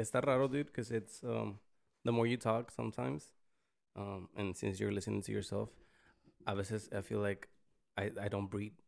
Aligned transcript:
está 0.00 0.20
raro, 0.24 0.48
dude, 0.48 0.66
because 0.66 0.90
it's 0.90 1.22
um 1.24 1.58
the 2.04 2.12
more 2.12 2.26
you 2.26 2.36
talk 2.36 2.70
sometimes, 2.70 3.32
um, 3.96 4.28
and 4.36 4.56
since 4.56 4.80
you're 4.80 4.92
listening 4.92 5.22
to 5.22 5.32
yourself, 5.32 5.70
a 6.46 6.54
veces 6.54 6.88
I 6.96 7.02
feel 7.02 7.20
like 7.20 7.48
I 7.96 8.10
I 8.20 8.28
don't 8.28 8.50
breathe. 8.50 8.78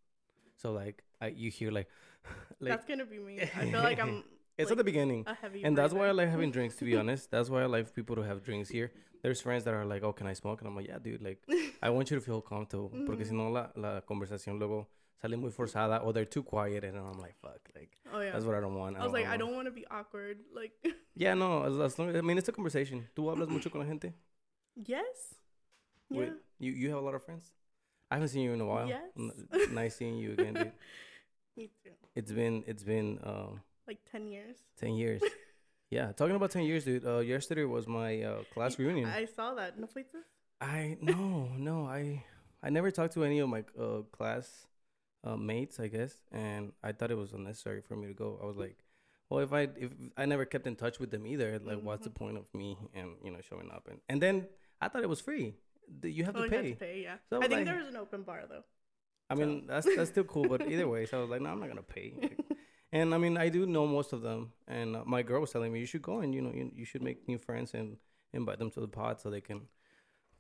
So 0.57 0.73
like 0.73 1.03
I 1.21 1.29
you 1.29 1.51
hear 1.51 1.71
like 1.71 1.89
like 2.61 2.73
That's 2.73 2.87
gonna 2.87 3.07
be 3.07 3.19
me. 3.19 3.41
I 3.41 3.47
feel 3.71 3.83
like 3.83 4.01
I'm 4.01 4.25
it's 4.59 4.71
like, 4.71 4.73
at 4.73 4.79
the 4.79 4.85
beginning. 4.85 5.27
And 5.63 5.77
that's 5.77 5.95
why 5.95 6.09
I 6.09 6.13
like 6.13 6.29
having 6.29 6.51
drinks, 6.57 6.77
to 6.77 6.85
be 6.85 6.97
honest. 6.97 7.31
That's 7.31 7.49
why 7.49 7.63
I 7.63 7.67
like 7.67 7.95
people 7.95 8.17
to 8.17 8.23
have 8.23 8.43
drinks 8.43 8.69
here. 8.69 8.93
There's 9.23 9.41
friends 9.41 9.65
that 9.65 9.75
are 9.75 9.85
like, 9.85 10.03
oh, 10.03 10.13
can 10.13 10.27
I 10.27 10.33
smoke? 10.35 10.61
And 10.61 10.69
I'm 10.69 10.77
like, 10.77 10.89
yeah, 10.89 10.99
dude, 10.99 11.23
like, 11.23 11.39
I 11.81 11.91
want 11.91 12.11
you 12.11 12.17
to 12.17 12.21
feel 12.21 12.41
comfortable. 12.41 12.91
Porque 13.07 13.25
si 13.25 13.35
no, 13.35 13.51
la, 13.51 13.71
la 13.77 14.01
conversación 14.01 14.59
luego 14.59 14.89
sale 15.21 15.37
muy 15.37 15.51
forzada 15.51 16.03
or 16.05 16.13
they're 16.13 16.25
too 16.25 16.43
quiet. 16.43 16.85
And 16.85 16.97
I'm 16.97 17.19
like, 17.19 17.35
fuck, 17.41 17.61
like, 17.75 17.91
Oh 18.13 18.21
yeah. 18.21 18.33
that's 18.33 18.45
what 18.45 18.55
I 18.57 18.61
don't 18.61 18.75
want. 18.75 18.97
I 18.97 19.05
was 19.05 19.13
like, 19.13 19.27
I 19.27 19.37
don't 19.37 19.55
want 19.55 19.67
to 19.67 19.73
be 19.73 19.87
awkward. 19.91 20.39
Like, 20.55 20.73
Yeah, 21.15 21.35
no, 21.35 21.65
as, 21.65 21.79
as 21.79 21.99
long 21.99 22.17
I 22.17 22.21
mean, 22.23 22.39
it's 22.39 22.49
a 22.49 22.53
conversation. 22.53 23.09
¿Tú 23.17 23.31
hablas 23.31 23.49
mucho 23.49 23.71
con 23.71 23.81
la 23.81 23.87
gente? 23.87 24.13
yes. 24.87 25.35
Yeah. 26.11 26.19
Wait, 26.21 26.33
you, 26.59 26.73
you 26.73 26.89
have 26.91 26.99
a 26.99 27.03
lot 27.03 27.15
of 27.15 27.23
friends? 27.25 27.53
I 28.11 28.17
haven't 28.17 28.29
seen 28.29 28.43
you 28.43 28.53
in 28.53 28.61
a 28.61 28.67
while. 28.67 28.87
Yes. 28.89 29.01
N- 29.19 29.75
nice 29.75 29.97
seeing 29.97 30.19
you 30.19 30.33
again, 30.33 30.55
dude. 30.55 30.73
Me 31.57 31.71
too. 31.83 31.91
It's 32.15 32.31
been, 32.33 32.65
it's 32.67 32.83
been, 32.83 33.19
uh, 33.25 33.57
Like 33.87 34.01
ten 34.11 34.29
years. 34.29 34.57
10 34.79 34.95
years. 34.95 35.23
yeah, 35.91 36.13
talking 36.13 36.37
about 36.37 36.51
10 36.51 36.65
years, 36.65 36.85
dude. 36.85 37.05
Uh, 37.07 37.19
yesterday 37.21 37.65
was 37.65 37.87
my 37.87 38.23
uh, 38.23 38.43
class 38.53 38.79
reunion. 38.79 39.09
I 39.09 39.25
saw 39.27 39.55
that. 39.55 39.79
No 39.79 39.87
fuiste? 39.87 40.17
I 40.61 40.97
no 41.01 41.49
no 41.59 41.87
I 41.87 42.23
I 42.63 42.71
never 42.71 42.91
talked 42.93 43.15
to 43.15 43.25
any 43.25 43.41
of 43.41 43.49
my 43.49 43.65
uh, 43.77 44.03
class 44.13 44.67
uh, 45.25 45.37
mates 45.37 45.79
I 45.81 45.89
guess 45.89 46.15
and 46.33 46.73
I 46.83 46.93
thought 46.93 47.11
it 47.11 47.17
was 47.17 47.33
unnecessary 47.33 47.81
for 47.81 47.97
me 47.97 48.07
to 48.09 48.15
go 48.15 48.39
I 48.43 48.47
was 48.47 48.57
like 48.57 48.77
well 49.31 49.41
if 49.41 49.53
I 49.53 49.69
if 49.77 49.91
I 50.17 50.25
never 50.27 50.45
kept 50.45 50.67
in 50.67 50.75
touch 50.77 50.99
with 50.99 51.11
them 51.11 51.27
either 51.27 51.59
like 51.65 51.81
what's 51.83 52.05
the 52.05 52.11
Mm-hmm. 52.11 52.25
point 52.25 52.37
of 52.39 52.53
me 52.55 52.77
and 52.95 53.11
you 53.25 53.31
know 53.31 53.41
showing 53.49 53.71
up 53.71 53.87
and 53.91 54.01
and 54.09 54.21
then 54.21 54.47
I 54.81 54.89
thought 54.89 55.03
it 55.03 55.09
was 55.09 55.21
free 55.21 55.55
you 56.03 56.25
have 56.25 56.37
Oh, 56.37 56.41
to 56.41 56.45
you 56.47 56.51
pay 56.51 56.71
to 56.71 56.77
pay. 56.77 57.03
Yeah. 57.03 57.17
So, 57.29 57.37
I 57.39 57.41
think 57.43 57.53
like- 57.53 57.65
there 57.67 57.77
was 57.79 57.89
an 57.89 57.97
open 57.97 58.23
bar 58.23 58.43
though. 58.49 58.65
I 59.31 59.35
mean 59.35 59.67
that's 59.67 59.87
that's 59.97 60.11
still 60.11 60.25
cool 60.25 60.49
but 60.49 60.61
either 60.73 60.89
way 60.89 61.07
so 61.07 61.19
I 61.19 61.21
was 61.23 61.31
like 61.31 61.41
no 61.41 61.51
I'm 61.51 61.61
not 61.61 61.69
gonna 61.69 61.83
pay 61.83 62.15
and 62.93 63.15
I 63.15 63.19
mean 63.19 63.37
I 63.39 63.49
do 63.49 63.65
know 63.65 63.87
most 63.87 64.13
of 64.13 64.23
them 64.23 64.53
and 64.67 64.97
uh, 64.97 65.05
my 65.07 65.23
girl 65.23 65.41
was 65.41 65.51
telling 65.53 65.73
me 65.73 65.79
you 65.81 65.87
should 65.87 66.03
go 66.03 66.19
and 66.21 66.35
you 66.35 66.43
know 66.43 66.53
you, 66.53 66.71
you 66.75 66.85
should 66.85 67.03
make 67.03 67.27
new 67.29 67.39
friends 67.39 67.75
and 67.75 67.97
invite 68.33 68.59
them 68.59 68.71
to 68.73 68.81
the 68.81 68.89
pod 68.89 69.21
so 69.21 69.31
they 69.31 69.41
can 69.41 69.63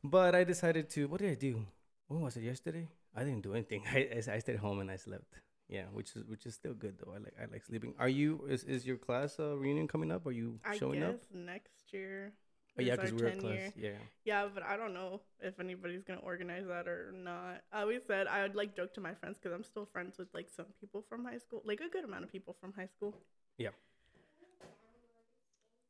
but 0.04 0.34
I 0.34 0.42
decided 0.44 0.90
to 0.90 1.06
what 1.08 1.20
did 1.20 1.30
I 1.30 1.34
do 1.34 1.64
when 2.08 2.20
was 2.20 2.36
it 2.36 2.42
yesterday 2.42 2.88
I 3.16 3.24
didn't 3.24 3.42
do 3.42 3.52
anything 3.54 3.82
I, 3.92 4.08
I 4.36 4.38
stayed 4.38 4.56
home 4.58 4.80
and 4.80 4.90
I 4.90 4.96
slept 4.96 5.34
yeah 5.68 5.84
which 5.92 6.16
is 6.16 6.24
which 6.24 6.44
is 6.46 6.54
still 6.54 6.74
good 6.74 6.96
though 6.98 7.12
I 7.12 7.18
like 7.18 7.34
I 7.40 7.44
like 7.52 7.64
sleeping 7.64 7.94
are 7.98 8.08
you 8.08 8.46
is, 8.48 8.64
is 8.64 8.86
your 8.86 8.96
class 8.96 9.38
uh, 9.38 9.56
reunion 9.56 9.86
coming 9.88 10.10
up 10.10 10.26
are 10.26 10.32
you 10.32 10.58
I 10.64 10.76
showing 10.76 11.00
guess 11.00 11.14
up 11.14 11.20
next 11.32 11.92
year. 11.92 12.32
oh, 12.78 12.82
yeah 12.82 12.96
because 12.96 13.12
we're 13.12 13.30
10 13.30 13.40
class 13.40 13.52
year. 13.52 13.72
yeah 13.76 13.98
Yeah, 14.24 14.48
but 14.52 14.62
I 14.64 14.76
don't 14.76 14.94
know 14.94 15.20
if 15.40 15.60
anybody's 15.60 16.02
gonna 16.04 16.20
organize 16.20 16.66
that 16.66 16.88
or 16.88 17.12
not. 17.12 17.62
I 17.72 17.82
always 17.82 18.02
said 18.06 18.26
I 18.26 18.42
would 18.42 18.54
like 18.54 18.74
joke 18.74 18.92
to 18.94 19.00
my 19.00 19.14
friends 19.14 19.38
because 19.38 19.52
I'm 19.52 19.64
still 19.64 19.86
friends 19.86 20.18
with 20.18 20.28
like 20.34 20.48
some 20.50 20.66
people 20.80 21.04
from 21.08 21.24
high 21.24 21.38
school, 21.38 21.62
like 21.64 21.80
a 21.80 21.88
good 21.88 22.04
amount 22.04 22.24
of 22.24 22.32
people 22.32 22.56
from 22.60 22.72
high 22.74 22.86
school. 22.96 23.14
Yeah. 23.58 23.70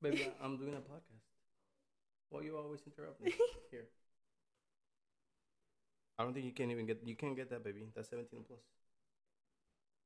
Baby 0.03 0.27
I- 0.27 0.45
I'm 0.45 0.57
doing 0.59 0.75
a 0.75 0.81
podcast 0.81 1.23
well 2.31 2.42
you 2.42 2.57
always 2.57 2.81
interrupt 2.86 3.20
me 3.20 3.33
here 3.70 3.86
I 6.19 6.25
don't 6.25 6.35
think 6.35 6.45
you 6.47 6.53
can 6.53 6.71
even 6.71 6.87
get 6.87 7.01
you 7.05 7.17
can't 7.17 7.37
get 7.37 7.51
that 7.51 7.65
baby 7.65 7.89
that's 7.95 8.09
17 8.11 8.45
plus 8.47 8.61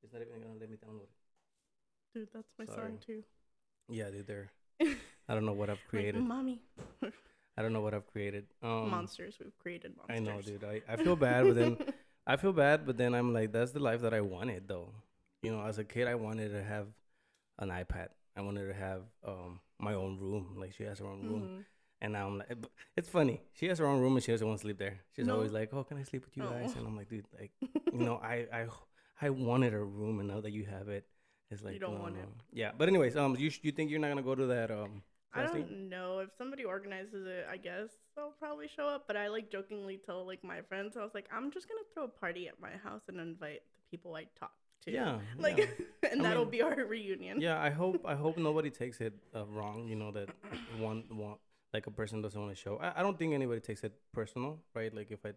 it's 0.03 0.13
not 0.13 0.23
even 0.23 0.41
gonna 0.41 0.59
let 0.59 0.71
me 0.71 0.77
download 0.77 1.03
it 1.03 1.11
Dude, 2.15 2.29
that's 2.33 2.53
my 2.59 2.65
Sorry. 2.65 2.89
song 2.91 2.99
too. 3.05 3.23
yeah 3.89 4.11
dude 4.11 4.27
they're 4.27 4.51
I 5.29 5.35
don't 5.35 5.45
know 5.45 5.53
what 5.53 5.69
I've 5.71 5.77
Like, 5.79 5.89
created 5.91 6.23
mommy, 6.25 6.63
I 7.59 7.63
don't 7.63 7.73
know 7.73 7.81
what 7.81 7.95
I've 7.95 8.07
created 8.07 8.47
um 8.63 8.91
monsters. 8.91 9.37
We've 9.43 9.59
created 9.59 9.93
monsters. 9.97 10.17
I 10.17 10.31
know 10.31 10.41
dude 10.43 10.65
I, 10.65 10.81
I 10.93 10.97
feel 10.97 11.17
bad 11.17 11.45
but 11.49 11.55
then 11.57 11.77
I 12.27 12.37
feel 12.37 12.53
bad 12.53 12.87
but 12.87 12.97
then 12.97 13.15
I'm 13.15 13.33
like 13.35 13.53
that's 13.53 13.73
the 13.73 13.81
life 13.81 14.01
that 14.03 14.15
I 14.15 14.21
wanted 14.21 14.69
though 14.69 14.89
you 15.43 15.51
know 15.53 15.63
as 15.65 15.79
a 15.79 15.85
kid 15.85 16.07
I 16.09 16.15
wanted 16.15 16.51
to 16.53 16.63
have 16.63 16.87
an 17.59 17.71
iPad 17.71 18.09
I 18.37 18.43
wanted 18.43 18.67
to 18.69 18.75
have 18.75 19.03
um 19.27 19.61
my 19.79 19.95
own 19.95 20.19
room 20.19 20.57
like 20.59 20.73
she 20.75 20.85
has 20.85 20.99
her 21.01 21.07
own 21.07 21.23
room 21.25 21.51
Mhm. 21.51 21.65
And 22.03 22.13
now 22.13 22.27
I'm 22.27 22.39
like, 22.39 22.53
it's 22.97 23.09
funny. 23.09 23.41
She 23.55 23.67
has 23.69 23.79
her 23.79 23.87
own 23.87 24.01
room 24.01 24.15
and 24.17 24.23
she 24.23 24.31
doesn't 24.33 24.47
want 24.47 24.59
to 24.61 24.63
sleep 24.63 24.79
there. 24.79 25.01
She's 25.15 25.27
No. 25.27 25.35
always 25.37 25.53
like, 25.53 25.71
"Oh, 25.73 25.83
can 25.83 25.97
I 25.97 26.03
sleep 26.03 26.25
with 26.27 26.37
you 26.37 26.43
guys?" 26.43 26.73
Oh. 26.75 26.79
And 26.79 26.87
I'm 26.89 26.97
like, 26.97 27.09
"Dude, 27.09 27.25
like, 27.39 27.53
you 27.61 27.99
know, 28.05 28.17
I, 28.23 28.47
I, 28.53 28.67
I 29.23 29.31
wanted 29.31 29.73
a 29.73 29.79
room, 29.83 30.21
and 30.21 30.29
now 30.29 30.41
that 30.43 30.53
you 30.53 30.65
have 30.67 30.89
it, 30.89 31.07
it's 31.51 31.63
like, 31.63 31.73
you 31.75 31.81
don't 31.81 31.95
no, 31.95 32.01
want 32.03 32.15
no. 32.17 32.21
it. 32.21 32.29
Yeah, 32.53 32.73
but 32.77 32.89
anyways, 32.89 33.17
um, 33.17 33.35
you 33.37 33.51
you 33.63 33.73
think 33.73 33.91
you're 33.91 33.99
not 34.01 34.09
gonna 34.09 34.23
go 34.23 34.35
to 34.35 34.47
that 34.47 34.71
um? 34.71 35.03
I 35.33 35.43
don't 35.43 35.91
know 35.91 36.21
if 36.21 36.31
somebody 36.39 36.65
organizes 36.65 37.27
it. 37.27 37.47
I 37.51 37.59
guess 37.59 37.91
I'll 38.17 38.35
probably 38.39 38.69
show 38.69 38.89
up. 38.89 39.05
But 39.07 39.17
I 39.19 39.29
like 39.29 39.51
jokingly 39.51 39.99
tell 40.05 40.27
like 40.27 40.43
my 40.43 40.63
friends. 40.63 40.97
I 40.97 41.03
was 41.03 41.13
like, 41.15 41.29
I'm 41.33 41.51
just 41.51 41.69
gonna 41.69 41.81
throw 41.93 42.05
a 42.05 42.09
party 42.09 42.49
at 42.49 42.59
my 42.61 42.71
house 42.83 43.03
and 43.09 43.21
invite 43.21 43.61
the 43.75 43.97
people 43.97 44.15
I 44.15 44.25
talk 44.39 44.53
to. 44.85 44.91
Yeah, 44.93 45.19
Like, 45.39 45.59
yeah. 45.59 45.67
and 46.13 46.21
I 46.21 46.25
that'll 46.29 46.45
mean- 46.45 46.51
be 46.53 46.63
our 46.63 46.75
reunion. 46.85 47.41
yeah. 47.41 47.61
I 47.61 47.69
hope 47.71 48.03
I 48.07 48.15
hope 48.15 48.39
nobody 48.39 48.71
takes 48.71 49.01
it 49.03 49.13
uh, 49.35 49.45
wrong. 49.47 49.87
You 49.89 49.97
know 49.97 50.11
that 50.13 50.29
one 50.79 51.05
one 51.11 51.37
like 51.77 51.87
a 51.87 51.95
person 52.01 52.23
doesn't 52.25 52.41
want 52.45 52.53
to 52.57 52.61
show. 52.67 52.75
I, 52.87 52.89
I 52.99 53.01
don't 53.05 53.19
think 53.21 53.35
anybody 53.41 53.61
takes 53.61 53.83
it 53.89 53.93
personal, 54.19 54.51
right? 54.79 54.93
Like 54.99 55.11
if 55.17 55.21
I, 55.31 55.33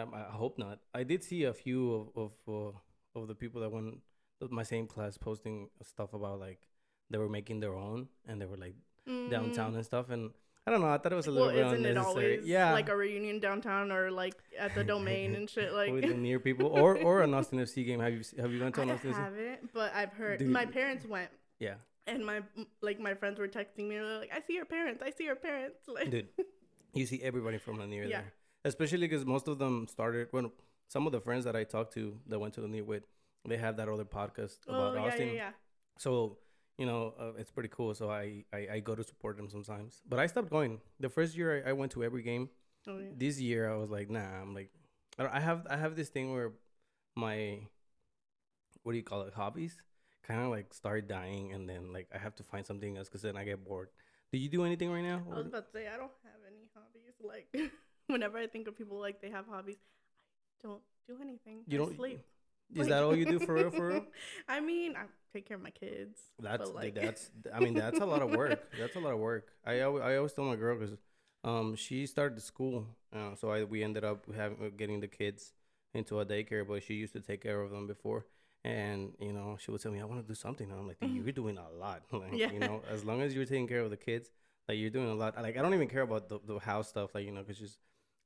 um, 0.00 0.08
I 0.14 0.32
hope 0.42 0.54
not. 0.64 0.76
I 1.00 1.02
did 1.10 1.20
see 1.30 1.40
a 1.52 1.54
few 1.64 1.80
of 1.98 2.04
of 2.24 2.32
uh, 2.56 2.72
of 3.18 3.28
the 3.30 3.34
people 3.42 3.60
that 3.62 3.70
went 3.76 3.90
my 4.60 4.62
same 4.72 4.86
class 4.94 5.16
posting 5.28 5.68
stuff 5.92 6.10
about 6.18 6.36
like 6.46 6.60
they 7.10 7.18
were 7.24 7.28
making 7.38 7.60
their 7.60 7.74
own 7.88 8.08
and 8.28 8.40
they 8.40 8.46
were 8.52 8.60
like 8.66 8.76
Mhm. 9.08 9.30
downtown 9.30 9.72
and 9.78 9.84
stuff 9.92 10.10
and 10.10 10.24
I 10.66 10.72
don't 10.72 10.80
know. 10.84 10.92
I 10.96 10.98
thought 10.98 11.12
it 11.16 11.20
was 11.22 11.28
a 11.28 11.34
little 11.36 11.52
Well, 11.54 11.56
bit 11.56 11.66
isn't 11.78 11.86
it 11.92 11.96
always 12.06 12.44
yeah, 12.56 12.72
like 12.78 12.88
a 12.94 12.96
reunion 13.04 13.38
downtown 13.46 13.92
or 13.96 14.10
like 14.22 14.34
at 14.64 14.74
the 14.78 14.82
domain 14.94 15.28
and 15.38 15.46
shit? 15.54 15.70
Like, 15.80 15.92
with 15.92 16.02
the 16.12 16.18
near 16.28 16.40
people 16.48 16.66
or 16.82 16.90
or 17.08 17.14
an 17.26 17.32
Austin 17.38 17.60
FC 17.66 17.86
game. 17.88 18.00
Have 18.06 18.14
you 18.18 18.22
have 18.42 18.50
you 18.52 18.58
gone 18.62 18.72
to 18.78 18.82
I 18.82 18.94
Austin 18.94 19.12
FC? 19.12 19.22
haven't, 19.26 19.60
but 19.78 19.88
I've 20.00 20.14
heard 20.22 20.36
Dude. 20.40 20.50
my 20.60 20.66
parents 20.78 21.04
went, 21.14 21.30
Yeah, 21.66 21.76
and 22.06 22.24
my 22.24 22.40
like 22.82 22.98
my 23.00 23.14
friends 23.14 23.38
were 23.38 23.48
texting 23.48 23.88
me. 23.88 24.00
Like, 24.00 24.30
"I 24.34 24.40
see 24.40 24.54
your 24.54 24.64
parents. 24.64 25.02
I 25.02 25.10
see 25.10 25.24
your 25.24 25.36
parents." 25.36 25.78
Like, 25.88 26.10
dude. 26.10 26.28
You 26.94 27.06
see 27.06 27.20
everybody 27.22 27.58
from 27.58 27.78
Lanier 27.78 28.04
Yeah. 28.04 28.20
there, 28.22 28.32
especially 28.64 29.06
because 29.06 29.26
most 29.26 29.48
of 29.48 29.58
them 29.58 29.86
started 29.88 30.28
when 30.30 30.50
some 30.88 31.06
of 31.06 31.12
the 31.12 31.20
friends 31.20 31.44
that 31.44 31.54
I 31.56 31.64
talked 31.64 31.92
to 31.94 32.18
that 32.28 32.38
went 32.38 32.54
to 32.54 32.60
Lanier 32.62 32.84
with, 32.84 33.04
they 33.46 33.56
have 33.58 33.76
that 33.76 33.88
other 33.88 34.04
podcast 34.04 34.58
oh 34.68 34.74
about 34.74 34.94
yeah, 34.94 35.00
Austin. 35.02 35.28
yeah, 35.28 35.34
yeah. 35.34 35.50
So 35.98 36.38
you 36.78 36.86
know, 36.86 37.14
uh, 37.18 37.32
it's 37.38 37.50
pretty 37.50 37.70
cool. 37.70 37.94
So 37.94 38.10
I, 38.10 38.44
I 38.52 38.68
I 38.74 38.80
go 38.80 38.94
to 38.94 39.02
support 39.04 39.36
them 39.36 39.48
sometimes, 39.50 40.02
but 40.08 40.18
I 40.18 40.26
stopped 40.26 40.50
going. 40.50 40.80
The 41.00 41.08
first 41.08 41.36
year 41.36 41.64
I, 41.66 41.70
I 41.70 41.72
went 41.72 41.92
to 41.92 42.04
every 42.04 42.22
game. 42.22 42.48
Oh 42.86 42.98
yeah. 42.98 43.10
This 43.16 43.40
year 43.40 43.70
I 43.70 43.76
was 43.76 43.90
like, 43.90 44.08
nah. 44.10 44.40
I'm 44.42 44.54
like, 44.54 44.70
I, 45.18 45.22
don't, 45.24 45.34
I 45.34 45.40
have 45.40 45.66
I 45.68 45.76
have 45.76 45.96
this 45.96 46.08
thing 46.08 46.32
where 46.32 46.52
my 47.16 47.60
what 48.82 48.92
do 48.92 48.98
you 48.98 49.04
call 49.04 49.22
it 49.22 49.34
hobbies 49.34 49.76
kind 50.26 50.40
of 50.42 50.50
like 50.50 50.72
start 50.74 51.08
dying, 51.08 51.52
and 51.52 51.68
then 51.68 51.92
like 51.92 52.08
I 52.14 52.18
have 52.18 52.34
to 52.36 52.42
find 52.42 52.66
something 52.66 52.96
else 52.96 53.08
because 53.08 53.22
then 53.22 53.36
I 53.36 53.44
get 53.44 53.64
bored. 53.64 53.88
Do 54.32 54.38
you 54.38 54.48
do 54.48 54.64
anything 54.64 54.90
right 54.90 55.04
now? 55.04 55.22
I 55.32 55.36
was 55.36 55.46
about 55.46 55.66
to 55.66 55.72
say 55.72 55.86
I 55.86 55.96
don't 55.96 56.10
have 56.24 56.40
any 56.46 56.68
hobbies. 56.74 57.14
Like, 57.22 57.72
whenever 58.08 58.38
I 58.38 58.46
think 58.46 58.66
of 58.68 58.76
people 58.76 58.98
like 58.98 59.20
they 59.22 59.30
have 59.30 59.46
hobbies, 59.48 59.76
I 60.64 60.68
don't 60.68 60.82
do 61.06 61.16
anything. 61.20 61.62
You 61.66 61.82
I 61.82 61.84
don't- 61.86 61.96
sleep. 61.96 62.20
Is 62.74 62.88
that 62.88 63.04
all 63.04 63.14
you 63.14 63.24
do 63.24 63.38
for 63.38 63.54
real? 63.54 63.70
For 63.70 63.86
real? 63.86 64.04
I 64.48 64.58
mean, 64.58 64.96
I 64.96 65.02
take 65.32 65.46
care 65.46 65.56
of 65.56 65.62
my 65.62 65.70
kids. 65.70 66.18
That's 66.42 66.68
like, 66.72 66.96
that's 66.96 67.30
I 67.54 67.60
mean 67.60 67.74
that's 67.74 68.00
a 68.00 68.04
lot 68.04 68.22
of 68.22 68.30
work. 68.30 68.60
That's 68.80 68.96
a 68.96 68.98
lot 68.98 69.12
of 69.12 69.20
work. 69.20 69.52
I 69.64 69.82
always, 69.82 70.02
I 70.02 70.16
always 70.16 70.32
tell 70.32 70.44
my 70.44 70.56
girl 70.56 70.76
because 70.76 70.96
um 71.44 71.76
she 71.76 72.06
started 72.06 72.42
school, 72.42 72.88
uh, 73.14 73.36
so 73.36 73.50
I 73.52 73.62
we 73.62 73.84
ended 73.84 74.02
up 74.02 74.26
having 74.34 74.72
getting 74.76 74.98
the 74.98 75.06
kids 75.06 75.52
into 75.94 76.18
a 76.18 76.26
daycare, 76.26 76.66
but 76.66 76.82
she 76.82 76.94
used 76.94 77.12
to 77.12 77.20
take 77.20 77.40
care 77.40 77.60
of 77.62 77.70
them 77.70 77.86
before. 77.86 78.26
And 78.66 79.00
you 79.26 79.32
know, 79.32 79.48
she 79.62 79.70
would 79.70 79.80
tell 79.82 79.92
me, 79.92 80.00
"I 80.00 80.04
want 80.12 80.20
to 80.24 80.28
do 80.32 80.34
something." 80.46 80.68
And 80.70 80.78
I'm 80.80 80.88
like, 80.92 80.98
"You're 81.00 81.32
doing 81.42 81.58
a 81.58 81.68
lot." 81.84 82.00
like, 82.22 82.32
Yeah. 82.42 82.50
You 82.56 82.60
know, 82.66 82.76
as 82.94 83.00
long 83.08 83.18
as 83.24 83.34
you're 83.34 83.44
taking 83.52 83.68
care 83.72 83.82
of 83.86 83.90
the 83.90 83.96
kids, 84.08 84.26
like 84.68 84.76
you're 84.80 84.94
doing 84.98 85.10
a 85.16 85.18
lot. 85.22 85.30
Like 85.46 85.56
I 85.58 85.62
don't 85.62 85.74
even 85.80 85.88
care 85.96 86.02
about 86.10 86.28
the, 86.30 86.38
the 86.50 86.58
house 86.58 86.88
stuff, 86.88 87.08
like 87.14 87.24
you 87.26 87.32
know, 87.36 87.42
because 87.42 87.58
she's 87.62 87.78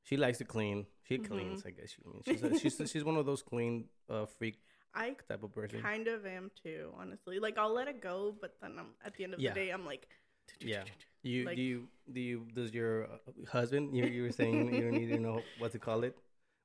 she 0.09 0.17
likes 0.17 0.39
to 0.39 0.47
clean. 0.55 0.87
She 1.09 1.19
Mhm. 1.19 1.29
cleans, 1.31 1.61
I 1.67 1.71
guess. 1.77 1.91
She, 1.91 1.99
I 2.07 2.09
mean, 2.13 2.23
she's 2.29 2.43
a, 2.43 2.59
she's 2.59 2.77
she's 2.93 3.05
one 3.11 3.17
of 3.23 3.27
those 3.31 3.43
clean 3.43 3.75
uh 4.09 4.27
freak 4.39 4.57
I 4.95 5.07
type 5.29 5.43
of 5.49 5.53
person. 5.55 5.83
kind 5.83 6.07
of 6.09 6.25
am 6.27 6.51
too, 6.63 6.83
honestly. 7.01 7.39
Like 7.47 7.59
I'll 7.59 7.75
let 7.81 7.89
it 7.89 8.01
go, 8.01 8.17
but 8.41 8.53
then 8.63 8.73
I'm 8.81 8.91
at 9.05 9.13
the 9.17 9.25
end 9.25 9.35
of 9.35 9.41
Yeah. 9.41 9.53
the 9.53 9.61
day, 9.61 9.69
I'm 9.71 9.85
like, 9.93 10.09
Yeah. 10.75 10.85
You 11.23 11.45
Like- 11.45 11.57
do 11.57 11.63
you 11.63 11.79
do 12.15 12.21
you 12.31 12.39
does 12.59 12.73
your 12.73 12.95
uh, 13.05 13.19
husband 13.57 13.85
you 13.97 14.05
you 14.17 14.23
were 14.27 14.33
saying 14.41 14.57
you 14.75 14.83
don't 14.87 14.97
need 15.03 15.13
to 15.17 15.21
know 15.27 15.39
what 15.59 15.71
to 15.73 15.79
call 15.79 16.01
it, 16.09 16.17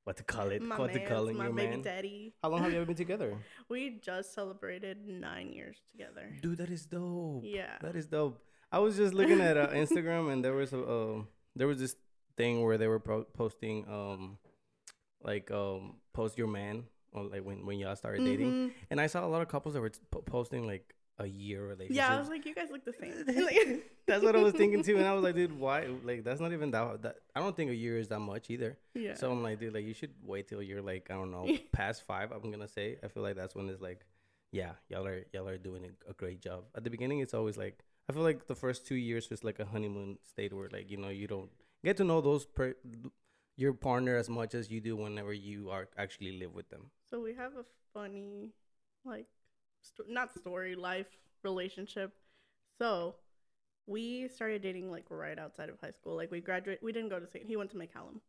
what 0.06 0.16
to 0.18 0.22
call 0.22 0.48
it, 0.50 0.62
my 0.62 0.78
what 0.78 0.92
to 0.92 1.00
call 1.04 1.26
it, 1.28 1.34
my 1.34 1.44
your 1.46 1.52
baby 1.52 1.70
man. 1.70 1.82
daddy. 1.82 2.32
How 2.42 2.48
long 2.50 2.60
have 2.62 2.70
you 2.72 2.76
ever 2.78 2.86
been 2.86 2.94
together? 3.04 3.30
We 3.68 3.98
just 4.00 4.32
celebrated 4.32 4.98
nine 5.06 5.52
years 5.52 5.78
together. 5.90 6.26
Dude, 6.40 6.58
that 6.58 6.70
is 6.70 6.86
dope. 6.86 7.42
Yeah. 7.44 7.74
That 7.82 7.96
is 7.96 8.06
dope. 8.06 8.38
I 8.70 8.78
was 8.78 8.96
just 8.96 9.14
looking 9.14 9.40
at 9.40 9.56
uh, 9.56 9.68
Instagram 9.70 10.32
and 10.32 10.44
there 10.44 10.54
was 10.54 10.72
a 10.72 10.80
uh, 10.80 11.22
there 11.56 11.66
was 11.66 11.78
this 11.80 11.96
thing 12.36 12.62
where 12.64 12.78
they 12.78 12.86
were 12.86 13.00
pro- 13.00 13.24
posting 13.24 13.84
um 13.88 14.38
like 15.22 15.50
um 15.50 15.96
post 16.12 16.36
your 16.38 16.46
man 16.48 16.84
or 17.12 17.24
like 17.24 17.42
when 17.44 17.64
when 17.66 17.78
y'all 17.78 17.96
started 17.96 18.24
dating 18.24 18.52
Mhm. 18.52 18.72
and 18.90 19.00
I 19.00 19.06
saw 19.08 19.24
a 19.26 19.30
lot 19.34 19.42
of 19.42 19.48
couples 19.48 19.74
that 19.74 19.80
were 19.80 19.88
t- 19.90 20.00
posting 20.26 20.66
like 20.66 20.94
a 21.18 21.26
year 21.26 21.66
relationship. 21.66 21.96
Yeah, 21.96 22.14
I 22.14 22.18
was 22.18 22.28
like, 22.28 22.44
you 22.44 22.54
guys 22.54 22.68
look 22.70 22.84
the 22.84 22.92
same. 22.92 23.82
that's 24.06 24.22
what 24.22 24.36
I 24.36 24.42
was 24.42 24.52
thinking 24.54 24.82
too, 24.82 24.96
and 24.98 25.06
I 25.06 25.12
was 25.12 25.22
like, 25.22 25.34
dude, 25.34 25.58
why? 25.58 25.88
Like, 26.04 26.24
that's 26.24 26.40
not 26.40 26.52
even 26.52 26.70
that. 26.72 27.02
that 27.02 27.16
I 27.34 27.40
don't 27.40 27.56
think 27.56 27.70
a 27.70 27.74
year 27.74 27.98
is 27.98 28.08
that 28.08 28.20
much 28.20 28.50
either. 28.50 28.76
yeah. 28.94 29.14
So 29.14 29.30
I'm 29.30 29.42
like, 29.42 29.60
dude, 29.60 29.74
like 29.74 29.84
you 29.84 29.94
should 29.94 30.12
wait 30.22 30.48
till 30.48 30.62
you're 30.62 30.82
like, 30.82 31.10
I 31.10 31.14
don't 31.14 31.30
know, 31.30 31.48
past 31.72 32.06
five. 32.06 32.32
I'm 32.32 32.50
gonna 32.50 32.68
say. 32.68 32.98
I 33.02 33.08
feel 33.08 33.22
like 33.22 33.36
that's 33.36 33.54
when 33.54 33.68
it's 33.68 33.80
like, 33.80 34.04
yeah, 34.52 34.72
y'all 34.88 35.06
are 35.06 35.24
y'all 35.32 35.48
are 35.48 35.58
doing 35.58 35.84
a, 35.84 36.10
a 36.10 36.14
great 36.14 36.40
job. 36.40 36.64
At 36.74 36.84
the 36.84 36.90
beginning, 36.90 37.20
it's 37.20 37.34
always 37.34 37.56
like, 37.56 37.78
I 38.08 38.12
feel 38.12 38.22
like 38.22 38.46
the 38.46 38.54
first 38.54 38.86
two 38.86 38.96
years 38.96 39.28
is 39.30 39.42
like 39.42 39.58
a 39.58 39.64
honeymoon 39.64 40.18
state 40.22 40.52
where 40.52 40.68
like 40.70 40.90
you 40.90 40.96
know 40.96 41.08
you 41.08 41.26
don't 41.26 41.50
get 41.84 41.96
to 41.98 42.04
know 42.04 42.20
those 42.20 42.44
per- 42.44 42.76
your 43.56 43.72
partner 43.72 44.16
as 44.16 44.28
much 44.28 44.54
as 44.54 44.70
you 44.70 44.80
do 44.80 44.96
whenever 44.96 45.32
you 45.32 45.70
are 45.70 45.88
actually 45.96 46.38
live 46.38 46.54
with 46.54 46.68
them. 46.68 46.90
So 47.10 47.20
we 47.20 47.32
have 47.34 47.52
a 47.56 47.64
funny, 47.94 48.50
like, 49.04 49.26
sto- 49.86 50.04
not 50.08 50.32
story, 50.36 50.74
life 50.74 51.06
relationship. 51.42 52.12
So 52.80 53.16
we 53.86 54.28
started 54.28 54.62
dating 54.62 54.90
like 54.90 55.04
right 55.10 55.38
outside 55.38 55.68
of 55.68 55.78
high 55.80 55.90
school. 55.92 56.16
Like 56.16 56.30
we 56.30 56.40
graduated. 56.40 56.82
We 56.82 56.92
didn't 56.92 57.08
go 57.10 57.20
to 57.20 57.26
St. 57.26 57.46
He 57.46 57.56
went 57.56 57.70
to 57.70 57.76
McCallum, 57.76 58.20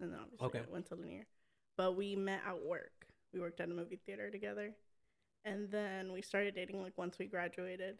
and 0.00 0.12
then 0.12 0.18
obviously 0.20 0.46
Okay. 0.46 0.58
I 0.68 0.72
went 0.72 0.86
to 0.86 0.96
Lanier. 0.96 1.26
But 1.76 1.96
we 1.96 2.14
met 2.16 2.40
at 2.46 2.62
work. 2.62 3.06
We 3.32 3.40
worked 3.40 3.60
at 3.60 3.68
a 3.68 3.74
movie 3.74 3.98
theater 4.06 4.30
together, 4.30 4.72
and 5.44 5.70
then 5.70 6.12
we 6.12 6.22
started 6.22 6.54
dating 6.54 6.82
like 6.82 6.96
once 6.96 7.18
we 7.18 7.26
graduated, 7.26 7.98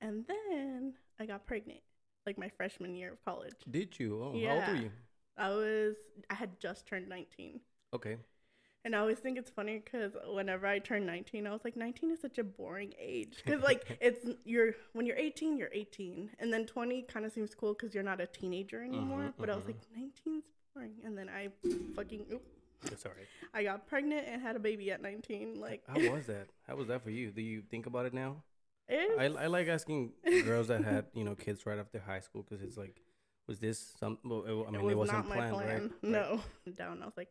and 0.00 0.24
then 0.26 0.94
I 1.18 1.26
got 1.26 1.46
pregnant, 1.46 1.80
like 2.26 2.38
my 2.38 2.48
freshman 2.48 2.94
year 2.94 3.12
of 3.12 3.24
college. 3.24 3.54
Did 3.70 3.98
you? 3.98 4.22
Oh, 4.22 4.32
how 4.46 4.54
old 4.54 4.68
were 4.68 4.82
you? 4.82 4.90
I 5.36 5.48
was 5.50 5.96
I 6.30 6.34
had 6.34 6.60
just 6.60 6.86
turned 6.86 7.08
nineteen. 7.08 7.60
Okay. 7.94 8.16
And 8.84 8.96
I 8.96 8.98
always 8.98 9.18
think 9.18 9.38
it's 9.38 9.50
funny 9.50 9.80
because 9.84 10.12
whenever 10.26 10.66
I 10.66 10.80
turn 10.80 11.06
19, 11.06 11.46
I 11.46 11.52
was 11.52 11.60
like, 11.64 11.76
19 11.76 12.10
is 12.10 12.20
such 12.20 12.38
a 12.38 12.44
boring 12.44 12.92
age. 13.00 13.40
Because, 13.44 13.62
like, 13.62 13.96
it's 14.00 14.26
you're 14.44 14.74
when 14.92 15.06
you're 15.06 15.16
18, 15.16 15.56
you're 15.56 15.70
18. 15.72 16.30
And 16.40 16.52
then 16.52 16.66
20 16.66 17.02
kind 17.02 17.24
of 17.24 17.32
seems 17.32 17.54
cool 17.54 17.74
because 17.74 17.94
you're 17.94 18.02
not 18.02 18.20
a 18.20 18.26
teenager 18.26 18.82
anymore. 18.82 19.20
Mhm, 19.20 19.34
but 19.38 19.50
I 19.50 19.54
was 19.54 19.64
mhm. 19.64 19.68
like, 19.68 19.80
19's 19.96 20.44
boring. 20.74 20.94
And 21.04 21.16
then 21.16 21.28
I 21.28 21.50
fucking, 21.94 22.26
oop, 22.32 22.42
It's 22.86 23.06
alright. 23.06 23.26
I 23.54 23.62
got 23.62 23.86
pregnant 23.86 24.26
and 24.26 24.42
had 24.42 24.56
a 24.56 24.60
baby 24.60 24.90
at 24.90 25.00
19. 25.00 25.60
Like, 25.60 25.84
How 25.86 25.94
was 26.12 26.26
that? 26.26 26.48
How 26.66 26.74
was 26.74 26.88
that 26.88 27.02
for 27.04 27.10
you? 27.10 27.30
Do 27.30 27.40
you 27.40 27.62
think 27.70 27.86
about 27.86 28.06
it 28.06 28.14
now? 28.14 28.42
I, 28.90 29.32
I 29.38 29.46
like 29.46 29.68
asking 29.68 30.12
girls 30.44 30.68
that 30.68 30.84
had 30.84 31.06
you 31.14 31.24
know 31.24 31.34
kids 31.34 31.64
right 31.66 31.78
after 31.78 31.98
high 32.00 32.20
school 32.20 32.42
because 32.42 32.62
it's 32.62 32.76
like, 32.76 33.00
was 33.46 33.58
this 33.58 33.94
some? 33.98 34.18
Well, 34.24 34.44
I 34.66 34.70
mean, 34.70 34.80
it 34.80 34.80
it, 34.80 34.84
was 34.84 34.96
wasn't 34.96 35.18
not 35.18 35.28
my 35.28 35.36
planned, 35.36 35.54
plan. 35.54 35.68
right? 35.68 35.82
Right. 35.82 35.92
No. 36.02 36.40
Down. 36.76 37.02
I 37.02 37.06
was 37.06 37.16
like, 37.16 37.28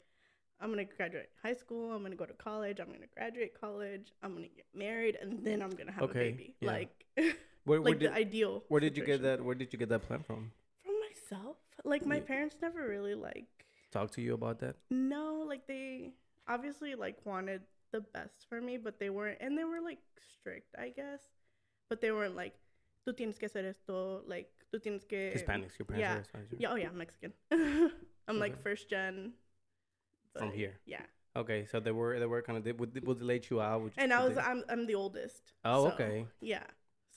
I'm 0.62 0.74
to 0.76 0.84
graduate 0.86 1.30
high 1.44 1.54
school. 1.54 1.92
I'm 1.92 2.00
going 2.00 2.12
to 2.12 2.18
go 2.18 2.26
to 2.26 2.34
college. 2.34 2.80
I'm 2.80 2.88
going 2.88 3.02
to 3.02 3.08
graduate 3.18 3.60
college. 3.60 4.14
I'm 4.22 4.36
to 4.36 4.42
get 4.44 4.66
married. 4.76 5.18
And 5.22 5.44
then 5.44 5.62
I'm 5.62 5.72
going 5.72 5.88
to 5.88 5.92
have 5.94 6.04
Okay, 6.04 6.20
a 6.30 6.32
baby. 6.32 6.56
yeah. 6.62 6.72
Like, 6.72 7.06
Where, 7.66 7.80
where 7.82 7.92
like 7.92 8.00
did 8.00 8.12
the 8.12 8.16
ideal. 8.16 8.64
where 8.70 8.82
did 8.82 8.98
you 8.98 9.06
get 9.06 9.22
that? 9.24 9.44
Where 9.44 9.54
did 9.56 9.72
you 9.74 9.78
get 9.80 9.90
that 9.90 10.02
plan 10.08 10.24
from? 10.24 10.52
from 10.84 10.96
myself 11.10 11.58
like 11.84 12.06
my 12.06 12.16
Yeah. 12.18 12.22
parents 12.34 12.56
never 12.62 12.88
really 12.88 13.14
like 13.16 13.46
Talk 13.92 14.12
to 14.12 14.22
you 14.22 14.34
about 14.34 14.60
that? 14.60 14.76
no 14.90 15.44
like 15.48 15.68
they 15.68 16.14
obviously 16.48 16.96
like 16.96 17.18
wanted 17.26 17.62
the 17.92 18.02
best 18.02 18.46
for 18.50 18.62
me 18.62 18.78
but 18.78 19.00
they 19.00 19.10
weren't 19.10 19.38
and 19.42 19.58
they 19.58 19.64
were 19.64 19.82
like 19.82 20.00
strict 20.34 20.74
i 20.80 20.90
guess 20.90 21.22
but 21.90 22.02
they 22.02 22.12
weren't 22.12 22.36
like 22.36 22.54
tú 23.08 23.14
tienes 23.16 23.38
que 23.38 23.48
hacer 23.48 23.66
esto 23.66 24.22
like 24.26 24.50
tú 24.74 24.80
tienes 24.82 25.04
que 25.08 25.32
Hispanics, 25.36 25.78
your 25.78 25.86
parents 25.86 26.00
yeah. 26.00 26.16
are 26.16 26.22
Hispanics. 26.24 26.60
yeah 26.60 26.72
oh 26.72 26.76
yeah 26.76 26.90
mexican 26.94 27.32
i'm 28.28 28.40
like 28.40 28.58
first 28.58 28.90
gen 28.90 29.34
From 30.40 30.52
here. 30.52 30.80
yeah 30.86 31.06
Okay, 31.36 31.66
so 31.66 31.80
they 31.80 31.92
were 31.92 32.20
they 32.20 32.26
were 32.26 32.42
kind 32.42 32.58
of 32.58 32.64
they 32.64 32.74
would 32.74 32.92
would 33.08 33.20
they 33.20 33.26
let 33.26 33.50
you 33.50 33.62
out? 33.62 33.82
Would 33.82 33.94
and 33.98 34.12
i 34.14 34.20
was 34.28 34.36
they- 34.36 34.42
i'm 34.42 34.64
i'm 34.70 34.86
the 34.86 34.96
oldest 34.96 35.54
oh 35.64 35.86
so, 35.86 35.92
okay. 35.94 36.26
yeah 36.42 36.64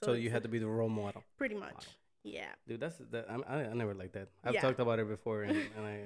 So, 0.01 0.13
it's 0.13 0.23
you 0.23 0.31
had 0.31 0.43
to 0.43 0.49
be 0.49 0.59
the 0.59 0.67
role 0.79 0.89
model, 0.89 1.23
pretty 1.37 1.55
much 1.57 1.83
yeah 2.23 2.53
dude. 2.67 2.81
That's 2.81 2.97
that. 3.11 3.27
I 3.29 3.35
I, 3.55 3.57
I 3.71 3.75
never 3.75 3.95
like 3.95 4.13
that. 4.19 4.29
I've 4.45 4.55
Yeah. 4.55 4.63
talked 4.67 4.81
about 4.81 4.99
it 5.03 5.09
before, 5.09 5.43
and, 5.47 5.57
and 5.77 5.85
I 5.87 5.97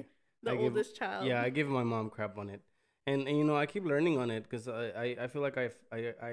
the 0.42 0.52
I 0.52 0.54
give- 0.56 0.72
oldest 0.72 0.96
child 0.96 1.26
yeah 1.30 1.40
I 1.46 1.50
give 1.50 1.68
my 1.68 1.84
mom 1.84 2.08
crap 2.10 2.38
on 2.38 2.48
it, 2.54 2.60
and, 3.06 3.28
and 3.28 3.36
you 3.38 3.44
know 3.44 3.56
I 3.56 3.66
keep 3.66 3.84
learning 3.84 4.16
on 4.18 4.30
it 4.30 4.42
because 4.44 4.68
I, 4.68 4.84
I 5.04 5.06
I 5.24 5.26
feel 5.32 5.42
like 5.42 5.56
I 5.64 5.66
I 5.92 6.00
I 6.30 6.32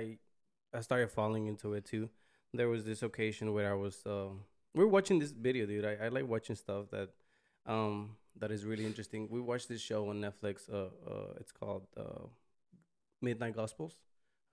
I 0.73 0.81
started 0.81 1.09
falling 1.11 1.47
into 1.51 1.73
it 1.77 1.83
too. 1.85 2.09
There 2.53 2.69
was 2.69 2.83
this 2.89 3.03
occasion 3.03 3.53
where 3.55 3.69
I 3.71 3.77
was 3.85 3.95
um 4.05 4.43
we 4.73 4.83
were 4.83 4.91
watching 4.97 5.19
this 5.19 5.31
video, 5.31 5.65
dude. 5.65 5.85
I, 5.85 6.05
I 6.05 6.07
like 6.09 6.27
watching 6.27 6.55
stuff 6.55 6.89
that 6.95 7.09
um 7.65 8.15
that 8.39 8.51
is 8.51 8.65
really 8.65 8.85
interesting. 8.85 9.27
We 9.29 9.39
watched 9.41 9.69
this 9.69 9.81
show 9.81 10.09
on 10.09 10.21
Netflix. 10.21 10.69
Uh, 10.71 10.89
uh, 11.09 11.33
it's 11.39 11.51
called 11.51 11.87
uh, 11.97 12.27
Midnight 13.21 13.55
Gospels. 13.55 13.97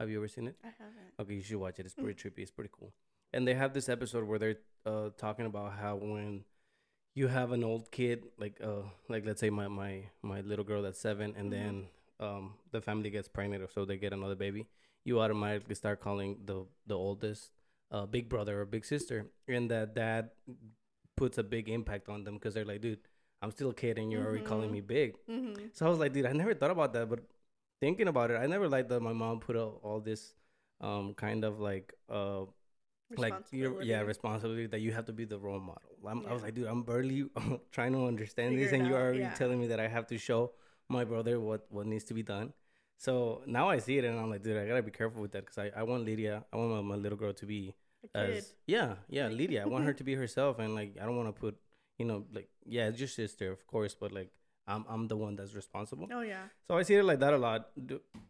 Have 0.00 0.10
you 0.10 0.18
ever 0.18 0.28
seen 0.28 0.48
it? 0.48 0.56
i 0.64 0.68
haven't 0.78 1.12
Okay, 1.20 1.34
you 1.34 1.42
should 1.42 1.56
watch 1.58 1.78
it. 1.78 1.86
It's 1.86 1.94
pretty 1.94 2.14
trippy. 2.14 2.40
It's 2.42 2.50
pretty 2.50 2.70
cool. 2.72 2.92
And 3.32 3.46
they 3.46 3.54
have 3.54 3.72
this 3.74 3.88
episode 3.88 4.24
where 4.24 4.38
they're 4.38 4.56
uh, 4.86 5.10
talking 5.18 5.46
about 5.46 5.72
how 5.74 5.96
when 5.96 6.44
you 7.14 7.28
have 7.28 7.52
an 7.52 7.64
old 7.64 7.90
kid, 7.90 8.24
like 8.38 8.60
uh, 8.62 8.82
like 9.08 9.26
let's 9.26 9.40
say 9.40 9.50
my 9.50 9.68
my 9.68 10.04
my 10.22 10.40
little 10.40 10.64
girl 10.64 10.82
that's 10.82 11.00
seven, 11.00 11.34
and 11.36 11.48
Mhm. 11.48 11.50
then 11.50 11.86
um, 12.20 12.54
the 12.72 12.80
family 12.80 13.10
gets 13.10 13.28
pregnant, 13.28 13.62
or 13.62 13.68
so 13.68 13.84
they 13.84 13.96
get 13.98 14.12
another 14.12 14.34
baby, 14.36 14.66
you 15.04 15.20
automatically 15.20 15.74
start 15.74 16.00
calling 16.00 16.38
the 16.46 16.64
the 16.86 16.96
oldest 16.96 17.50
uh, 17.90 18.06
big 18.06 18.28
brother 18.28 18.60
or 18.62 18.64
big 18.64 18.84
sister, 18.84 19.26
and 19.48 19.70
that 19.70 19.94
that 19.94 20.34
puts 21.16 21.38
a 21.38 21.42
big 21.42 21.68
impact 21.68 22.08
on 22.08 22.24
them 22.24 22.34
because 22.34 22.54
they're 22.54 22.64
like, 22.64 22.80
dude, 22.80 23.00
I'm 23.42 23.50
still 23.50 23.70
a 23.70 23.74
kid, 23.74 23.98
and 23.98 24.10
you're 24.12 24.24
already 24.24 24.44
calling 24.44 24.70
Mhm. 24.70 24.72
me 24.72 24.80
big. 24.80 25.16
mm-hmm. 25.28 25.66
So 25.72 25.86
I 25.86 25.88
was 25.90 25.98
like, 25.98 26.12
dude, 26.12 26.26
I 26.26 26.32
never 26.32 26.54
thought 26.54 26.70
about 26.70 26.92
that, 26.94 27.08
but 27.08 27.20
thinking 27.80 28.08
about 28.08 28.30
it, 28.30 28.36
I 28.36 28.46
never 28.46 28.68
liked 28.68 28.88
that 28.90 29.00
my 29.00 29.12
mom 29.12 29.40
put 29.40 29.56
all, 29.56 29.80
all 29.82 30.00
this 30.00 30.34
um 30.80 31.14
kind 31.14 31.44
of 31.44 31.60
like 31.60 31.94
uh 32.08 32.44
like 33.16 33.34
your 33.52 33.82
yeah 33.82 34.00
responsibility 34.00 34.66
that 34.66 34.80
you 34.80 34.92
have 34.92 35.04
to 35.06 35.12
be 35.12 35.24
the 35.24 35.38
role 35.38 35.60
model. 35.60 35.82
I'm, 36.06 36.26
I 36.26 36.32
was 36.32 36.42
like, 36.42 36.54
dude, 36.54 36.66
I'm 36.66 36.82
barely 36.82 37.26
trying 37.72 37.92
to 37.92 38.06
understand 38.06 38.54
Figure 38.54 38.64
this, 38.64 38.72
and 38.72 38.86
you're 38.86 38.98
already 38.98 39.20
yeah. 39.20 39.34
telling 39.34 39.60
me 39.60 39.66
that 39.68 39.80
I 39.80 39.88
have 39.88 40.06
to 40.08 40.18
show 40.18 40.52
my 40.88 41.04
brother 41.04 41.38
what 41.40 41.66
what 41.70 41.86
needs 41.86 42.04
to 42.04 42.14
be 42.14 42.22
done. 42.22 42.52
So 42.96 43.42
now 43.46 43.68
I 43.68 43.78
see 43.78 43.98
it, 43.98 44.04
and 44.04 44.18
I'm 44.18 44.30
like, 44.30 44.42
dude, 44.42 44.56
I 44.56 44.66
gotta 44.66 44.82
be 44.82 44.90
careful 44.92 45.20
with 45.20 45.32
that 45.32 45.44
because 45.44 45.58
I, 45.58 45.70
I 45.80 45.82
want 45.82 46.04
Lydia, 46.04 46.44
I 46.52 46.56
want 46.56 46.70
my, 46.70 46.80
my 46.94 46.96
little 46.96 47.18
girl 47.18 47.32
to 47.34 47.46
be 47.46 47.74
as 48.14 48.54
yeah 48.66 48.94
yeah 49.08 49.28
Lydia. 49.28 49.62
I 49.62 49.66
want 49.66 49.84
her 49.84 49.92
to 50.00 50.04
be 50.04 50.14
herself, 50.14 50.58
and 50.58 50.74
like 50.74 50.96
I 51.00 51.04
don't 51.04 51.16
want 51.16 51.28
to 51.34 51.38
put 51.38 51.56
you 51.98 52.04
know 52.06 52.24
like 52.32 52.48
yeah, 52.64 52.88
it's 52.88 52.98
your 52.98 53.08
sister, 53.08 53.50
of 53.52 53.66
course, 53.66 53.94
but 53.94 54.12
like 54.12 54.30
I'm 54.66 54.84
I'm 54.88 55.08
the 55.08 55.16
one 55.16 55.36
that's 55.36 55.54
responsible. 55.54 56.08
oh 56.12 56.22
yeah 56.22 56.46
So 56.68 56.76
I 56.78 56.82
see 56.84 56.94
it 56.94 57.04
like 57.04 57.20
that 57.20 57.34
a 57.34 57.38
lot. 57.38 57.70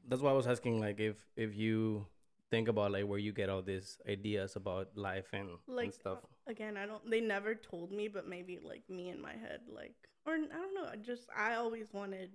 That's 0.08 0.22
why 0.22 0.30
I 0.30 0.34
was 0.34 0.46
asking, 0.46 0.80
like, 0.80 0.98
if 1.00 1.16
if 1.36 1.54
you 1.54 2.06
think 2.50 2.68
about 2.68 2.92
like 2.92 3.06
where 3.06 3.18
you 3.18 3.32
get 3.32 3.48
all 3.48 3.62
these 3.62 3.98
ideas 4.08 4.56
about 4.56 4.88
life 4.96 5.28
and, 5.32 5.48
Like, 5.66 5.84
and 5.84 5.94
stuff. 5.94 6.18
again 6.46 6.76
i 6.76 6.84
don't 6.84 7.00
they 7.10 7.20
never 7.20 7.54
told 7.54 7.92
me 7.92 8.08
but 8.08 8.28
maybe 8.28 8.58
like 8.60 8.82
me 8.90 9.08
in 9.08 9.18
my 9.22 9.32
head 9.32 9.60
like 9.72 9.94
or 10.26 10.34
i 10.34 10.36
don't 10.62 10.74
know 10.74 10.84
I 10.92 10.96
just 10.96 11.30
i 11.34 11.54
always 11.54 11.86
wanted 11.94 12.28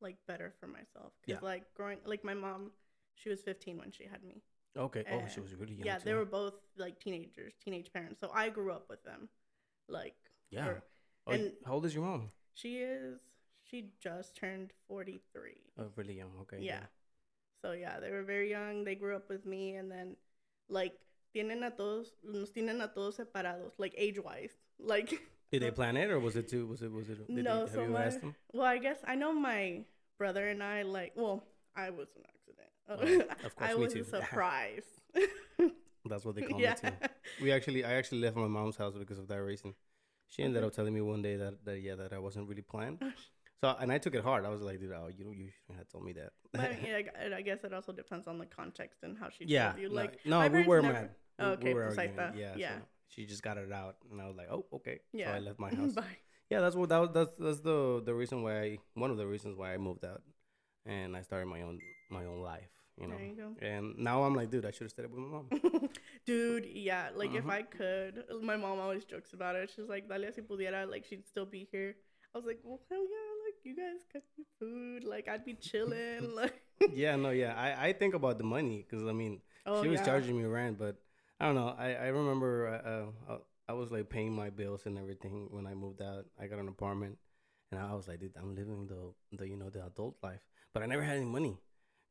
like 0.00 0.16
better 0.26 0.50
for 0.58 0.66
myself 0.66 1.12
because 1.20 1.38
Yeah. 1.42 1.48
like 1.52 1.64
growing 1.78 1.98
like 2.04 2.24
my 2.24 2.34
mom 2.34 2.72
she 3.14 3.28
was 3.28 3.40
15 3.42 3.78
when 3.78 3.92
she 3.92 4.02
had 4.04 4.24
me 4.24 4.42
Okay. 4.76 5.04
oh, 5.12 5.22
she 5.32 5.38
was 5.40 5.54
really 5.54 5.74
young. 5.74 5.86
yeah 5.86 5.98
too. 5.98 6.06
they 6.06 6.14
were 6.14 6.24
both 6.40 6.54
like 6.76 6.98
teenagers 6.98 7.54
teenage 7.64 7.92
parents 7.92 8.18
so 8.20 8.30
i 8.34 8.48
grew 8.48 8.72
up 8.72 8.86
with 8.90 9.02
them 9.04 9.28
like 9.88 10.16
Yeah. 10.52 10.66
or- 10.68 10.82
Oh, 11.26 11.32
and- 11.32 11.52
how 11.64 11.74
old 11.74 11.86
is 11.86 11.94
your 11.94 12.04
mom? 12.04 12.30
she 12.54 12.78
is 12.78 13.18
she 13.64 13.92
just 14.00 14.36
turned 14.36 14.72
43 14.88 15.72
Oh, 15.78 15.88
really 15.96 16.14
young. 16.14 16.32
Okay. 16.42 16.58
yeah. 16.60 16.84
So 17.64 17.72
yeah, 17.72 18.00
they 18.00 18.10
were 18.10 18.24
very 18.24 18.50
young. 18.50 18.84
They 18.84 18.94
grew 18.96 19.14
up 19.16 19.28
with 19.30 19.46
me, 19.46 19.76
and 19.76 19.90
then 19.90 20.16
like 20.68 20.98
tienen 21.34 21.64
a 21.64 21.70
todos, 21.70 22.12
nos 22.24 22.50
tienen 22.50 22.82
a 22.82 22.88
todos 22.88 23.16
separados, 23.18 23.78
like 23.78 23.94
age 23.96 24.18
wise. 24.18 24.50
Like 24.78 25.10
Did 25.52 25.62
they 25.62 25.70
plan 25.70 25.96
it, 25.96 26.10
or 26.10 26.18
was 26.18 26.34
it 26.34 26.48
too? 26.48 26.66
Was 26.66 26.82
it? 26.82 26.90
Was 26.90 27.08
it? 27.08 27.24
Did 27.28 27.44
No, 27.44 27.66
they, 27.66 27.72
so 27.72 27.82
you 27.84 27.88
my- 27.90 28.10
well, 28.52 28.66
I 28.66 28.78
guess 28.78 28.98
I 29.06 29.14
know 29.14 29.32
my 29.32 29.84
brother 30.18 30.48
and 30.48 30.60
I 30.62 30.82
like. 30.82 31.12
Well, 31.14 31.44
I 31.76 31.90
was 31.90 32.08
an 32.16 32.24
accident. 32.26 32.72
Oh, 32.88 33.44
of 33.46 33.54
course, 33.56 33.70
I 33.70 33.74
was 33.74 33.92
too. 33.94 34.00
a 34.00 34.04
surprise. 34.16 34.82
That's 36.04 36.24
what 36.24 36.34
they 36.34 36.42
call 36.42 36.60
yeah. 36.60 36.74
me 36.82 36.90
too. 36.90 36.96
We 37.44 37.52
actually, 37.52 37.84
I 37.84 37.92
actually 37.94 38.20
left 38.22 38.36
my 38.36 38.48
mom's 38.48 38.76
house 38.76 38.94
because 38.98 39.18
of 39.18 39.28
that 39.28 39.40
reason. 39.40 39.74
She 40.32 40.42
ended 40.42 40.64
up 40.64 40.72
telling 40.72 40.94
me 40.94 41.02
one 41.02 41.20
day 41.22 41.36
that, 41.36 41.54
that 41.66 41.78
yeah, 41.86 41.96
that 42.00 42.12
I 42.12 42.18
wasn't 42.26 42.48
really 42.48 42.62
planned. 42.72 42.98
So, 43.64 43.68
and 43.80 43.92
I 43.92 43.98
took 43.98 44.16
it 44.16 44.24
hard. 44.24 44.44
I 44.44 44.48
was 44.48 44.60
like, 44.68 44.80
dude, 44.80 44.90
oh, 44.90 45.06
you 45.18 45.24
you 45.40 45.48
shouldn't 45.54 45.78
have 45.78 45.88
told 45.92 46.02
me 46.04 46.12
that. 46.14 46.30
But 46.52 46.70
yeah, 46.88 47.36
I 47.38 47.42
guess 47.42 47.62
it 47.62 47.72
also 47.72 47.92
depends 47.92 48.26
on 48.26 48.36
the 48.42 48.46
context 48.60 48.98
and 49.04 49.12
how 49.20 49.28
she 49.30 49.44
yeah, 49.46 49.68
told 49.70 49.82
you. 49.82 49.88
no- 49.88 49.94
Like 50.02 50.12
no, 50.32 50.38
my 50.40 50.48
we 50.48 50.64
were 50.70 50.82
never- 50.82 50.94
mad. 50.94 51.10
We- 51.38 51.44
oh, 51.44 51.50
Okay, 51.52 51.68
we 51.68 51.74
were 51.74 51.84
arguing. 51.84 52.10
está. 52.10 52.26
Yeah, 52.42 52.54
Yeah. 52.64 52.78
So 52.78 52.82
she 53.14 53.24
just 53.32 53.42
got 53.48 53.56
it 53.58 53.70
out, 53.82 53.94
and 54.10 54.20
I 54.20 54.26
was 54.26 54.36
like, 54.40 54.48
oh, 54.50 54.66
okay. 54.78 54.96
Yeah. 55.12 55.28
So 55.30 55.36
I 55.36 55.38
left 55.48 55.60
my 55.60 55.70
house. 55.78 55.92
Bye. 56.00 56.16
yeah, 56.50 56.60
that's 56.64 56.74
what 56.74 56.88
that 56.88 56.98
was. 57.02 57.10
That's 57.18 57.34
that's 57.44 57.60
the 57.60 58.02
the 58.08 58.14
reason 58.22 58.42
why 58.42 58.54
I 58.66 58.78
one 59.04 59.12
of 59.14 59.16
the 59.22 59.28
reasons 59.34 59.54
why 59.56 59.68
I 59.74 59.78
moved 59.78 60.04
out, 60.12 60.22
and 60.84 61.14
I 61.16 61.22
started 61.22 61.46
my 61.46 61.62
own 61.62 61.78
my 62.10 62.24
own 62.24 62.40
life. 62.42 62.72
You 63.00 63.06
know. 63.06 63.16
There 63.16 63.26
you 63.32 63.36
go. 63.44 63.48
And 63.70 63.94
now 63.96 64.24
I'm 64.24 64.34
like, 64.34 64.50
dude, 64.50 64.66
I 64.66 64.72
should 64.74 64.86
have 64.90 64.94
stayed 64.96 65.06
with 65.06 65.20
my 65.24 65.30
mom. 65.38 65.46
Dude, 66.24 66.66
yeah, 66.66 67.10
like 67.14 67.34
if 67.34 67.44
Mhm. 67.44 67.50
I 67.50 67.62
could, 67.62 68.24
my 68.42 68.56
mom 68.56 68.78
always 68.78 69.04
jokes 69.04 69.32
about 69.32 69.56
it. 69.56 69.70
She's 69.74 69.88
like, 69.88 70.08
Dalia, 70.08 70.32
si 70.32 70.40
pudiera, 70.42 70.88
like 70.88 71.04
she'd 71.04 71.26
still 71.26 71.46
be 71.46 71.66
here. 71.72 71.96
I 72.34 72.38
was 72.38 72.46
like, 72.46 72.60
well, 72.62 72.80
hell 72.88 73.02
yeah, 73.02 73.30
like 73.44 73.56
you 73.64 73.74
guys 73.76 74.06
cook 74.12 74.22
me 74.38 74.44
food. 74.58 75.04
Like 75.04 75.28
I'd 75.28 75.44
be 75.44 75.54
chilling. 75.54 76.30
Like 76.34 76.62
yeah, 76.94 77.16
no, 77.16 77.30
yeah. 77.30 77.54
I, 77.54 77.88
I 77.88 77.92
think 77.92 78.14
about 78.14 78.38
the 78.38 78.44
money 78.44 78.86
because 78.88 79.06
I 79.06 79.12
mean, 79.12 79.40
oh 79.66 79.82
she 79.82 79.88
was 79.88 80.00
yeah. 80.00 80.06
charging 80.06 80.36
me 80.36 80.44
rent, 80.44 80.78
but 80.78 80.96
I 81.40 81.46
don't 81.46 81.54
know. 81.56 81.74
I 81.78 81.94
I 81.94 82.06
remember 82.08 82.68
uh, 82.68 83.32
uh, 83.32 83.38
I 83.68 83.72
was 83.74 83.90
like 83.90 84.08
paying 84.08 84.32
my 84.32 84.50
bills 84.50 84.86
and 84.86 84.98
everything 84.98 85.48
when 85.50 85.66
I 85.66 85.74
moved 85.74 86.00
out. 86.02 86.26
I 86.40 86.46
got 86.46 86.58
an 86.58 86.68
apartment, 86.68 87.18
and 87.70 87.80
I 87.80 87.94
was 87.94 88.06
like, 88.08 88.20
dude, 88.20 88.36
I'm 88.36 88.54
living 88.54 88.86
the 88.86 89.12
the 89.36 89.48
you 89.48 89.56
know 89.56 89.70
the 89.70 89.84
adult 89.86 90.16
life, 90.22 90.42
but 90.72 90.82
I 90.82 90.86
never 90.86 91.02
had 91.02 91.16
any 91.16 91.26
money 91.26 91.58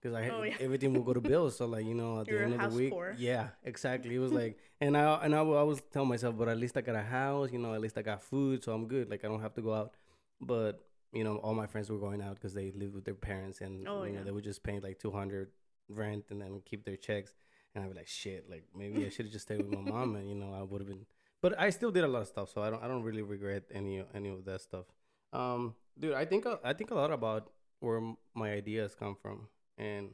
because 0.02 0.16
I 0.16 0.30
Oh, 0.30 0.42
yeah. 0.44 0.56
everything 0.60 0.94
would 0.94 1.06
go 1.06 1.14
to 1.14 1.22
bills. 1.22 1.58
So 1.58 1.66
like 1.68 1.86
you 1.86 1.94
know 1.94 2.20
at 2.22 2.26
the 2.26 2.32
You're 2.32 2.44
end 2.44 2.60
of 2.62 2.72
the 2.72 2.78
week, 2.78 2.92
poor. 2.92 3.16
yeah, 3.18 3.50
exactly. 3.64 4.16
It 4.16 4.20
was 4.20 4.32
like, 4.42 4.58
and 4.80 4.98
I 4.98 5.16
and 5.24 5.36
I, 5.36 5.42
would 5.42 5.56
always 5.56 5.82
tell 5.94 6.06
myself, 6.06 6.38
but 6.38 6.48
at 6.48 6.58
least 6.58 6.76
I 6.78 6.82
got 6.82 6.96
a 6.96 7.02
house, 7.04 7.52
you 7.52 7.60
know, 7.60 7.74
at 7.74 7.82
least 7.82 7.98
I 7.98 8.02
got 8.02 8.22
food, 8.24 8.64
so 8.64 8.74
I'm 8.74 8.88
good. 8.88 9.10
Like 9.10 9.24
I 9.24 9.28
don't 9.28 9.42
have 9.42 9.54
to 9.56 9.62
go 9.62 9.74
out, 9.74 9.94
but. 10.40 10.84
You 11.14 11.26
know, 11.26 11.36
all 11.44 11.54
my 11.54 11.68
friends 11.68 11.90
were 11.90 11.98
going 11.98 12.22
out 12.22 12.36
because 12.36 12.54
they 12.54 12.72
lived 12.72 12.96
with 12.96 13.04
their 13.04 13.14
parents, 13.16 13.60
and 13.60 13.86
Oh, 13.86 14.04
you 14.06 14.14
know 14.14 14.20
yeah. 14.20 14.24
they 14.24 14.32
were 14.32 14.40
just 14.40 14.64
paying 14.64 14.80
like 14.80 14.98
two 14.98 15.12
hundred 15.12 15.50
rent 15.90 16.24
and 16.30 16.42
then 16.42 16.62
keep 16.64 16.86
their 16.86 16.96
checks. 16.96 17.34
And 17.76 17.84
I'd 17.84 17.90
be 17.92 17.98
like, 17.98 18.08
shit, 18.08 18.50
like 18.50 18.64
maybe 18.74 19.06
I 19.06 19.10
should 19.10 19.26
have 19.26 19.34
just 19.34 19.44
stayed 19.48 19.58
with 19.58 19.78
my 19.78 19.82
mom, 19.92 20.16
and 20.16 20.30
you 20.30 20.36
know, 20.36 20.54
I 20.58 20.62
would 20.64 20.80
have 20.80 20.88
been. 20.88 21.06
But 21.42 21.60
I 21.60 21.70
still 21.70 21.92
did 21.92 22.06
a 22.06 22.08
lot 22.08 22.22
of 22.22 22.30
stuff, 22.30 22.48
so 22.54 22.62
I 22.62 22.70
don't, 22.70 22.82
I 22.82 22.88
don't 22.88 23.04
really 23.04 23.24
regret 23.24 23.64
any, 23.74 24.02
any 24.16 24.30
of 24.30 24.46
that 24.46 24.62
stuff. 24.62 24.86
Um, 25.34 25.76
dude, 26.00 26.14
I 26.14 26.24
think, 26.24 26.46
I 26.64 26.72
think 26.72 26.92
a 26.92 26.96
lot 26.96 27.12
about 27.12 27.50
where 27.82 28.00
my 28.34 28.54
ideas 28.54 28.96
come 28.96 29.18
from, 29.22 29.50
and 29.82 30.10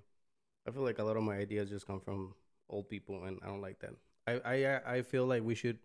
I 0.67 0.71
feel 0.71 0.83
like 0.83 0.99
a 0.99 1.03
lot 1.03 1.17
of 1.17 1.23
my 1.23 1.37
ideas 1.37 1.69
just 1.69 1.85
come 1.85 1.99
from 1.99 2.33
old 2.69 2.89
people, 2.89 3.25
and 3.25 3.39
I 3.43 3.47
don't 3.47 3.61
like 3.61 3.79
that. 3.79 3.91
I, 4.25 4.55
I, 4.55 4.95
I 4.97 5.01
feel 5.01 5.25
like 5.25 5.43
we 5.43 5.55
should 5.55 5.77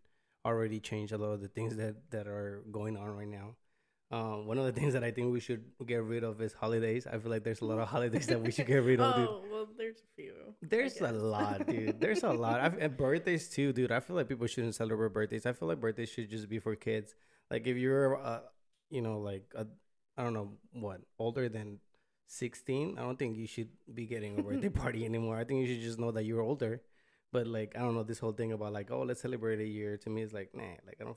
already 0.45 0.81
change 0.81 1.12
a 1.12 1.19
lot 1.19 1.33
of 1.33 1.41
the 1.41 1.49
things 1.49 1.77
that 1.77 2.11
that 2.11 2.27
are 2.27 2.62
going 2.71 2.97
on 2.97 3.17
right 3.17 3.29
now. 3.29 3.57
Um, 4.11 4.47
one 4.47 4.59
of 4.59 4.67
the 4.67 4.73
things 4.81 4.93
that 4.93 5.03
I 5.03 5.11
think 5.11 5.33
we 5.33 5.41
should 5.41 5.65
get 5.87 6.03
rid 6.03 6.23
of 6.23 6.41
is 6.41 6.53
holidays. 6.53 7.07
I 7.07 7.19
feel 7.19 7.31
like 7.31 7.45
there's 7.45 7.61
a 7.61 7.65
lot 7.65 7.79
of 7.79 7.89
holidays 7.95 8.27
that 8.27 8.41
we 8.41 8.51
should 8.51 8.67
get 8.67 8.83
rid 8.85 9.01
of, 9.01 9.15
dude. 9.17 9.29
Oh 9.29 9.43
well, 9.51 9.69
there's 9.77 9.97
a 9.99 10.09
few. 10.17 10.33
There's 10.62 11.01
a 11.01 11.12
lot, 11.12 11.67
dude. 11.67 12.01
There's 12.01 12.23
a 12.23 12.33
lot. 12.33 12.61
I've, 12.61 12.79
and 12.79 12.97
birthdays 12.97 13.49
too, 13.49 13.73
dude. 13.73 13.91
I 13.91 14.01
feel 14.01 14.17
like 14.17 14.29
people 14.29 14.47
shouldn't 14.47 14.75
celebrate 14.75 15.12
birthdays. 15.12 15.45
I 15.47 15.53
feel 15.53 15.69
like 15.69 15.81
birthdays 15.81 16.11
should 16.11 16.31
just 16.31 16.49
be 16.49 16.61
for 16.61 16.77
kids. 16.77 17.15
Like 17.51 17.67
if 17.67 17.77
you're, 17.77 18.17
uh, 18.23 18.41
you 18.91 19.03
know, 19.03 19.19
like 19.19 19.45
I 19.59 19.65
I 20.17 20.23
don't 20.23 20.35
know 20.35 20.53
what 20.73 21.01
older 21.19 21.49
than 21.49 21.79
sixteen, 22.26 22.99
I 22.99 23.02
don't 23.02 23.19
think 23.19 23.37
you 23.37 23.47
should 23.47 23.69
be 23.93 24.07
getting 24.07 24.38
a 24.38 24.43
birthday 24.43 24.69
party 24.83 25.05
anymore. 25.05 25.37
I 25.37 25.45
think 25.45 25.67
you 25.67 25.75
should 25.75 25.83
just 25.83 25.99
know 25.99 26.11
that 26.12 26.25
you're 26.25 26.41
older. 26.43 26.83
But 27.33 27.47
like 27.47 27.75
I 27.76 27.81
don't 27.81 27.95
know 27.95 28.02
this 28.02 28.19
whole 28.19 28.33
thing 28.33 28.52
about 28.52 28.73
like 28.73 28.91
oh 28.91 29.02
let's 29.02 29.23
celebrate 29.23 29.61
a 29.61 29.67
year. 29.67 29.97
To 29.99 30.11
me, 30.11 30.23
it's 30.23 30.33
like 30.33 30.55
nah. 30.55 30.62
Like 30.87 30.99
I 31.00 31.05
don't. 31.05 31.17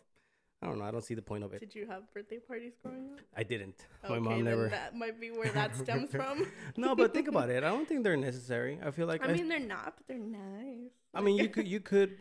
I 0.62 0.68
don't 0.68 0.80
know. 0.80 0.86
I 0.86 0.90
don't 0.92 1.04
see 1.04 1.14
the 1.14 1.22
point 1.22 1.44
of 1.44 1.54
it. 1.54 1.60
Did 1.60 1.76
you 1.76 1.86
have 1.86 2.12
birthday 2.14 2.40
parties 2.40 2.74
growing 2.82 3.10
up? 3.14 3.20
I 3.36 3.44
didn't. 3.44 3.86
My 4.04 4.12
Okay, 4.16 4.20
mom 4.20 4.34
then 4.36 4.46
never. 4.46 4.70
That 4.70 4.96
might 4.96 5.20
be 5.20 5.30
where 5.30 5.52
that 5.52 5.76
stems 5.76 6.10
from. 6.20 6.48
no, 6.78 6.96
but 6.96 7.14
think 7.14 7.28
about 7.28 7.50
it. 7.50 7.64
I 7.64 7.68
don't 7.68 7.88
think 7.88 8.04
they're 8.04 8.16
necessary. 8.18 8.80
I 8.84 8.90
feel 8.92 9.06
like 9.06 9.24
I 9.24 9.32
mean, 9.34 9.50
they're 9.50 9.60
not, 9.60 9.96
but 9.98 10.08
they're 10.08 10.18
nice. 10.18 10.92
I 11.14 11.22
mean, 11.22 11.38
you 11.38 11.50
could 11.50 11.68
you 11.68 11.82
could 11.82 12.18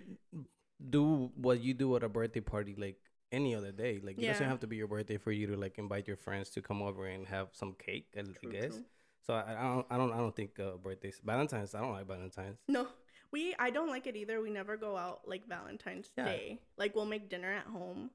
do 0.91 1.31
what 1.37 1.63
you 1.63 1.73
do 1.75 1.95
at 1.97 2.03
a 2.03 2.09
birthday 2.09 2.41
party 2.41 2.75
like 2.77 2.97
any 3.35 3.55
other 3.55 3.73
day. 3.73 4.01
Like 4.03 4.19
it 4.19 4.27
doesn't 4.27 4.49
have 4.49 4.61
to 4.61 4.67
be 4.67 4.77
your 4.77 4.89
birthday 4.89 5.19
for 5.19 5.33
you 5.33 5.47
to 5.49 5.57
like 5.57 5.79
invite 5.79 6.07
your 6.09 6.17
friends 6.17 6.51
to 6.51 6.63
come 6.63 6.81
over 6.83 7.07
and 7.07 7.27
have 7.27 7.49
some 7.53 7.75
cake. 7.75 8.09
I 8.17 8.23
True, 8.23 8.53
guess. 8.53 8.75
true. 8.75 8.85
So 9.27 9.35
I, 9.35 9.55
I 9.59 9.63
don't 9.75 9.87
I 9.91 9.97
don't 9.97 10.13
I 10.13 10.19
don't 10.19 10.37
think 10.37 10.59
uh, 10.61 10.77
birthdays 10.83 11.21
Valentine's. 11.25 11.75
I 11.75 11.81
don't 11.81 11.93
like 11.93 12.07
Valentine's. 12.07 12.59
No, 12.69 12.87
we. 13.33 13.55
I 13.59 13.71
don't 13.71 13.89
like 13.89 14.07
it 14.07 14.17
either. 14.17 14.41
We 14.41 14.51
never 14.51 14.77
go 14.77 14.97
out 14.97 15.23
like 15.27 15.47
Valentine's 15.49 16.11
Yeah. 16.17 16.25
Day. 16.27 16.61
Like 16.77 16.95
we'll 16.95 17.07
make 17.07 17.29
dinner 17.31 17.51
at 17.53 17.67
home, 17.67 18.11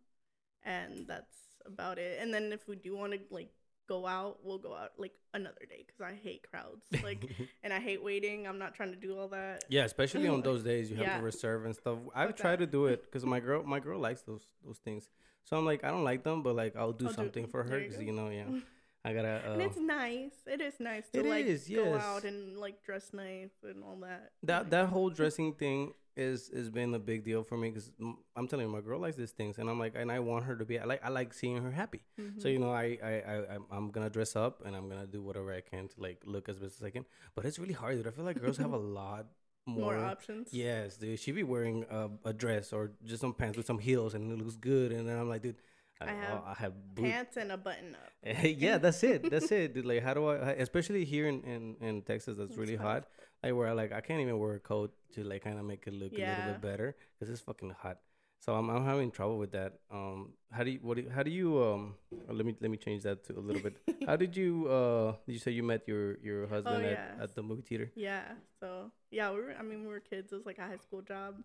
and 0.64 1.08
that's 1.08 1.36
about 1.66 1.98
it. 2.00 2.20
And 2.22 2.34
then 2.34 2.54
if 2.54 2.68
we 2.68 2.76
do 2.76 2.96
want 2.96 3.14
to 3.14 3.20
like 3.32 3.50
go 3.90 4.08
out, 4.08 4.38
we'll 4.46 4.58
go 4.68 4.74
out 4.82 4.92
like 4.98 5.12
another 5.34 5.66
day 5.74 5.84
because 5.86 6.00
I 6.02 6.14
hate 6.28 6.42
crowds. 6.50 6.86
Like, 7.04 7.22
and 7.64 7.72
I 7.74 7.80
hate 7.80 8.02
waiting. 8.04 8.48
I'm 8.48 8.60
not 8.66 8.74
trying 8.78 8.92
to 8.92 9.02
do 9.08 9.18
all 9.18 9.28
that. 9.30 9.66
yeah, 9.76 9.84
especially 9.92 10.28
on 10.36 10.42
those 10.50 10.64
days 10.64 10.90
you 10.90 10.96
have 10.98 11.06
Yeah. 11.08 11.18
to 11.18 11.24
reserve 11.24 11.66
and 11.66 11.76
stuff. 11.76 11.98
I've 12.16 12.30
Fuck 12.30 12.38
tried 12.38 12.60
to 12.60 12.68
do 12.68 12.86
it 12.86 13.00
because 13.04 13.24
my 13.26 13.40
girl 13.48 13.64
my 13.76 13.80
girl 13.88 14.00
likes 14.00 14.22
those 14.22 14.46
those 14.66 14.78
things. 14.88 15.10
So 15.44 15.58
I'm 15.58 15.66
like 15.72 15.84
I 15.84 15.90
don't 15.94 16.04
like 16.12 16.24
them, 16.24 16.44
but 16.44 16.56
like 16.64 16.74
I'll 16.82 16.94
do 17.02 17.06
I'll 17.08 17.12
do- 17.12 17.16
something 17.22 17.48
for 17.48 17.64
her 17.64 17.70
there 17.70 17.80
you 17.80 17.90
because 17.90 18.04
you 18.04 18.14
know 18.14 18.30
yeah 18.30 18.46
I 19.08 19.14
gotta. 19.14 19.36
Uh, 19.48 19.54
and 19.54 19.62
it's 19.68 19.78
nice. 19.78 20.36
It 20.46 20.60
is 20.62 20.76
nice 20.92 21.06
to 21.14 21.20
It 21.20 21.26
like 21.26 21.46
is, 21.46 21.68
go 21.68 21.84
yes. 21.96 22.04
out 22.04 22.24
and 22.30 22.58
like 22.66 22.84
dress 22.88 23.12
nice 23.14 23.56
and 23.64 23.82
all 23.84 23.98
that. 24.08 24.32
that 24.44 24.70
that 24.76 24.86
whole 24.94 25.10
dressing 25.10 25.54
thing 25.54 25.94
is 26.28 26.50
has 26.54 26.70
been 26.70 26.94
a 26.94 27.00
big 27.00 27.24
deal 27.24 27.42
for 27.44 27.58
me 27.58 27.70
because 27.70 27.92
I'm 28.36 28.48
telling 28.48 28.66
you, 28.68 28.72
my 28.72 28.82
girl 28.82 29.00
likes 29.00 29.16
these 29.16 29.32
things, 29.40 29.58
and 29.60 29.70
I'm 29.70 29.80
like, 29.80 29.94
and 29.96 30.12
I 30.12 30.20
want 30.20 30.46
her 30.46 30.56
to 30.62 30.66
be. 30.66 30.78
I 30.80 30.86
like 30.92 31.02
I 31.04 31.10
like 31.10 31.34
seeing 31.34 31.58
her 31.66 31.72
happy. 31.72 32.02
mhm. 32.20 32.42
So 32.42 32.48
you 32.54 32.60
know, 32.60 32.72
I 32.72 32.86
I 33.12 33.14
I 33.34 33.36
I'm- 33.76 33.90
gonna 33.96 34.10
dress 34.18 34.36
up 34.36 34.56
and 34.66 34.76
I'm 34.76 34.88
gonna 34.92 35.08
do 35.08 35.22
whatever 35.28 35.52
I 35.54 35.62
can 35.62 35.88
to 35.88 35.96
like 36.08 36.20
look 36.26 36.50
as 36.50 36.58
best 36.60 36.76
as 36.80 36.84
I 36.84 36.92
can. 36.92 37.06
But 37.36 37.46
it's 37.46 37.60
really 37.64 37.74
hard, 37.82 37.96
dude. 37.98 38.08
I 38.08 38.12
feel 38.12 38.26
like 38.26 38.40
girls 38.40 38.58
have 38.58 38.74
a 38.74 38.78
lot 39.02 39.26
more. 39.66 39.96
more 39.96 40.06
options. 40.14 40.54
Yes, 40.54 40.98
dude. 40.98 41.20
She 41.20 41.32
be 41.32 41.44
wearing 41.44 41.86
a, 41.90 42.10
a 42.26 42.34
dress 42.34 42.74
or 42.74 42.92
just 43.06 43.22
some 43.22 43.34
pants 43.34 43.58
with 43.58 43.66
some 43.72 43.80
heels, 43.80 44.14
and 44.16 44.32
it 44.32 44.38
looks 44.44 44.58
good. 44.58 44.92
And 44.92 45.08
then 45.08 45.18
I'm 45.18 45.30
like, 45.30 45.42
dude. 45.44 45.62
I, 46.02 46.06
I 46.06 46.14
have 46.14 46.42
I 46.46 46.54
have 46.64 46.74
Pants 46.96 47.36
and 47.36 47.52
a 47.52 47.58
button 47.58 47.94
up. 47.94 48.10
yeah, 48.66 48.78
that's 48.78 49.04
it. 49.04 49.30
That's 49.30 49.52
it. 49.60 49.74
Dude, 49.74 49.86
like, 49.86 50.02
how 50.02 50.14
do 50.14 50.28
I? 50.30 50.36
Especially 50.68 51.04
here 51.04 51.28
in 51.28 51.42
in, 51.44 51.64
in 51.82 52.02
Texas, 52.04 52.38
that's 52.38 52.52
It's 52.52 52.58
really 52.58 52.78
hot. 52.78 53.04
Like, 53.44 53.54
where 53.56 53.74
like 53.74 53.92
I 53.92 54.02
can't 54.02 54.20
even 54.22 54.38
wear 54.38 54.56
a 54.56 54.60
coat 54.60 54.94
to 55.14 55.24
like 55.24 55.44
kind 55.44 55.58
of 55.58 55.66
make 55.66 55.88
it 55.88 55.94
look 55.94 56.12
a 56.12 56.16
little 56.16 56.46
bit 56.54 56.62
better 56.62 56.96
because 57.18 57.32
it's 57.32 57.42
fucking 57.42 57.72
hot. 57.82 58.00
So 58.42 58.54
I'm 58.56 58.70
I'm 58.70 58.86
having 58.86 59.12
trouble 59.12 59.38
with 59.38 59.52
that. 59.52 59.80
Um, 59.92 60.34
how 60.52 60.64
do 60.64 60.72
you 60.72 60.80
what? 60.82 60.96
Do 60.98 61.04
you, 61.04 61.10
how 61.10 61.24
do 61.24 61.32
you 61.32 61.62
um? 61.64 61.96
uh, 62.30 62.34
Let 62.34 62.46
me 62.46 62.56
let 62.60 62.72
me 62.72 62.78
change 62.78 63.04
that 63.04 63.24
to 63.26 63.38
a 63.38 63.40
little 63.40 63.62
bit. 63.62 63.78
how 64.08 64.16
did 64.16 64.36
you 64.36 64.68
uh? 64.68 65.14
Did 65.26 65.34
you 65.34 65.40
say 65.40 65.52
you 65.52 65.64
met 65.64 65.88
your 65.88 66.18
your 66.20 66.48
husband 66.48 66.86
at, 66.86 66.92
yes. 66.92 67.12
at 67.22 67.36
the 67.36 67.44
movie 67.44 67.62
theater? 67.64 67.92
Yeah. 67.96 68.24
So 68.60 68.92
yeah, 69.12 69.32
we 69.32 69.42
were. 69.42 69.54
I 69.60 69.64
mean, 69.64 69.82
we 69.82 69.88
were 69.88 70.00
kids. 70.00 70.32
It 70.32 70.36
was 70.36 70.46
like 70.46 70.58
a 70.58 70.68
high 70.68 70.78
school 70.78 71.02
job, 71.02 71.36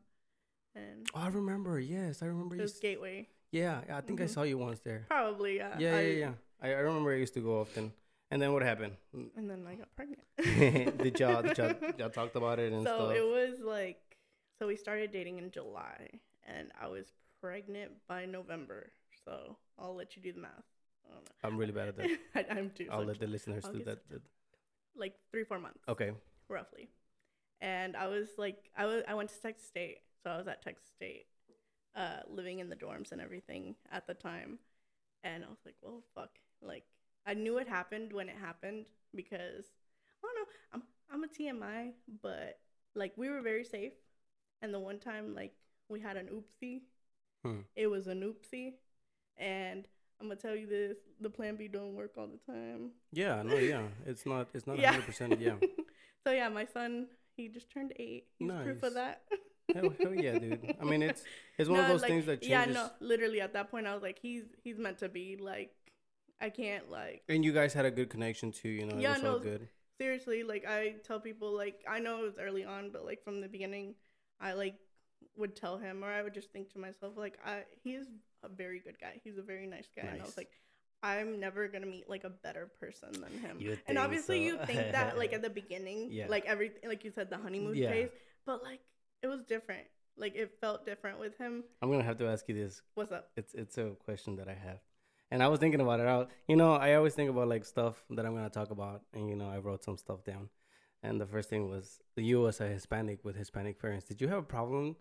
and 0.74 1.06
Oh, 1.14 1.20
I 1.20 1.28
remember. 1.28 1.78
Yes, 1.78 2.22
I 2.22 2.26
remember. 2.26 2.54
it 2.54 2.58
You 2.58 2.62
was 2.62 2.78
Gateway. 2.78 3.28
yeah, 3.50 3.82
yeah, 3.86 3.96
I 3.98 4.00
think 4.00 4.20
I 4.20 4.24
Mhm. 4.24 4.30
saw 4.30 4.42
you 4.42 4.58
once 4.58 4.80
there. 4.80 5.06
Probably. 5.08 5.56
Yeah. 5.56 5.78
Yeah, 5.78 5.96
I, 5.96 6.00
yeah, 6.02 6.18
yeah. 6.18 6.32
I, 6.62 6.68
I 6.74 6.80
remember 6.86 7.12
I 7.12 7.16
used 7.18 7.34
to 7.34 7.40
go 7.40 7.60
often. 7.60 7.92
And 8.34 8.42
then 8.42 8.52
what 8.52 8.62
happened? 8.62 8.94
And 9.36 9.48
then 9.48 9.64
I 9.64 9.76
got 9.76 9.94
pregnant. 9.94 10.98
did 10.98 11.20
y'all, 11.20 11.40
did 11.40 11.56
y'all, 11.56 11.74
y'all 11.96 12.10
talked 12.10 12.34
about 12.34 12.58
it 12.58 12.72
and 12.72 12.84
so 12.84 12.96
stuff? 12.96 13.12
it 13.14 13.24
was 13.24 13.60
like, 13.60 14.00
so 14.58 14.66
we 14.66 14.74
started 14.74 15.12
dating 15.12 15.38
in 15.38 15.52
July, 15.52 16.10
and 16.44 16.72
I 16.82 16.88
was 16.88 17.06
pregnant 17.40 17.92
by 18.08 18.26
November. 18.26 18.90
So 19.24 19.56
I'll 19.78 19.94
let 19.94 20.16
you 20.16 20.22
do 20.22 20.32
the 20.32 20.40
math. 20.40 20.50
I 21.06 21.14
don't 21.14 21.22
know. 21.22 21.48
I'm 21.48 21.56
really 21.56 21.70
bad 21.70 21.88
at 21.90 21.96
that. 21.96 22.10
I, 22.34 22.58
I'm 22.58 22.70
too. 22.70 22.88
I'll 22.90 23.02
so 23.02 23.06
let 23.06 23.20
the 23.20 23.28
listeners 23.28 23.64
I'll 23.66 23.72
do 23.72 23.84
that. 23.84 24.00
like 24.96 25.14
three, 25.30 25.44
four 25.44 25.60
months. 25.60 25.84
Okay. 25.88 26.10
roughly. 26.48 26.88
And 27.60 27.96
I 27.96 28.08
was 28.08 28.30
like, 28.36 28.68
I 28.76 28.84
was, 28.86 29.04
I 29.06 29.14
went 29.14 29.28
to 29.28 29.40
Texas 29.40 29.68
State, 29.68 29.98
so 30.24 30.30
I 30.30 30.38
was 30.38 30.48
at 30.48 30.60
Texas 30.60 30.90
State, 30.92 31.26
uh, 31.94 32.26
living 32.28 32.58
in 32.58 32.68
the 32.68 32.74
dorms 32.74 33.12
and 33.12 33.20
everything 33.20 33.76
at 33.92 34.08
the 34.08 34.14
time. 34.14 34.58
And 35.22 35.44
I 35.44 35.48
was 35.48 35.60
like, 35.64 35.76
well, 35.82 36.02
fuck. 36.16 36.30
Like, 36.60 36.82
I 37.26 37.34
knew 37.34 37.58
it 37.58 37.68
happened 37.68 38.12
when 38.12 38.28
it 38.28 38.36
happened 38.40 38.86
because 39.14 39.64
I 40.22 40.26
don't 40.26 40.34
know. 40.36 40.46
I'm, 40.72 40.82
I'm 41.10 41.24
a 41.24 41.28
TMI, 41.28 41.92
but 42.22 42.58
like 42.94 43.12
we 43.16 43.28
were 43.30 43.40
very 43.40 43.64
safe. 43.64 43.92
And 44.62 44.72
the 44.72 44.80
one 44.80 44.98
time, 44.98 45.34
like 45.34 45.52
we 45.88 46.00
had 46.00 46.16
an 46.16 46.28
oopsie, 46.28 46.82
Hmm. 47.44 47.60
it 47.76 47.88
was 47.88 48.06
an 48.06 48.22
oopsie. 48.22 48.74
And 49.36 49.86
I'm 50.20 50.28
gonna 50.28 50.40
tell 50.40 50.56
you 50.56 50.66
this: 50.66 50.96
the 51.20 51.28
Plan 51.28 51.56
B 51.56 51.68
don't 51.68 51.94
work 51.94 52.12
all 52.16 52.28
the 52.28 52.52
time. 52.52 52.92
Yeah, 53.12 53.42
no, 53.42 53.56
yeah. 53.56 53.82
It's 54.06 54.24
not, 54.24 54.48
it's 54.54 54.66
not 54.66 54.78
Yeah. 54.84 54.94
100%. 54.94 55.40
Yeah. 55.40 55.56
so 56.24 56.32
yeah, 56.32 56.48
my 56.48 56.64
son 56.64 57.08
he 57.36 57.48
just 57.48 57.70
turned 57.70 57.92
eight. 57.98 58.26
He's 58.38 58.50
proof 58.50 58.82
of 58.82 58.94
that. 58.94 59.22
hell, 59.74 59.92
hell 60.00 60.14
yeah, 60.14 60.38
dude. 60.38 60.76
I 60.80 60.84
mean, 60.84 61.02
it's, 61.02 61.22
it's 61.58 61.68
one 61.68 61.80
of 61.80 61.88
those 61.88 62.02
like, 62.02 62.10
things 62.10 62.26
that 62.26 62.42
changes. 62.42 62.48
Yeah, 62.50 62.64
no, 62.66 62.90
literally 63.00 63.40
at 63.40 63.52
that 63.54 63.70
point 63.70 63.86
I 63.86 63.94
was 63.94 64.02
like, 64.02 64.18
he's 64.20 64.44
he's 64.62 64.78
meant 64.78 64.98
to 64.98 65.08
be 65.08 65.36
like, 65.40 65.72
I 66.40 66.50
can't 66.50 66.90
like 66.90 67.22
And 67.28 67.44
you 67.44 67.52
guys 67.52 67.72
had 67.72 67.84
a 67.84 67.90
good 67.90 68.10
connection 68.10 68.52
too, 68.52 68.68
you 68.68 68.86
know, 68.86 68.96
it 68.96 69.00
Yeah, 69.02 69.14
was 69.14 69.24
all 69.24 69.32
no, 69.32 69.38
good. 69.38 69.68
seriously 70.00 70.42
like 70.42 70.64
I 70.68 70.96
tell 71.04 71.20
people 71.20 71.52
like 71.56 71.82
I 71.88 71.98
know 72.00 72.18
it 72.20 72.22
was 72.24 72.38
early 72.38 72.64
on, 72.64 72.90
but 72.90 73.04
like 73.04 73.22
from 73.24 73.40
the 73.40 73.48
beginning, 73.48 73.94
I 74.40 74.52
like 74.52 74.76
would 75.36 75.56
tell 75.56 75.78
him 75.78 76.04
or 76.04 76.10
I 76.10 76.22
would 76.22 76.34
just 76.34 76.52
think 76.52 76.70
to 76.72 76.78
myself 76.78 77.14
like 77.16 77.38
I 77.44 77.62
he 77.82 77.94
is 77.94 78.08
a 78.42 78.48
very 78.48 78.78
good 78.80 78.98
guy. 79.00 79.20
He's 79.24 79.38
a 79.38 79.42
very 79.42 79.66
nice 79.66 79.88
guy, 79.96 80.06
and 80.08 80.20
I 80.20 80.24
was 80.24 80.36
like. 80.36 80.50
I'm 81.02 81.38
never 81.38 81.68
gonna 81.68 81.84
meet 81.84 82.08
like 82.08 82.24
a 82.24 82.30
better 82.30 82.70
person 82.80 83.12
than 83.12 83.32
him. 83.38 83.58
You 83.60 83.76
and 83.86 83.98
obviously, 83.98 84.38
so. 84.38 84.42
you 84.46 84.58
think 84.64 84.92
that 84.92 85.18
like 85.18 85.34
at 85.34 85.42
the 85.42 85.50
beginning, 85.62 86.08
Yeah. 86.10 86.28
like 86.30 86.46
every 86.46 86.72
like 86.88 87.04
you 87.04 87.10
said, 87.10 87.28
the 87.28 87.36
honeymoon 87.36 87.74
Yeah. 87.76 87.90
phase. 87.90 88.08
But 88.46 88.62
like 88.62 88.80
it 89.22 89.26
was 89.26 89.42
different. 89.42 89.86
Like 90.16 90.34
it 90.34 90.56
felt 90.62 90.86
different 90.86 91.20
with 91.20 91.36
him. 91.36 91.62
I'm 91.82 91.90
going 91.90 92.00
to 92.00 92.06
have 92.06 92.16
to 92.20 92.26
ask 92.26 92.48
you 92.48 92.54
this. 92.54 92.80
What's 92.94 93.12
up? 93.12 93.28
It's, 93.36 93.52
it's 93.52 93.76
a 93.76 93.90
question 94.02 94.36
that 94.36 94.48
I 94.48 94.54
have. 94.54 94.78
And 95.34 95.42
I 95.42 95.48
was 95.48 95.58
thinking 95.58 95.80
about 95.80 95.98
it 95.98 96.06
out. 96.06 96.30
You 96.46 96.54
know, 96.54 96.74
I 96.74 96.94
always 96.94 97.14
think 97.14 97.28
about 97.28 97.48
like 97.48 97.64
stuff 97.64 98.04
that 98.10 98.24
I'm 98.24 98.34
going 98.36 98.44
to 98.44 98.50
talk 98.60 98.70
about. 98.70 99.02
And, 99.14 99.28
you 99.28 99.34
know, 99.34 99.48
I 99.50 99.58
wrote 99.58 99.82
some 99.82 99.96
stuff 99.96 100.22
down. 100.22 100.48
And 101.02 101.20
the 101.20 101.26
first 101.26 101.50
thing 101.50 101.68
was 101.68 101.98
you 102.14 102.46
as 102.46 102.60
a 102.60 102.68
Hispanic 102.68 103.24
with 103.24 103.34
Hispanic 103.34 103.80
parents. 103.82 104.04
Did 104.06 104.20
you 104.20 104.28
have 104.28 104.38
a 104.38 104.42
problem 104.56 104.94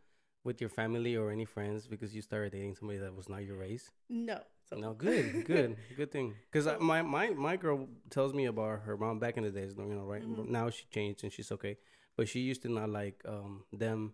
with 0.44 0.60
your 0.60 0.72
family 0.72 1.16
or 1.16 1.30
any 1.30 1.46
friends 1.46 1.86
because 1.86 2.16
you 2.16 2.24
started 2.24 2.52
dating 2.52 2.74
somebody 2.80 2.98
that 2.98 3.14
was 3.16 3.30
not 3.30 3.46
your 3.46 3.58
race? 3.58 3.92
No. 4.10 4.40
So 4.68 4.76
No, 4.78 4.94
good, 4.94 5.46
good, 5.46 5.78
good 5.96 6.12
thing. 6.12 6.34
Because 6.52 6.68
my 6.80 7.04
my 7.04 7.30
my 7.30 7.56
girl 7.56 7.88
tells 8.10 8.34
me 8.34 8.46
about 8.46 8.80
her 8.88 8.98
mom 8.98 9.20
back 9.20 9.38
in 9.38 9.44
the 9.44 9.52
days. 9.52 9.76
You 9.78 9.86
know, 10.00 10.08
right 10.14 10.24
Mhm. 10.24 10.50
now 10.50 10.66
she 10.72 10.86
changed 10.90 11.24
and 11.24 11.32
she's 11.32 11.52
okay, 11.52 11.78
but 12.18 12.28
she 12.28 12.40
used 12.40 12.64
to 12.64 12.70
not 12.70 12.90
like 12.90 13.22
um 13.34 13.66
them 13.72 14.14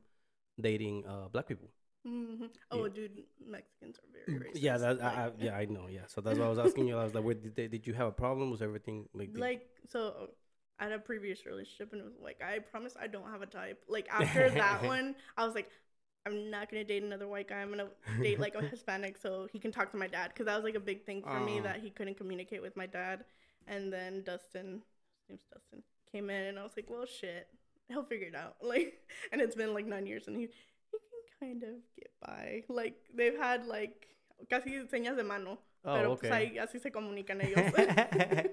dating 0.60 1.06
uh 1.08 1.30
black 1.30 1.48
people. 1.48 1.70
Hmm 2.10 2.46
Oh, 2.72 2.84
Yeah. 2.86 2.90
dude, 2.94 3.24
Mexicans 3.46 4.00
are 4.00 4.10
very 4.14 4.40
racist. 4.40 4.56
Mm, 4.56 4.62
Yeah, 4.68 4.78
that 4.78 5.02
I, 5.02 5.06
like- 5.06 5.18
I, 5.18 5.32
yeah 5.46 5.56
I 5.58 5.66
know. 5.66 5.88
Yeah, 5.88 6.06
so 6.08 6.22
that's 6.22 6.38
why 6.40 6.46
I 6.46 6.50
was 6.50 6.60
asking 6.60 6.88
you. 6.88 6.98
I 6.98 7.04
was 7.04 7.14
like, 7.14 7.26
did 7.42 7.56
they, 7.56 7.68
did 7.68 7.88
you 7.88 7.94
have 7.94 8.08
a 8.08 8.12
problem? 8.12 8.52
Was 8.52 8.62
everything 8.62 9.08
like? 9.14 9.34
did- 9.34 9.40
like 9.42 9.68
so 9.88 10.30
I 10.80 10.84
had 10.86 10.94
a 10.94 11.00
previous 11.00 11.46
relationship 11.46 11.92
and 11.94 12.02
it 12.02 12.06
was 12.06 12.16
like 12.22 12.42
I 12.42 12.60
promise 12.60 12.94
I 13.00 13.08
don't 13.08 13.30
have 13.30 13.42
a 13.42 13.46
type. 13.46 13.80
Like 13.88 14.08
after 14.12 14.50
that 14.50 14.84
one, 14.94 15.16
I 15.38 15.46
was 15.46 15.56
like 15.56 15.70
I'm 16.26 16.50
not 16.52 16.70
gonna 16.70 16.84
date 16.84 17.04
another 17.04 17.28
white 17.28 17.48
guy. 17.50 17.60
I'm 17.62 17.70
gonna 17.70 17.90
date 18.22 18.40
like 18.40 18.56
a 18.56 18.62
Hispanic 18.74 19.18
so 19.18 19.48
he 19.52 19.60
can 19.60 19.72
talk 19.72 19.92
to 19.92 19.98
my 19.98 20.08
dad 20.08 20.32
because 20.34 20.46
that 20.48 20.56
was 20.56 20.64
like 20.64 20.76
a 20.76 20.80
big 20.92 21.06
thing 21.06 21.22
for 21.24 21.40
me 21.40 21.60
that 21.62 21.78
he 21.82 21.90
couldn't 21.90 22.18
communicate 22.18 22.62
with 22.62 22.76
my 22.78 22.86
dad. 22.86 23.24
And 23.68 23.92
then 23.94 24.24
Dustin, 24.24 24.82
his 25.20 25.30
name's 25.30 25.44
Dustin, 25.54 25.84
came 26.12 26.30
in 26.30 26.44
and 26.48 26.60
I 26.60 26.64
was 26.64 26.72
like, 26.76 26.90
well, 26.90 27.06
shit, 27.06 27.48
he'll 27.88 28.04
figure 28.04 28.28
it 28.28 28.36
out. 28.36 28.56
Like, 28.64 28.94
and 29.32 29.42
it's 29.42 29.56
been 29.56 29.74
like 29.74 29.86
nine 29.86 30.08
years 30.08 30.28
and 30.28 30.36
he 30.38 30.48
kind 31.40 31.64
of 31.64 31.76
get 31.96 32.12
by. 32.22 32.64
Like 32.70 32.96
they've 33.16 33.38
had 33.38 33.66
like 33.66 34.08
casi 34.50 34.72
señas 34.92 35.16
de 35.16 35.24
mano. 35.24 35.60
oh, 35.86 35.94
pero 35.96 36.16
pues 36.18 36.32
ahí 36.32 36.58
así 36.60 36.80
se 36.82 36.92
comunican 36.92 37.42
ellos. 37.42 37.72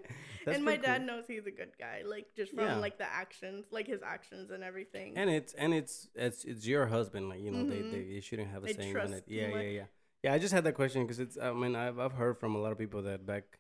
And 0.47 0.64
my 0.64 0.76
dad 0.76 0.99
cool. 0.99 1.07
knows 1.07 1.25
he's 1.26 1.47
a 1.47 1.50
good 1.50 1.73
guy, 1.76 2.02
like 2.07 2.26
just 2.37 2.52
from 2.55 2.64
Yeah. 2.64 2.76
like 2.76 2.99
the 2.99 3.05
actions, 3.12 3.66
like 3.73 3.88
his 3.88 4.00
actions 4.02 4.50
and 4.52 4.62
everything. 4.62 5.14
and 5.16 5.28
it's 5.28 5.52
and 5.55 5.75
it's 5.75 6.09
it's 6.14 6.45
it's 6.45 6.64
your 6.66 6.87
husband 6.87 7.28
like 7.28 7.40
you 7.40 7.50
know 7.50 7.64
Mhm. 7.64 7.69
they, 7.69 7.83
they 7.83 8.02
they 8.14 8.21
shouldn't 8.21 8.50
have 8.50 8.62
a 8.62 8.66
They 8.66 8.75
saying 8.75 8.97
on 8.97 9.12
it 9.12 9.25
yeah 9.26 9.49
yeah 9.49 9.61
yeah 9.78 9.85
yeah 10.23 10.33
i 10.35 10.38
just 10.38 10.55
had 10.55 10.62
that 10.64 10.75
question 10.75 11.02
because 11.02 11.19
it's 11.19 11.37
i 11.37 11.52
mean 11.52 11.75
I've, 11.75 11.99
I've 11.99 12.12
heard 12.12 12.38
from 12.38 12.55
a 12.55 12.59
lot 12.59 12.71
of 12.73 12.78
people 12.78 13.02
that 13.02 13.26
back 13.26 13.59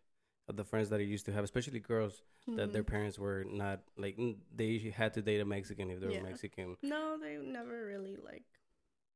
of 0.48 0.54
the 0.56 0.64
friends 0.64 0.88
that 0.90 1.00
i 1.00 1.02
used 1.02 1.26
to 1.26 1.32
have 1.32 1.42
especially 1.42 1.80
girls 1.80 2.22
that 2.46 2.72
their 2.72 2.84
Mhm. 2.84 2.94
parents 2.94 3.18
were 3.18 3.42
not 3.44 3.80
like 3.98 4.16
they 4.54 4.78
had 4.94 5.12
to 5.14 5.22
date 5.22 5.40
a 5.40 5.44
mexican 5.44 5.90
if 5.90 5.98
they 6.00 6.06
were 6.06 6.12
Yeah. 6.12 6.22
mexican 6.30 6.76
no, 6.82 7.18
they 7.18 7.36
never 7.36 7.84
really 7.84 8.14
like. 8.30 8.46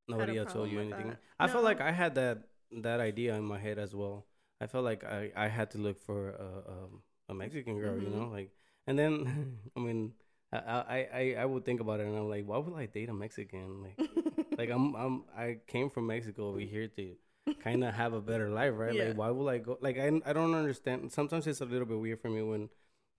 Nobody 0.09 0.37
else 0.37 0.53
told 0.53 0.71
you 0.71 0.81
anything 0.81 1.17
i 1.39 1.47
felt 1.49 1.65
like 1.65 1.81
i 1.81 1.91
had 1.93 2.15
that 2.15 2.45
that 2.83 3.01
idea 3.01 3.35
in 3.35 3.45
my 3.45 3.59
head 3.59 3.79
as 3.79 3.95
well 3.95 4.27
i 4.61 4.67
felt 4.67 4.85
like 4.85 5.05
i 5.05 5.31
i 5.37 5.49
had 5.49 5.71
to 5.71 5.79
look 5.79 5.99
for 6.01 6.31
a 6.31 6.71
um, 6.73 7.03
a 7.29 7.35
mexican 7.35 7.79
girl 7.79 7.99
you 7.99 8.09
Mhm. 8.09 8.13
know 8.13 8.29
like 8.29 8.51
and 8.87 8.99
then 8.99 9.59
i 9.77 9.81
mean 9.81 10.13
I, 10.53 10.59
I 10.59 11.09
i 11.13 11.35
i 11.43 11.45
would 11.45 11.65
think 11.65 11.81
about 11.81 12.01
it 12.01 12.07
and 12.07 12.17
i'm 12.17 12.29
like 12.29 12.45
why 12.47 12.59
would 12.59 12.75
i 12.75 12.87
date 12.87 13.09
a 13.09 13.15
mexican 13.15 13.83
like 13.83 13.99
like 14.59 14.71
I'm 14.71 14.95
I'm 14.95 15.25
I 15.37 15.59
came 15.67 15.89
from 15.91 16.07
Mexico 16.09 16.49
over 16.49 16.59
here 16.61 16.89
to 16.89 17.15
kind 17.63 17.85
of 17.85 17.95
have 17.95 18.13
a 18.13 18.21
better 18.21 18.51
life, 18.51 18.73
right? 18.77 18.95
Yeah. 18.95 19.05
Like 19.09 19.17
why 19.17 19.31
would 19.31 19.49
I 19.49 19.59
go? 19.59 19.79
Like 19.81 19.99
I 19.99 20.11
I 20.27 20.33
don't 20.33 20.55
understand. 20.55 21.11
Sometimes 21.13 21.47
it's 21.47 21.61
a 21.61 21.65
little 21.65 21.87
bit 21.87 21.99
weird 21.99 22.21
for 22.21 22.29
me 22.29 22.43
when 22.43 22.69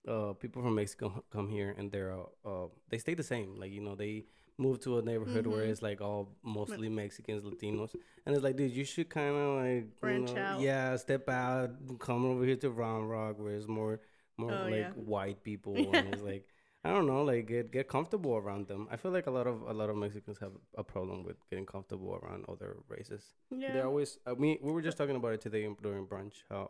uh 0.06 0.32
people 0.34 0.62
from 0.62 0.74
Mexico 0.74 1.24
come 1.32 1.48
here 1.48 1.74
and 1.78 1.90
they're 1.90 2.12
uh, 2.12 2.26
uh 2.44 2.68
they 2.90 2.98
stay 2.98 3.14
the 3.14 3.22
same. 3.22 3.56
Like 3.58 3.72
you 3.72 3.80
know 3.80 3.94
they 3.94 4.24
move 4.66 4.78
to 4.86 4.98
a 4.98 5.02
neighborhood 5.10 5.46
where 5.46 5.64
Mhm. 5.64 5.70
it's 5.72 5.82
like 5.88 6.00
all 6.00 6.22
mostly 6.58 6.88
Mexicans, 6.88 7.42
Latinos, 7.42 7.92
and 8.24 8.34
it's 8.34 8.44
like, 8.46 8.56
dude, 8.56 8.72
you 8.80 8.84
should 8.92 9.08
kind 9.10 9.34
of 9.42 9.48
like 9.62 9.84
you 10.12 10.18
know, 10.20 10.36
out. 10.48 10.60
Yeah, 10.60 10.96
step 11.06 11.28
out, 11.28 11.70
come 11.98 12.22
over 12.30 12.44
here 12.48 12.56
to 12.64 12.70
Round 12.70 13.04
Rock 13.10 13.38
where 13.38 13.54
it's 13.58 13.68
more 13.68 14.00
more 14.38 14.52
Oh, 14.52 14.62
like 14.74 14.86
yeah. 14.86 14.92
white 15.14 15.40
people, 15.50 15.74
and 15.96 16.14
it's 16.14 16.22
like. 16.32 16.46
I 16.84 16.90
don't 16.94 17.06
know, 17.06 17.22
like 17.22 17.46
get 17.46 17.70
get 17.70 17.86
comfortable 17.86 18.34
around 18.42 18.66
them. 18.66 18.88
I 18.90 18.96
feel 18.96 19.12
like 19.12 19.28
a 19.28 19.30
lot 19.38 19.46
of 19.46 19.56
a 19.72 19.74
lot 19.80 19.88
of 19.88 19.96
Mexicans 19.96 20.38
have 20.40 20.54
a 20.82 20.82
problem 20.82 21.22
with 21.22 21.36
getting 21.48 21.64
comfortable 21.74 22.12
around 22.20 22.44
other 22.48 22.70
races. 22.88 23.22
yeah. 23.52 23.72
They're 23.72 23.86
always. 23.86 24.18
I 24.26 24.32
mean, 24.34 24.58
we 24.60 24.72
were 24.72 24.82
just 24.82 24.98
talking 24.98 25.14
about 25.14 25.32
it 25.36 25.40
today 25.40 25.62
during 25.80 26.08
brunch. 26.08 26.36
How 26.50 26.64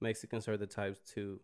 Mexicans 0.00 0.46
are 0.46 0.56
the 0.56 0.68
types 0.68 1.00
to 1.14 1.40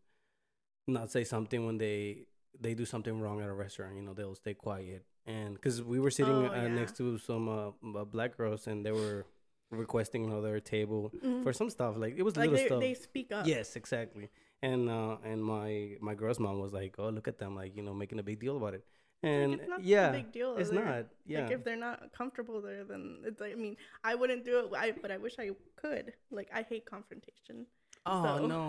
not 0.86 1.10
say 1.10 1.24
something 1.24 1.66
when 1.66 1.78
they 1.78 2.26
they 2.60 2.74
do 2.74 2.84
something 2.84 3.20
wrong 3.20 3.40
at 3.42 3.48
a 3.48 3.52
restaurant. 3.64 3.96
You 3.96 4.02
know, 4.02 4.14
they'll 4.14 4.36
stay 4.36 4.54
quiet. 4.54 5.02
And 5.26 5.54
because 5.54 5.82
we 5.82 5.98
were 6.00 6.10
sitting 6.10 6.34
Oh, 6.34 6.46
uh, 6.52 6.54
yeah. 6.54 6.68
next 6.68 6.96
to 6.98 7.16
some 7.18 7.48
uh, 7.48 7.68
uh, 7.98 8.04
black 8.04 8.36
girls, 8.36 8.66
and 8.66 8.84
they 8.84 8.92
were 8.92 9.24
requesting 9.70 10.24
another 10.24 10.60
table 10.60 11.10
Mhm. 11.24 11.42
for 11.42 11.52
some 11.52 11.70
stuff. 11.70 11.96
Like 11.96 12.14
it 12.16 12.22
was 12.22 12.36
like 12.36 12.50
little 12.50 12.56
they, 12.60 12.66
stuff. 12.66 12.80
they 12.80 12.94
speak 12.94 13.32
up. 13.32 13.46
Yes, 13.46 13.74
exactly. 13.76 14.28
And 14.62 14.88
uh, 14.90 15.16
and 15.24 15.42
my 15.42 15.96
my 16.00 16.14
girl's 16.14 16.38
mom 16.38 16.60
was 16.60 16.72
like, 16.72 16.94
"Oh, 16.98 17.08
look 17.08 17.26
at 17.28 17.38
them! 17.38 17.54
Like 17.56 17.74
you 17.76 17.82
know, 17.82 17.94
making 17.94 18.18
a 18.18 18.22
big 18.22 18.38
deal 18.40 18.56
about 18.56 18.74
it." 18.74 18.84
Like, 19.22 19.32
And 19.32 19.54
it's 19.54 19.68
not 19.68 19.82
yeah, 19.82 20.10
a 20.10 20.12
big 20.12 20.32
deal. 20.32 20.56
it's 20.56 20.68
They're- 20.70 20.84
not. 20.84 21.06
Yeah, 21.24 21.42
Like 21.44 21.52
if 21.52 21.64
they're 21.64 21.76
not 21.88 22.12
comfortable 22.12 22.60
there, 22.60 22.84
then 22.84 23.22
it's 23.24 23.40
like 23.40 23.52
I 23.52 23.56
mean 23.56 23.76
I 24.04 24.14
wouldn't 24.14 24.44
do 24.44 24.58
it. 24.60 24.66
I 24.76 24.92
but 24.92 25.10
I 25.10 25.16
wish 25.16 25.36
I 25.38 25.50
could. 25.76 26.12
Like 26.30 26.48
I 26.52 26.62
hate 26.62 26.84
confrontation. 26.84 27.64
oh 28.04 28.22
so- 28.38 28.46
no. 28.46 28.64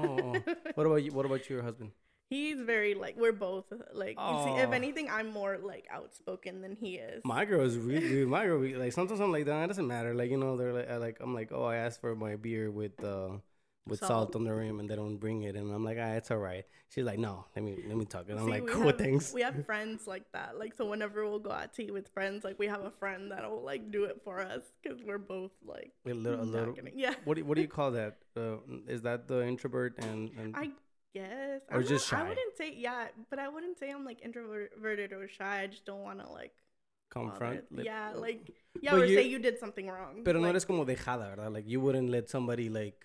what 0.75 0.85
about 0.87 1.03
you? 1.03 1.11
What 1.11 1.25
about 1.25 1.49
your 1.49 1.61
husband? 1.61 1.91
He's 2.29 2.59
very 2.59 2.95
like 2.95 3.15
we're 3.17 3.31
both 3.31 3.65
like 3.93 4.17
you 4.19 4.43
see, 4.45 4.61
if 4.61 4.71
anything 4.71 5.09
I'm 5.09 5.31
more 5.31 5.57
like 5.61 5.85
outspoken 5.91 6.61
than 6.61 6.75
he 6.75 6.95
is. 6.95 7.21
My 7.23 7.45
girl 7.45 7.61
is 7.61 7.77
really 7.77 7.99
dude, 8.07 8.27
my 8.29 8.45
girl. 8.45 8.59
Like 8.79 8.93
sometimes 8.93 9.19
I'm 9.19 9.31
like, 9.31 9.45
that 9.45 9.63
it 9.63 9.67
doesn't 9.67 9.87
matter. 9.87 10.13
Like 10.15 10.31
you 10.31 10.37
know, 10.37 10.57
they're 10.57 10.73
like, 10.73 10.89
I 10.89 10.97
like 10.97 11.17
I'm 11.21 11.33
like, 11.35 11.51
oh, 11.51 11.65
I 11.65 11.77
asked 11.77 12.01
for 12.01 12.15
my 12.15 12.35
beer 12.35 12.71
with 12.71 13.03
uh 13.03 13.37
with 13.87 13.99
salt, 13.99 14.09
Salt. 14.09 14.35
on 14.37 14.43
the 14.45 14.51
rim, 14.51 14.79
and 14.79 14.89
they 14.89 14.95
don't 14.95 15.17
bring 15.17 15.43
it, 15.43 15.55
and 15.55 15.71
I'm 15.71 15.83
like, 15.85 15.99
ah, 16.01 16.13
it's 16.13 16.31
all 16.31 16.39
right. 16.39 16.65
She's 16.89 17.05
like, 17.05 17.19
no, 17.19 17.45
let 17.55 17.63
me 17.63 17.77
let 17.87 17.95
me 17.95 18.05
talk, 18.05 18.27
and 18.29 18.39
I'm 18.39 18.47
like, 18.49 18.65
cool, 18.65 18.87
have, 18.87 18.97
thanks. 18.97 19.31
We 19.31 19.41
have 19.43 19.63
friends 19.63 20.07
like 20.07 20.23
that. 20.33 20.57
Like 20.57 20.73
so 20.73 20.87
whenever 20.87 21.23
we'll 21.29 21.37
go 21.37 21.51
out 21.51 21.75
to 21.75 21.83
eat 21.83 21.93
with 21.93 22.07
friends, 22.09 22.43
like 22.43 22.57
we 22.57 22.65
have 22.65 22.83
a 22.83 22.89
friend 22.89 23.31
that'll 23.31 23.61
like 23.61 23.91
do 23.91 24.05
it 24.05 24.21
for 24.23 24.41
us 24.41 24.63
because 24.81 25.03
we're 25.03 25.19
both 25.19 25.51
like 25.63 25.91
A 26.07 26.13
little, 26.13 26.41
a 26.41 26.43
little. 26.43 26.75
yeah. 26.95 27.13
What 27.25 27.37
do, 27.37 27.45
what 27.45 27.55
do 27.57 27.61
you 27.61 27.67
call 27.79 27.91
that? 27.91 28.17
Uh, 28.35 28.55
is 28.87 29.03
that 29.03 29.27
the 29.27 29.45
introvert 29.45 29.99
and, 29.99 30.31
and 30.39 30.55
I 30.55 30.71
guess. 31.19 31.61
Or 31.71 31.77
I'm 31.79 31.85
just 31.93 32.05
not- 32.11 32.19
shy? 32.19 32.25
I 32.25 32.29
wouldn't 32.29 32.53
say 32.61 32.69
yeah, 32.87 33.07
but 33.29 33.37
I 33.39 33.47
wouldn't 33.53 33.77
say 33.79 33.87
I'm 33.95 34.05
like 34.09 34.19
introverted 34.27 35.11
or 35.13 35.27
shy. 35.37 35.55
I 35.63 35.67
just 35.67 35.85
don't 35.89 36.03
want 36.09 36.19
to 36.23 36.27
like 36.39 36.53
confront? 37.09 37.63
Yeah, 37.89 38.11
uh, 38.15 38.19
like 38.27 38.41
yeah, 38.83 38.91
But 38.91 39.01
or 39.01 39.05
you- 39.05 39.15
say 39.17 39.25
you 39.33 39.39
did 39.39 39.57
something 39.63 39.87
wrong. 39.87 40.23
Pero 40.27 40.37
no 40.39 40.47
like, 40.47 40.55
eres 40.55 40.65
como 40.65 40.85
dejada, 40.85 41.25
¿verdad? 41.31 41.51
Like 41.57 41.67
you 41.73 41.79
wouldn't 41.85 42.09
let 42.09 42.29
somebody 42.29 42.67
like 42.69 42.99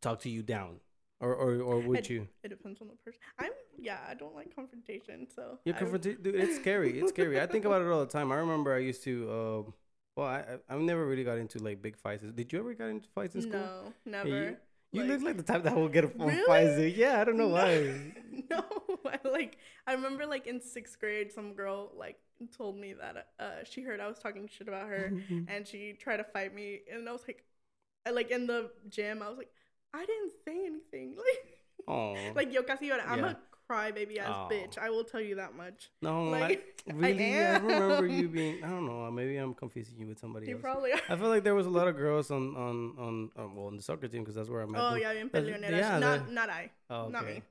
talk 0.00 0.20
to 0.20 0.30
you 0.30 0.42
down, 0.42 0.80
or 1.20 1.34
or 1.34 1.50
or 1.62 1.76
would 1.80 1.98
I'd- 1.98 2.14
you? 2.14 2.28
It 2.42 2.48
depends 2.48 2.80
on 2.80 2.88
the 2.88 2.96
person. 3.04 3.20
I'm 3.38 3.52
yeah, 3.78 3.98
I 4.08 4.14
don't 4.14 4.34
like 4.34 4.54
confrontation, 4.54 5.26
so 5.34 5.58
Yeah, 5.64 5.74
I- 5.76 5.78
confront, 5.78 6.02
dude. 6.04 6.26
It's 6.26 6.56
scary. 6.62 6.98
It's 7.00 7.10
scary. 7.10 7.40
I 7.40 7.46
think 7.46 7.64
about 7.64 7.82
it 7.82 7.88
all 7.88 8.00
the 8.00 8.12
time. 8.18 8.32
I 8.32 8.36
remember 8.36 8.74
I 8.74 8.78
used 8.90 9.02
to. 9.04 9.14
Uh, 9.30 9.70
well, 10.16 10.26
I 10.26 10.38
I- 10.40 10.60
I've 10.74 10.80
never 10.80 11.04
really 11.06 11.24
got 11.24 11.38
into 11.38 11.58
like 11.58 11.80
big 11.82 11.96
fights. 11.96 12.22
Did 12.24 12.52
you 12.52 12.58
ever 12.60 12.74
get 12.74 12.88
into 12.88 13.08
fights 13.14 13.34
in 13.34 13.42
school? 13.42 13.60
No, 13.60 13.92
never. 14.06 14.28
You 14.28 14.56
like- 14.92 15.08
look 15.08 15.22
like 15.22 15.36
the 15.36 15.42
type 15.42 15.62
that 15.64 15.74
will 15.76 15.88
get 15.88 16.04
in 16.04 16.12
Really? 16.18 16.90
dude. 16.90 16.96
Yeah, 16.96 17.20
I 17.20 17.24
don't 17.24 17.36
know 17.36 17.48
No. 17.48 17.54
why. 17.54 18.12
no, 18.50 18.64
I 19.06 19.18
like 19.28 19.58
I 19.86 19.92
remember 19.94 20.26
like 20.26 20.46
in 20.46 20.60
sixth 20.60 20.98
grade, 20.98 21.30
some 21.32 21.54
girl 21.54 21.92
like 21.96 22.18
told 22.56 22.78
me 22.78 22.94
that 22.94 23.28
uh 23.38 23.64
she 23.64 23.82
heard 23.82 24.00
I 24.00 24.08
was 24.08 24.18
talking 24.18 24.48
shit 24.48 24.66
about 24.68 24.88
her, 24.88 25.12
and 25.48 25.66
she 25.66 25.92
tried 25.92 26.18
to 26.18 26.24
fight 26.24 26.54
me, 26.54 26.80
and 26.92 27.08
I 27.08 27.12
was 27.12 27.22
like, 27.28 27.44
I, 28.06 28.10
like 28.10 28.30
in 28.30 28.46
the 28.46 28.70
gym, 28.88 29.22
I 29.22 29.28
was 29.28 29.38
like, 29.38 29.52
I 29.94 30.00
didn't 30.06 30.32
say 30.44 30.66
anything, 30.66 31.16
like 31.26 31.56
Oh, 31.88 32.14
like 32.34 32.52
yo 32.52 32.62
casi 32.62 32.88
llora. 32.88 33.06
I'm 33.06 33.18
Yeah. 33.20 33.30
a 33.32 33.36
crybaby 33.70 34.18
ass 34.18 34.28
Aw. 34.30 34.48
bitch. 34.48 34.78
I 34.78 34.90
will 34.90 35.04
tell 35.04 35.20
you 35.20 35.36
that 35.36 35.54
much. 35.54 35.90
no, 36.02 36.24
like, 36.24 36.42
I, 36.88 36.90
I 36.92 36.94
really. 36.94 37.24
I, 37.24 37.54
am. 37.56 37.66
remember 37.66 38.06
you 38.06 38.28
being. 38.38 38.64
I 38.64 38.68
don't 38.68 38.86
know. 38.86 39.10
Maybe 39.10 39.36
I'm 39.36 39.54
confusing 39.54 39.96
you 39.98 40.06
with 40.08 40.18
somebody 40.18 40.46
You 40.46 40.54
else. 40.54 40.62
probably 40.62 40.92
are. 40.92 41.00
I 41.08 41.16
feel 41.16 41.28
like 41.28 41.44
there 41.44 41.54
was 41.54 41.66
a 41.66 41.70
lot 41.70 41.88
of 41.88 41.96
girls 42.04 42.30
on 42.30 42.56
on 42.56 42.76
on, 42.98 43.30
on 43.36 43.54
well 43.54 43.66
on 43.66 43.76
the 43.76 43.82
soccer 43.82 44.08
team 44.08 44.22
because 44.22 44.34
that's 44.34 44.48
where 44.48 44.62
I 44.62 44.66
met 44.66 44.80
Oh 44.80 44.90
them. 44.90 45.00
yeah, 45.00 45.12
bien 45.12 45.28
But, 45.32 45.46
yeah, 45.46 45.98
not 45.98 46.26
the- 46.26 46.32
not 46.32 46.48
I. 46.50 46.70
Oh, 46.90 47.08
Not 47.08 47.26
me. 47.26 47.42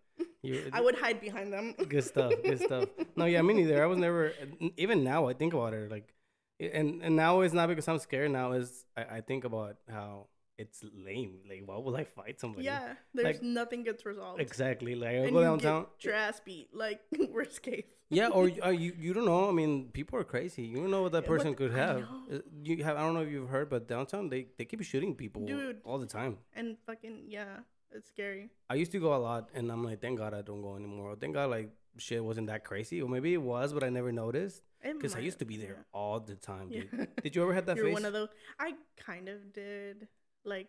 You- 0.41 0.69
I 0.73 0.81
would 0.81 0.95
hide 0.95 1.21
behind 1.21 1.53
them. 1.53 1.73
good 1.87 2.03
stuff 2.03 2.33
good 2.43 2.59
stuff 2.59 2.85
no 3.15 3.23
yeah 3.25 3.41
me 3.41 3.53
neither 3.53 3.81
i 3.81 3.85
was 3.85 3.97
never 3.97 4.33
even 4.75 5.01
now 5.03 5.27
i 5.29 5.33
think 5.33 5.53
about 5.53 5.73
it 5.73 5.89
like 5.89 6.13
and 6.59 7.01
and 7.05 7.15
now 7.15 7.39
it's 7.39 7.53
not 7.53 7.67
because 7.69 7.87
i'm 7.87 7.99
scared 7.99 8.29
now 8.31 8.51
is 8.51 8.85
i, 8.97 9.03
I 9.17 9.21
think 9.21 9.45
about 9.45 9.77
how 9.89 10.27
it's 10.63 10.79
lame 11.07 11.33
like 11.49 11.61
why 11.65 11.77
would 11.83 11.97
i 11.99 12.03
fight 12.03 12.39
somebody 12.43 12.65
Yeah, 12.65 12.93
there's 13.13 13.25
Like- 13.39 13.43
nothing 13.59 13.81
gets 13.89 14.05
resolved. 14.11 14.41
exactly 14.47 14.93
like 15.03 15.15
i 15.25 15.29
go 15.35 15.41
downtown 15.47 15.81
get 16.03 16.13
ass 16.13 16.41
beat. 16.47 16.67
Like 16.83 16.99
worst 17.37 17.61
case. 17.67 17.85
yeah 18.19 18.27
or 18.37 18.43
you- 18.55 18.71
you 18.83 18.91
you 19.05 19.11
don't 19.17 19.25
know 19.31 19.41
i 19.51 19.55
mean 19.61 19.73
people 19.99 20.15
are 20.21 20.27
crazy 20.35 20.63
you 20.71 20.77
don't 20.81 20.91
know 20.95 21.03
what 21.05 21.13
that 21.17 21.23
Yeah, 21.27 21.33
person 21.33 21.55
could 21.59 21.73
have. 21.83 21.97
Uh, 22.03 22.39
you 22.67 22.83
have 22.87 22.95
i 22.99 23.01
don't 23.05 23.15
know 23.17 23.25
if 23.27 23.31
you've 23.35 23.51
heard 23.57 23.67
but 23.73 23.81
downtown 23.93 24.23
they 24.33 24.41
they 24.57 24.65
keep 24.71 24.81
shooting 24.91 25.13
people 25.23 25.41
Dude. 25.53 25.77
all 25.87 25.99
the 26.05 26.11
time 26.19 26.33
And 26.59 26.67
fucking 26.87 27.17
yeah, 27.37 27.53
it's 27.97 28.09
scary. 28.15 28.45
I 28.69 28.75
used 28.83 28.91
to 28.97 28.99
go 29.05 29.11
a 29.19 29.21
lot, 29.29 29.43
and 29.57 29.65
I'm 29.73 29.83
like, 29.89 29.99
thank 30.03 30.15
God 30.23 30.31
I 30.39 30.41
don't 30.49 30.61
go 30.67 30.71
anymore. 30.81 31.15
Thank 31.21 31.33
God 31.39 31.47
like 31.57 31.69
shit 32.05 32.21
wasn't 32.29 32.47
that 32.51 32.61
crazy, 32.69 32.97
or 33.03 33.09
maybe 33.15 33.33
it 33.33 33.41
was, 33.53 33.67
but 33.75 33.83
I 33.87 33.89
never 33.99 34.11
noticed 34.11 34.61
because 34.83 35.15
I 35.15 35.21
used 35.29 35.39
to 35.39 35.47
be 35.53 35.57
there 35.65 35.79
all 35.99 36.19
the 36.31 36.35
time, 36.49 36.65
dude. 36.69 36.87
Yeah. 36.93 37.05
Did 37.23 37.31
you 37.35 37.41
ever 37.45 37.53
have 37.57 37.65
that 37.69 37.77
You're 37.77 37.87
face 37.87 37.97
one 37.99 38.05
of 38.09 38.13
those. 38.13 38.29
I 38.59 38.69
kind 39.07 39.27
of 39.33 39.39
did, 39.61 40.07
like, 40.45 40.67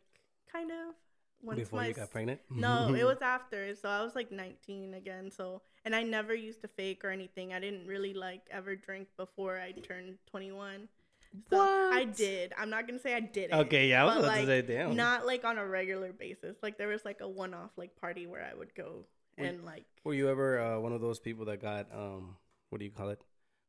kind 0.53 0.71
of. 0.71 0.95
Once 1.43 1.61
before 1.61 1.81
my 1.81 1.87
you 1.89 1.95
got 1.95 2.11
pregnant? 2.11 2.41
No, 2.51 2.95
it 2.95 3.05
was 3.13 3.23
after. 3.23 3.75
So 3.75 3.89
I 3.89 4.03
was 4.03 4.15
like 4.15 4.31
19 4.31 4.93
again. 4.93 5.31
So 5.31 5.63
and 5.85 5.95
I 5.95 6.03
never 6.03 6.35
used 6.35 6.61
to 6.63 6.69
fake 6.69 7.05
or 7.05 7.09
anything. 7.11 7.55
I 7.55 7.61
didn't 7.61 7.87
really 7.87 8.13
like 8.13 8.43
ever 8.51 8.77
drink 8.77 9.09
before 9.17 9.59
I 9.59 9.73
turned 9.73 10.19
21. 10.31 10.89
So 11.49 11.59
I 11.59 12.05
did. 12.05 12.53
I'm 12.59 12.71
not 12.71 12.87
gonna 12.87 12.99
say 12.99 13.15
I 13.15 13.21
did. 13.21 13.53
Okay, 13.53 13.89
yeah, 13.89 14.03
I 14.03 14.05
was 14.07 14.25
about 14.25 14.35
to 14.35 14.47
say, 14.47 14.63
damn. 14.63 14.97
Not 14.97 15.27
like 15.27 15.45
on 15.45 15.59
a 15.59 15.67
regular 15.67 16.13
basis. 16.13 16.57
Like 16.63 16.77
there 16.77 16.89
was 16.89 17.05
like 17.05 17.21
a 17.21 17.29
one-off 17.29 17.71
like 17.77 17.95
party 17.97 18.27
where 18.27 18.45
I 18.45 18.55
would 18.55 18.75
go 18.75 19.05
Were- 19.39 19.45
and 19.45 19.65
like 19.65 19.85
Were 20.05 20.15
you 20.15 20.29
ever 20.29 20.61
uh, 20.61 20.81
one 20.81 20.93
of 20.93 21.01
those 21.01 21.21
people 21.21 21.45
that 21.47 21.63
got 21.63 21.87
um, 21.95 22.37
what 22.71 22.81
do 22.81 22.85
you 22.85 22.91
call 22.91 23.11
it? 23.11 23.23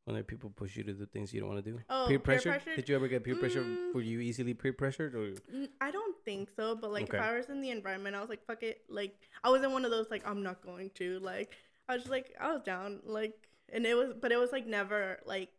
When 0.06 0.16
like, 0.16 0.26
people 0.26 0.50
push 0.50 0.76
you 0.76 0.84
to 0.84 0.94
do 0.94 1.06
things 1.06 1.32
you 1.32 1.40
don't 1.42 1.50
want 1.50 1.64
to 1.64 1.72
do. 1.72 1.80
Oh, 1.90 2.06
peer 2.08 2.18
pressure. 2.20 2.60
Did 2.76 2.90
you 2.90 2.96
ever 2.96 3.08
get 3.08 3.24
peer 3.24 3.36
pressure? 3.36 3.64
Mm. 3.64 3.94
Were 3.94 4.02
you 4.02 4.20
easily 4.20 4.56
peer 4.56 4.74
pressured 4.74 5.14
or? 5.14 5.34
I 5.80 5.92
don't 5.92 6.16
think 6.26 6.50
so, 6.56 6.76
but 6.76 6.92
like 6.92 7.04
Okay. 7.04 7.18
if 7.18 7.24
I 7.24 7.36
was 7.38 7.50
in 7.50 7.62
the 7.62 7.70
environment, 7.70 8.16
I 8.16 8.20
was 8.22 8.30
like, 8.30 8.44
fuck 8.46 8.64
it. 8.64 8.82
Like 8.90 9.16
I 9.44 9.50
wasn't 9.50 9.74
one 9.74 9.86
of 9.86 9.92
those 9.92 10.08
like 10.10 10.28
I'm 10.28 10.42
not 10.42 10.64
going 10.64 10.90
to. 10.96 11.20
Like 11.20 11.52
I 11.88 11.94
was 11.94 12.02
just 12.04 12.12
like 12.12 12.34
I 12.42 12.52
was 12.52 12.62
down. 12.64 13.00
Like 13.06 13.48
and 13.72 13.86
it 13.86 13.96
was, 13.96 14.14
but 14.20 14.32
it 14.32 14.38
was 14.38 14.52
like 14.52 14.66
never 14.66 15.20
like 15.26 15.50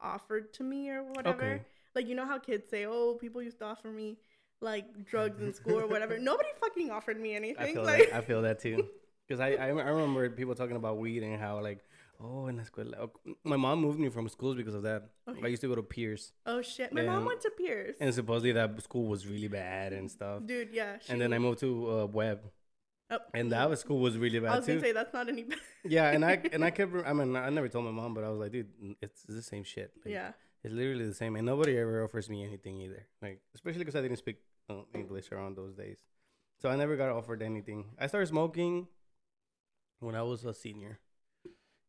offered 0.00 0.52
to 0.54 0.62
me 0.62 0.90
or 0.90 1.02
whatever. 1.02 1.44
Okay. 1.44 1.62
Like 1.96 2.06
you 2.06 2.14
know 2.14 2.24
how 2.26 2.38
kids 2.38 2.70
say, 2.70 2.86
oh, 2.86 3.14
people 3.20 3.42
used 3.42 3.58
to 3.58 3.64
offer 3.64 3.88
me 3.88 4.16
like 4.60 5.06
drugs 5.06 5.40
in 5.40 5.52
school 5.52 5.78
or 5.80 5.88
whatever. 5.88 6.18
Nobody 6.20 6.48
fucking 6.60 6.92
offered 6.92 7.20
me 7.20 7.32
I 7.32 7.36
anything. 7.36 7.74
feel 7.74 7.84
like 7.84 8.10
that. 8.10 8.16
I 8.16 8.20
feel 8.20 8.42
that 8.42 8.60
too. 8.60 8.86
Because 9.26 9.40
I, 9.40 9.54
I 9.54 9.66
I 9.66 9.70
remember 9.90 10.30
people 10.30 10.54
talking 10.54 10.76
about 10.76 10.98
weed 10.98 11.22
and 11.24 11.40
how 11.40 11.60
like 11.60 11.80
oh 12.20 12.46
in 12.48 12.56
la 12.56 12.62
escuela. 12.64 12.94
oh, 13.00 13.12
My 13.44 13.56
mom 13.56 13.80
moved 13.80 13.98
me 13.98 14.08
from 14.08 14.28
schools 14.28 14.56
because 14.56 14.74
of 14.74 14.82
that. 14.82 15.08
Okay. 15.28 15.40
I 15.44 15.46
used 15.48 15.62
to 15.62 15.68
go 15.68 15.74
to 15.74 15.82
Pearce, 15.82 16.32
oh 16.46 16.62
shit, 16.62 16.92
my 16.92 17.02
Yeah. 17.02 17.12
mom 17.12 17.24
went 17.26 17.40
to 17.42 17.50
Pearce. 17.50 17.96
and 18.00 18.12
supposedly 18.14 18.52
that 18.52 18.80
school 18.82 19.06
was 19.06 19.26
really 19.26 19.48
bad 19.48 19.92
and 19.92 20.10
stuff. 20.10 20.42
Dude, 20.44 20.70
yeah. 20.72 20.98
And 21.08 21.20
then 21.20 21.32
I 21.32 21.38
moved 21.38 21.60
to 21.60 21.90
uh, 21.90 22.06
Webb, 22.06 22.40
Oh, 23.10 23.18
and 23.32 23.50
that 23.52 23.70
was, 23.70 23.80
school 23.80 24.00
was 24.00 24.18
really 24.18 24.38
I 24.38 24.42
bad 24.42 24.56
was 24.56 24.66
too. 24.66 24.72
gonna 24.74 24.86
say 24.86 24.92
that's 24.92 25.14
not 25.14 25.28
any. 25.28 25.46
yeah, 25.84 26.10
and 26.10 26.22
I 26.24 26.42
and 26.52 26.62
I 26.62 26.70
kept. 26.78 26.92
I 27.06 27.12
mean, 27.14 27.36
I 27.36 27.48
never 27.48 27.68
told 27.68 27.84
my 27.86 27.90
mom, 27.90 28.12
but 28.12 28.22
I 28.22 28.28
was 28.28 28.38
like, 28.38 28.52
dude, 28.52 28.68
it's 29.00 29.22
the 29.22 29.40
same 29.40 29.64
shit. 29.64 29.92
Like, 30.04 30.12
yeah. 30.12 30.32
It's 30.64 30.74
literally 30.74 31.06
the 31.06 31.14
same, 31.14 31.36
and 31.36 31.46
nobody 31.46 31.78
ever 31.78 32.04
offers 32.04 32.28
me 32.28 32.44
anything 32.44 32.80
either. 32.80 33.06
Like, 33.22 33.40
especially 33.54 33.78
because 33.78 33.94
I 33.96 34.02
didn't 34.02 34.18
speak 34.18 34.38
uh, 34.68 34.82
English 34.92 35.30
around 35.32 35.56
those 35.56 35.72
days, 35.74 35.98
so 36.60 36.68
I 36.68 36.76
never 36.76 36.96
got 36.96 37.08
offered 37.10 37.42
anything. 37.42 37.86
I 37.98 38.08
started 38.08 38.26
smoking 38.26 38.88
when 40.00 40.14
I 40.14 40.22
was 40.22 40.44
a 40.44 40.52
senior. 40.52 40.98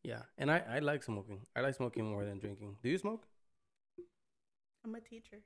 Yeah, 0.04 0.22
and 0.38 0.50
I 0.52 0.64
I 0.76 0.80
like 0.80 1.04
smoking. 1.04 1.42
I 1.56 1.62
like 1.62 1.76
smoking 1.76 2.06
more 2.06 2.24
than 2.26 2.40
drinking. 2.40 2.78
Do 2.82 2.90
you 2.90 2.98
smoke? 2.98 3.26
I'm 4.86 4.96
a 4.96 5.02
teacher. 5.02 5.40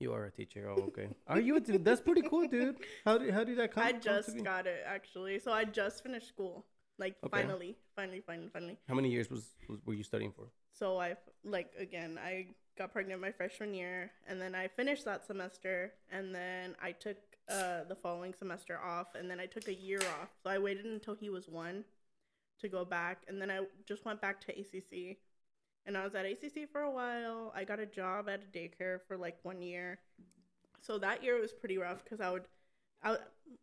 You 0.00 0.12
are 0.12 0.24
a 0.24 0.30
teacher. 0.30 0.68
Oh, 0.68 0.82
okay. 0.88 1.08
are 1.28 1.38
you? 1.40 1.56
A 1.56 1.60
t- 1.60 1.76
that's 1.76 2.00
pretty 2.00 2.22
cool, 2.22 2.48
dude. 2.48 2.76
How 3.04 3.18
did 3.18 3.30
how 3.32 3.44
did 3.44 3.58
that 3.58 3.72
come? 3.72 3.84
I 3.84 3.92
come 3.92 4.00
just 4.00 4.34
be? 4.34 4.42
got 4.42 4.66
it 4.66 4.82
actually. 4.84 5.38
So 5.38 5.52
I 5.52 5.64
just 5.64 6.02
finished 6.02 6.28
school. 6.28 6.64
Like 6.98 7.16
Okay. 7.24 7.42
finally, 7.42 7.76
finally, 7.96 8.20
finally, 8.20 8.48
finally. 8.52 8.78
How 8.88 8.94
many 8.94 9.08
years 9.08 9.30
was, 9.30 9.54
was 9.68 9.78
were 9.86 9.94
you 9.94 10.02
studying 10.02 10.32
for? 10.32 10.50
So 10.72 11.00
I 11.00 11.14
like 11.44 11.72
again, 11.78 12.18
I 12.22 12.48
got 12.76 12.92
pregnant 12.92 13.20
my 13.20 13.30
freshman 13.30 13.72
year 13.74 14.10
and 14.26 14.40
then 14.40 14.54
I 14.54 14.66
finished 14.66 15.04
that 15.04 15.24
semester 15.26 15.92
and 16.10 16.34
then 16.34 16.74
I 16.82 16.92
took 16.92 17.16
uh 17.48 17.84
the 17.88 17.94
following 17.94 18.34
semester 18.34 18.78
off 18.78 19.14
and 19.14 19.30
then 19.30 19.38
I 19.38 19.46
took 19.46 19.68
a 19.68 19.74
year 19.74 20.00
off. 20.20 20.30
So 20.42 20.50
I 20.50 20.58
waited 20.58 20.86
until 20.86 21.14
he 21.14 21.30
was 21.30 21.48
1 21.48 21.84
to 22.60 22.68
go 22.68 22.84
back 22.84 23.22
and 23.28 23.40
then 23.40 23.50
I 23.50 23.60
just 23.86 24.04
went 24.04 24.20
back 24.20 24.40
to 24.42 24.52
ACC. 24.52 25.18
And 25.84 25.96
I 25.96 26.04
was 26.04 26.14
at 26.14 26.24
ACC 26.26 26.70
for 26.70 26.82
a 26.82 26.90
while. 26.90 27.52
I 27.56 27.64
got 27.64 27.80
a 27.80 27.86
job 27.86 28.28
at 28.28 28.44
a 28.44 28.46
daycare 28.56 29.00
for 29.08 29.16
like 29.16 29.38
1 29.42 29.60
year. 29.62 29.98
So 30.80 30.96
that 30.98 31.24
year 31.24 31.40
was 31.40 31.52
pretty 31.52 31.76
rough 31.76 32.04
cuz 32.04 32.20
I 32.20 32.30
would 32.30 32.44
I 33.02 33.16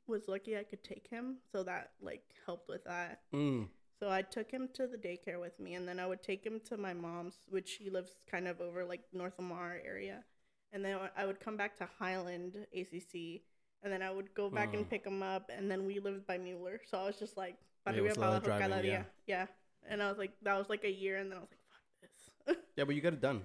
was 0.05 0.27
lucky 0.27 0.57
I 0.57 0.63
could 0.63 0.83
take 0.83 1.07
him, 1.07 1.37
so 1.49 1.63
that 1.63 1.91
like 2.01 2.23
helped 2.45 2.67
with 2.67 2.83
that. 2.83 3.21
Mm. 3.33 3.69
So 3.99 4.09
I 4.09 4.21
took 4.21 4.51
him 4.51 4.67
to 4.73 4.87
the 4.87 4.97
daycare 4.97 5.39
with 5.39 5.59
me, 5.59 5.75
and 5.75 5.87
then 5.87 5.99
I 5.99 6.07
would 6.07 6.21
take 6.21 6.45
him 6.45 6.59
to 6.65 6.77
my 6.77 6.93
mom's, 6.93 7.37
which 7.49 7.69
she 7.77 7.89
lives 7.89 8.17
kind 8.29 8.47
of 8.47 8.59
over 8.59 8.83
like 8.83 9.01
North 9.13 9.37
Lamar 9.37 9.79
area, 9.85 10.25
and 10.73 10.83
then 10.83 10.99
I 11.15 11.25
would 11.25 11.39
come 11.39 11.55
back 11.57 11.77
to 11.77 11.85
Highland 11.99 12.67
ACC, 12.73 13.43
and 13.81 13.91
then 13.93 14.01
I 14.01 14.09
would 14.11 14.33
go 14.33 14.49
back 14.49 14.71
Mm. 14.71 14.79
and 14.79 14.89
pick 14.89 15.05
him 15.05 15.23
up, 15.23 15.49
and 15.49 15.69
then 15.71 15.85
we 15.85 15.99
lived 15.99 16.25
by 16.25 16.37
Mueller, 16.37 16.81
so 16.85 16.97
I 16.97 17.05
was 17.05 17.17
just 17.19 17.37
like, 17.37 17.57
Yeah, 17.85 17.93
"Arriba 17.93 18.15
para 18.15 18.29
lot 18.31 18.37
of 18.37 18.43
cada 18.43 18.67
driving, 18.67 18.91
día." 18.91 19.05
yeah, 19.27 19.47
and 19.87 20.01
I 20.03 20.09
was 20.09 20.17
like, 20.17 20.31
that 20.43 20.57
was 20.57 20.69
like 20.69 20.83
a 20.83 20.91
year, 20.91 21.17
and 21.17 21.31
then 21.31 21.37
I 21.37 21.41
was 21.41 21.49
like, 21.49 21.59
fuck 21.69 22.55
this. 22.55 22.57
Yeah, 22.75 22.83
but 22.85 22.95
you 22.95 23.01
got 23.01 23.13
it 23.13 23.21
done. 23.21 23.41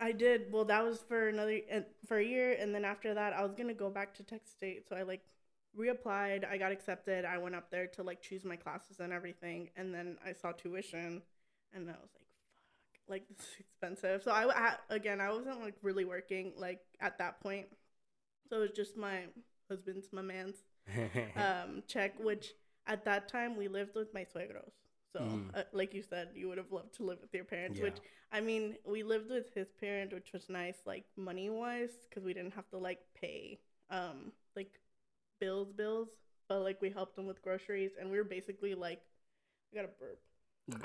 I 0.00 0.12
did. 0.12 0.52
Well, 0.52 0.64
that 0.64 0.84
was 0.84 0.98
for 1.06 1.28
another 1.28 1.60
uh, 1.72 1.80
for 2.06 2.18
a 2.18 2.24
year, 2.24 2.56
and 2.58 2.74
then 2.74 2.84
after 2.84 3.14
that, 3.14 3.32
I 3.32 3.42
was 3.42 3.54
gonna 3.54 3.74
go 3.74 3.88
back 3.88 4.14
to 4.14 4.24
Texas 4.24 4.50
State. 4.52 4.88
So 4.88 4.96
I 4.96 5.02
like 5.02 5.22
reapplied. 5.78 6.48
I 6.48 6.58
got 6.58 6.72
accepted. 6.72 7.24
I 7.24 7.38
went 7.38 7.54
up 7.54 7.70
there 7.70 7.86
to 7.88 8.02
like 8.02 8.20
choose 8.20 8.44
my 8.44 8.56
classes 8.56 8.98
and 8.98 9.12
everything, 9.12 9.70
and 9.76 9.94
then 9.94 10.18
I 10.26 10.32
saw 10.32 10.52
tuition, 10.52 11.22
and 11.72 11.88
I 11.88 11.92
was 11.92 12.10
like, 12.14 12.26
"Fuck, 12.26 13.08
like 13.08 13.28
this 13.36 13.46
is 13.46 13.60
expensive." 13.60 14.22
So 14.22 14.32
I, 14.32 14.48
I 14.50 14.74
again, 14.90 15.20
I 15.20 15.30
wasn't 15.30 15.60
like 15.60 15.74
really 15.82 16.04
working 16.04 16.52
like 16.56 16.80
at 17.00 17.18
that 17.18 17.40
point, 17.40 17.66
so 18.48 18.56
it 18.56 18.60
was 18.60 18.70
just 18.72 18.96
my 18.96 19.20
husband's, 19.70 20.08
my 20.12 20.22
man's 20.22 20.56
um 21.36 21.84
check, 21.86 22.18
which 22.18 22.54
at 22.86 23.04
that 23.04 23.28
time 23.28 23.56
we 23.56 23.68
lived 23.68 23.94
with 23.94 24.12
my 24.14 24.24
suegros. 24.24 24.72
So, 25.12 25.20
Mm. 25.20 25.54
uh, 25.54 25.64
like 25.72 25.92
you 25.92 26.02
said, 26.02 26.30
you 26.34 26.48
would 26.48 26.56
have 26.58 26.72
loved 26.72 26.94
to 26.96 27.02
live 27.04 27.20
with 27.20 27.34
your 27.34 27.44
parents, 27.44 27.78
Yeah. 27.78 27.84
which 27.84 27.98
I 28.32 28.40
mean, 28.40 28.78
we 28.86 29.02
lived 29.02 29.28
with 29.30 29.52
his 29.52 29.70
parent, 29.72 30.12
which 30.14 30.32
was 30.32 30.48
nice, 30.48 30.78
like 30.86 31.04
money 31.16 31.50
wise, 31.50 31.90
because 32.08 32.24
we 32.24 32.32
didn't 32.32 32.54
have 32.54 32.68
to 32.70 32.78
like 32.78 33.00
pay 33.14 33.60
um 33.90 34.32
like 34.56 34.80
bills, 35.38 35.70
bills, 35.72 36.08
but 36.48 36.60
like 36.60 36.80
we 36.80 36.88
helped 36.88 37.18
him 37.18 37.26
with 37.26 37.42
groceries, 37.42 37.92
and 37.98 38.10
we 38.10 38.16
were 38.16 38.24
basically 38.24 38.74
like, 38.74 39.02
I 39.72 39.76
got 39.76 39.84
a 39.84 39.88
burp. 39.88 40.18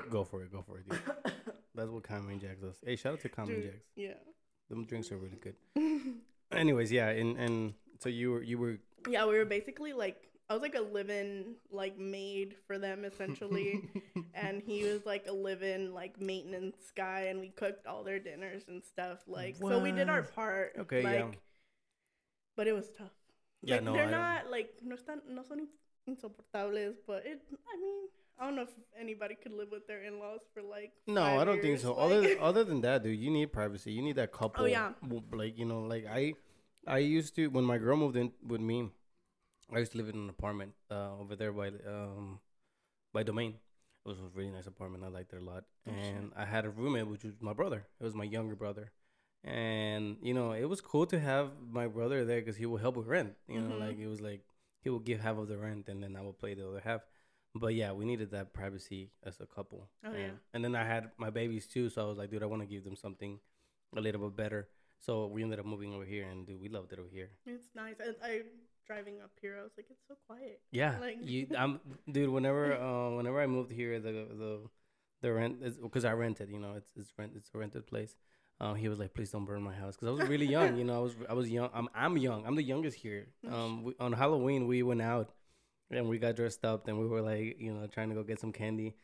go 0.09 0.23
for 0.25 0.43
it. 0.43 0.51
Go 0.51 0.61
for 0.61 0.79
it. 0.79 0.85
That's 1.75 1.89
what 1.89 2.03
Common 2.03 2.39
Jacks 2.39 2.59
does. 2.59 2.79
Hey, 2.83 2.95
shout 2.97 3.13
out 3.13 3.21
to 3.21 3.29
Common 3.29 3.61
Jacks. 3.61 3.85
yeah. 3.95 4.15
Them 4.69 4.83
drinks 4.85 5.11
are 5.13 5.17
really 5.17 5.37
good. 5.37 5.55
Anyways, 6.51 6.91
yeah, 6.91 7.09
and 7.09 7.37
and 7.37 7.73
so 7.99 8.09
you 8.09 8.31
were 8.31 8.43
you 8.43 8.57
were 8.57 8.77
yeah, 9.07 9.25
we 9.25 9.37
were 9.37 9.45
basically 9.45 9.93
like 9.93 10.26
I 10.49 10.53
was 10.53 10.61
like 10.61 10.75
a 10.75 10.81
live-in 10.81 11.55
like 11.71 11.99
maid 11.99 12.55
for 12.65 12.77
them 12.77 13.03
essentially, 13.03 13.89
and 14.33 14.61
he 14.61 14.83
was 14.83 15.05
like 15.05 15.25
a 15.27 15.33
live-in 15.33 15.93
like 15.93 16.21
maintenance 16.21 16.91
guy, 16.95 17.27
and 17.29 17.41
we 17.41 17.49
cooked 17.49 17.85
all 17.85 18.03
their 18.03 18.19
dinners 18.19 18.63
and 18.69 18.83
stuff. 18.83 19.19
Like 19.27 19.57
so, 19.57 19.79
we 19.79 19.91
did 19.91 20.09
our 20.09 20.23
part. 20.23 20.73
Okay, 20.79 21.03
like, 21.03 21.13
yeah. 21.15 21.31
But 22.55 22.67
it 22.67 22.73
was 22.73 22.89
tough. 22.97 23.11
Yeah, 23.61 23.75
like, 23.75 23.83
no, 23.83 23.93
they're 23.93 24.07
I 24.07 24.39
don't- 24.39 24.51
like 24.51 24.69
no 24.83 24.95
están 24.95 25.19
no 25.29 25.43
son 25.43 25.67
insoportables, 26.09 26.95
but 27.05 27.25
it. 27.25 27.41
I 27.51 27.81
mean, 27.81 28.07
I 28.39 28.45
don't 28.45 28.55
know 28.55 28.61
if 28.61 28.73
anybody 28.97 29.35
could 29.35 29.51
live 29.51 29.71
with 29.71 29.85
their 29.85 30.03
in-laws 30.03 30.41
for 30.53 30.61
like. 30.61 30.93
No, 31.07 31.21
five 31.21 31.39
I 31.39 31.43
don't 31.43 31.61
think 31.61 31.79
so. 31.79 31.93
like- 31.93 32.03
Other 32.05 32.41
other 32.41 32.63
than 32.69 32.79
that, 32.81 33.03
dude, 33.03 33.19
you 33.19 33.31
need 33.31 33.51
privacy. 33.51 33.91
You 33.91 34.01
need 34.01 34.15
that 34.15 34.29
oh, 34.33 34.37
couple. 34.37 34.63
Oh, 34.63 34.67
yeah. 34.67 34.93
Like 35.33 35.57
you 35.57 35.65
know, 35.65 35.81
like 35.81 36.05
I, 36.05 36.35
I 36.87 36.99
used 36.99 37.35
to 37.35 37.47
when 37.47 37.65
my 37.65 37.77
girl 37.77 37.97
moved 37.97 38.15
in 38.15 38.31
with 38.47 38.61
me. 38.61 38.91
I 39.73 39.79
used 39.79 39.91
to 39.93 39.97
live 39.97 40.09
in 40.09 40.15
an 40.15 40.29
apartment 40.29 40.73
uh, 40.89 41.17
over 41.19 41.35
there 41.35 41.51
by 41.51 41.67
um, 41.87 42.39
by 43.13 43.23
Domain. 43.23 43.55
It 44.05 44.09
was 44.09 44.19
a 44.19 44.29
really 44.33 44.51
nice 44.51 44.67
apartment. 44.67 45.03
I 45.03 45.09
liked 45.09 45.33
it 45.33 45.41
a 45.41 45.45
lot. 45.45 45.65
Oh, 45.87 45.91
shit. 46.01 46.15
and 46.15 46.31
I 46.37 46.45
had 46.45 46.63
a 46.65 46.69
roommate, 46.69 47.07
which 47.07 47.23
was 47.25 47.33
my 47.41 47.51
brother. 47.53 47.85
It 47.99 48.03
was 48.03 48.13
my 48.15 48.23
younger 48.23 48.55
brother. 48.55 48.91
And 49.43 50.17
you 50.21 50.33
know, 50.33 50.51
it 50.53 50.65
was 50.65 50.81
cool 50.81 51.05
to 51.07 51.19
have 51.19 51.51
my 51.69 51.87
brother 51.87 52.25
there 52.25 52.39
because 52.39 52.55
he 52.57 52.65
would 52.65 52.81
help 52.81 52.95
with 52.97 53.07
rent. 53.07 53.33
You 53.47 53.61
know, 53.61 53.75
Mhm. 53.75 53.79
like 53.79 53.97
it 53.99 54.07
was 54.07 54.21
like 54.21 54.41
he 54.83 54.89
would 54.89 55.03
give 55.05 55.19
half 55.19 55.37
of 55.37 55.47
the 55.47 55.57
rent, 55.57 55.89
and 55.89 56.01
then 56.03 56.15
I 56.15 56.21
would 56.21 56.37
play 56.39 56.53
the 56.53 56.67
other 56.67 56.79
half. 56.81 57.01
But 57.55 57.73
yeah, 57.75 57.91
we 57.91 58.05
needed 58.05 58.31
that 58.31 58.53
privacy 58.53 59.11
as 59.23 59.39
a 59.39 59.45
couple. 59.45 59.89
Oh, 60.03 60.09
and, 60.11 60.17
yeah. 60.17 60.31
And 60.53 60.63
then 60.63 60.75
I 60.75 60.83
had 60.83 61.11
my 61.17 61.29
babies 61.29 61.65
too, 61.67 61.89
so 61.89 62.05
I 62.05 62.09
was 62.09 62.17
like, 62.17 62.29
dude, 62.29 62.43
I 62.43 62.45
want 62.45 62.61
to 62.61 62.67
give 62.67 62.83
them 62.83 62.95
something 62.95 63.39
a 63.95 64.01
little 64.01 64.21
bit 64.29 64.35
better. 64.37 64.69
So 64.99 65.27
we 65.27 65.43
ended 65.43 65.59
up 65.59 65.65
moving 65.65 65.93
over 65.93 66.05
here, 66.05 66.25
and 66.27 66.45
dude, 66.45 66.59
we 66.61 66.69
loved 66.69 66.91
it 66.93 66.99
over 66.99 67.09
here. 67.09 67.29
It's 67.45 67.69
nice. 67.75 67.95
And 67.99 68.15
I 68.23 68.41
driving 68.87 69.21
up 69.23 69.31
here, 69.41 69.57
I 69.59 69.63
was 69.63 69.71
like, 69.77 69.87
it's 69.89 70.01
so 70.07 70.15
quiet. 70.27 70.59
Yeah, 70.71 70.95
Like- 71.01 71.17
you, 71.21 71.47
I'm, 71.57 71.79
dude. 72.11 72.29
Whenever, 72.29 72.73
uh, 72.73 73.11
whenever 73.15 73.41
I 73.41 73.47
moved 73.47 73.71
here, 73.71 73.99
the 73.99 74.11
the 74.11 74.59
the 75.21 75.33
rent 75.33 75.57
is 75.61 75.77
because 75.77 76.05
I 76.05 76.13
rented. 76.13 76.49
You 76.49 76.59
know, 76.59 76.73
it's 76.77 76.91
it's 76.95 77.11
rent. 77.17 77.33
It's 77.35 77.49
a 77.53 77.57
rented 77.57 77.85
place. 77.87 78.15
Um, 78.59 78.75
he 78.75 78.89
was 78.89 78.97
like, 78.97 79.13
please 79.13 79.29
don't 79.29 79.45
burn 79.45 79.61
my 79.61 79.73
house 79.73 79.95
because 79.95 80.07
I 80.07 80.11
was 80.19 80.27
really 80.29 80.47
young. 80.47 80.77
You 80.77 80.83
know, 80.83 80.95
I 80.95 81.03
was 81.03 81.15
I 81.29 81.33
was 81.33 81.49
young. 81.49 81.69
I'm 81.73 81.87
I'm 81.93 82.17
young. 82.17 82.45
I'm 82.45 82.55
the 82.55 82.63
youngest 82.63 82.97
here. 82.97 83.27
Um, 83.51 83.83
we, 83.83 83.93
on 83.99 84.13
Halloween 84.13 84.65
we 84.67 84.81
went 84.81 85.01
out 85.01 85.31
and 85.91 86.09
we 86.09 86.17
got 86.17 86.35
dressed 86.35 86.65
up 86.65 86.87
and 86.87 86.97
we 86.99 87.05
were 87.07 87.21
like, 87.21 87.57
you 87.59 87.71
know, 87.73 87.85
trying 87.87 88.09
to 88.09 88.15
go 88.15 88.23
get 88.23 88.39
some 88.39 88.51
candy. 88.51 88.95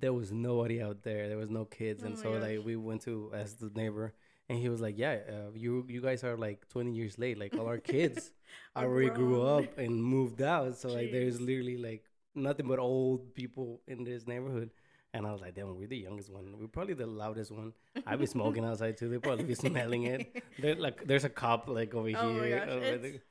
There 0.00 0.12
was 0.14 0.32
nobody 0.32 0.80
out 0.80 1.02
there. 1.02 1.28
There 1.28 1.36
was 1.36 1.50
no 1.50 1.66
kids, 1.66 2.02
Oh 2.02 2.06
and 2.06 2.18
so 2.18 2.32
gosh. 2.32 2.42
like 2.42 2.64
we 2.64 2.76
went 2.76 3.02
to 3.02 3.30
as 3.34 3.54
the 3.56 3.70
neighbor. 3.74 4.14
And 4.48 4.58
he 4.58 4.68
was 4.68 4.80
like, 4.80 4.98
"Yeah, 4.98 5.18
uh, 5.28 5.50
you 5.54 5.86
you 5.88 6.00
guys 6.00 6.22
are 6.22 6.36
like 6.36 6.68
20 6.68 6.92
years 6.92 7.18
late. 7.18 7.38
Like 7.38 7.54
all 7.56 7.66
our 7.66 7.78
kids 7.78 8.30
Are 8.76 8.84
already 8.88 9.10
grew 9.10 9.42
up 9.42 9.78
and 9.78 10.02
moved 10.04 10.42
out. 10.42 10.76
So 10.76 10.88
like 10.88 11.10
there's 11.12 11.40
literally 11.40 11.78
like 11.78 12.04
nothing 12.34 12.66
but 12.66 12.78
old 12.78 13.34
people 13.34 13.80
in 13.86 14.04
this 14.04 14.26
neighborhood. 14.26 14.70
And 15.14 15.26
I 15.26 15.32
was 15.32 15.40
like, 15.40 15.54
damn, 15.54 15.76
we're 15.76 15.86
the 15.86 15.96
youngest 15.96 16.28
one. 16.28 16.58
We're 16.58 16.66
probably 16.66 16.94
the 16.94 17.06
loudest 17.06 17.52
one. 17.52 17.72
I've 18.04 18.18
been 18.18 18.26
smoking 18.26 18.64
outside 18.70 18.96
too. 18.98 19.08
They 19.08 19.18
probably 19.18 19.44
be 19.44 19.54
smelling 19.54 20.04
it. 20.04 20.42
There 20.58 20.74
like 20.74 21.06
there's 21.06 21.24
a 21.24 21.28
cop 21.30 21.68
like 21.68 21.94
over 21.94 22.10
Oh 22.16 22.34
here. 22.34 23.24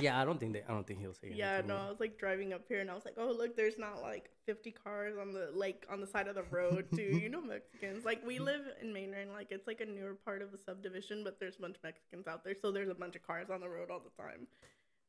Yeah, 0.00 0.20
I 0.20 0.24
don't 0.24 0.40
think 0.40 0.54
they. 0.54 0.62
I 0.68 0.72
don't 0.72 0.86
think 0.86 0.98
he'll 1.00 1.14
say. 1.14 1.30
Yeah, 1.32 1.62
no. 1.64 1.76
I 1.76 1.88
was 1.88 2.00
like 2.00 2.18
driving 2.18 2.52
up 2.52 2.62
here 2.68 2.80
and 2.80 2.90
I 2.90 2.94
was 2.94 3.04
like, 3.04 3.14
oh 3.16 3.30
look, 3.30 3.56
there's 3.56 3.78
not 3.78 4.02
like 4.02 4.28
50 4.46 4.72
cars 4.72 5.14
on 5.20 5.32
the 5.32 5.50
like 5.54 5.86
on 5.88 6.00
the 6.00 6.06
side 6.06 6.26
of 6.26 6.34
the 6.34 6.42
road 6.50 6.86
too. 6.94 7.02
you 7.02 7.28
know 7.28 7.40
Mexicans. 7.46 8.04
Like 8.04 8.26
we 8.26 8.40
live 8.40 8.62
in 8.82 8.92
Mainland, 8.92 9.30
like 9.32 9.48
it's 9.52 9.68
like 9.68 9.80
a 9.80 9.86
newer 9.86 10.14
part 10.14 10.42
of 10.42 10.52
a 10.52 10.58
subdivision, 10.58 11.22
but 11.22 11.38
there's 11.38 11.56
a 11.56 11.60
bunch 11.60 11.76
of 11.76 11.84
Mexicans 11.84 12.26
out 12.26 12.42
there, 12.44 12.54
so 12.60 12.72
there's 12.72 12.88
a 12.88 12.94
bunch 12.94 13.14
of 13.14 13.24
cars 13.24 13.50
on 13.50 13.60
the 13.60 13.68
road 13.68 13.90
all 13.90 14.00
the 14.00 14.22
time. 14.22 14.48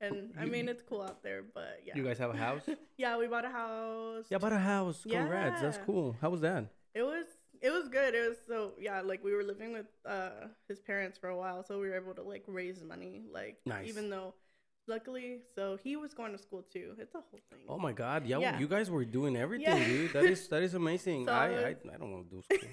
And 0.01 0.33
I 0.39 0.45
mean, 0.45 0.67
it's 0.69 0.83
cool 0.83 1.01
out 1.01 1.23
there, 1.23 1.41
but 1.41 1.79
yeah. 1.83 1.93
You 1.95 2.03
guys 2.03 2.17
have 2.19 2.29
a 2.29 2.37
house? 2.37 2.63
yeah, 2.97 3.17
we 3.17 3.27
bought 3.27 3.45
a 3.45 3.49
house. 3.49 4.25
yeah, 4.29 4.37
bought 4.37 4.53
a 4.53 4.59
house. 4.59 5.01
Congrats. 5.09 5.61
That's 5.61 5.79
cool. 5.85 6.15
How 6.21 6.29
was 6.29 6.41
that? 6.41 6.65
It 6.93 7.01
was 7.03 7.25
it 7.61 7.71
was 7.71 7.87
good. 7.87 8.13
It 8.13 8.27
was 8.29 8.37
so 8.47 8.73
yeah, 8.79 9.01
like 9.01 9.23
we 9.23 9.33
were 9.33 9.43
living 9.43 9.73
with 9.73 9.87
uh 10.05 10.29
his 10.67 10.79
parents 10.79 11.17
for 11.17 11.29
a 11.29 11.35
while, 11.37 11.63
so 11.63 11.79
we 11.79 11.87
were 11.89 11.95
able 11.95 12.13
to 12.13 12.21
like 12.21 12.43
raise 12.45 12.83
money. 12.83 13.23
Like 13.33 13.57
Nice. 13.65 13.87
even 13.87 14.09
though 14.11 14.35
luckily 14.87 15.39
so 15.55 15.77
he 15.83 15.95
was 15.95 16.13
going 16.13 16.31
to 16.31 16.37
school 16.37 16.63
too. 16.71 16.95
It's 16.99 17.15
a 17.15 17.19
whole 17.29 17.39
thing. 17.49 17.59
Oh 17.67 17.77
my 17.79 17.91
God! 17.93 18.25
Yeah, 18.25 18.39
Yeah. 18.39 18.59
you 18.59 18.67
guys 18.67 18.89
were 18.89 19.05
doing 19.05 19.35
everything, 19.35 19.77
Yeah. 19.77 19.85
dude. 19.87 20.13
That 20.13 20.25
is 20.25 20.47
that 20.49 20.63
is 20.63 20.73
amazing. 20.73 21.25
So 21.27 21.31
I, 21.31 21.45
I 21.45 21.49
was- 21.49 21.63
I 21.63 21.93
I 21.93 21.97
don't 21.97 22.11
want 22.11 22.29
to 22.29 22.35
do 22.35 22.41
school. 22.43 22.69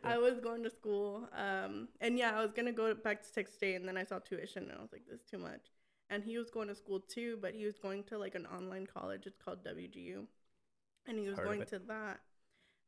I 0.04 0.18
was 0.18 0.38
going 0.38 0.62
to 0.62 0.70
school, 0.70 1.28
um, 1.34 1.88
and 2.00 2.16
yeah, 2.16 2.38
I 2.38 2.42
was 2.42 2.52
gonna 2.52 2.72
go 2.72 2.94
back 2.94 3.22
to 3.24 3.32
Texas 3.32 3.56
State, 3.56 3.74
and 3.74 3.88
then 3.88 3.96
I 3.96 4.04
saw 4.04 4.18
tuition, 4.20 4.62
and 4.70 4.78
I 4.78 4.82
was 4.82 4.92
like, 4.92 5.04
"This 5.10 5.18
is 5.20 5.26
too 5.28 5.38
much." 5.38 5.64
And 6.10 6.22
he 6.22 6.38
was 6.38 6.50
going 6.50 6.68
to 6.68 6.74
school 6.74 7.00
too, 7.00 7.38
but 7.40 7.54
he 7.54 7.64
was 7.64 7.76
going 7.78 8.02
to 8.04 8.18
like 8.18 8.34
an 8.36 8.46
online 8.46 8.86
college. 8.86 9.26
It's 9.26 9.38
called 9.44 9.64
WGU, 9.64 10.26
and 11.06 11.18
he 11.18 11.28
was 11.28 11.38
Heard 11.38 11.46
going 11.46 11.64
to 11.66 11.78
that. 11.88 12.20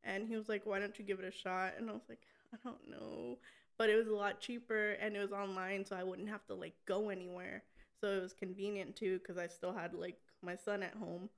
And 0.04 0.26
he 0.28 0.36
was 0.36 0.48
like, 0.48 0.64
"Why 0.66 0.78
don't 0.78 0.96
you 0.98 1.04
give 1.04 1.18
it 1.18 1.24
a 1.24 1.32
shot?" 1.32 1.74
And 1.78 1.90
I 1.90 1.92
was 1.92 2.06
like, 2.08 2.22
"I 2.54 2.56
don't 2.64 2.88
know," 2.88 3.38
but 3.78 3.90
it 3.90 3.96
was 3.96 4.06
a 4.08 4.14
lot 4.14 4.40
cheaper, 4.40 4.90
and 5.00 5.16
it 5.16 5.20
was 5.20 5.32
online, 5.32 5.84
so 5.84 5.96
I 5.96 6.04
wouldn't 6.04 6.28
have 6.28 6.44
to 6.46 6.54
like 6.54 6.74
go 6.86 7.08
anywhere. 7.08 7.64
So 8.02 8.08
it 8.08 8.22
was 8.22 8.32
convenient 8.34 8.96
too, 8.96 9.18
because 9.20 9.38
I 9.38 9.46
still 9.46 9.72
had 9.72 9.94
like 9.94 10.18
my 10.42 10.56
son 10.56 10.82
at 10.82 10.94
home, 10.94 11.30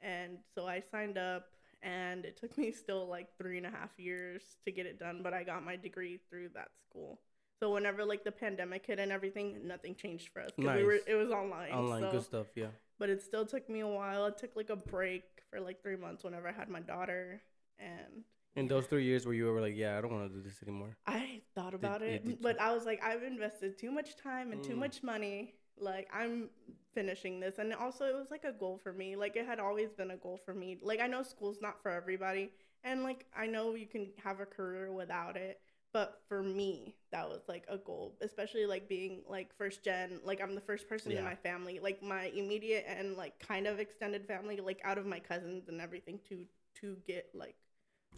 and 0.00 0.38
so 0.54 0.66
I 0.66 0.80
signed 0.90 1.16
up 1.16 1.44
and 1.82 2.24
it 2.24 2.36
took 2.36 2.56
me 2.58 2.72
still 2.72 3.06
like 3.08 3.28
three 3.38 3.56
and 3.56 3.66
a 3.66 3.70
half 3.70 3.90
years 3.98 4.42
to 4.64 4.70
get 4.70 4.86
it 4.86 5.00
done 5.00 5.20
but 5.20 5.34
i 5.34 5.42
got 5.42 5.64
my 5.64 5.74
degree 5.74 6.20
through 6.30 6.48
that 6.54 6.68
school 6.88 7.18
so 7.58 7.72
whenever 7.72 8.04
like 8.04 8.22
the 8.22 8.30
pandemic 8.30 8.86
hit 8.86 9.00
and 9.00 9.10
everything 9.10 9.66
nothing 9.66 9.92
changed 9.92 10.28
for 10.32 10.42
us 10.42 10.52
'cause 10.56 10.72
we 10.76 10.84
were 10.84 10.92
Nice. 10.92 11.02
it 11.08 11.14
was 11.16 11.32
online 11.32 11.72
Online, 11.72 12.02
so, 12.02 12.10
good 12.12 12.22
stuff. 12.22 12.46
Yeah. 12.54 12.68
but 13.00 13.10
it 13.10 13.20
still 13.20 13.44
took 13.44 13.68
me 13.68 13.80
a 13.80 13.86
while 13.88 14.26
it 14.26 14.38
took 14.38 14.54
like 14.54 14.70
a 14.70 14.76
break 14.76 15.24
for 15.50 15.60
like 15.60 15.82
three 15.82 15.96
months 15.96 16.22
whenever 16.22 16.46
i 16.46 16.52
had 16.52 16.68
my 16.68 16.78
daughter 16.80 17.42
and 17.80 18.22
In 18.54 18.68
those 18.68 18.86
three 18.86 19.02
years 19.04 19.26
where 19.26 19.34
you 19.34 19.46
were 19.46 19.60
like, 19.60 19.74
yeah, 19.74 19.98
I 19.98 20.00
don't 20.02 20.12
want 20.12 20.30
to 20.30 20.36
do 20.36 20.42
this 20.42 20.62
anymore. 20.62 20.94
I 21.06 21.40
thought 21.56 21.74
about 21.74 22.00
yeah, 22.02 22.08
it, 22.08 22.24
did 22.26 22.32
you? 22.34 22.38
but 22.42 22.60
I 22.60 22.72
was 22.72 22.84
like, 22.84 23.02
I've 23.02 23.22
invested 23.24 23.76
too 23.78 23.90
much 23.90 24.14
time 24.16 24.52
and 24.52 24.62
too 24.62 24.74
Mm. 24.76 24.78
much 24.78 25.02
money. 25.02 25.54
Like, 25.78 26.08
I'm 26.12 26.50
finishing 26.94 27.40
this. 27.40 27.58
And 27.58 27.72
also, 27.74 28.04
it 28.06 28.14
was 28.14 28.30
like 28.30 28.44
a 28.44 28.52
goal 28.52 28.78
for 28.82 28.92
me. 28.92 29.16
Like, 29.16 29.36
it 29.36 29.46
had 29.46 29.58
always 29.60 29.92
been 29.92 30.10
a 30.10 30.16
goal 30.16 30.40
for 30.44 30.54
me. 30.54 30.78
Like, 30.82 31.00
I 31.00 31.06
know 31.06 31.22
school's 31.22 31.60
not 31.60 31.82
for 31.82 31.90
everybody. 31.90 32.50
And, 32.84 33.02
like, 33.02 33.26
I 33.36 33.46
know 33.46 33.74
you 33.74 33.86
can 33.86 34.08
have 34.22 34.40
a 34.40 34.46
career 34.46 34.92
without 34.92 35.36
it. 35.36 35.60
But 35.92 36.22
for 36.26 36.42
me, 36.42 36.96
that 37.10 37.28
was 37.28 37.42
like 37.48 37.64
a 37.68 37.76
goal, 37.76 38.16
especially 38.22 38.64
like 38.64 38.88
being 38.88 39.20
like 39.28 39.54
first 39.58 39.84
gen. 39.84 40.20
Like, 40.24 40.40
I'm 40.40 40.54
the 40.54 40.60
first 40.62 40.88
person 40.88 41.12
Yeah. 41.12 41.18
in 41.18 41.24
my 41.24 41.34
family, 41.34 41.80
like 41.80 42.02
my 42.02 42.26
immediate 42.34 42.86
and 42.88 43.14
like 43.14 43.38
kind 43.38 43.66
of 43.66 43.78
extended 43.78 44.26
family, 44.26 44.56
like 44.56 44.80
out 44.84 44.96
of 44.96 45.04
my 45.04 45.18
cousins 45.18 45.68
and 45.68 45.82
everything 45.82 46.18
to 46.30 46.46
to 46.80 46.96
get 47.06 47.28
like 47.34 47.56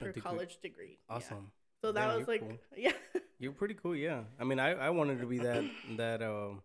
her 0.01 0.12
college 0.12 0.59
degree. 0.62 0.99
Yeah. 1.11 1.17
Awesome. 1.17 1.51
So 1.83 1.93
that 1.93 2.07
Damn, 2.07 2.19
was 2.19 2.29
like, 2.29 2.40
cool. 2.40 2.59
yeah. 2.77 2.93
You're 3.40 3.53
pretty 3.53 3.75
cool, 3.75 3.97
yeah. 3.97 4.23
I 4.38 4.45
mean, 4.45 4.59
I, 4.59 4.71
I 4.75 4.90
wanted 4.90 5.21
to 5.21 5.27
be 5.27 5.38
that 5.38 5.64
that 5.97 6.23
um 6.23 6.62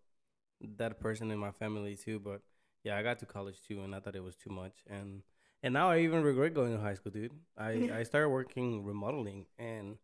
that 0.77 0.99
person 0.99 1.31
in 1.31 1.37
my 1.37 1.51
family 1.51 1.95
too, 1.95 2.19
but 2.19 2.41
yeah, 2.83 2.97
I 2.97 3.03
got 3.03 3.19
to 3.19 3.25
college 3.25 3.61
too, 3.67 3.83
and 3.83 3.93
I 3.95 3.99
thought 3.99 4.15
it 4.15 4.23
was 4.23 4.35
too 4.35 4.49
much, 4.49 4.83
and 4.89 5.21
and 5.63 5.73
now 5.73 5.89
I 5.89 5.99
even 5.99 6.23
regret 6.23 6.53
going 6.53 6.73
to 6.73 6.79
high 6.79 6.93
school, 6.95 7.11
dude. 7.11 7.31
I 7.57 7.89
I 7.99 8.03
started 8.03 8.29
working 8.29 8.83
remodeling, 8.83 9.45
and 9.57 9.97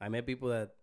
I 0.00 0.08
met 0.08 0.26
people 0.26 0.48
that 0.50 0.74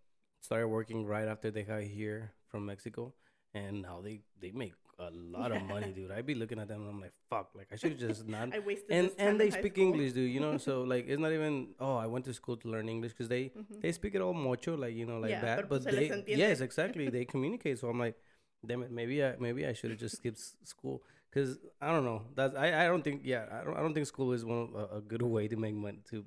started 0.42 0.68
working 0.68 1.06
right 1.06 1.28
after 1.28 1.52
they 1.52 1.64
got 1.64 1.82
here 1.84 2.32
from 2.50 2.66
Mexico, 2.66 3.14
and 3.54 3.82
now 3.82 4.02
they 4.02 4.22
they 4.40 4.52
make 4.52 4.74
a 5.00 5.10
lot 5.12 5.52
of 5.52 5.62
money, 5.64 5.92
dude. 5.92 6.12
I'd 6.12 6.26
be 6.28 6.36
looking 6.36 6.60
at 6.60 6.68
them, 6.68 6.82
and 6.82 6.90
I'm 6.90 7.02
like, 7.02 7.14
fuck, 7.30 7.50
like 7.56 7.68
I 7.72 7.76
should 7.76 7.98
just 7.98 8.28
not 8.28 8.50
I 8.56 8.60
wasted 8.60 8.92
and 8.92 9.12
and 9.18 9.40
they 9.40 9.50
speak 9.50 9.74
school. 9.74 9.88
English, 9.88 10.14
dude. 10.14 10.32
You 10.32 10.40
know, 10.40 10.58
so 10.58 10.82
like 10.94 11.06
it's 11.08 11.20
not 11.20 11.32
even 11.32 11.70
oh 11.80 11.96
I 11.96 12.06
went 12.08 12.26
to 12.26 12.34
school 12.34 12.58
to 12.58 12.68
learn 12.70 12.88
English 12.90 13.14
because 13.14 13.30
they 13.30 13.52
Mhm. 13.58 13.82
they 13.82 13.92
speak 13.92 14.16
it 14.16 14.22
all 14.22 14.34
mucho 14.34 14.76
like 14.78 14.94
you 14.96 15.06
know 15.06 15.20
like 15.20 15.32
Yeah, 15.32 15.42
that. 15.42 15.70
But 15.70 15.84
les 15.86 16.08
they 16.10 16.24
yes 16.28 16.62
exactly 16.62 17.10
they 17.10 17.26
communicate. 17.26 17.80
So 17.80 17.90
I'm 17.90 18.00
like, 18.00 18.16
damn 18.66 18.84
it, 18.84 18.92
maybe 18.92 19.24
I 19.24 19.36
maybe 19.40 19.66
I 19.66 19.74
should 19.74 19.90
have 19.92 20.00
just 20.00 20.18
skipped 20.18 20.40
school 20.68 21.04
because 21.30 21.58
I 21.82 21.92
don't 21.92 22.06
know. 22.06 22.24
That's 22.36 22.56
I 22.56 22.84
I 22.84 22.88
don't 22.88 23.04
think 23.04 23.22
yeah 23.24 23.46
I 23.52 23.64
don't 23.64 23.76
I 23.78 23.82
don't 23.82 23.94
think 23.94 24.08
school 24.08 24.34
is 24.34 24.44
one 24.46 24.70
of, 24.74 24.76
a, 24.76 24.98
a 24.98 25.02
good 25.02 25.22
way 25.22 25.48
to 25.48 25.56
make 25.56 25.74
money 25.76 26.00
to 26.10 26.26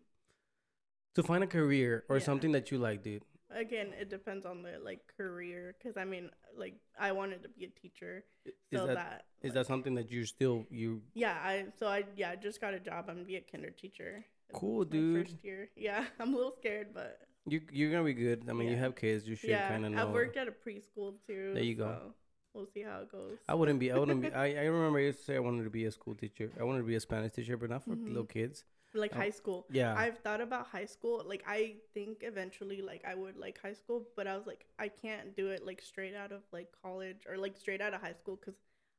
to 1.14 1.22
find 1.22 1.44
a 1.44 1.46
career 1.46 2.04
or 2.08 2.18
Yeah. 2.18 2.24
something 2.24 2.52
that 2.52 2.70
you 2.70 2.78
like, 2.78 3.02
dude. 3.02 3.22
Again, 3.50 3.92
it 4.00 4.10
depends 4.10 4.44
on 4.46 4.62
the 4.62 4.78
like 4.82 5.00
career. 5.16 5.76
Because 5.78 5.96
I 5.96 6.04
mean, 6.04 6.30
like 6.56 6.74
I 6.98 7.12
wanted 7.12 7.42
to 7.44 7.48
be 7.48 7.64
a 7.64 7.68
teacher, 7.68 8.24
Is 8.44 8.54
so 8.72 8.86
that 8.86 8.94
that, 8.96 9.24
is 9.42 9.50
like- 9.50 9.54
that 9.54 9.66
something 9.66 9.94
that 9.94 10.10
you're 10.10 10.26
still 10.26 10.66
you 10.70 11.02
yeah. 11.14 11.38
I 11.40 11.66
so 11.78 11.86
I 11.86 12.04
yeah 12.16 12.30
I 12.30 12.36
just 12.36 12.60
got 12.60 12.74
a 12.74 12.80
job. 12.80 13.04
I'm 13.08 13.14
gonna 13.16 13.24
be 13.26 13.36
a 13.36 13.40
kinder 13.40 13.70
teacher. 13.70 14.24
Cool, 14.52 14.84
dude. 14.84 15.28
First 15.28 15.44
year, 15.44 15.68
yeah. 15.76 16.04
I'm 16.20 16.32
a 16.34 16.36
little 16.36 16.52
scared, 16.52 16.88
but 16.92 17.20
you 17.46 17.60
you're 17.70 17.92
gonna 17.92 18.04
be 18.04 18.14
good. 18.14 18.44
I 18.48 18.52
mean, 18.52 18.68
you 18.68 18.76
have 18.76 18.96
kids. 18.96 19.26
You 19.28 19.36
should 19.36 19.50
yeah. 19.50 19.68
kind 19.68 19.84
of 19.86 19.92
know. 19.92 20.02
I've 20.02 20.10
worked 20.12 20.36
at 20.36 20.48
a 20.48 20.52
preschool 20.52 21.14
too. 21.26 21.52
There 21.54 21.62
you 21.62 21.76
go. 21.76 22.14
We'll 22.54 22.66
see 22.72 22.82
how 22.82 23.00
it 23.00 23.10
goes. 23.10 23.38
I 23.48 23.54
wouldn't 23.54 23.80
be. 23.80 23.90
I 23.90 23.98
wouldn't 23.98 24.22
be. 24.22 24.32
I, 24.44 24.54
I 24.54 24.64
remember 24.66 24.98
I 24.98 25.02
used 25.02 25.18
to 25.18 25.24
say 25.24 25.36
I 25.36 25.40
wanted 25.40 25.64
to 25.64 25.70
be 25.70 25.84
a 25.86 25.90
school 25.90 26.14
teacher. 26.14 26.50
I 26.58 26.62
wanted 26.62 26.78
to 26.78 26.84
be 26.86 26.94
a 26.94 27.00
Spanish 27.00 27.32
teacher, 27.32 27.56
but 27.56 27.68
not 27.70 27.82
for 27.82 27.90
Mhm. 27.96 28.08
little 28.08 28.24
kids. 28.24 28.64
like 28.96 29.10
Oh, 29.12 29.18
high 29.18 29.30
school. 29.30 29.66
Yeah. 29.72 29.92
I've 29.98 30.18
thought 30.18 30.40
about 30.40 30.68
high 30.68 30.84
school. 30.86 31.22
Like 31.26 31.42
I 31.48 31.74
think 31.94 32.18
eventually 32.22 32.80
like 32.80 33.02
I 33.04 33.14
would 33.16 33.36
like 33.36 33.58
high 33.60 33.72
school, 33.74 34.06
but 34.16 34.28
I 34.28 34.36
was 34.36 34.46
like 34.46 34.66
I 34.78 34.86
can't 34.86 35.34
do 35.34 35.48
it 35.50 35.66
like 35.66 35.82
straight 35.82 36.14
out 36.14 36.30
of 36.30 36.42
like 36.52 36.68
college 36.80 37.26
or 37.28 37.36
like 37.36 37.56
straight 37.56 37.80
out 37.80 37.92
of 37.92 38.00
high 38.00 38.12
school 38.14 38.36
cuz 38.36 38.54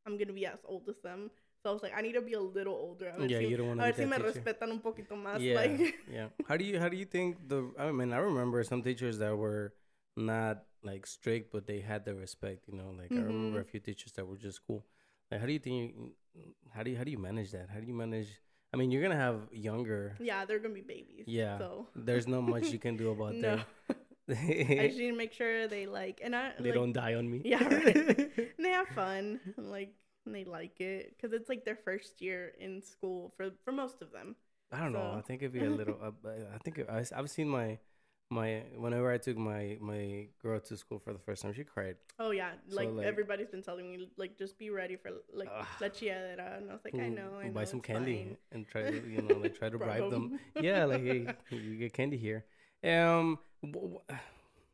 I'm 0.06 0.18
going 0.18 0.28
to 0.28 0.34
be 0.34 0.46
as 0.46 0.60
old 0.66 0.90
as 0.90 1.00
them. 1.02 1.32
So 1.64 1.70
I 1.70 1.74
was 1.74 1.82
like 1.82 1.94
I 1.96 2.02
need 2.02 2.12
to 2.20 2.22
be 2.22 2.34
a 2.34 2.42
little 2.42 2.76
older. 2.76 3.08
A 3.08 3.18
ver 3.20 3.26
yeah, 3.32 3.40
si, 3.40 3.48
you 3.48 3.56
don't 3.58 3.70
want 3.70 3.80
a 3.80 3.84
to 3.84 3.92
ver 3.94 3.96
be 3.96 4.04
si 4.04 4.10
me 4.12 4.18
teacher. 4.18 4.28
respetan 4.34 4.70
un 4.76 4.82
poquito 4.82 5.16
más 5.16 5.40
Yeah, 5.40 5.56
like 5.62 5.96
yeah. 6.12 6.28
How 6.50 6.58
do 6.58 6.66
you 6.66 6.78
how 6.78 6.90
do 6.90 6.98
you 6.98 7.06
think 7.06 7.48
the? 7.48 7.72
I 7.80 7.92
mean, 7.92 8.12
I 8.12 8.18
remember 8.20 8.62
some 8.68 8.84
teachers 8.84 9.18
that 9.20 9.34
were 9.38 9.74
not 10.16 10.64
like 10.84 11.06
strict, 11.08 11.52
but 11.52 11.66
they 11.68 11.80
had 11.80 12.06
the 12.06 12.16
respect. 12.16 12.68
You 12.68 12.76
know, 12.78 12.92
like 12.98 13.12
I 13.12 13.22
remember 13.22 13.60
a 13.60 13.64
Mhm. 13.64 13.68
few 13.70 13.80
teachers 13.80 14.14
that 14.14 14.26
were 14.28 14.38
just 14.38 14.66
cool. 14.66 14.86
Like, 15.32 15.40
how 15.42 15.48
do 15.48 15.54
you 15.54 15.60
think? 15.60 16.14
How 16.74 16.84
do 16.84 16.92
you 16.92 16.98
how 16.98 17.04
do 17.04 17.12
you 17.12 17.18
manage 17.18 17.52
that? 17.52 17.70
How 17.70 17.80
do 17.80 17.88
you 17.88 17.94
manage? 17.94 18.30
I 18.74 18.78
mean, 18.78 18.92
you're 18.92 19.02
gonna 19.02 19.16
have 19.16 19.48
younger. 19.52 20.16
Yeah, 20.20 20.44
they're 20.46 20.60
going 20.60 20.76
to 20.76 20.82
be 20.82 20.86
babies. 20.86 21.24
Yeah. 21.28 21.58
So 21.58 21.88
There's 21.96 22.28
not 22.28 22.42
much 22.42 22.72
you 22.72 22.80
can 22.80 22.98
do 22.98 23.10
about 23.16 23.34
no. 23.36 23.62
I 24.28 24.88
just 24.88 24.98
need 24.98 25.12
to 25.12 25.16
make 25.16 25.34
sure 25.34 25.68
they 25.68 25.86
like 25.86 26.20
and 26.24 26.36
I 26.36 26.54
they 26.60 26.66
like, 26.72 26.74
don't 26.74 26.94
die 26.94 27.14
on 27.14 27.30
me. 27.30 27.42
Yeah, 27.46 27.64
right. 27.64 27.96
and 28.58 28.66
they 28.66 28.70
have 28.72 28.88
fun 28.90 29.40
and, 29.58 29.70
like 29.70 29.94
and 30.26 30.34
they 30.34 30.44
like 30.44 30.82
it 30.82 31.14
because 31.16 31.32
it's 31.32 31.48
like 31.48 31.64
their 31.64 31.76
first 31.76 32.22
year 32.22 32.54
in 32.60 32.82
school 32.82 33.32
for 33.38 33.52
for 33.64 33.72
most 33.72 34.02
of 34.02 34.12
them 34.12 34.36
I 34.72 34.80
don't 34.80 34.94
know. 34.94 35.14
I 35.16 35.22
think 35.22 35.42
it'd 35.44 35.54
be 35.54 35.64
a 35.64 35.70
little. 35.70 35.98
Uh, 36.02 36.12
I 36.54 36.58
think 36.66 36.80
it- 36.80 36.90
I, 36.90 37.06
have 37.16 37.30
seen 37.30 37.48
my 37.48 37.78
my 38.32 38.64
whenever 38.78 39.12
I 39.12 39.18
took 39.18 39.38
my 39.38 39.78
my 39.80 40.28
girl 40.42 40.60
to 40.60 40.76
school 40.78 41.00
for 41.00 41.14
the 41.14 41.20
first 41.20 41.42
time, 41.44 41.54
she 41.54 41.64
cried. 41.64 41.96
oh 42.20 42.32
yeah 42.32 42.52
So, 42.70 42.76
like, 42.78 42.90
like- 42.92 43.06
everybody's 43.06 43.50
been 43.50 43.62
telling 43.62 43.90
me 43.92 44.10
like 44.18 44.38
just 44.38 44.58
be 44.58 44.70
ready 44.72 44.96
for 44.96 45.12
like 45.34 45.50
Ugh. 45.54 45.66
la 45.82 45.88
chilladera 45.90 46.58
and 46.58 46.70
i 46.70 46.74
was 46.74 46.84
like 46.84 46.96
i 46.96 47.08
know 47.10 47.30
i 47.42 47.46
know 47.48 47.52
buy 47.54 47.66
some 47.66 47.82
candy 47.82 48.18
fine." 48.24 48.38
and 48.54 48.68
try 48.68 48.82
to 48.90 48.96
you 49.08 49.22
know 49.28 49.36
like 49.38 49.56
try 49.56 49.70
to 49.70 49.78
bribe 49.78 50.10
them. 50.10 50.40
Yeah, 50.62 50.86
like 50.86 51.04
hey, 51.04 51.28
you 51.52 51.76
get 51.78 51.94
candy 51.94 52.18
here. 52.18 52.46
Um, 52.84 53.40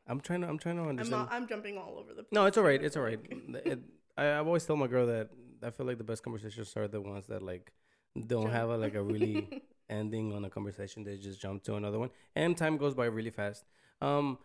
I'm 0.07 0.19
trying 0.21 0.41
to 0.41 0.47
I'm 0.47 0.57
trying 0.57 0.75
to 0.77 0.83
I'm, 0.83 0.89
understand. 0.89 1.21
all, 1.21 1.27
I'm 1.31 1.47
jumping 1.47 1.77
all 1.77 1.97
over 1.99 2.09
the 2.13 2.23
place 2.23 2.31
no, 2.31 2.45
it's 2.45 2.57
all 2.57 2.63
right. 2.63 2.81
It's 2.81 2.97
all 2.97 3.03
right. 3.03 3.19
It, 3.65 3.79
I 4.17 4.39
I've 4.39 4.47
always 4.47 4.65
told 4.65 4.79
my 4.79 4.87
girl 4.87 5.07
that 5.07 5.29
I 5.63 5.69
feel 5.71 5.85
like 5.85 5.97
the 5.97 6.03
best 6.03 6.23
conversations 6.23 6.75
are 6.75 6.87
the 6.87 6.99
ones 7.01 7.27
that 7.27 7.41
like 7.41 7.71
don't 8.33 8.49
have 8.51 8.69
a, 8.69 8.77
like 8.77 8.95
a 8.95 9.03
really 9.03 9.47
ending 9.91 10.33
on 10.33 10.45
a 10.45 10.49
conversation 10.49 11.03
they 11.03 11.17
just 11.17 11.41
jump 11.41 11.63
to 11.63 11.75
another 11.75 11.99
one 11.99 12.09
and 12.35 12.57
time 12.57 12.77
goes 12.77 12.95
by 12.95 13.05
really 13.05 13.29
fast 13.29 13.65
um 14.01 14.37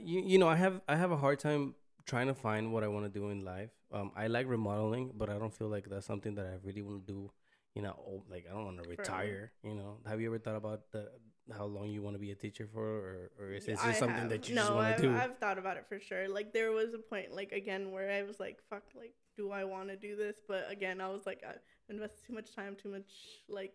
you, 0.00 0.20
you 0.20 0.38
know 0.38 0.48
i 0.48 0.56
have 0.56 0.80
i 0.88 0.96
have 0.96 1.10
a 1.10 1.16
hard 1.16 1.38
time 1.38 1.74
trying 2.06 2.26
to 2.26 2.34
find 2.34 2.72
what 2.72 2.84
i 2.84 2.88
want 2.88 3.04
to 3.04 3.10
do 3.20 3.28
in 3.30 3.44
life 3.44 3.70
um 3.92 4.12
i 4.16 4.26
like 4.26 4.46
remodeling 4.46 5.10
but 5.14 5.28
i 5.30 5.38
don't 5.38 5.54
feel 5.54 5.68
like 5.68 5.88
that's 5.88 6.06
something 6.06 6.34
that 6.34 6.46
i 6.46 6.54
really 6.62 6.82
want 6.82 7.06
to 7.06 7.12
do 7.12 7.30
you 7.74 7.82
know 7.82 7.94
oh, 8.06 8.22
like 8.28 8.46
i 8.48 8.52
don't 8.52 8.64
want 8.64 8.82
to 8.82 8.88
retire 8.88 9.52
you 9.62 9.74
know 9.74 9.98
have 10.06 10.20
you 10.20 10.26
ever 10.28 10.38
thought 10.38 10.56
about 10.56 10.90
the 10.92 11.08
how 11.56 11.64
long 11.64 11.88
you 11.88 12.02
want 12.02 12.14
to 12.14 12.20
be 12.20 12.30
a 12.30 12.34
teacher 12.34 12.68
for 12.72 12.84
or, 12.84 13.30
or 13.38 13.52
is 13.52 13.66
it 13.66 13.78
I 13.82 13.92
something 13.92 14.16
have. 14.16 14.28
that 14.28 14.48
you 14.48 14.54
no, 14.54 14.62
just 14.62 14.74
want 14.74 14.96
to 14.96 15.02
do 15.02 15.14
I've 15.14 15.38
thought 15.38 15.58
about 15.58 15.76
it 15.76 15.86
for 15.88 15.98
sure. 16.00 16.28
Like 16.28 16.52
there 16.52 16.72
was 16.72 16.94
a 16.94 16.98
point, 16.98 17.32
like 17.34 17.52
again, 17.52 17.90
where 17.90 18.10
I 18.10 18.22
was 18.22 18.38
like, 18.38 18.58
"Fuck, 18.68 18.84
like, 18.94 19.14
do 19.36 19.50
I 19.50 19.64
want 19.64 19.88
to 19.88 19.96
do 19.96 20.16
this?" 20.16 20.36
But 20.46 20.70
again, 20.70 21.00
I 21.00 21.08
was 21.08 21.26
like, 21.26 21.42
I 21.46 21.54
invested 21.88 22.24
too 22.26 22.34
much 22.34 22.54
time, 22.54 22.76
too 22.80 22.90
much 22.90 23.10
like 23.48 23.74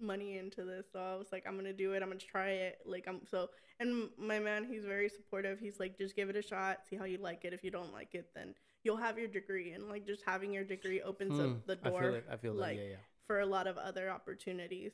money 0.00 0.38
into 0.38 0.64
this, 0.64 0.86
so 0.92 0.98
I 1.00 1.16
was 1.16 1.28
like, 1.32 1.44
I'm 1.46 1.56
gonna 1.56 1.72
do 1.72 1.92
it. 1.92 2.02
I'm 2.02 2.08
gonna 2.08 2.20
try 2.20 2.50
it. 2.50 2.78
Like 2.86 3.06
I'm 3.08 3.20
so, 3.30 3.48
and 3.80 4.08
my 4.18 4.38
man, 4.38 4.64
he's 4.64 4.84
very 4.84 5.08
supportive. 5.08 5.58
He's 5.60 5.80
like, 5.80 5.98
just 5.98 6.16
give 6.16 6.28
it 6.30 6.36
a 6.36 6.42
shot, 6.42 6.80
see 6.88 6.96
how 6.96 7.04
you 7.04 7.18
like 7.18 7.44
it. 7.44 7.52
If 7.52 7.64
you 7.64 7.70
don't 7.70 7.92
like 7.92 8.14
it, 8.14 8.30
then 8.34 8.54
you'll 8.84 8.96
have 8.96 9.18
your 9.18 9.28
degree 9.28 9.72
and 9.72 9.88
like 9.88 10.06
just 10.06 10.22
having 10.26 10.52
your 10.52 10.64
degree 10.64 11.02
opens 11.02 11.38
Hmm, 11.38 11.40
up 11.40 11.66
the 11.66 11.76
I 11.82 11.90
door 11.90 12.02
feel 12.02 12.10
like 12.12 12.26
I 12.30 12.36
feel 12.36 12.54
like, 12.54 12.72
like, 12.72 12.72
yeah, 12.72 12.82
yeah. 12.82 12.96
for 13.26 13.40
a 13.40 13.46
lot 13.46 13.66
of 13.66 13.76
other 13.78 14.10
opportunities. 14.10 14.92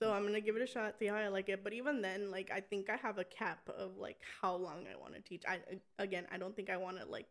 So 0.00 0.12
I'm 0.12 0.24
gonna 0.24 0.40
give 0.40 0.56
it 0.56 0.62
a 0.62 0.66
shot, 0.66 0.98
see 0.98 1.06
how 1.06 1.16
I 1.16 1.28
like 1.28 1.48
it. 1.48 1.62
But 1.62 1.72
even 1.72 2.02
then, 2.02 2.30
like 2.30 2.50
I 2.52 2.60
think 2.60 2.90
I 2.90 2.96
have 2.96 3.18
a 3.18 3.24
cap 3.24 3.68
of 3.68 3.96
like 3.96 4.18
how 4.40 4.54
long 4.56 4.86
I 4.92 4.96
want 4.96 5.14
to 5.14 5.20
teach. 5.20 5.44
I 5.48 5.60
again, 5.98 6.26
I 6.32 6.38
don't 6.38 6.54
think 6.56 6.70
I 6.70 6.76
want 6.76 6.98
to 6.98 7.04
like 7.06 7.28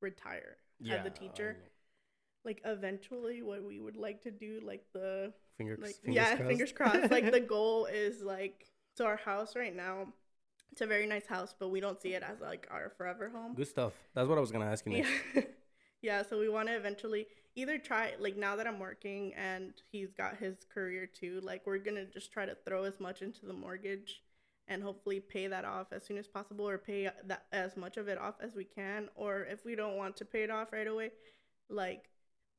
retire 0.00 0.58
yeah 0.80 0.94
as 0.94 1.04
a 1.04 1.10
teacher. 1.10 1.58
Like 2.44 2.60
eventually, 2.64 3.42
what 3.42 3.64
we 3.64 3.80
would 3.80 3.96
like 3.96 4.22
to 4.22 4.30
do, 4.30 4.60
like 4.64 4.84
the 4.94 5.32
Fingers, 5.56 5.78
like 5.80 5.94
fingers 5.96 6.14
yeah, 6.14 6.36
crossed. 6.36 6.48
fingers 6.48 6.72
crossed. 6.72 7.10
like 7.10 7.30
the 7.30 7.40
goal 7.54 7.86
is 7.86 8.22
like 8.22 8.66
so 8.96 9.06
our 9.06 9.16
house 9.16 9.56
right 9.56 9.74
now. 9.74 10.08
It's 10.72 10.82
a 10.82 10.86
very 10.86 11.06
nice 11.06 11.26
house, 11.26 11.54
but 11.58 11.68
we 11.68 11.80
don't 11.80 12.00
see 12.00 12.12
it 12.12 12.22
as 12.22 12.40
like 12.40 12.68
our 12.70 12.92
forever 12.98 13.30
home. 13.30 13.54
Good 13.54 13.68
stuff. 13.68 13.94
That's 14.14 14.28
what 14.28 14.36
I 14.36 14.40
was 14.40 14.50
gonna 14.50 14.66
ask 14.66 14.84
you 14.84 14.92
next. 14.92 15.10
Yeah. 15.34 15.42
yeah, 16.02 16.22
so 16.22 16.38
we 16.38 16.48
want 16.48 16.68
to 16.68 16.76
eventually 16.76 17.26
either 17.56 17.78
try 17.78 18.12
like 18.20 18.36
now 18.36 18.54
that 18.56 18.66
I'm 18.66 18.78
working 18.78 19.32
and 19.34 19.72
he's 19.90 20.12
got 20.12 20.36
his 20.36 20.56
career 20.72 21.06
too, 21.06 21.40
like 21.42 21.66
we're 21.66 21.78
going 21.78 21.96
to 21.96 22.04
just 22.04 22.30
try 22.30 22.44
to 22.46 22.56
throw 22.66 22.84
as 22.84 23.00
much 23.00 23.22
into 23.22 23.46
the 23.46 23.54
mortgage 23.54 24.22
and 24.68 24.82
hopefully 24.82 25.20
pay 25.20 25.46
that 25.46 25.64
off 25.64 25.92
as 25.92 26.04
soon 26.04 26.18
as 26.18 26.26
possible 26.26 26.68
or 26.68 26.76
pay 26.76 27.08
that 27.24 27.46
as 27.52 27.76
much 27.76 27.96
of 27.96 28.08
it 28.08 28.18
off 28.18 28.34
as 28.40 28.54
we 28.54 28.64
can 28.64 29.08
or 29.14 29.44
if 29.44 29.64
we 29.64 29.74
don't 29.74 29.96
want 29.96 30.16
to 30.18 30.24
pay 30.24 30.42
it 30.42 30.50
off 30.50 30.72
right 30.72 30.86
away, 30.86 31.10
like 31.70 32.10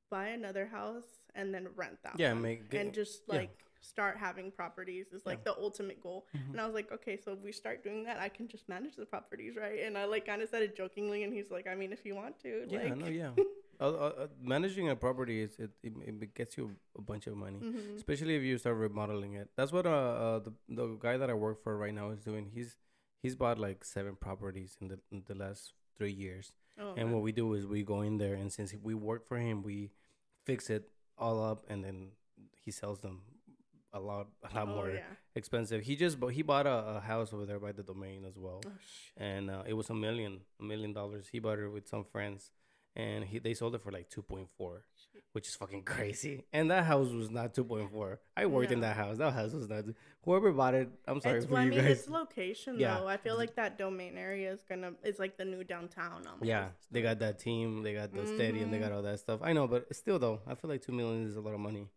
buy 0.09 0.29
another 0.29 0.65
house 0.65 1.21
and 1.37 1.53
then 1.53 1.67
rent 1.75 1.97
that 2.03 2.19
Yeah, 2.19 2.33
one. 2.33 2.41
make- 2.41 2.73
and 2.73 2.93
just 2.93 3.21
yeah. 3.27 3.35
like 3.41 3.55
start 3.79 4.17
having 4.17 4.51
properties 4.51 5.07
is 5.13 5.25
like 5.25 5.43
the 5.45 5.55
ultimate 5.55 6.01
goal. 6.01 6.27
Mhm. 6.35 6.51
And 6.51 6.61
I 6.61 6.65
was 6.65 6.73
like, 6.79 6.91
okay, 6.91 7.15
so 7.23 7.31
if 7.31 7.39
we 7.39 7.51
start 7.53 7.83
doing 7.83 8.03
that, 8.07 8.19
I 8.19 8.27
can 8.27 8.47
just 8.47 8.67
manage 8.67 8.95
the 8.97 9.05
properties, 9.05 9.55
right? 9.55 9.79
And 9.85 9.97
I 9.97 10.05
like 10.05 10.25
kind 10.25 10.41
of 10.41 10.49
said 10.49 10.61
it 10.63 10.75
jokingly, 10.75 11.23
and 11.23 11.31
he's 11.33 11.49
like, 11.51 11.67
I 11.67 11.75
mean, 11.75 11.93
if 11.93 12.03
you 12.05 12.15
want 12.15 12.39
to, 12.41 12.65
Yeah, 12.67 12.83
like, 12.83 12.97
no, 12.97 13.07
yeah. 13.21 13.31
uh, 13.79 13.83
uh, 13.85 14.13
uh, 14.23 14.27
managing 14.41 14.89
a 14.89 14.95
property 14.95 15.41
is 15.41 15.57
it, 15.59 15.71
it, 15.83 15.93
it 16.23 16.33
gets 16.33 16.57
you 16.57 16.75
a 16.97 17.01
bunch 17.01 17.27
of 17.27 17.35
money, 17.37 17.59
Mhm. 17.61 17.95
especially 17.95 18.35
if 18.35 18.43
you 18.43 18.57
start 18.57 18.75
remodeling 18.77 19.33
it. 19.35 19.47
That's 19.55 19.71
what 19.71 19.85
uh, 19.85 20.13
uh 20.25 20.39
the 20.39 20.53
the 20.69 20.87
guy 20.99 21.15
that 21.17 21.29
I 21.29 21.35
work 21.35 21.61
for 21.63 21.77
right 21.77 21.93
now 21.93 22.09
is 22.09 22.21
doing. 22.23 22.49
He's 22.57 22.77
he's 23.21 23.35
bought 23.35 23.57
like 23.59 23.85
seven 23.85 24.15
properties 24.15 24.75
in 24.81 24.87
the 24.87 24.99
in 25.11 25.23
the 25.27 25.35
last 25.35 25.73
three 25.97 26.11
years. 26.25 26.51
Oh, 26.79 26.93
And 26.97 27.09
wow. 27.09 27.15
what 27.15 27.23
we 27.23 27.31
do 27.31 27.53
is 27.53 27.65
we 27.65 27.83
go 27.83 28.01
in 28.01 28.17
there 28.17 28.33
and 28.35 28.51
since 28.51 28.73
we 28.89 28.93
work 28.93 29.25
for 29.25 29.37
him, 29.37 29.63
we 29.63 29.91
fix 30.45 30.69
it 30.69 30.89
all 31.17 31.43
up 31.43 31.65
and 31.69 31.83
then 31.83 32.09
he 32.63 32.71
sells 32.71 32.99
them 32.99 33.21
a 33.93 33.99
lot 33.99 34.27
a 34.49 34.53
lot 34.53 34.67
oh, 34.67 34.75
more 34.75 34.89
yeah. 34.89 35.01
expensive. 35.35 35.83
He 35.83 35.95
just 35.95 36.19
bought 36.19 36.33
he 36.33 36.41
bought 36.41 36.67
a, 36.67 36.97
a 36.97 36.99
house 36.99 37.33
over 37.33 37.45
there 37.45 37.59
by 37.59 37.71
the 37.71 37.83
domain 37.83 38.25
as 38.25 38.37
well 38.37 38.61
Oh, 38.65 38.71
and 39.17 39.49
uh, 39.49 39.63
it 39.65 39.73
was 39.73 39.89
a 39.89 39.93
million, 39.93 40.41
a 40.59 40.63
million 40.63 40.93
dollars. 40.93 41.27
He 41.31 41.39
bought 41.39 41.59
it 41.59 41.69
with 41.69 41.87
some 41.87 42.03
friends, 42.03 42.51
and 42.97 43.23
he 43.23 43.39
they 43.39 43.53
sold 43.53 43.75
it 43.75 43.81
for 43.81 43.91
like 43.91 44.09
two 44.09 44.21
point 44.23 44.49
four, 44.57 44.83
which 45.31 45.47
is 45.47 45.55
fucking 45.55 45.83
crazy. 45.83 46.43
And 46.51 46.69
that 46.71 46.83
house 46.85 47.09
was 47.11 47.29
not 47.29 47.53
two 47.53 47.63
point 47.63 47.91
four. 47.91 48.19
I 48.35 48.45
worked 48.47 48.71
in 48.71 48.81
that 48.81 48.95
house. 48.97 49.17
That 49.19 49.31
house 49.33 49.53
was 49.53 49.69
not. 49.69 49.85
Whoever 50.25 50.51
bought 50.51 50.73
it, 50.73 50.89
I'm 51.07 51.21
sorry 51.21 51.37
it's, 51.37 51.45
for 51.45 51.53
well, 51.53 51.61
I 51.61 51.65
mean, 51.69 51.79
guys. 51.79 51.99
it's 51.99 52.09
location 52.09 52.77
Yeah. 52.79 52.97
though. 52.99 53.07
I 53.07 53.15
feel 53.17 53.37
like 53.37 53.55
that 53.55 53.77
domain 53.77 54.17
area 54.17 54.51
is 54.51 54.63
gonna 54.67 54.91
it's 55.03 55.19
like 55.19 55.37
the 55.37 55.45
new 55.45 55.63
downtown. 55.63 56.25
Almost. 56.27 56.43
yeah, 56.43 56.69
they 56.91 57.01
got 57.01 57.19
that 57.19 57.39
team. 57.39 57.83
They 57.83 57.93
got 57.93 58.11
the 58.11 58.25
stadium. 58.27 58.71
They 58.71 58.77
Mhm. 58.79 58.81
got 58.81 58.91
all 58.91 59.03
that 59.03 59.19
stuff. 59.19 59.39
I 59.43 59.53
know, 59.53 59.67
but 59.67 59.95
still 59.95 60.19
though, 60.19 60.41
I 60.47 60.55
feel 60.55 60.69
like 60.69 60.81
two 60.81 60.91
million 60.91 61.23
is 61.25 61.35
a 61.37 61.41
lot 61.41 61.53
of 61.53 61.59
money 61.61 61.87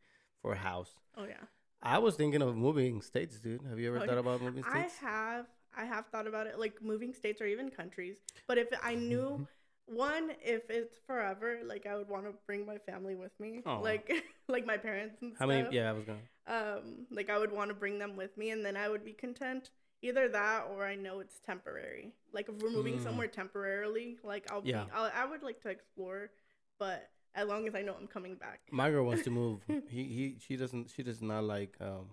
for 0.42 0.52
a 0.52 0.56
house. 0.56 0.94
Oh 1.16 1.24
yeah. 1.24 1.42
I 1.82 1.96
was 1.98 2.14
thinking 2.14 2.42
of 2.42 2.54
moving 2.56 3.00
states, 3.00 3.40
dude. 3.40 3.62
Have 3.62 3.78
you 3.80 3.88
ever 3.88 3.96
Oh, 3.96 4.06
thought 4.06 4.12
yeah. 4.12 4.18
about 4.20 4.42
moving 4.42 4.62
I 4.64 4.80
states? 4.82 4.98
have 4.98 5.46
I 5.74 5.84
have 5.86 6.06
thought 6.08 6.26
about 6.26 6.46
it, 6.46 6.58
like 6.58 6.82
moving 6.82 7.14
states 7.14 7.40
or 7.40 7.46
even 7.46 7.70
countries. 7.70 8.18
But 8.46 8.58
if 8.58 8.68
I 8.82 8.94
knew 8.96 9.30
Mm-hmm. 9.30 9.44
one, 9.90 10.33
if 10.42 10.62
it's 10.70 10.96
forever, 11.07 11.59
like 11.64 11.87
I 11.87 11.96
would 11.96 12.09
want 12.09 12.24
to 12.26 12.33
bring 12.46 12.66
my 12.66 12.79
family 12.79 13.14
with 13.14 13.33
me, 13.40 13.62
Aw. 13.66 13.81
like 13.81 14.11
like 14.48 14.66
my 14.66 14.76
parents 14.76 15.16
and 15.22 15.33
How 15.38 15.46
stuff. 15.46 15.48
many? 15.48 15.76
Yeah, 15.76 15.90
I 15.90 15.92
was 15.92 16.05
gonna. 16.05 16.18
um 16.46 17.07
like 17.11 17.29
i 17.31 17.38
would 17.38 17.53
want 17.53 17.68
to 17.68 17.74
bring 17.74 17.98
them 17.98 18.16
with 18.16 18.37
me 18.37 18.50
and 18.50 18.64
then 18.64 18.76
i 18.76 18.88
would 18.88 19.05
be 19.05 19.12
content 19.12 19.70
either 20.03 20.26
that 20.29 20.64
or 20.72 20.85
i 20.87 20.94
know 20.96 21.20
it's 21.20 21.38
temporary 21.46 22.12
like 22.33 22.48
if 22.48 22.55
we're 22.62 22.70
moving 22.70 22.96
Mm. 22.98 23.03
somewhere 23.03 23.29
temporarily 23.29 24.18
like 24.24 24.50
i'll 24.50 24.62
Yeah. 24.62 24.85
be 24.85 24.90
I'll, 24.94 25.11
i 25.14 25.24
would 25.24 25.42
like 25.42 25.61
to 25.62 25.68
explore 25.68 26.31
but 26.79 27.11
as 27.35 27.46
long 27.46 27.68
as 27.68 27.74
i 27.74 27.83
know 27.83 27.94
i'm 28.00 28.07
coming 28.09 28.35
back 28.37 28.61
My 28.72 28.90
girl 28.90 29.05
wants 29.05 29.22
to 29.24 29.31
move. 29.31 29.61
he 29.88 30.05
he 30.16 30.37
she 30.44 30.57
doesn't 30.57 30.90
she 30.90 31.03
does 31.03 31.20
not 31.22 31.44
like 31.44 31.76
um 31.81 32.07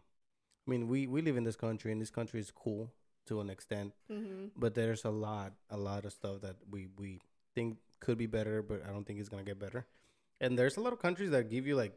I 0.67 0.71
mean 0.71 0.87
we 0.87 1.07
we 1.07 1.21
live 1.21 1.37
in 1.37 1.43
this 1.45 1.55
country 1.55 1.91
and 1.91 2.01
this 2.01 2.09
country 2.11 2.39
is 2.39 2.51
cool 2.51 2.91
to 3.27 3.39
an 3.41 3.49
extent, 3.49 3.93
hmm 4.09 4.47
but 4.55 4.75
there's 4.75 5.03
a 5.05 5.09
lot 5.09 5.53
a 5.69 5.77
lot 5.77 6.05
of 6.05 6.11
stuff 6.13 6.41
that 6.41 6.57
we 6.69 6.87
we 6.97 7.21
think 7.57 7.77
could 8.05 8.17
be 8.23 8.29
better, 8.37 8.57
but 8.69 8.79
I 8.87 8.89
don't 8.93 9.05
think 9.07 9.19
it's 9.21 9.29
going 9.33 9.43
to 9.45 9.49
get 9.51 9.59
better. 9.65 9.81
And 10.43 10.57
there's 10.57 10.77
a 10.77 10.81
lot 10.85 10.93
of 10.93 10.99
countries 11.07 11.31
that 11.35 11.49
give 11.55 11.65
you 11.69 11.75
like 11.83 11.95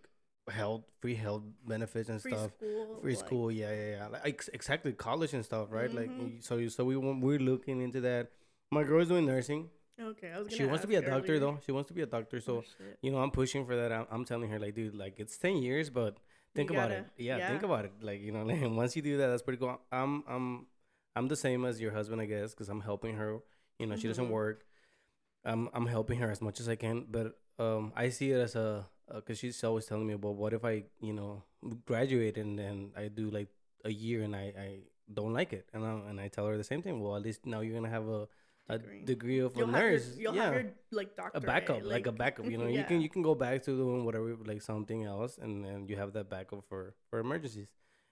health 0.58 0.84
free 1.00 1.14
health 1.24 1.42
benefits 1.72 2.08
and 2.12 2.20
free 2.24 2.32
stuff. 2.32 2.50
school 2.56 2.98
Free 3.02 3.16
like- 3.16 3.24
school, 3.26 3.46
yeah, 3.60 3.72
yeah, 3.80 3.90
yeah. 3.96 4.06
Like 4.14 4.22
ex- 4.32 4.50
exactly 4.58 4.92
college 5.08 5.32
and 5.38 5.44
stuff, 5.50 5.66
right? 5.78 5.92
Like 6.00 6.10
Mhm. 6.10 6.42
so 6.48 6.54
so 6.76 6.84
we 6.90 6.96
want, 6.96 7.20
we're 7.26 7.38
looking 7.52 7.82
into 7.86 8.00
that. 8.08 8.30
My 8.78 8.82
girl's 8.90 9.08
doing 9.14 9.26
nursing. 9.34 9.62
okay 10.12 10.28
i 10.34 10.38
was 10.38 10.46
gonna 10.48 10.56
She 10.58 10.64
wants 10.70 10.82
to 10.86 10.88
be 10.92 10.98
a 11.02 11.02
doctor 11.12 11.32
earlier. 11.34 11.40
though. 11.44 11.56
She 11.66 11.72
wants 11.76 11.88
to 11.92 11.94
be 11.98 12.02
a 12.08 12.10
doctor, 12.16 12.38
so 12.48 12.52
Oh, 12.58 12.84
you 13.04 13.10
know, 13.12 13.18
I'm 13.24 13.30
pushing 13.40 13.62
for 13.68 13.74
that. 13.80 13.90
I'm, 13.96 14.06
I'm 14.14 14.24
telling 14.30 14.48
her 14.52 14.58
like, 14.64 14.74
dude, 14.78 14.94
like 15.04 15.14
it's 15.22 15.36
ten 15.46 15.56
years, 15.66 15.90
but 16.00 16.12
think 16.54 16.70
You 16.70 16.76
about 16.78 16.90
it. 16.96 17.02
gotta- 17.04 17.22
Yeah, 17.28 17.48
think 17.50 17.62
about 17.70 17.84
it. 17.88 17.92
Like 18.08 18.20
you 18.26 18.32
know, 18.34 18.44
like, 18.50 18.62
once 18.82 18.92
you 18.96 19.02
do 19.10 19.14
that, 19.20 19.28
that's 19.32 19.44
pretty 19.46 19.60
cool. 19.62 19.76
I'm 20.00 20.12
I'm 20.34 20.46
I'm 21.16 21.28
the 21.34 21.40
same 21.46 21.60
as 21.70 21.74
your 21.84 21.92
husband, 21.98 22.18
I 22.24 22.28
guess, 22.34 22.48
because 22.54 22.68
I'm 22.74 22.80
helping 22.90 23.14
her. 23.22 23.30
You 23.78 23.86
know, 23.88 23.96
she 24.00 24.08
doesn't 24.12 24.28
Mhm. 24.32 24.40
work. 24.42 24.58
I'm 25.44 25.68
I'm 25.72 25.86
helping 25.86 26.18
her 26.20 26.30
as 26.30 26.40
much 26.40 26.60
as 26.60 26.68
I 26.68 26.76
can, 26.76 27.06
but 27.10 27.38
um, 27.58 27.92
I 27.96 28.08
see 28.10 28.30
it 28.32 28.40
as 28.40 28.56
a 28.56 28.86
because 29.14 29.38
she's 29.38 29.62
always 29.64 29.86
telling 29.86 30.06
me 30.06 30.14
about 30.14 30.34
what 30.36 30.52
if 30.52 30.64
I 30.64 30.84
you 31.00 31.12
know 31.12 31.42
graduate 31.86 32.36
and 32.38 32.58
then 32.58 32.92
I 32.96 33.08
do 33.08 33.30
like 33.30 33.48
a 33.84 33.90
year 33.92 34.22
and 34.22 34.34
I 34.36 34.52
I 34.58 34.68
don't 35.12 35.32
like 35.32 35.52
it, 35.52 35.68
and 35.72 35.84
I 35.84 35.92
and 36.10 36.20
I 36.20 36.28
tell 36.28 36.46
her 36.46 36.56
the 36.56 36.64
same 36.64 36.82
thing. 36.82 37.00
Well, 37.00 37.16
at 37.16 37.22
least 37.22 37.46
now 37.46 37.60
you're 37.60 37.74
gonna 37.74 37.90
have 37.90 38.08
a 38.08 38.28
a 38.68 38.78
Degree. 38.78 39.02
degree 39.04 39.38
of 39.40 39.56
you'll 39.56 39.68
a 39.68 39.72
nurse. 39.72 40.06
your, 40.14 40.20
you'll 40.22 40.34
yeah 40.34 40.44
have 40.44 40.54
your 40.54 40.72
like 40.92 41.16
doctor 41.16 41.38
a 41.38 41.40
backup, 41.40 41.82
like, 41.84 42.06
a 42.06 42.12
backup. 42.12 42.46
You 42.48 42.58
know, 42.58 42.66
you 42.78 42.84
can 42.84 43.00
you 43.00 43.08
can 43.08 43.22
go 43.22 43.34
back 43.34 43.62
to 43.64 43.76
doing 43.76 44.04
whatever, 44.04 44.36
like 44.44 44.62
something 44.62 45.04
else, 45.04 45.38
and 45.38 45.64
then 45.64 45.88
you 45.88 45.96
have 45.96 46.12
that 46.12 46.30
backup 46.30 46.62
for 46.68 46.94
for 47.08 47.18
emergencies. 47.18 47.68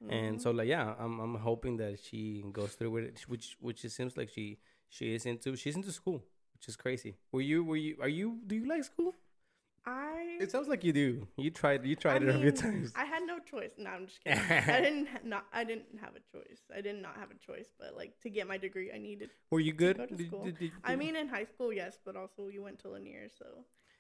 And 0.09 0.39
Mhm. 0.39 0.41
so, 0.43 0.51
like, 0.51 0.69
yeah, 0.69 0.95
I'm 0.99 1.21
I'm 1.21 1.35
hoping 1.37 1.77
that 1.79 2.01
she 2.01 2.43
goes 2.53 2.75
through 2.75 2.91
with 2.91 3.05
it, 3.05 3.21
which 3.29 3.57
which 3.61 3.85
it 3.85 3.91
seems 3.93 4.17
like 4.17 4.31
she 4.31 4.59
she 4.89 5.15
is 5.15 5.27
into. 5.27 5.55
She's 5.57 5.77
into 5.77 5.93
school, 5.93 6.25
which 6.59 6.69
is 6.69 6.77
crazy. 6.77 7.17
Were 7.33 7.41
you 7.41 7.65
were 7.65 7.77
you 7.77 7.97
are 8.01 8.09
you 8.09 8.39
do 8.47 8.55
you 8.57 8.67
like 8.69 8.85
school? 8.85 9.15
i 9.87 10.37
It 10.41 10.51
sounds 10.51 10.69
like 10.69 10.85
you 10.85 10.93
do. 10.93 11.27
You 11.37 11.51
tried 11.51 11.85
you 11.87 11.97
tried 11.97 12.23
I 12.23 12.27
it 12.29 12.35
a 12.35 12.39
few 12.39 12.51
times. 12.53 12.93
I 12.97 13.05
had 13.05 13.23
no 13.27 13.39
choice. 13.39 13.73
No, 13.79 13.91
I'm 13.91 14.07
just 14.07 14.23
kidding. 14.23 14.41
I 14.41 14.81
didn't 14.87 15.07
ha- 15.07 15.21
not. 15.25 15.45
I 15.53 15.65
didn't 15.65 15.87
have 16.01 16.15
a 16.17 16.23
choice. 16.37 16.61
I 16.77 16.81
did 16.81 17.01
not 17.01 17.17
have 17.17 17.31
a 17.31 17.39
choice. 17.47 17.69
But 17.79 17.97
like 17.97 18.13
to 18.23 18.29
get 18.31 18.47
my 18.47 18.59
degree, 18.59 18.91
I 18.93 18.99
needed. 18.99 19.31
Were 19.51 19.61
you 19.61 19.73
good? 19.73 19.97
go 19.99 20.07
to 20.07 20.17
Did- 20.17 20.27
school. 20.27 20.45
did- 20.45 20.59
did- 20.59 20.73
I 20.85 20.97
mean, 20.97 21.15
in 21.17 21.29
high 21.29 21.45
school, 21.45 21.73
yes, 21.73 21.99
but 22.05 22.17
also 22.17 22.49
you 22.49 22.63
went 22.63 22.81
to 22.81 22.89
Lanier, 22.89 23.29
so 23.39 23.47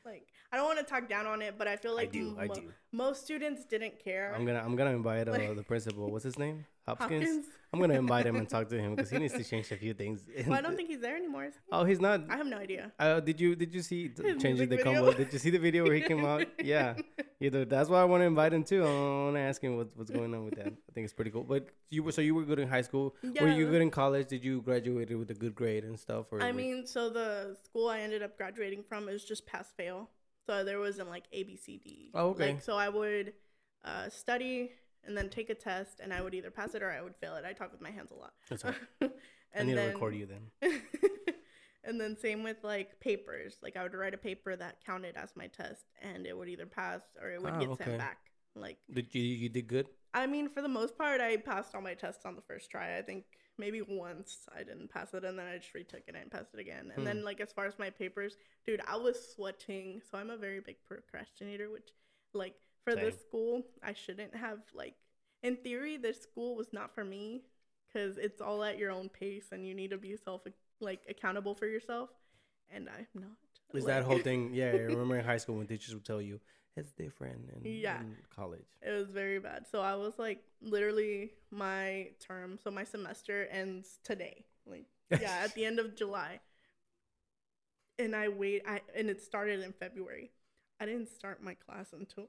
like 0.04 0.26
I 0.52 0.56
don't 0.56 0.66
want 0.66 0.78
to 0.78 0.84
talk 0.84 1.08
down 1.08 1.26
on 1.26 1.42
it, 1.42 1.54
but 1.56 1.68
I 1.68 1.76
feel 1.76 1.94
like 1.94 2.12
do, 2.12 2.36
I 2.38 2.48
do. 2.48 2.72
most 2.92 3.24
students 3.24 3.64
didn't 3.64 3.98
care. 4.02 4.34
I'm 4.34 4.44
gonna 4.44 4.62
I'm 4.66 4.74
gonna 4.76 4.90
invite 5.02 5.28
uh, 5.28 5.32
Like- 5.38 5.54
the 5.56 5.62
principal. 5.62 6.10
What's 6.10 6.24
his 6.24 6.38
name? 6.38 6.66
Hopkins. 6.88 7.24
Hopkins. 7.24 7.46
I'm 7.72 7.81
gonna 7.81 7.94
invite 7.94 8.24
him 8.24 8.37
and 8.37 8.48
talk 8.48 8.70
to 8.70 8.79
him 8.79 8.94
because 8.94 9.11
he 9.11 9.18
needs 9.18 9.35
to 9.35 9.44
change 9.44 9.70
a 9.72 9.77
few 9.77 9.92
things. 9.92 10.24
Well, 10.46 10.59
I 10.59 10.62
don't 10.62 10.74
think 10.74 10.88
he's 10.88 11.01
there 11.01 11.16
anymore. 11.16 11.51
Oh, 11.70 11.85
he's 11.85 12.01
not. 12.01 12.22
I 12.31 12.37
have 12.38 12.46
no 12.46 12.57
idea. 12.57 12.92
Uh, 12.98 13.20
did 13.20 13.38
you 13.38 13.55
did 13.55 13.74
you 13.74 13.83
see 13.83 14.09
His 14.09 14.42
changing 14.42 14.70
the 14.70 14.77
video. 14.79 14.85
combo? 14.85 15.12
Did 15.12 15.31
you 15.33 15.38
see 15.38 15.51
the 15.51 15.59
video 15.59 15.85
where 15.85 15.94
he 15.94 16.01
came 16.01 16.24
out? 16.24 16.46
Yeah, 16.64 16.94
either 17.40 17.64
that's 17.66 17.90
why 17.90 18.01
I 18.01 18.05
want 18.05 18.22
to 18.22 18.27
invite 18.27 18.53
him 18.55 18.64
too. 18.64 18.83
I 18.85 18.90
want 19.24 19.37
to 19.37 19.40
ask 19.40 19.62
him 19.62 19.77
what's 19.77 19.94
what's 19.94 20.11
going 20.11 20.35
on 20.35 20.46
with 20.46 20.57
that. 20.57 20.68
I 20.68 20.90
think 20.94 21.05
it's 21.05 21.12
pretty 21.12 21.31
cool. 21.31 21.44
But 21.44 21.68
you 21.90 22.03
were 22.03 22.12
so 22.12 22.22
you 22.22 22.35
were 22.35 22.44
good 22.44 22.59
in 22.59 22.68
high 22.68 22.83
school. 22.83 23.14
Were 23.40 23.48
you 23.48 23.66
good 23.66 23.83
in 23.83 23.90
college? 23.90 24.29
Did 24.29 24.42
you 24.44 24.62
graduate 24.62 25.16
with 25.18 25.31
a 25.31 25.35
good 25.35 25.55
grade 25.55 25.85
and 25.85 25.98
stuff? 26.01 26.33
Or 26.33 26.42
I 26.42 26.53
mean, 26.53 26.87
so 26.87 27.11
the 27.11 27.57
school 27.64 27.88
I 27.88 28.01
ended 28.01 28.22
up 28.22 28.38
graduating 28.38 28.83
from 28.88 29.09
is 29.11 29.24
just 29.24 29.46
pass 29.46 29.70
fail. 29.77 30.09
So 30.46 30.64
there 30.64 30.79
wasn't 30.81 31.11
like 31.11 31.24
A 31.33 31.42
B 31.42 31.57
C 31.57 31.77
D. 31.77 32.11
Oh, 32.14 32.29
okay. 32.31 32.53
Like 32.53 32.62
so 32.62 32.77
I 32.77 32.88
would 32.88 33.35
uh, 33.85 34.09
study 34.09 34.70
and 35.08 35.16
then 35.16 35.28
take 35.28 35.50
a 35.50 35.54
test, 35.54 36.00
and 36.00 36.12
I 36.12 36.20
would 36.20 36.34
either 36.34 36.50
pass 36.52 36.74
it 36.74 36.82
or 36.82 36.90
I 36.92 37.00
would 37.00 37.16
fail 37.16 37.34
it. 37.34 37.44
I 37.44 37.52
talk 37.52 37.72
with 37.72 37.80
my 37.80 37.90
hands 37.90 38.12
a 38.12 38.14
lot. 38.14 38.34
That's 38.48 38.64
all 38.64 38.70
right. 38.70 39.10
and 39.54 39.62
I 39.62 39.64
need 39.64 39.74
then, 39.74 39.88
to 39.90 39.94
record 39.94 40.14
you 40.14 40.26
then. 40.26 40.50
and 41.84 42.00
then 42.00 42.16
same 42.16 42.42
with 42.42 42.58
like 42.62 43.00
papers. 43.00 43.56
Like 43.62 43.76
I 43.76 43.82
would 43.82 43.94
write 43.94 44.14
a 44.14 44.18
paper 44.18 44.54
that 44.56 44.84
counted 44.84 45.16
as 45.16 45.30
my 45.36 45.46
test, 45.48 45.84
and 46.02 46.26
it 46.26 46.36
would 46.36 46.48
either 46.48 46.66
pass 46.66 47.00
or 47.20 47.30
it 47.30 47.42
would 47.42 47.54
Ah, 47.54 47.60
get 47.60 47.70
okay. 47.70 47.84
sent 47.84 47.98
back. 47.98 48.18
Like 48.54 48.78
Did 48.92 49.14
you 49.14 49.22
you 49.22 49.48
did 49.48 49.66
good? 49.68 49.86
I 50.14 50.26
mean, 50.26 50.48
for 50.48 50.62
the 50.62 50.68
most 50.68 50.96
part, 50.96 51.20
I 51.20 51.36
passed 51.36 51.74
all 51.74 51.82
my 51.82 51.94
tests 51.94 52.24
on 52.24 52.34
the 52.34 52.42
first 52.42 52.70
try. 52.70 52.96
I 52.96 53.02
think 53.02 53.24
maybe 53.58 53.82
once 53.82 54.48
I 54.54 54.62
didn't 54.62 54.90
pass 54.90 55.12
it, 55.14 55.24
and 55.24 55.38
then 55.38 55.46
I 55.46 55.59
just 55.59 55.74
retook 55.74 56.02
it 56.09 56.16
and 56.16 56.30
passed 56.30 56.54
it 56.54 56.61
again. 56.61 56.92
And 56.94 57.00
Hmm. 57.02 57.06
then, 57.06 57.24
like, 57.24 57.40
as 57.40 57.52
far 57.52 57.66
as 57.66 57.78
my 57.78 57.90
papers, 57.90 58.36
dude, 58.66 58.80
I 58.86 58.96
was 58.96 59.16
sweating. 59.34 60.00
So 60.11 60.18
I'm 60.18 60.30
a 60.30 60.36
very 60.36 60.61
big 60.61 60.76
procrastinator, 60.86 61.70
which, 61.70 61.90
like, 62.32 62.54
for 62.89 62.97
this 62.97 63.20
school, 63.20 63.62
I 63.82 63.93
shouldn't 63.93 64.34
have, 64.34 64.59
like, 64.74 64.95
in 65.43 65.57
theory, 65.57 65.97
this 65.97 66.20
school 66.20 66.57
was 66.57 66.72
not 66.72 66.95
for 66.95 67.05
me 67.05 67.43
because 67.86 68.18
it's 68.18 68.41
all 68.41 68.62
at 68.64 68.78
your 68.78 68.91
own 68.91 69.09
pace 69.09 69.47
and 69.53 69.66
you 69.66 69.74
need 69.74 69.91
to 69.91 69.99
be 69.99 70.16
self, 70.16 70.43
like, 70.80 71.01
accountable 71.09 71.55
for 71.55 71.66
yourself. 71.66 72.11
And 72.70 72.89
I'm 72.89 73.07
not. 73.14 73.30
Is 73.74 73.84
that 73.84 74.05
whole 74.05 74.18
thing? 74.18 74.51
Yeah, 74.55 74.66
I 74.66 74.76
remember 74.76 75.16
in 75.16 75.24
high 75.24 75.36
school 75.39 75.57
when 75.57 75.66
teachers 75.66 75.95
would 75.95 76.05
tell 76.05 76.20
you 76.20 76.41
it's 76.76 76.93
different 76.93 77.51
in, 77.55 77.62
Yeah. 77.64 78.01
in 78.01 78.16
college. 78.34 78.66
It 78.82 78.91
was 78.91 79.09
very 79.09 79.39
bad. 79.39 79.66
So 79.70 79.80
I 79.80 79.95
was 79.97 80.18
like 80.18 80.43
literally 80.61 81.32
my 81.51 82.11
term, 82.20 82.59
so 82.62 82.70
my 82.70 82.84
semester 82.84 83.47
ends 83.51 83.99
today. 84.05 84.45
Like 84.66 84.86
yeah, 85.20 85.41
at 85.43 85.55
the 85.55 85.64
end 85.64 85.78
of 85.78 85.97
July. 85.97 86.41
And 87.99 88.14
I 88.14 88.28
wait 88.28 88.62
I 88.66 88.80
and 88.97 89.11
it 89.11 89.20
started 89.22 89.61
in 89.61 89.72
February. 89.72 90.30
I 90.80 90.86
didn't 90.86 91.09
start 91.09 91.43
my 91.43 91.55
class 91.55 91.93
until 91.93 92.28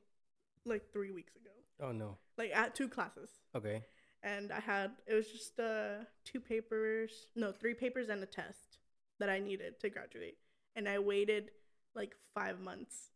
like 0.66 0.92
3 0.92 1.12
weeks 1.12 1.36
ago. 1.36 1.52
Oh 1.82 1.92
no. 1.92 2.18
Like 2.38 2.52
at 2.56 2.76
two 2.76 2.88
classes. 2.90 3.30
Okay. 3.56 3.84
And 4.24 4.52
I 4.52 4.60
had 4.60 4.92
it 5.08 5.14
was 5.14 5.28
just 5.28 5.60
uh 5.60 6.04
two 6.26 6.40
papers, 6.42 7.12
no, 7.36 7.52
three 7.52 7.74
papers 7.74 8.10
and 8.10 8.22
a 8.24 8.26
test 8.26 8.78
that 9.20 9.30
I 9.30 9.40
needed 9.40 9.80
to 9.82 9.90
graduate. 9.90 10.38
And 10.76 10.88
I 10.88 11.00
waited 11.00 11.52
like 11.96 12.16
5 12.36 12.60
months 12.60 13.12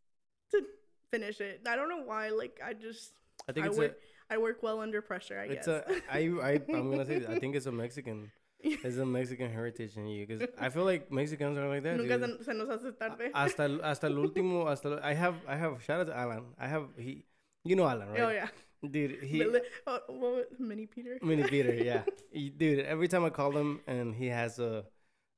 to 0.52 0.62
finish 1.10 1.40
it. 1.40 1.60
I 1.66 1.76
don't 1.76 1.88
know 1.88 2.02
why 2.04 2.30
like 2.30 2.60
I 2.64 2.72
just 2.74 3.12
I 3.48 3.52
think 3.52 3.66
I 3.66 3.68
it's 3.68 3.78
work, 3.78 3.96
I 4.30 4.38
work 4.38 4.62
well 4.62 4.80
under 4.80 5.02
pressure. 5.02 5.38
I 5.38 5.44
a 5.44 5.48
it's 5.52 5.66
guess. 5.66 5.84
a 5.88 6.02
I 6.10 6.18
I 6.42 6.60
I'm 6.72 6.90
gonna 6.90 7.04
say 7.06 7.24
I 7.28 7.38
think 7.38 7.54
it's 7.56 7.66
a 7.66 7.72
Mexican 7.84 8.30
it's 8.60 8.96
a 8.96 9.04
Mexican 9.04 9.50
heritage 9.52 9.96
in 9.98 10.06
you 10.06 10.26
because 10.26 10.48
I 10.58 10.70
feel 10.70 10.84
like 10.84 11.12
Mexicans 11.12 11.58
are 11.58 11.68
like 11.68 11.82
that. 11.82 11.98
Nunca 11.98 12.18
se, 12.18 12.44
se 12.44 12.52
nos 12.54 12.68
hace 12.70 12.92
tarde. 12.98 13.30
hasta 13.34 13.64
hasta 13.82 14.06
el 14.06 14.14
último 14.18 14.66
hasta 14.70 15.00
I 15.04 15.12
have 15.12 15.36
I 15.46 15.56
have 15.56 15.82
shout 15.82 16.00
out 16.00 16.06
to 16.06 16.16
Alan. 16.16 16.54
I 16.58 16.66
have 16.68 16.88
he 16.96 17.24
you 17.64 17.76
know 17.76 17.86
Alan 17.86 18.08
right? 18.10 18.20
Oh 18.20 18.30
yeah. 18.30 18.48
Dude, 18.90 19.22
he 19.22 19.42
oh, 19.86 20.00
what 20.08 20.08
was, 20.08 20.44
Mini 20.58 20.86
Peter. 20.86 21.18
Mini 21.22 21.44
Peter, 21.44 21.74
yeah. 21.74 22.02
Dude, 22.58 22.80
every 22.80 23.08
time 23.08 23.24
I 23.24 23.30
call 23.30 23.56
him 23.56 23.80
and 23.86 24.14
he 24.14 24.26
has 24.26 24.58
a, 24.58 24.84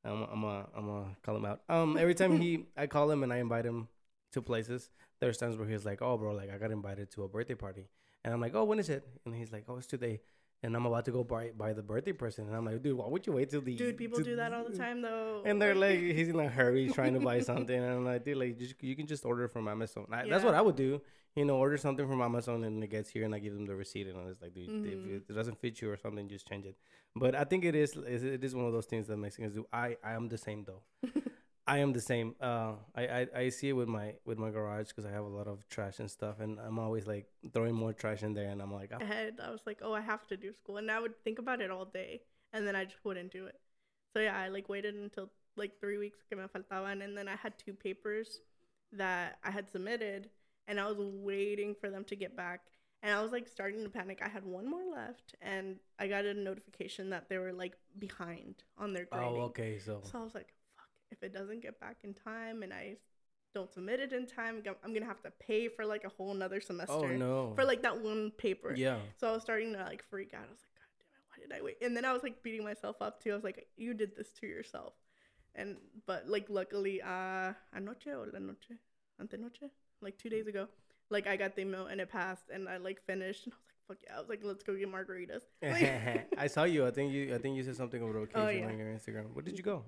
I'm 0.05 0.23
I'm 0.25 0.45
a, 0.45 0.67
I'm 0.77 0.89
a 0.89 1.17
call 1.23 1.37
him 1.37 1.45
out. 1.45 1.61
Um, 1.69 1.97
every 1.97 2.15
time 2.15 2.41
he, 2.41 2.67
I 2.77 2.87
call 2.87 3.11
him 3.11 3.23
and 3.23 3.33
I 3.33 3.37
invite 3.37 3.65
him 3.65 3.89
to 4.33 4.43
places. 4.43 4.91
There's 5.21 5.39
times 5.39 5.57
where 5.57 5.69
he's 5.69 5.85
like, 5.85 6.03
"Oh, 6.03 6.17
bro, 6.17 6.35
like 6.35 6.53
I 6.53 6.59
got 6.59 6.71
invited 6.71 7.11
to 7.13 7.25
a 7.25 7.29
birthday 7.29 7.55
party," 7.55 7.89
and 8.25 8.35
I'm 8.35 8.41
like, 8.41 8.55
"Oh, 8.55 8.65
when 8.65 8.79
is 8.79 8.89
it?" 8.91 9.07
And 9.25 9.35
he's 9.35 9.53
like, 9.53 9.65
"Oh, 9.69 9.77
it's 9.77 9.87
today." 9.87 10.21
And 10.63 10.75
I'm 10.75 10.87
about 10.87 11.05
to 11.05 11.11
go 11.11 11.23
buy 11.23 11.53
buy 11.57 11.73
the 11.73 11.83
birthday 11.83 12.13
present, 12.13 12.49
and 12.49 12.57
I'm 12.57 12.65
like, 12.65 12.83
"Dude, 12.83 12.97
why 12.97 13.07
would 13.09 13.27
you 13.27 13.33
wait 13.35 13.51
till 13.51 13.61
the?" 13.61 13.77
Dude, 13.77 13.97
people 13.97 14.21
do 14.21 14.37
that 14.37 14.53
all 14.53 14.65
the 14.65 14.77
time 14.77 15.01
though. 15.01 15.43
And 15.45 15.61
they're 15.61 15.75
like, 15.75 15.99
he's 16.17 16.29
in 16.29 16.39
a 16.39 16.49
hurry 16.49 16.91
trying 16.91 17.15
to 17.15 17.21
buy 17.21 17.41
something, 17.41 17.77
and 17.77 17.93
I'm 17.93 18.05
like, 18.05 18.25
dude, 18.25 18.37
like, 18.37 18.59
just, 18.59 18.75
you 18.83 18.97
can 18.97 19.07
just 19.07 19.25
order 19.25 19.49
from 19.49 19.69
Amazon. 19.69 20.07
I, 20.11 20.29
That's 20.29 20.45
what 20.45 20.55
I 20.55 20.61
would 20.61 20.77
do. 20.77 21.01
You 21.37 21.45
know, 21.45 21.57
order 21.59 21.77
something 21.77 22.09
from 22.09 22.23
Amazon, 22.23 22.65
and 22.65 22.83
it 22.83 22.87
gets 22.89 23.11
here, 23.11 23.25
and 23.25 23.35
I 23.35 23.39
give 23.39 23.53
them 23.53 23.67
the 23.67 23.75
receipt, 23.77 24.07
and 24.07 24.17
it's 24.31 24.41
like, 24.41 24.55
dude, 24.55 24.71
if 24.71 24.99
Mhm. 24.99 25.17
it 25.29 25.35
doesn't 25.35 25.59
fit 25.61 25.83
you 25.83 25.91
or 25.91 25.97
something, 25.99 26.27
just 26.31 26.49
change 26.49 26.65
it. 26.65 26.77
But 27.15 27.35
I 27.35 27.45
think 27.45 27.65
it 27.67 27.75
is, 27.75 27.95
is- 27.95 28.25
it 28.25 28.43
is 28.43 28.55
one 28.55 28.65
of 28.65 28.73
those 28.73 28.87
things 28.87 29.07
that 29.09 29.19
Mexicans 29.19 29.53
do. 29.53 29.67
I, 29.71 29.99
I 30.03 30.13
am 30.15 30.29
the 30.29 30.39
same 30.39 30.65
though. 30.65 30.83
I 31.67 31.79
am 31.79 31.93
the 31.93 32.01
same. 32.01 32.37
Uh, 32.41 32.77
I, 32.95 33.03
I, 33.19 33.27
I 33.43 33.49
see 33.51 33.69
it 33.69 33.73
with 33.75 33.89
my 33.89 34.15
with 34.25 34.39
my 34.39 34.51
garage 34.51 34.89
because 34.89 35.05
I 35.05 35.11
have 35.11 35.25
a 35.25 35.35
lot 35.39 35.47
of 35.47 35.69
trash 35.69 35.99
and 35.99 36.11
stuff, 36.11 36.41
and 36.41 36.59
I'm 36.59 36.79
always 36.79 37.07
like 37.07 37.27
throwing 37.53 37.75
more 37.75 37.93
trash 37.93 38.23
in 38.23 38.33
there, 38.33 38.49
and 38.49 38.63
I'm 38.63 38.73
like, 38.73 38.93
"Ah, 38.95 39.03
ahead, 39.03 39.39
I 39.43 39.51
was 39.51 39.61
like, 39.67 39.81
oh, 39.83 39.93
I 39.93 40.01
have 40.01 40.27
to 40.29 40.37
do 40.39 40.55
school, 40.55 40.79
and 40.79 40.91
I 40.91 41.01
would 41.01 41.17
think 41.23 41.39
about 41.39 41.61
it 41.61 41.71
all 41.71 41.85
day, 41.85 42.23
and 42.55 42.67
then 42.67 42.75
I 42.77 42.85
just 42.85 43.05
wouldn't 43.05 43.31
do 43.33 43.45
it. 43.47 43.61
So 44.15 44.21
yeah, 44.21 44.39
I 44.39 44.49
like 44.49 44.71
waited 44.71 44.95
until 44.95 45.29
like 45.57 45.79
three 45.81 45.99
weeks 45.99 46.23
que 46.31 46.39
me 46.39 46.45
faltaban, 46.45 47.03
and 47.05 47.15
then 47.19 47.29
I 47.29 47.37
had 47.37 47.59
two 47.59 47.75
papers 47.75 48.41
that 48.93 49.39
I 49.45 49.51
had 49.51 49.69
submitted, 49.69 50.31
and 50.69 50.79
I 50.81 50.87
was 50.87 50.99
waiting 50.99 51.75
for 51.81 51.91
them 51.91 52.05
to 52.05 52.17
get 52.17 52.37
back, 52.37 52.61
and 53.03 53.13
I 53.15 53.23
was 53.23 53.33
like 53.33 53.49
starting 53.49 53.83
to 53.85 53.91
panic. 53.91 54.21
I 54.25 54.29
had 54.29 54.45
one 54.45 54.69
more 54.69 54.85
left, 54.93 55.35
and 55.41 55.77
I 55.99 56.09
got 56.09 56.25
a 56.25 56.35
notification 56.35 57.11
that 57.11 57.29
they 57.29 57.39
were 57.39 57.53
like 57.53 57.77
behind 57.99 58.57
on 58.79 58.93
their 58.93 59.07
grading. 59.11 59.29
oh, 59.37 59.43
okay, 59.45 59.79
so 59.79 60.01
So 60.03 60.19
I 60.21 60.25
was 60.25 60.35
like, 60.35 60.53
fuck, 60.77 60.87
if 61.11 61.23
it 61.23 61.33
doesn't 61.33 61.63
get 61.63 61.79
back 61.81 61.99
in 62.05 62.15
time, 62.15 62.63
and 62.63 62.73
I 62.73 62.97
don't 63.55 63.73
submit 63.73 64.01
it 64.01 64.13
in 64.13 64.27
time, 64.27 64.63
I'm 64.85 64.93
gonna 64.93 65.07
have 65.07 65.23
to 65.23 65.31
pay 65.31 65.69
for 65.69 65.87
like 65.87 66.05
a 66.05 66.11
whole 66.11 66.35
nother 66.35 66.61
semester 66.61 66.93
oh 66.95 67.07
no, 67.17 67.53
for 67.55 67.65
like 67.65 67.83
that 67.83 67.99
one 68.01 68.31
paper. 68.33 68.75
yeah, 68.77 68.99
So 69.17 69.29
I 69.29 69.33
was 69.33 69.43
starting 69.43 69.73
to 69.73 69.79
like 69.79 70.03
freak 70.03 70.35
out. 70.35 70.45
I 70.47 70.51
was 70.51 70.61
like, 70.61 70.75
God 70.77 70.91
damn 70.99 71.07
it, 71.09 71.25
why 71.31 71.57
did 71.57 71.61
I 71.61 71.65
wait? 71.65 71.77
And 71.81 71.97
then 71.97 72.05
I 72.05 72.13
was 72.13 72.23
like 72.23 72.43
beating 72.43 72.65
myself 72.65 72.97
up 73.01 73.23
too. 73.23 73.31
I 73.33 73.35
was 73.35 73.45
like, 73.45 73.67
you 73.77 73.95
did 73.95 74.15
this 74.17 74.31
to 74.41 74.47
yourself. 74.47 74.93
And 75.55 75.77
but 76.07 76.29
like 76.29 76.51
luckily, 76.51 77.01
uh, 77.01 77.55
anoche 77.75 78.09
or 78.09 78.27
la 78.31 78.41
noche, 78.41 78.77
antenoche, 79.19 79.71
like 80.03 80.19
two 80.19 80.29
days 80.29 80.47
ago, 80.47 80.69
like 81.11 81.27
I 81.27 81.37
got 81.37 81.55
the 81.57 81.63
email 81.63 81.87
and 81.87 82.01
it 82.01 82.11
passed, 82.11 82.45
and 82.53 82.69
I 82.69 82.77
like 82.79 83.01
finished, 83.07 83.47
and 83.47 83.53
I 83.53 83.57
was 83.57 83.65
like, 83.69 83.87
fuck 83.89 83.99
yeah, 84.05 84.17
I 84.17 84.21
was 84.21 84.29
like, 84.29 84.41
let's 84.43 84.63
go 84.65 84.75
get 84.75 84.91
margaritas. 84.93 85.43
Like- 85.63 86.29
I 86.39 86.47
saw 86.49 86.65
you. 86.65 86.87
I 86.87 86.91
think 86.91 87.13
you. 87.13 87.35
I 87.35 87.39
think 87.39 87.57
you 87.57 87.63
said 87.63 87.77
something 87.77 88.03
over 88.03 88.23
occasion 88.23 88.41
Oh, 88.41 88.49
yeah. 88.49 88.67
on 88.67 88.79
your 88.79 88.89
Instagram. 88.89 89.33
Where 89.33 89.43
did 89.43 89.57
you 89.59 89.65
go? 89.65 89.85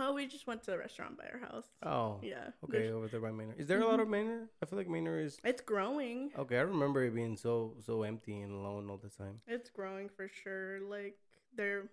oh, 0.00 0.12
we 0.14 0.28
just 0.28 0.46
went 0.46 0.62
to 0.62 0.70
the 0.70 0.78
restaurant 0.78 1.18
by 1.18 1.24
our 1.32 1.40
house. 1.40 1.64
Oh, 1.82 2.20
Yeah. 2.22 2.50
okay, 2.62 2.78
there's- 2.78 2.92
over 2.94 3.08
there 3.08 3.18
by 3.20 3.32
Manor. 3.32 3.54
Is 3.58 3.66
there 3.66 3.80
a 3.80 3.84
lot 3.86 3.98
of 3.98 4.06
Manor? 4.08 4.48
I 4.62 4.66
feel 4.66 4.78
like 4.78 4.88
Manor 4.88 5.18
is. 5.18 5.38
It's 5.42 5.60
growing. 5.60 6.30
Okay, 6.38 6.56
I 6.56 6.60
remember 6.60 7.02
it 7.04 7.12
being 7.16 7.36
so 7.36 7.74
so 7.84 8.04
empty 8.04 8.40
and 8.40 8.52
alone 8.52 8.88
all 8.90 8.96
the 8.98 9.08
time. 9.10 9.40
It's 9.48 9.70
growing 9.70 10.08
for 10.08 10.28
sure. 10.28 10.78
Like 10.80 11.16
they're 11.56 11.88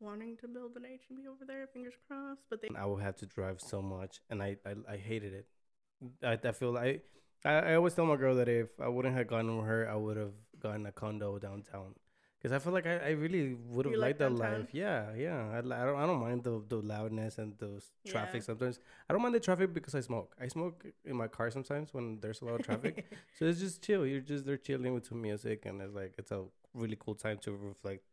wanting 0.00 0.38
to 0.38 0.48
build 0.48 0.72
an 0.76 0.84
HEB 0.84 1.26
over 1.30 1.44
there. 1.46 1.66
Fingers 1.66 1.92
crossed. 2.08 2.44
But 2.48 2.62
they 2.62 2.68
I 2.74 2.86
would 2.86 3.02
have 3.02 3.16
to 3.16 3.26
drive 3.26 3.60
so 3.60 3.82
much, 3.82 4.20
and 4.30 4.42
I 4.42 4.56
I, 4.64 4.94
I 4.94 4.96
hated 4.96 5.34
it. 5.34 5.46
I, 6.22 6.38
I 6.42 6.52
feel 6.52 6.72
like 6.72 7.04
I, 7.44 7.52
I 7.52 7.74
always 7.74 7.94
tell 7.94 8.06
my 8.06 8.16
girl 8.16 8.34
that 8.36 8.48
if 8.48 8.68
I 8.80 8.88
wouldn't 8.88 9.16
have 9.16 9.26
gone 9.26 9.56
with 9.56 9.66
her, 9.66 9.88
I 9.88 9.94
would 9.96 10.16
have 10.16 10.32
gotten 10.60 10.86
a 10.86 10.92
condo 10.92 11.38
downtown. 11.38 11.94
Cause 12.42 12.52
I 12.52 12.58
feel 12.58 12.74
like 12.74 12.86
I, 12.86 12.98
I 12.98 13.10
really 13.12 13.54
would 13.54 13.86
have 13.86 13.94
like 13.96 14.18
liked 14.18 14.18
that 14.18 14.36
downtown? 14.36 14.60
life. 14.60 14.68
Yeah, 14.74 15.14
yeah. 15.16 15.48
I, 15.50 15.58
I 15.60 15.60
don't 15.62 15.96
I 15.96 16.06
don't 16.06 16.20
mind 16.20 16.44
the 16.44 16.62
the 16.68 16.76
loudness 16.76 17.38
and 17.38 17.56
the 17.58 17.82
traffic 18.06 18.42
Yeah. 18.42 18.44
sometimes. 18.44 18.80
I 19.08 19.14
don't 19.14 19.22
mind 19.22 19.34
the 19.34 19.40
traffic 19.40 19.72
because 19.72 19.94
I 19.94 20.00
smoke. 20.00 20.36
I 20.38 20.48
smoke 20.48 20.84
in 21.06 21.16
my 21.16 21.26
car 21.26 21.50
sometimes 21.50 21.94
when 21.94 22.20
there's 22.20 22.42
a 22.42 22.44
lot 22.44 22.56
of 22.56 22.62
traffic. 22.62 23.06
so 23.38 23.46
it's 23.46 23.60
just 23.60 23.82
chill. 23.82 24.04
You're 24.06 24.20
just 24.20 24.44
there 24.44 24.58
chilling 24.58 24.92
with 24.92 25.06
some 25.06 25.22
music, 25.22 25.64
and 25.64 25.80
it's 25.80 25.94
like 25.94 26.12
it's 26.18 26.32
a 26.32 26.44
really 26.74 26.96
cool 27.00 27.14
time 27.14 27.38
to 27.38 27.52
reflect 27.52 28.04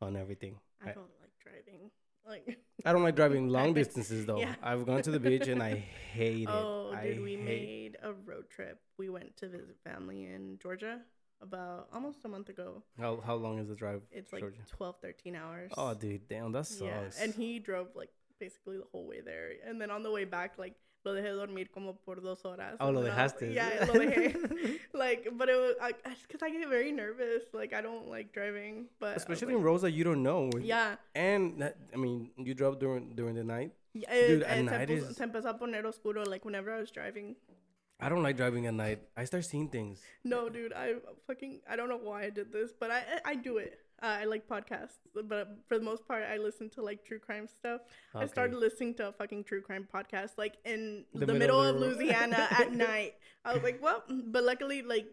on 0.00 0.16
everything. 0.16 0.56
I 0.82 0.90
I, 0.90 0.92
don't 0.94 1.10
like 1.20 1.32
driving. 1.42 1.90
Like 2.26 2.58
I 2.84 2.92
don't 2.92 3.02
like 3.02 3.16
driving 3.16 3.48
long 3.48 3.74
distances 3.80 4.24
though. 4.26 4.38
Yeah. 4.38 4.54
I've 4.62 4.86
gone 4.86 5.02
to 5.02 5.10
the 5.10 5.20
beach 5.20 5.46
and 5.48 5.62
I 5.62 5.84
hate 6.12 6.42
it. 6.42 6.48
oh, 6.48 6.92
I 6.94 7.08
dude, 7.08 7.22
we 7.22 7.32
hate- 7.36 7.44
made 7.44 7.96
a 8.02 8.12
road 8.12 8.48
trip. 8.50 8.80
We 8.98 9.08
went 9.10 9.36
to 9.38 9.48
visit 9.48 9.76
family 9.84 10.24
in 10.26 10.58
Georgia 10.62 11.00
about 11.42 11.88
almost 11.92 12.24
a 12.24 12.28
month 12.28 12.48
ago. 12.48 12.82
How 12.98 13.20
how 13.24 13.34
long 13.34 13.58
is 13.58 13.68
the 13.68 13.74
drive? 13.74 14.02
It's 14.10 14.32
like 14.32 14.40
Georgia? 14.40 14.60
12, 14.68 14.96
13 15.02 15.34
hours. 15.36 15.70
Oh, 15.76 15.92
dude, 15.94 16.28
damn, 16.28 16.52
that 16.52 16.66
sucks. 16.66 16.80
yeah, 16.82 17.08
and 17.20 17.34
he 17.34 17.58
drove 17.58 17.88
like 17.94 18.10
basically 18.40 18.76
the 18.78 18.84
whole 18.92 19.06
way 19.06 19.20
there, 19.20 19.50
and 19.66 19.80
then 19.80 19.90
on 19.90 20.02
the 20.02 20.10
way 20.10 20.24
back, 20.24 20.58
like 20.58 20.74
lo 21.04 21.12
dejé 21.14 21.28
dormir 21.30 21.70
como 21.70 21.96
por 21.96 22.20
dos 22.22 22.44
horas. 22.44 22.76
Oh, 22.80 22.90
lo 22.90 23.00
I 23.02 23.04
dejaste. 23.04 23.52
Yeah, 23.52 23.84
lo 23.86 23.92
dejé. 23.94 24.80
like, 24.94 25.28
but 25.36 25.48
it 25.48 25.56
was 25.56 25.76
like 25.80 26.02
because 26.26 26.42
I 26.42 26.50
get 26.50 26.68
very 26.68 26.92
nervous. 26.92 27.44
Like 27.52 27.72
I 27.74 27.82
don't 27.82 28.08
like 28.08 28.32
driving, 28.32 28.86
but 28.98 29.16
Especially 29.16 29.52
like, 29.54 29.58
in 29.58 29.62
roads 29.64 29.82
that 29.82 29.90
you 29.92 30.04
don't 30.04 30.22
know. 30.22 30.50
yeah, 30.60 30.96
And 31.14 31.60
that, 31.60 31.76
I 31.92 31.96
mean, 31.96 32.30
you 32.38 32.54
drove 32.54 32.78
during 32.78 33.14
during 33.14 33.34
the 33.34 33.44
night. 33.44 33.72
yeah 33.92 34.10
Dude, 34.10 34.42
it, 34.42 34.46
at 34.48 34.58
eh, 34.58 34.62
night 34.62 34.88
se, 34.88 34.94
is- 34.94 35.16
se 35.16 35.24
empezó 35.24 35.48
a 35.50 35.58
poner 35.58 35.84
oscuro. 35.86 36.24
Like 36.24 36.44
whenever 36.44 36.72
I 36.72 36.80
was 36.80 36.90
driving. 36.90 37.36
I 38.00 38.08
don't 38.08 38.24
like 38.24 38.36
driving 38.36 38.66
at 38.66 38.74
night. 38.74 38.98
I 39.16 39.24
start 39.24 39.44
seeing 39.44 39.68
things. 39.68 40.00
No, 40.24 40.48
dude, 40.48 40.72
I 40.72 40.94
fucking 41.28 41.60
I 41.68 41.76
don't 41.76 41.88
know 41.88 42.00
why 42.02 42.24
I 42.24 42.30
did 42.30 42.50
this, 42.52 42.72
but 42.72 42.90
I, 42.90 43.02
I 43.24 43.34
do 43.36 43.58
it. 43.58 43.78
Uh, 44.02 44.18
I 44.20 44.24
like 44.24 44.46
podcasts, 44.48 44.98
but 45.14 45.56
for 45.68 45.78
the 45.78 45.84
most 45.84 46.06
part, 46.06 46.24
I 46.24 46.36
listen 46.36 46.68
to 46.70 46.82
like 46.82 47.04
true 47.04 47.18
crime 47.18 47.46
stuff. 47.48 47.80
I 48.14 48.26
started 48.26 48.56
listening 48.58 48.94
to 48.96 49.08
a 49.08 49.12
fucking 49.12 49.44
true 49.44 49.62
crime 49.62 49.86
podcast 49.92 50.32
like 50.36 50.56
in 50.64 51.04
The 51.14 51.26
the, 51.26 51.32
middle 51.32 51.62
middle, 51.62 51.62
of 51.62 51.76
of 51.76 51.96
Louisiana 51.98 52.48
at 52.50 52.72
night. 52.72 53.14
I 53.44 53.54
was 53.54 53.62
like, 53.62 53.80
well, 53.82 54.02
but 54.08 54.42
luckily, 54.44 54.82
like, 54.82 55.06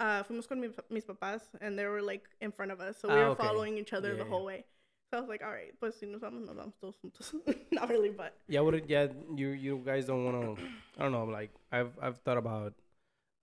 uh, 0.00 0.22
fuimos 0.24 0.48
con 0.48 0.60
mi, 0.60 0.68
mis 0.90 1.04
papás 1.04 1.42
and 1.60 1.78
they 1.78 1.86
were 1.86 2.02
like 2.02 2.24
in 2.40 2.50
front 2.50 2.72
of 2.72 2.80
us, 2.80 2.96
so 3.00 3.08
we 3.08 3.14
Ah, 3.14 3.18
were 3.18 3.30
okay. 3.36 3.46
following 3.46 3.76
each 3.78 3.92
other 3.92 4.08
Yeah, 4.12 4.18
the 4.18 4.24
yeah. 4.24 4.30
whole 4.30 4.44
way. 4.44 4.64
So 5.10 5.18
I 5.18 5.20
was 5.20 5.28
like, 5.28 5.44
all 5.44 5.52
right, 5.52 5.78
pues 5.78 6.00
si 6.00 6.06
nos 6.06 6.22
vamos, 6.22 6.40
nos 6.46 6.56
vamos 6.56 6.74
todos 6.80 6.96
juntos. 7.04 7.34
Not 7.70 7.90
really, 7.90 8.10
but 8.10 8.34
Yeah, 8.48 8.60
what? 8.62 8.74
it- 8.74 8.88
Yeah, 8.88 9.08
you 9.36 9.50
you 9.50 9.76
guys 9.84 10.06
don't 10.06 10.24
want 10.24 10.56
to. 10.56 10.64
I 10.98 11.02
don't 11.04 11.12
know. 11.12 11.24
Like 11.26 11.50
I've 11.70 11.92
I've 12.00 12.16
thought 12.24 12.38
about 12.38 12.72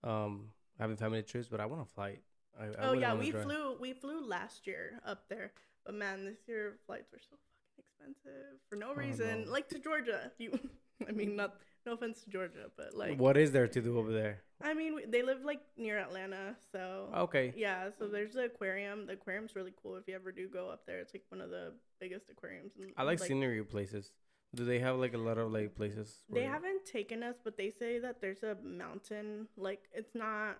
um 0.02 0.50
having 0.78 0.96
family 0.96 1.22
trips, 1.22 1.46
but 1.48 1.60
I 1.60 1.66
want 1.66 1.86
to 1.86 1.94
fly. 1.94 2.18
I, 2.60 2.64
I 2.64 2.88
oh 2.88 2.92
yeah, 2.92 3.14
we 3.14 3.30
drive. 3.30 3.44
flew 3.44 3.76
we 3.80 3.92
flew 3.92 4.26
last 4.26 4.66
year 4.66 5.00
up 5.06 5.28
there, 5.28 5.52
but 5.84 5.94
man, 5.94 6.24
this 6.24 6.38
year 6.46 6.74
flights 6.86 7.10
were 7.12 7.18
so 7.18 7.36
fucking 7.36 7.84
expensive 8.14 8.58
for 8.68 8.76
no 8.76 8.90
Oh, 8.90 8.94
reason. 8.94 9.50
Like 9.50 9.68
to 9.70 9.78
Georgia, 9.78 10.30
you. 10.38 10.58
I 11.08 11.12
mean, 11.12 11.36
not 11.36 11.54
no 11.86 11.94
offense 11.94 12.22
to 12.24 12.30
Georgia, 12.30 12.70
but 12.76 12.94
like 12.94 13.18
what 13.18 13.36
is 13.36 13.52
there 13.52 13.66
to 13.68 13.80
do 13.80 13.98
over 13.98 14.12
there? 14.12 14.42
I 14.62 14.74
mean, 14.74 14.94
we, 14.94 15.06
they 15.06 15.22
live 15.22 15.38
like 15.42 15.62
near 15.78 15.98
Atlanta, 15.98 16.54
so 16.70 17.08
Okay. 17.16 17.54
yeah. 17.56 17.88
So 17.98 18.06
there's 18.08 18.34
the 18.34 18.44
aquarium. 18.44 19.06
The 19.06 19.14
aquarium's 19.14 19.56
really 19.56 19.72
cool. 19.82 19.96
If 19.96 20.06
you 20.06 20.14
ever 20.14 20.30
do 20.32 20.46
go 20.48 20.68
up 20.68 20.84
there, 20.86 20.98
it's 20.98 21.14
like 21.14 21.24
one 21.30 21.40
of 21.40 21.48
the 21.48 21.72
biggest 21.98 22.28
aquariums. 22.28 22.72
In, 22.78 22.92
I 22.98 23.04
like, 23.04 23.18
scenery 23.20 23.64
places. 23.64 24.12
Do 24.54 24.64
they 24.66 24.80
have 24.80 24.96
like 24.96 25.14
a 25.14 25.18
lot 25.18 25.38
of 25.38 25.50
like 25.52 25.74
places? 25.74 26.18
They 26.30 26.42
haven't 26.44 26.84
taken 26.84 27.22
us, 27.22 27.36
but 27.42 27.56
they 27.56 27.70
say 27.70 28.00
that 28.00 28.20
there's 28.20 28.42
a 28.42 28.56
mountain. 28.62 29.46
Like 29.56 29.84
it's 29.94 30.14
not. 30.14 30.58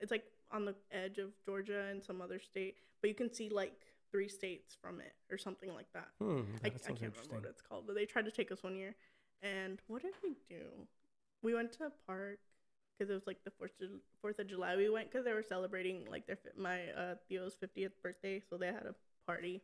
It's 0.00 0.10
like 0.10 0.24
on 0.52 0.64
the 0.64 0.74
edge 0.90 1.18
of 1.18 1.30
Georgia 1.44 1.86
and 1.90 2.02
some 2.02 2.20
other 2.20 2.38
state, 2.38 2.76
but 3.00 3.08
you 3.08 3.14
can 3.14 3.32
see 3.32 3.48
like 3.48 3.72
three 4.10 4.28
states 4.28 4.76
from 4.80 5.00
it 5.00 5.12
or 5.30 5.38
something 5.38 5.72
like 5.74 5.86
that. 5.94 6.08
Hmm, 6.20 6.40
I, 6.64 6.68
I 6.68 6.70
can't 6.70 7.00
remember 7.00 7.20
what 7.28 7.44
it's 7.44 7.62
called, 7.62 7.84
but 7.86 7.94
they 7.94 8.04
tried 8.06 8.24
to 8.24 8.30
take 8.30 8.50
us 8.50 8.62
one 8.62 8.76
year, 8.76 8.94
And 9.42 9.80
what 9.86 10.02
did 10.02 10.14
we 10.22 10.36
do? 10.48 10.86
We 11.42 11.54
went 11.54 11.72
to 11.74 11.84
a 11.84 11.90
park 12.06 12.38
because 12.98 13.10
it 13.10 13.14
was 13.14 13.26
like 13.26 13.42
the 13.44 13.50
fourth 13.50 13.72
Fourth 14.20 14.38
of 14.38 14.46
July. 14.48 14.76
We 14.76 14.90
went 14.90 15.10
because 15.10 15.24
they 15.24 15.32
were 15.32 15.42
celebrating 15.42 16.06
like 16.10 16.26
their 16.26 16.38
my 16.56 16.88
uh, 16.96 17.14
Theo's 17.28 17.54
fiftieth 17.54 17.92
birthday, 18.02 18.42
so 18.48 18.56
they 18.58 18.66
had 18.66 18.86
a 18.86 18.94
party. 19.26 19.62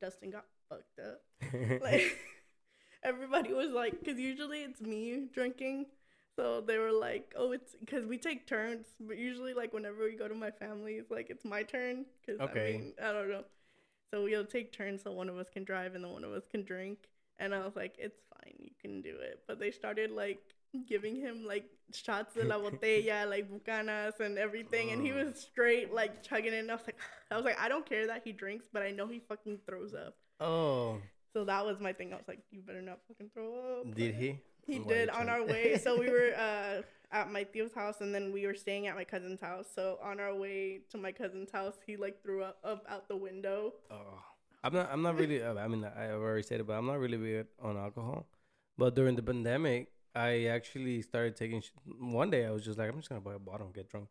Dustin 0.00 0.30
got 0.30 0.46
fucked 0.68 0.98
up. 0.98 1.20
Like 1.82 2.16
everybody 3.02 3.52
was 3.52 3.70
like, 3.70 3.98
because 3.98 4.18
usually 4.18 4.60
it's 4.62 4.80
me 4.80 5.26
drinking. 5.32 5.86
So 6.40 6.62
they 6.62 6.78
were 6.78 6.90
like, 6.92 7.34
"Oh, 7.36 7.52
it's 7.52 7.74
because 7.78 8.06
we 8.06 8.16
take 8.16 8.46
turns." 8.46 8.86
But 8.98 9.18
usually, 9.18 9.52
like 9.52 9.74
whenever 9.74 10.04
we 10.04 10.16
go 10.16 10.26
to 10.26 10.34
my 10.34 10.50
family, 10.50 10.94
it's 10.94 11.10
like 11.10 11.28
it's 11.28 11.44
my 11.44 11.62
turn. 11.62 12.06
Because 12.24 12.40
Okay. 12.40 12.68
I 12.68 12.78
mean, 12.78 12.94
I 13.02 13.12
don't 13.12 13.28
know. 13.28 13.44
So 14.12 14.24
we'll 14.24 14.46
take 14.46 14.72
turns, 14.72 15.02
so 15.02 15.12
one 15.12 15.28
of 15.28 15.36
us 15.36 15.48
can 15.52 15.64
drive 15.64 15.94
and 15.94 16.02
then 16.02 16.12
one 16.12 16.24
of 16.24 16.32
us 16.32 16.44
can 16.50 16.64
drink. 16.64 16.98
And 17.38 17.54
I 17.54 17.58
was 17.58 17.76
like, 17.76 17.94
"It's 17.98 18.20
fine, 18.32 18.54
you 18.58 18.70
can 18.80 19.02
do 19.02 19.14
it." 19.20 19.42
But 19.46 19.60
they 19.60 19.70
started 19.70 20.10
like 20.10 20.40
giving 20.86 21.16
him 21.16 21.44
like 21.44 21.66
shots 21.92 22.34
de 22.34 22.44
la 22.44 22.58
botella, 22.64 23.28
like 23.28 23.50
bucanas 23.50 24.18
and 24.20 24.38
everything, 24.38 24.92
and 24.92 25.02
he 25.02 25.12
Oh. 25.12 25.24
was 25.24 25.38
straight 25.40 25.92
like 25.92 26.22
chugging 26.22 26.54
it. 26.54 26.58
And 26.60 26.70
I 26.70 26.74
was 26.76 26.86
like, 26.86 26.98
I 27.30 27.36
was 27.36 27.44
like, 27.44 27.60
I 27.60 27.68
don't 27.68 27.84
care 27.84 28.06
that 28.06 28.22
he 28.24 28.32
drinks, 28.32 28.66
but 28.72 28.82
I 28.82 28.90
know 28.92 29.06
he 29.06 29.18
fucking 29.28 29.58
throws 29.66 29.92
up. 29.94 30.14
oh, 30.40 31.02
So 31.34 31.44
that 31.44 31.64
was 31.66 31.78
my 31.80 31.92
thing. 31.92 32.12
I 32.14 32.16
was 32.16 32.28
like, 32.28 32.40
you 32.50 32.62
better 32.62 32.82
not 32.82 32.98
fucking 33.08 33.30
throw 33.34 33.80
up. 33.82 33.94
did 33.94 34.14
he? 34.14 34.38
He 34.70 34.78
Why 34.78 34.94
did 34.94 35.08
on 35.10 35.28
our 35.28 35.44
way. 35.44 35.76
So 35.78 35.98
we 35.98 36.08
were 36.08 36.32
uh, 36.38 36.82
at 37.12 37.30
my 37.30 37.44
Theo's 37.44 37.72
house, 37.74 38.00
and 38.00 38.14
then 38.14 38.32
we 38.32 38.46
were 38.46 38.54
staying 38.54 38.86
at 38.86 38.94
my 38.94 39.04
cousin's 39.04 39.40
house. 39.40 39.66
So 39.74 39.98
on 40.02 40.20
our 40.20 40.34
way 40.34 40.80
to 40.90 40.98
my 40.98 41.12
cousin's 41.12 41.50
house, 41.50 41.74
he 41.86 41.96
like 41.96 42.22
threw 42.22 42.42
up, 42.42 42.58
up 42.64 42.84
out 42.88 43.08
the 43.08 43.16
window. 43.16 43.74
Oh, 43.90 44.22
I'm 44.62 44.72
not. 44.72 44.88
I'm 44.92 45.02
not 45.02 45.18
really. 45.18 45.42
I 45.44 45.66
mean, 45.66 45.84
I've 45.84 46.20
already 46.20 46.42
said 46.42 46.60
it, 46.60 46.66
but 46.66 46.74
I'm 46.74 46.86
not 46.86 46.98
really 46.98 47.18
weird 47.18 47.48
on 47.62 47.76
alcohol. 47.76 48.26
But 48.78 48.94
during 48.94 49.16
the 49.16 49.22
pandemic, 49.22 49.88
I 50.14 50.46
actually 50.46 51.02
started 51.02 51.36
taking. 51.36 51.60
Sh- 51.60 51.72
one 51.98 52.30
day, 52.30 52.46
I 52.46 52.50
was 52.50 52.64
just 52.64 52.78
like, 52.78 52.88
I'm 52.88 52.96
just 52.96 53.08
gonna 53.08 53.20
buy 53.20 53.34
a 53.34 53.38
bottle 53.38 53.66
and 53.66 53.74
get 53.74 53.90
drunk. 53.90 54.08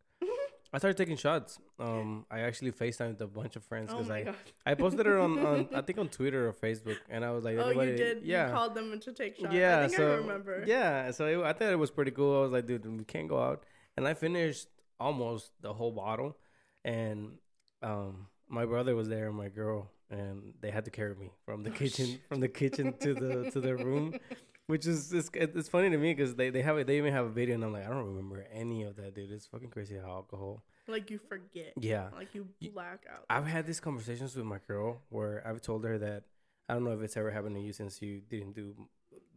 I 0.72 0.78
started 0.78 0.98
taking 0.98 1.18
shots. 1.18 1.58
Um, 1.80 2.26
I 2.30 2.42
actually 2.42 2.72
Facetimed 2.72 3.10
with 3.14 3.22
a 3.22 3.28
bunch 3.28 3.56
of 3.56 3.64
friends 3.64 3.90
Oh 3.92 3.96
because 3.98 4.10
my 4.10 4.18
I 4.20 4.24
god! 4.24 4.36
I 4.68 4.74
posted 4.76 5.08
it 5.08 5.14
on, 5.16 5.40
on 5.40 5.70
I 5.74 5.82
think 5.82 5.98
on 6.04 6.10
Twitter 6.10 6.48
or 6.48 6.54
Facebook, 6.54 6.98
and 7.10 7.26
I 7.26 7.32
was 7.32 7.44
like, 7.44 7.58
oh, 7.58 7.70
you 7.72 7.96
did. 7.96 8.24
Yeah. 8.24 8.48
You 8.48 8.54
called 8.54 8.76
them 8.76 9.00
to 9.00 9.12
take 9.12 9.38
shots. 9.38 9.54
Yeah, 9.54 9.80
I 9.80 9.88
think 9.88 9.98
so 9.98 10.12
I 10.12 10.16
remember. 10.18 10.64
yeah, 10.68 11.10
so 11.12 11.26
it, 11.26 11.44
I 11.44 11.54
thought 11.54 11.72
it 11.72 11.80
was 11.80 11.90
pretty 11.92 12.12
cool. 12.12 12.38
I 12.38 12.42
was 12.44 12.52
like, 12.52 12.68
dude, 12.68 12.86
we 12.86 13.04
can't 13.04 13.28
go 13.28 13.42
out, 13.42 13.64
and 13.98 14.08
I 14.08 14.14
finished 14.14 14.68
almost 15.00 15.52
the 15.62 15.74
whole 15.74 15.92
bottle, 15.92 16.38
and 16.86 17.38
um, 17.82 18.28
my 18.48 18.66
brother 18.66 18.96
was 18.96 19.10
there 19.10 19.28
and 19.28 19.36
my 19.38 19.50
girl, 19.50 19.90
and 20.12 20.54
they 20.62 20.70
had 20.70 20.86
to 20.86 20.92
carry 20.92 21.16
me 21.16 21.32
from 21.46 21.64
the 21.64 21.72
Oh, 21.72 21.74
kitchen 21.74 22.06
shit. 22.06 22.22
from 22.28 22.42
the 22.42 22.48
kitchen 22.48 22.94
to 23.00 23.14
the 23.16 23.50
to 23.52 23.60
their 23.62 23.78
room, 23.78 24.14
which 24.70 24.86
is 24.86 25.12
it's, 25.12 25.32
it's 25.34 25.68
funny 25.68 25.90
to 25.90 25.98
me 25.98 26.14
because 26.14 26.36
they 26.36 26.52
they 26.52 26.62
have 26.62 26.78
it, 26.78 26.86
they 26.86 26.98
even 26.98 27.12
have 27.12 27.26
a 27.26 27.30
video, 27.30 27.56
and 27.56 27.64
I'm 27.64 27.74
like, 27.74 27.88
I 27.88 27.90
don't 27.90 28.06
remember 28.06 28.46
any 28.54 28.84
of 28.84 28.96
that, 28.98 29.16
dude. 29.16 29.32
It's 29.32 29.48
fucking 29.48 29.72
crazy 29.72 29.96
how 29.98 30.12
alcohol. 30.12 30.64
Like 30.88 31.10
you 31.10 31.18
forget. 31.18 31.74
Yeah, 31.80 32.10
Like 32.16 32.36
you 32.36 32.48
black 32.72 33.04
out. 33.12 33.26
I've 33.32 33.48
had 33.48 33.66
these 33.66 33.80
conversations 33.80 34.36
with 34.36 34.46
my 34.46 34.60
girl 34.68 35.02
where 35.10 35.42
I've 35.48 35.62
told 35.62 35.86
her 35.86 35.98
that 35.98 36.26
I 36.68 36.74
don't 36.76 36.84
know 36.84 36.92
if 36.92 37.02
it's 37.02 37.18
ever 37.18 37.32
happened 37.32 37.56
to 37.56 37.62
you 37.62 37.74
since 37.74 38.00
you 38.00 38.22
didn't 38.30 38.54
do 38.54 38.76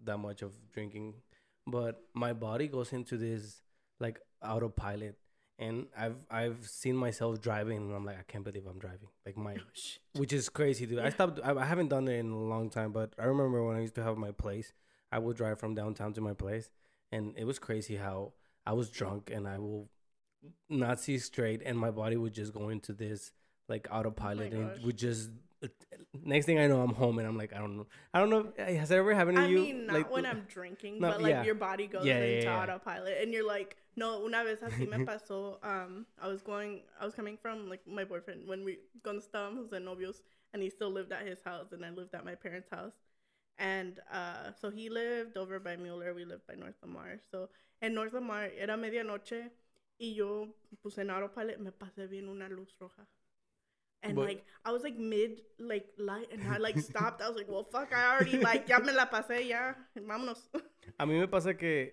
that 0.04 0.18
much 0.18 0.42
of 0.42 0.52
drinking, 0.74 1.14
but 1.66 2.02
my 2.12 2.34
body 2.34 2.68
goes 2.68 2.92
into 2.92 3.16
this 3.16 3.62
like 4.00 4.20
autopilot, 4.44 5.16
and 5.58 5.86
I've 5.96 6.16
I've 6.30 6.66
seen 6.66 6.94
myself 6.96 7.40
driving, 7.40 7.78
and 7.78 7.94
I'm 7.94 8.04
like, 8.04 8.18
I 8.18 8.24
can't 8.30 8.44
believe 8.44 8.66
I'm 8.66 8.78
driving, 8.78 9.08
like 9.24 9.38
my, 9.38 9.54
Oh, 9.54 10.20
which 10.20 10.34
is 10.34 10.50
crazy, 10.50 10.84
dude. 10.84 10.98
I 10.98 11.08
stopped. 11.08 11.40
I, 11.42 11.54
I 11.54 11.64
haven't 11.64 11.88
done 11.88 12.06
it 12.06 12.18
in 12.18 12.30
a 12.32 12.38
long 12.38 12.68
time, 12.68 12.92
but 12.92 13.14
I 13.18 13.24
remember 13.24 13.64
when 13.64 13.76
I 13.78 13.80
used 13.80 13.94
to 13.94 14.02
have 14.02 14.18
my 14.18 14.30
place, 14.32 14.74
I 15.12 15.18
would 15.18 15.36
drive 15.36 15.60
from 15.60 15.74
downtown 15.74 16.12
to 16.14 16.20
my 16.20 16.32
place, 16.34 16.70
and 17.12 17.34
it 17.36 17.44
was 17.44 17.58
crazy 17.60 17.96
how 17.96 18.32
I 18.66 18.72
was 18.72 18.90
drunk 18.90 19.30
and 19.32 19.46
I 19.46 19.58
will 19.58 19.90
not 20.68 21.00
see 21.00 21.18
straight, 21.18 21.62
and 21.64 21.78
my 21.78 21.90
body 21.90 22.16
would 22.16 22.32
just 22.32 22.52
go 22.52 22.68
into 22.70 22.92
this 22.92 23.32
like 23.68 23.86
autopilot, 23.90 24.52
and 24.52 24.64
Oh 24.64 24.68
gosh. 24.74 24.84
would 24.84 24.96
just. 24.98 25.30
Next 26.24 26.46
thing 26.46 26.58
I 26.58 26.66
know, 26.66 26.80
I'm 26.82 26.92
home, 26.94 27.18
and 27.20 27.26
I'm 27.28 27.36
like, 27.38 27.52
I 27.54 27.58
don't 27.58 27.76
know, 27.76 27.86
I 28.12 28.18
don't 28.20 28.30
know. 28.30 28.52
Has 28.58 28.88
that 28.88 28.98
ever 28.98 29.14
happened 29.14 29.36
to 29.36 29.42
I 29.44 29.48
you? 29.48 29.60
mean, 29.60 29.86
not 29.86 29.94
like, 29.94 30.10
when 30.10 30.26
I'm 30.26 30.42
drinking, 30.48 31.00
No, 31.00 31.08
but 31.10 31.22
like 31.22 31.30
yeah. 31.30 31.44
your 31.44 31.54
body 31.54 31.86
goes 31.86 32.04
Yeah, 32.06 32.18
yeah, 32.18 32.26
into 32.36 32.48
yeah. 32.48 32.62
autopilot, 32.62 33.18
and 33.22 33.32
you're 33.32 33.46
like, 33.46 33.76
no. 33.96 34.24
Una 34.24 34.42
vez 34.44 34.58
así 34.60 34.88
me 34.88 34.98
pasó. 35.06 35.58
Um, 35.62 36.06
I 36.20 36.28
was 36.28 36.42
going, 36.42 36.82
I 37.00 37.04
was 37.04 37.14
coming 37.14 37.36
from 37.40 37.68
like 37.68 37.80
my 37.86 38.04
boyfriend 38.04 38.48
when 38.48 38.64
we 38.64 38.78
cuando 39.04 39.22
estábamos 39.22 39.70
de 39.70 39.78
novios, 39.78 40.22
and 40.52 40.62
he 40.62 40.68
still 40.70 40.90
lived 40.90 41.12
at 41.12 41.26
his 41.26 41.40
house, 41.44 41.72
and 41.72 41.84
I 41.84 41.90
lived 41.90 42.14
at 42.14 42.24
my 42.24 42.34
parents' 42.34 42.68
house, 42.70 42.92
and 43.62 44.00
uh, 44.12 44.50
so 44.60 44.70
he 44.70 44.88
lived 44.90 45.36
over 45.36 45.58
by 45.60 45.76
Mueller, 45.76 46.12
we 46.14 46.24
lived 46.24 46.46
by 46.48 46.54
North 46.54 46.74
Lamar. 46.82 47.20
So 47.30 47.48
en 47.80 47.94
North 47.94 48.12
Lamar 48.12 48.50
era 48.58 48.76
medianoche, 48.76 49.50
y 50.00 50.14
yo 50.16 50.48
puse 50.82 50.98
en 50.98 51.10
autopilot, 51.10 51.58
me 51.60 51.70
pasé 51.70 52.08
bien 52.10 52.28
una 52.28 52.48
luz 52.48 52.74
roja. 52.80 53.06
And 54.02 54.16
But- 54.16 54.26
like 54.26 54.44
I 54.64 54.72
was 54.72 54.82
like 54.82 54.98
mid 54.98 55.42
like 55.60 55.86
light 55.96 56.26
and 56.32 56.42
I 56.52 56.56
like 56.58 56.76
stopped. 56.90 57.22
I 57.22 57.28
was 57.28 57.36
like, 57.36 57.48
well 57.48 57.62
fuck, 57.70 57.92
I 57.94 58.14
already 58.16 58.38
like 58.38 58.68
ya 58.68 58.78
me 58.80 58.92
la 58.92 59.06
pasé 59.06 59.46
ya. 59.48 59.74
Vámonos. 59.96 60.40
A 60.98 61.06
mí 61.06 61.20
me 61.20 61.26
pasa 61.28 61.54
que 61.54 61.92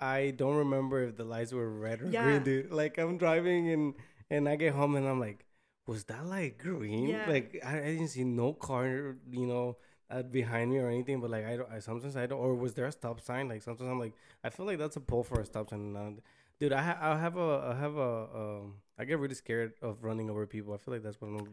I 0.00 0.30
don't 0.36 0.56
remember 0.56 1.02
if 1.02 1.16
the 1.16 1.24
lights 1.24 1.52
were 1.52 1.68
red 1.68 2.00
or 2.02 2.06
Yeah. 2.10 2.22
green, 2.24 2.42
dude. 2.44 2.70
Like 2.70 2.96
I'm 2.98 3.18
driving 3.18 3.70
and 3.70 3.94
and 4.30 4.48
I 4.48 4.54
get 4.54 4.72
home 4.72 4.94
and 4.94 5.08
I'm 5.08 5.18
like, 5.18 5.44
was 5.88 6.04
that 6.04 6.26
like 6.26 6.58
green? 6.58 7.08
Yeah. 7.08 7.26
Like 7.28 7.58
I, 7.64 7.78
I 7.78 7.86
didn't 7.96 8.08
see 8.14 8.22
no 8.22 8.52
car, 8.52 9.16
you 9.28 9.46
know, 9.46 9.78
uh, 10.10 10.22
behind 10.22 10.70
me 10.70 10.78
or 10.78 10.88
anything. 10.88 11.20
But 11.20 11.30
like 11.30 11.46
I 11.46 11.56
don't. 11.56 11.70
I, 11.70 11.78
sometimes 11.80 12.16
I 12.16 12.26
don't. 12.26 12.38
Or 12.40 12.54
was 12.54 12.74
there 12.74 12.86
a 12.86 12.92
stop 12.92 13.20
sign? 13.20 13.48
Like 13.48 13.62
sometimes 13.62 13.88
I'm 13.90 13.98
like, 13.98 14.14
I 14.44 14.50
feel 14.50 14.66
like 14.66 14.78
that's 14.78 14.96
a 14.96 15.00
pull 15.00 15.22
for 15.24 15.40
a 15.40 15.44
stop 15.46 15.70
sign. 15.70 15.96
Uh, 15.96 16.10
dude, 16.60 16.72
I 16.72 16.82
ha- 16.82 16.98
I 17.00 17.18
have 17.18 17.36
a 17.36 17.72
I 17.74 17.78
have 17.78 17.96
a 17.96 18.26
um. 18.34 18.74
I 18.98 19.04
get 19.04 19.18
really 19.20 19.34
scared 19.34 19.74
of 19.80 20.02
running 20.02 20.28
over 20.28 20.44
people. 20.46 20.74
I 20.74 20.78
feel 20.78 20.92
like 20.94 21.02
that's 21.04 21.20
one 21.20 21.34
of 21.36 21.46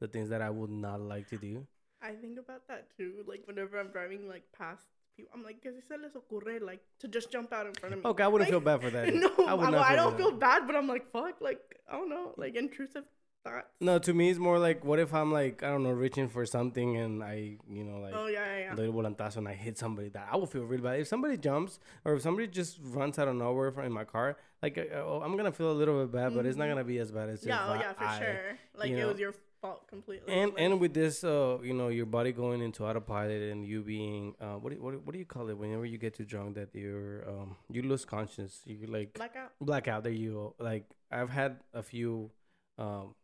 the- 0.00 0.08
things 0.08 0.28
that 0.30 0.40
I 0.42 0.50
would 0.50 0.70
not 0.70 1.00
like 1.00 1.26
to 1.28 1.36
do. 1.36 1.66
I 2.02 2.12
think 2.12 2.38
about 2.38 2.66
that 2.68 2.88
too. 2.96 3.24
Like 3.26 3.42
whenever 3.46 3.78
I'm 3.80 3.88
driving 3.88 4.28
like 4.28 4.44
past 4.56 4.86
people, 5.16 5.30
I'm 5.34 5.42
like, 5.42 5.56
si 5.62 5.80
se 5.88 5.96
les 6.00 6.12
ocurre 6.14 6.60
like 6.62 6.80
to 7.00 7.08
just 7.08 7.30
jump 7.32 7.52
out 7.52 7.66
in 7.66 7.74
front 7.74 7.94
of 7.94 8.04
me. 8.04 8.10
Okay, 8.10 8.22
I 8.22 8.28
wouldn't 8.28 8.50
Like, 8.50 8.52
feel 8.52 8.60
bad 8.60 8.80
for 8.82 8.90
that. 8.90 9.14
No, 9.24 9.30
I 9.46 9.54
I, 9.54 9.70
not 9.70 9.74
I 9.92 9.96
don't 9.96 10.10
bad. 10.12 10.16
feel 10.18 10.32
bad, 10.32 10.66
but 10.66 10.76
I'm 10.76 10.86
like, 10.86 11.10
fuck, 11.10 11.40
like 11.40 11.60
I 11.90 11.96
don't 11.98 12.08
know, 12.10 12.34
like 12.36 12.54
intrusive 12.56 13.04
thoughts. 13.46 13.66
No, 13.80 13.98
to 14.06 14.12
me 14.14 14.24
it's 14.30 14.38
more 14.48 14.58
like 14.58 14.84
what 14.84 14.98
if 14.98 15.12
I'm 15.14 15.30
like 15.40 15.62
I 15.62 15.68
don't 15.72 15.82
know 15.86 15.90
reaching 16.04 16.28
for 16.28 16.44
something 16.56 16.96
and 16.96 17.22
I 17.22 17.56
you 17.78 17.84
know 17.84 17.98
like 18.06 18.14
oh 18.16 18.26
yeah, 18.26 18.44
yeah, 18.58 18.74
yeah. 18.76 18.84
el 18.86 18.92
volantazo 18.92 19.36
and 19.38 19.48
I 19.48 19.54
hit 19.54 19.78
somebody 19.78 20.08
that 20.10 20.28
I 20.32 20.36
will 20.36 20.46
feel 20.54 20.64
really 20.64 20.82
bad. 20.82 21.00
If 21.00 21.08
somebody 21.08 21.36
jumps 21.36 21.78
or 22.04 22.14
if 22.14 22.22
somebody 22.22 22.46
just 22.60 22.78
runs 22.82 23.18
out 23.18 23.28
of 23.28 23.36
nowhere 23.36 23.70
from 23.72 23.84
in 23.84 23.92
my 23.92 24.04
car, 24.04 24.36
like 24.62 24.76
uh, 24.78 25.20
I'm 25.24 25.36
gonna 25.36 25.52
feel 25.52 25.70
a 25.70 25.78
little 25.80 25.96
bit 26.02 26.12
bad, 26.12 26.34
but 26.34 26.46
it's 26.46 26.56
not 26.56 26.64
Mhm. 26.66 26.70
gonna 26.72 26.84
be 26.94 26.98
as 26.98 27.10
bad 27.12 27.28
as 27.28 27.42
if 27.42 27.48
yeah, 27.48 27.66
oh 27.68 27.72
I- 27.72 27.80
yeah, 27.80 27.92
for 27.92 28.04
I- 28.04 28.18
sure. 28.18 28.58
Like 28.78 28.90
you 28.90 28.96
it 28.96 29.00
know. 29.00 29.08
was 29.12 29.20
your 29.20 29.34
fault 29.62 29.88
completely. 29.88 30.30
And 30.40 30.52
like, 30.52 30.60
and 30.64 30.80
with 30.82 30.92
this, 30.92 31.24
uh, 31.24 31.56
you 31.62 31.72
know, 31.72 31.88
your 31.88 32.04
body 32.04 32.30
going 32.32 32.60
into 32.60 32.84
autopilot 32.84 33.40
and 33.52 33.64
you 33.64 33.80
being, 33.82 34.34
uh, 34.38 34.56
what 34.60 34.68
do 34.70 34.76
you, 34.76 34.82
what 34.82 34.90
do, 34.92 34.98
what 35.04 35.12
do 35.14 35.18
you 35.18 35.24
call 35.24 35.48
it 35.48 35.56
whenever 35.56 35.86
you 35.86 35.96
get 35.96 36.12
too 36.14 36.26
drunk 36.32 36.56
that 36.56 36.68
you're 36.74 37.26
um 37.32 37.56
you 37.70 37.80
lose 37.82 38.04
conscience, 38.04 38.60
you 38.66 38.86
like 38.86 39.14
blackout. 39.14 39.50
blackout. 39.60 40.02
There 40.04 40.12
you 40.12 40.32
go. 40.32 40.54
Like 40.58 40.84
I've 41.10 41.30
had 41.30 41.52
a 41.72 41.82
few 41.82 42.30
um 42.78 43.14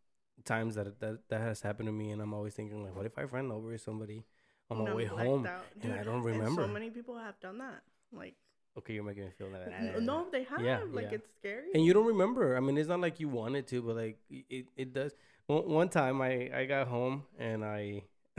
times 0.44 0.74
that 0.74 1.00
that 1.00 1.28
that 1.28 1.40
has 1.40 1.62
happened 1.62 1.86
to 1.88 1.92
me, 1.92 2.10
and 2.10 2.20
I'm 2.20 2.34
always 2.34 2.54
thinking 2.54 2.82
like, 2.84 2.94
what 2.94 3.06
if 3.06 3.18
I 3.18 3.22
ran 3.22 3.50
over 3.50 3.76
somebody 3.78 4.24
on 4.70 4.78
my 4.78 4.86
and 4.86 4.94
way 4.94 5.04
home? 5.04 5.46
out. 5.46 5.64
and 5.82 5.92
I 5.92 6.02
don't 6.04 6.22
remember. 6.22 6.62
so 6.62 6.68
many 6.68 6.90
people 6.90 7.18
have 7.18 7.38
done 7.40 7.58
that. 7.58 7.82
Like 8.12 8.34
Okay, 8.78 8.94
you're 8.94 9.04
making 9.04 9.24
me 9.24 9.30
feel 9.36 9.50
that. 9.50 10.00
no, 10.02 10.26
they 10.32 10.44
have. 10.44 10.60
Yeah, 10.62 10.80
like 10.90 11.08
yeah. 11.10 11.16
it's 11.16 11.28
scary. 11.38 11.68
and 11.74 11.84
you 11.84 11.92
don't 11.92 12.06
remember. 12.06 12.56
I 12.56 12.60
mean, 12.60 12.78
it's 12.78 12.88
not 12.88 13.00
like 13.00 13.20
you 13.20 13.28
wanted 13.28 13.66
to, 13.68 13.82
but 13.82 13.96
like 13.96 14.18
it, 14.30 14.66
it 14.76 14.94
does. 14.94 15.12
One, 15.46 15.68
one 15.68 15.88
time, 15.88 16.22
I 16.22 16.50
I 16.54 16.64
got 16.64 16.88
home 16.88 17.24
and 17.38 17.64
I 17.64 18.04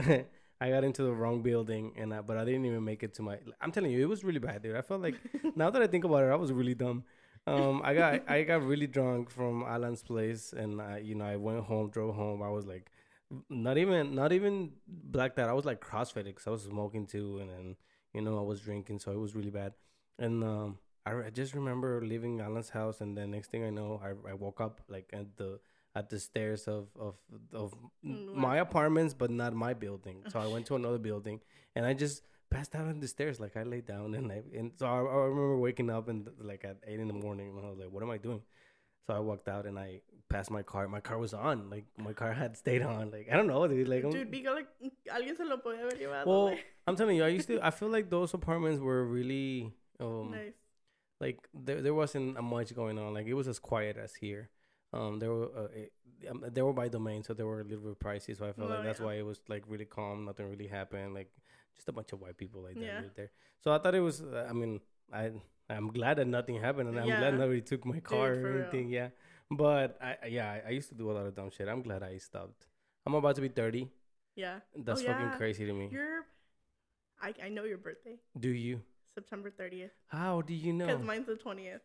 I 0.60 0.70
got 0.70 0.82
into 0.82 1.02
the 1.04 1.12
wrong 1.12 1.42
building, 1.42 1.92
and 1.96 2.12
I, 2.12 2.20
but 2.20 2.36
I 2.36 2.44
didn't 2.44 2.64
even 2.64 2.84
make 2.84 3.02
it 3.04 3.14
to 3.14 3.22
my. 3.22 3.38
I'm 3.60 3.70
telling 3.70 3.92
you, 3.92 4.02
it 4.02 4.08
was 4.08 4.24
really 4.24 4.40
bad, 4.40 4.62
dude. 4.62 4.74
I 4.76 4.82
felt 4.82 5.02
like 5.02 5.14
now 5.54 5.70
that 5.70 5.80
I 5.80 5.86
think 5.86 6.04
about 6.04 6.24
it, 6.24 6.30
I 6.30 6.36
was 6.36 6.52
really 6.52 6.74
dumb. 6.74 7.04
Um, 7.46 7.82
I 7.84 7.94
got 7.94 8.22
I 8.28 8.42
got 8.44 8.62
really 8.62 8.86
drunk 8.86 9.30
from 9.30 9.62
Alan's 9.64 10.02
place, 10.02 10.52
and 10.56 10.80
I, 10.80 10.98
you 10.98 11.14
know, 11.14 11.26
I 11.26 11.36
went 11.36 11.64
home, 11.64 11.90
drove 11.90 12.14
home. 12.14 12.42
I 12.42 12.48
was 12.48 12.66
like, 12.66 12.90
not 13.50 13.76
even 13.76 14.14
not 14.14 14.32
even 14.32 14.72
blacked 14.86 15.38
out. 15.38 15.50
I 15.50 15.52
was 15.52 15.66
like 15.66 15.80
crossfaded 15.80 16.24
because 16.26 16.46
I 16.46 16.50
was 16.50 16.62
smoking 16.62 17.06
too, 17.06 17.38
and 17.40 17.50
then 17.50 17.76
you 18.14 18.22
know 18.22 18.38
I 18.38 18.42
was 18.42 18.60
drinking, 18.60 19.00
so 19.00 19.12
it 19.12 19.18
was 19.18 19.34
really 19.34 19.50
bad. 19.50 19.74
And 20.18 20.42
um, 20.42 20.78
I, 21.04 21.10
re- 21.10 21.26
I 21.26 21.30
just 21.30 21.54
remember 21.54 22.00
leaving 22.02 22.40
Alan's 22.40 22.70
house, 22.70 23.00
and 23.02 23.16
then 23.16 23.32
next 23.32 23.50
thing 23.50 23.64
I 23.64 23.70
know, 23.70 24.00
I, 24.02 24.30
I 24.30 24.34
woke 24.34 24.60
up 24.60 24.80
like 24.88 25.10
at 25.12 25.36
the 25.36 25.60
at 25.94 26.08
the 26.08 26.18
stairs 26.20 26.66
of 26.66 26.88
of 26.98 27.16
of 27.52 27.74
Mm, 28.04 28.32
my 28.32 28.58
apartments, 28.58 29.14
but 29.14 29.30
not 29.30 29.54
my 29.54 29.74
building. 29.74 30.24
So 30.28 30.38
I 30.38 30.46
went 30.46 30.66
to 30.66 30.76
another 30.76 30.98
building, 30.98 31.40
and 31.74 31.84
I 31.86 31.94
just 31.94 32.22
passed 32.54 32.74
out 32.74 32.86
on 32.86 33.00
the 33.00 33.08
stairs. 33.08 33.40
Like 33.40 33.56
I 33.56 33.62
laid 33.64 33.86
down, 33.86 34.14
and 34.14 34.30
I 34.32 34.42
and 34.58 34.72
so 34.78 34.86
I, 34.86 34.98
I 34.98 35.24
remember 35.32 35.56
waking 35.58 35.90
up 35.90 36.08
and 36.08 36.28
like 36.40 36.64
at 36.64 36.76
eight 36.86 37.00
in 37.00 37.08
the 37.08 37.14
morning, 37.26 37.48
and 37.56 37.66
I 37.66 37.70
was 37.70 37.78
like, 37.78 37.90
"What 37.90 38.02
am 38.02 38.10
I 38.10 38.18
doing?" 38.18 38.42
So 39.06 39.12
I 39.14 39.18
walked 39.18 39.48
out 39.48 39.66
and 39.66 39.78
I 39.78 40.00
passed 40.30 40.50
my 40.50 40.62
car. 40.62 40.88
My 40.88 41.00
car 41.00 41.18
was 41.18 41.34
on. 41.34 41.68
Like 41.68 41.84
my 41.98 42.12
car 42.14 42.32
had 42.32 42.56
stayed 42.56 42.82
on. 42.82 43.10
Like 43.10 43.28
I 43.30 43.36
don't 43.36 43.46
know, 43.46 43.66
dude. 43.68 43.88
Like 43.88 44.08
Dude, 44.10 44.30
because 44.30 44.54
like 44.60 44.68
alguien 45.16 45.36
se 45.36 45.44
lo 45.44 45.58
podía 45.58 45.80
haber 45.82 45.98
llevado. 45.98 46.26
well, 46.26 46.56
I'm 46.86 46.96
telling 46.96 47.16
you, 47.18 47.24
I 47.24 47.28
used 47.28 47.48
to. 47.48 47.60
I 47.64 47.70
feel 47.78 47.88
like 47.90 48.08
those 48.08 48.32
apartments 48.34 48.80
were 48.80 49.04
really 49.04 49.72
um 50.00 50.30
nice. 50.30 50.54
like 51.20 51.38
there 51.52 51.80
there 51.82 51.94
wasn't 51.94 52.42
much 52.42 52.74
going 52.74 52.98
on. 52.98 53.12
Like 53.14 53.26
it 53.26 53.34
was 53.34 53.46
as 53.48 53.58
quiet 53.58 53.96
as 53.98 54.14
here. 54.14 54.48
Um, 54.92 55.18
there 55.18 55.30
were 55.32 55.50
uh, 55.64 55.68
it, 55.82 55.92
um, 56.30 56.44
they 56.54 56.62
were 56.62 56.72
by 56.72 56.88
domain, 56.88 57.22
so 57.24 57.34
they 57.34 57.42
were 57.44 57.60
a 57.60 57.64
little 57.64 57.84
bit 57.90 57.98
pricey. 57.98 58.34
So 58.36 58.46
I 58.48 58.52
felt 58.52 58.70
Oh, 58.70 58.74
like 58.74 58.84
that's 58.84 59.00
yeah. 59.00 59.06
why 59.06 59.14
it 59.14 59.26
was 59.26 59.40
like 59.48 59.64
really 59.66 59.84
calm. 59.86 60.24
Nothing 60.24 60.48
really 60.48 60.68
happened. 60.68 61.12
Like 61.14 61.30
just 61.76 61.88
a 61.88 61.92
bunch 61.92 62.12
of 62.12 62.20
white 62.20 62.36
people 62.36 62.62
like 62.62 62.74
that 62.74 62.84
Yeah. 62.84 63.00
lived 63.00 63.16
there. 63.16 63.30
So 63.60 63.72
I 63.72 63.78
thought 63.78 63.94
it 63.94 64.00
was. 64.00 64.22
Uh, 64.22 64.46
I 64.48 64.52
mean, 64.52 64.80
I 65.12 65.32
I'm 65.70 65.88
glad 65.92 66.18
that 66.18 66.26
nothing 66.26 66.60
happened, 66.60 66.88
and 66.90 66.98
I'm 66.98 67.08
Yeah. 67.08 67.18
glad 67.20 67.38
nobody 67.38 67.60
took 67.62 67.84
my 67.84 68.00
car 68.00 68.34
for 68.34 68.40
or 68.40 68.52
real. 68.52 68.62
anything. 68.62 68.88
Yeah, 68.90 69.08
but 69.50 69.98
I 70.00 70.26
yeah 70.28 70.50
I, 70.50 70.68
I 70.68 70.70
used 70.70 70.88
to 70.90 70.94
do 70.94 71.10
a 71.10 71.14
lot 71.14 71.26
of 71.26 71.34
dumb 71.34 71.50
shit. 71.50 71.68
I'm 71.68 71.82
glad 71.82 72.02
I 72.02 72.18
stopped. 72.18 72.66
I'm 73.06 73.14
about 73.14 73.34
to 73.36 73.42
be 73.42 73.48
30. 73.48 73.90
Yeah. 74.36 74.60
That's 74.76 75.02
Oh, 75.02 75.04
fucking 75.06 75.26
yeah. 75.28 75.36
crazy 75.36 75.66
to 75.66 75.72
me. 75.72 75.88
Your, 75.92 76.24
I 77.20 77.34
I 77.42 77.48
know 77.48 77.64
your 77.64 77.78
birthday, 77.78 78.18
Do 78.38 78.48
you? 78.50 78.82
September 79.14 79.50
thirtieth, 79.50 79.92
How 80.08 80.42
do 80.42 80.52
you 80.54 80.72
know? 80.72 80.86
because 80.86 81.02
mine's 81.02 81.26
the 81.26 81.36
twentieth. 81.36 81.82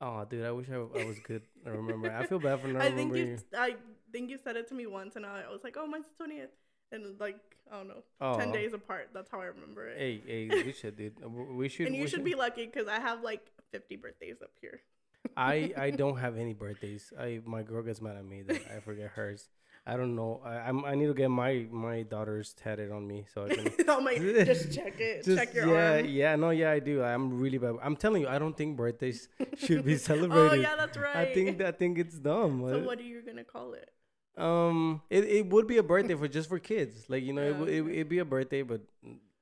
Oh, 0.00 0.24
dude, 0.24 0.44
I 0.46 0.52
wish 0.52 0.68
I, 0.70 0.74
I 0.76 1.04
was 1.04 1.18
good. 1.18 1.42
I 1.66 1.70
remember. 1.70 2.08
I 2.12 2.24
feel 2.24 2.38
bad 2.38 2.60
for 2.60 2.68
not 2.72 2.82
I 2.82 2.90
think 2.92 3.10
remembering. 3.12 3.28
you, 3.52 3.58
I 3.58 3.74
think 4.12 4.30
you 4.30 4.38
said 4.38 4.54
it 4.56 4.68
to 4.68 4.74
me 4.74 4.86
once, 4.86 5.16
and 5.16 5.26
I 5.26 5.50
was 5.50 5.64
like, 5.64 5.76
oh, 5.76 5.88
mine's 5.88 6.06
the 6.06 6.14
twentieth, 6.14 6.50
and 6.92 7.18
like 7.20 7.36
I 7.70 7.76
don't 7.76 7.88
know, 7.88 8.38
ten 8.38 8.52
days 8.52 8.72
apart. 8.72 9.10
That's 9.12 9.30
how 9.30 9.40
I 9.40 9.46
remember 9.46 9.86
it. 9.88 9.98
Hey, 9.98 10.22
hey, 10.26 10.62
we 10.64 10.72
should, 10.80 10.96
dude. 10.96 11.14
We 11.24 11.68
should. 11.68 11.86
and 11.86 11.96
you 11.96 12.02
we 12.02 12.08
should 12.08 12.24
be 12.24 12.34
lucky 12.34 12.66
because 12.66 12.88
I 12.88 13.00
have 13.00 13.22
like 13.22 13.42
fifty 13.70 13.96
birthdays 13.96 14.36
up 14.42 14.52
here. 14.60 14.80
I 15.36 15.72
I 15.76 15.90
don't 16.02 16.18
have 16.18 16.36
any 16.36 16.54
birthdays. 16.54 17.12
I 17.18 17.40
my 17.44 17.62
girl 17.62 17.82
gets 17.82 18.00
mad 18.00 18.16
at 18.16 18.24
me 18.24 18.42
that 18.42 18.62
I 18.74 18.80
forget 18.80 19.10
hers. 19.10 19.48
I 19.86 19.96
don't 19.96 20.14
know. 20.14 20.42
I 20.44 20.56
I'm, 20.68 20.84
I 20.84 20.94
need 20.94 21.06
to 21.06 21.14
get 21.14 21.30
my 21.30 21.66
my 21.70 22.02
daughter's 22.02 22.52
tatted 22.52 22.92
on 22.92 23.06
me 23.06 23.24
so 23.32 23.46
I 23.46 23.54
can. 23.54 23.72
oh 23.88 24.00
my, 24.00 24.16
just 24.16 24.72
check 24.72 25.00
it. 25.00 25.24
Just, 25.24 25.38
check 25.38 25.54
your 25.54 25.66
yeah, 25.66 25.96
arm. 25.96 26.04
yeah, 26.06 26.36
no, 26.36 26.50
yeah, 26.50 26.72
I 26.72 26.78
do. 26.78 27.02
I'm 27.02 27.38
really 27.38 27.56
bad. 27.56 27.76
I'm 27.82 27.96
telling 27.96 28.22
you, 28.22 28.28
I 28.28 28.38
don't 28.38 28.54
think 28.54 28.76
birthdays 28.76 29.28
should 29.56 29.84
be 29.84 29.96
celebrated. 29.96 30.52
Oh 30.52 30.54
yeah, 30.54 30.76
that's 30.76 30.98
right. 30.98 31.16
I 31.16 31.32
think 31.32 31.62
I 31.62 31.72
think 31.72 31.98
it's 31.98 32.18
dumb. 32.18 32.66
So 32.68 32.80
what 32.80 32.98
are 32.98 33.02
you 33.02 33.22
gonna 33.22 33.44
call 33.44 33.72
it? 33.72 33.90
Um, 34.38 35.02
it, 35.10 35.24
it 35.24 35.46
would 35.50 35.66
be 35.66 35.78
a 35.78 35.82
birthday 35.82 36.14
for 36.14 36.28
just 36.28 36.48
for 36.48 36.58
kids. 36.58 37.04
Like 37.08 37.24
you 37.24 37.32
know, 37.32 37.42
it 37.42 37.50
Yeah, 37.52 37.58
would 37.58 37.68
it, 37.68 37.86
it'd 37.94 38.08
be 38.08 38.18
a 38.20 38.24
birthday, 38.24 38.62
but 38.62 38.80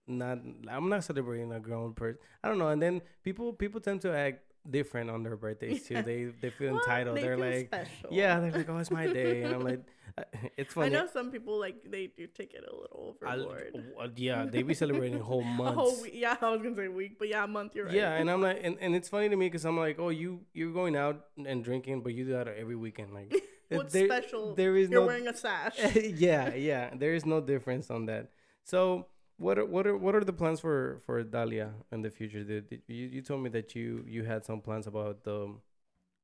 not. 0.07 0.39
I'm 0.71 0.89
not 0.89 1.05
celebrating 1.05 1.53
a 1.53 1.61
grown 1.61 1.93
person. 1.95 2.19
I 2.43 2.49
don't 2.49 2.59
know. 2.59 2.69
And 2.69 2.81
then 2.81 3.03
people 3.23 3.53
people 3.53 3.81
tend 3.81 4.01
to 4.03 4.17
act 4.17 4.41
different 4.69 5.11
on 5.11 5.23
their 5.23 5.37
birthdays 5.37 5.87
too. 5.87 6.03
They 6.03 6.25
they 6.41 6.51
feel 6.51 6.73
Well, 6.73 6.81
entitled. 6.83 7.17
they 7.19 7.23
They're 7.23 7.37
feel 7.37 7.47
like, 7.47 7.67
special. 7.67 8.09
yeah, 8.11 8.41
they're 8.41 8.53
like, 8.53 8.69
oh, 8.69 8.79
it's 8.79 8.91
my 8.91 9.07
day, 9.07 9.43
and 9.43 9.55
I'm 9.55 9.63
like, 9.63 9.85
it's 10.57 10.73
I 10.73 10.75
funny. 10.75 10.91
know 10.91 11.07
some 11.13 11.31
people 11.31 11.61
like 11.61 11.77
they 11.91 12.07
do 12.07 12.27
take 12.27 12.55
it 12.55 12.65
a 12.67 12.75
little 12.75 13.17
overboard. 13.21 13.77
uh, 14.01 14.09
yeah, 14.17 14.47
they 14.47 14.63
be 14.63 14.73
celebrating 14.73 15.21
whole 15.21 15.43
A 15.43 15.45
months. 15.61 15.75
whole 15.79 16.01
week. 16.03 16.13
Yeah, 16.15 16.37
I 16.41 16.51
was 16.51 16.63
gonna 16.63 16.75
say 16.75 16.89
week, 16.89 17.19
but 17.19 17.29
yeah, 17.29 17.45
a 17.45 17.47
month. 17.47 17.75
You're 17.77 17.85
right. 17.87 17.95
Yeah, 17.95 18.15
and 18.15 18.31
I'm 18.31 18.41
like, 18.41 18.61
and, 18.63 18.79
and 18.81 18.95
it's 18.97 19.11
funny 19.11 19.29
to 19.29 19.37
me 19.37 19.47
because 19.47 19.67
I'm 19.67 19.77
like, 19.79 19.99
oh, 19.99 20.09
you 20.09 20.41
you're 20.55 20.73
going 20.73 20.97
out 20.97 21.27
and 21.45 21.63
drinking, 21.63 22.01
but 22.01 22.15
you 22.15 22.25
do 22.25 22.33
that 22.33 22.49
every 22.49 22.77
weekend. 22.77 23.13
Like, 23.13 23.35
What's 23.69 23.93
there- 23.93 24.07
special? 24.07 24.55
There 24.55 24.77
is 24.77 24.91
You're 24.91 25.01
no 25.01 25.07
wearing 25.07 25.29
a 25.29 25.37
sash. 25.37 25.77
yeah, 25.95 26.55
yeah. 26.55 26.91
There 26.95 27.15
is 27.15 27.25
no 27.27 27.41
difference 27.41 27.91
on 27.91 28.07
that. 28.07 28.31
So, 28.65 29.07
what 29.39 29.59
are 29.59 29.65
what 29.67 29.87
are 29.87 29.97
what 29.97 30.15
are 30.15 30.25
the 30.25 30.33
plans 30.33 30.61
for 30.61 31.01
for 31.07 31.23
Dahlia 31.23 31.73
in 31.93 32.03
the 32.03 32.11
future? 32.11 32.45
Did, 32.45 32.69
did- 32.69 32.83
you 32.87 33.07
you 33.07 33.23
told 33.23 33.43
me 33.43 33.51
that 33.51 33.75
you 33.75 34.05
you 34.07 34.25
had 34.25 34.45
some 34.45 34.61
plans 34.61 34.87
about 34.87 35.25
the 35.25 35.55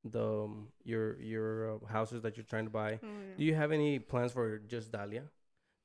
the 0.04 0.48
your 0.84 1.20
your 1.20 1.74
uh, 1.74 1.86
houses 1.86 2.22
that 2.22 2.36
you're 2.36 2.44
trying 2.46 2.64
to 2.64 2.70
buy. 2.70 2.98
Oh, 3.02 3.06
yeah. 3.06 3.34
Do 3.38 3.44
you 3.44 3.54
have 3.54 3.70
any 3.72 3.98
plans 3.98 4.32
for 4.32 4.58
just 4.58 4.90
Dahlia? 4.90 5.24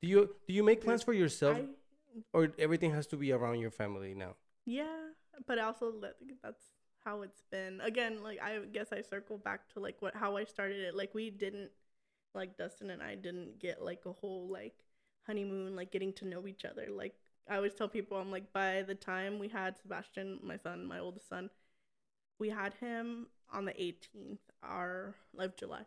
Do 0.02 0.08
you 0.08 0.30
do 0.46 0.52
you 0.52 0.62
make 0.62 0.82
plans 0.82 1.02
for 1.02 1.12
yourself, 1.12 1.58
I, 1.58 2.20
or 2.32 2.48
everything 2.58 2.92
has 2.92 3.06
to 3.08 3.16
be 3.16 3.32
around 3.32 3.58
your 3.60 3.70
family 3.70 4.14
now? 4.14 4.34
yeah, 4.66 5.10
but 5.46 5.58
also 5.58 5.92
that, 6.02 6.16
that's 6.42 6.64
how 7.08 7.22
it's 7.22 7.42
been. 7.50 7.80
Again, 7.80 8.22
like 8.22 8.40
I 8.42 8.58
guess 8.72 8.88
I 8.92 9.00
circle 9.00 9.38
back 9.38 9.68
to 9.72 9.80
like 9.80 9.96
what 10.00 10.14
how 10.14 10.36
I 10.36 10.44
started 10.44 10.80
it. 10.80 10.94
Like 10.94 11.14
we 11.14 11.30
didn't 11.30 11.70
like 12.34 12.58
Dustin 12.58 12.90
and 12.90 13.02
I 13.02 13.14
didn't 13.14 13.58
get 13.58 13.82
like 13.82 14.02
a 14.06 14.12
whole 14.12 14.48
like 14.48 14.74
honeymoon, 15.26 15.74
like 15.74 15.90
getting 15.90 16.12
to 16.14 16.26
know 16.26 16.46
each 16.46 16.64
other. 16.64 16.88
Like 16.90 17.14
I 17.48 17.56
always 17.56 17.74
tell 17.74 17.88
people, 17.88 18.18
I'm 18.18 18.30
like 18.30 18.52
by 18.52 18.82
the 18.82 18.94
time 18.94 19.38
we 19.38 19.48
had 19.48 19.78
Sebastian, 19.78 20.38
my 20.42 20.56
son, 20.58 20.84
my 20.86 20.98
oldest 20.98 21.28
son, 21.28 21.48
we 22.38 22.50
had 22.50 22.74
him 22.74 23.26
on 23.52 23.64
the 23.64 23.72
18th, 23.72 24.40
our 24.62 25.14
of 25.38 25.56
July, 25.56 25.82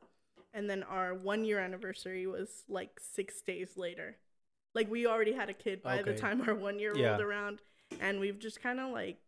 and 0.54 0.68
then 0.70 0.82
our 0.84 1.14
one 1.14 1.46
year 1.46 1.60
anniversary 1.60 2.26
was 2.26 2.64
like 2.68 3.00
six 3.00 3.42
days 3.42 3.78
later. 3.78 4.18
Like 4.74 4.90
we 4.90 5.06
already 5.06 5.34
had 5.34 5.50
a 5.50 5.54
kid 5.54 5.84
by 5.84 6.02
the 6.02 6.14
time 6.14 6.42
our 6.48 6.56
one 6.56 6.80
year 6.80 6.96
Yeah. 6.96 7.10
rolled 7.12 7.22
around, 7.22 7.60
and 8.00 8.20
we've 8.20 8.40
just 8.40 8.62
kind 8.62 8.80
of 8.80 8.92
like 8.92 9.20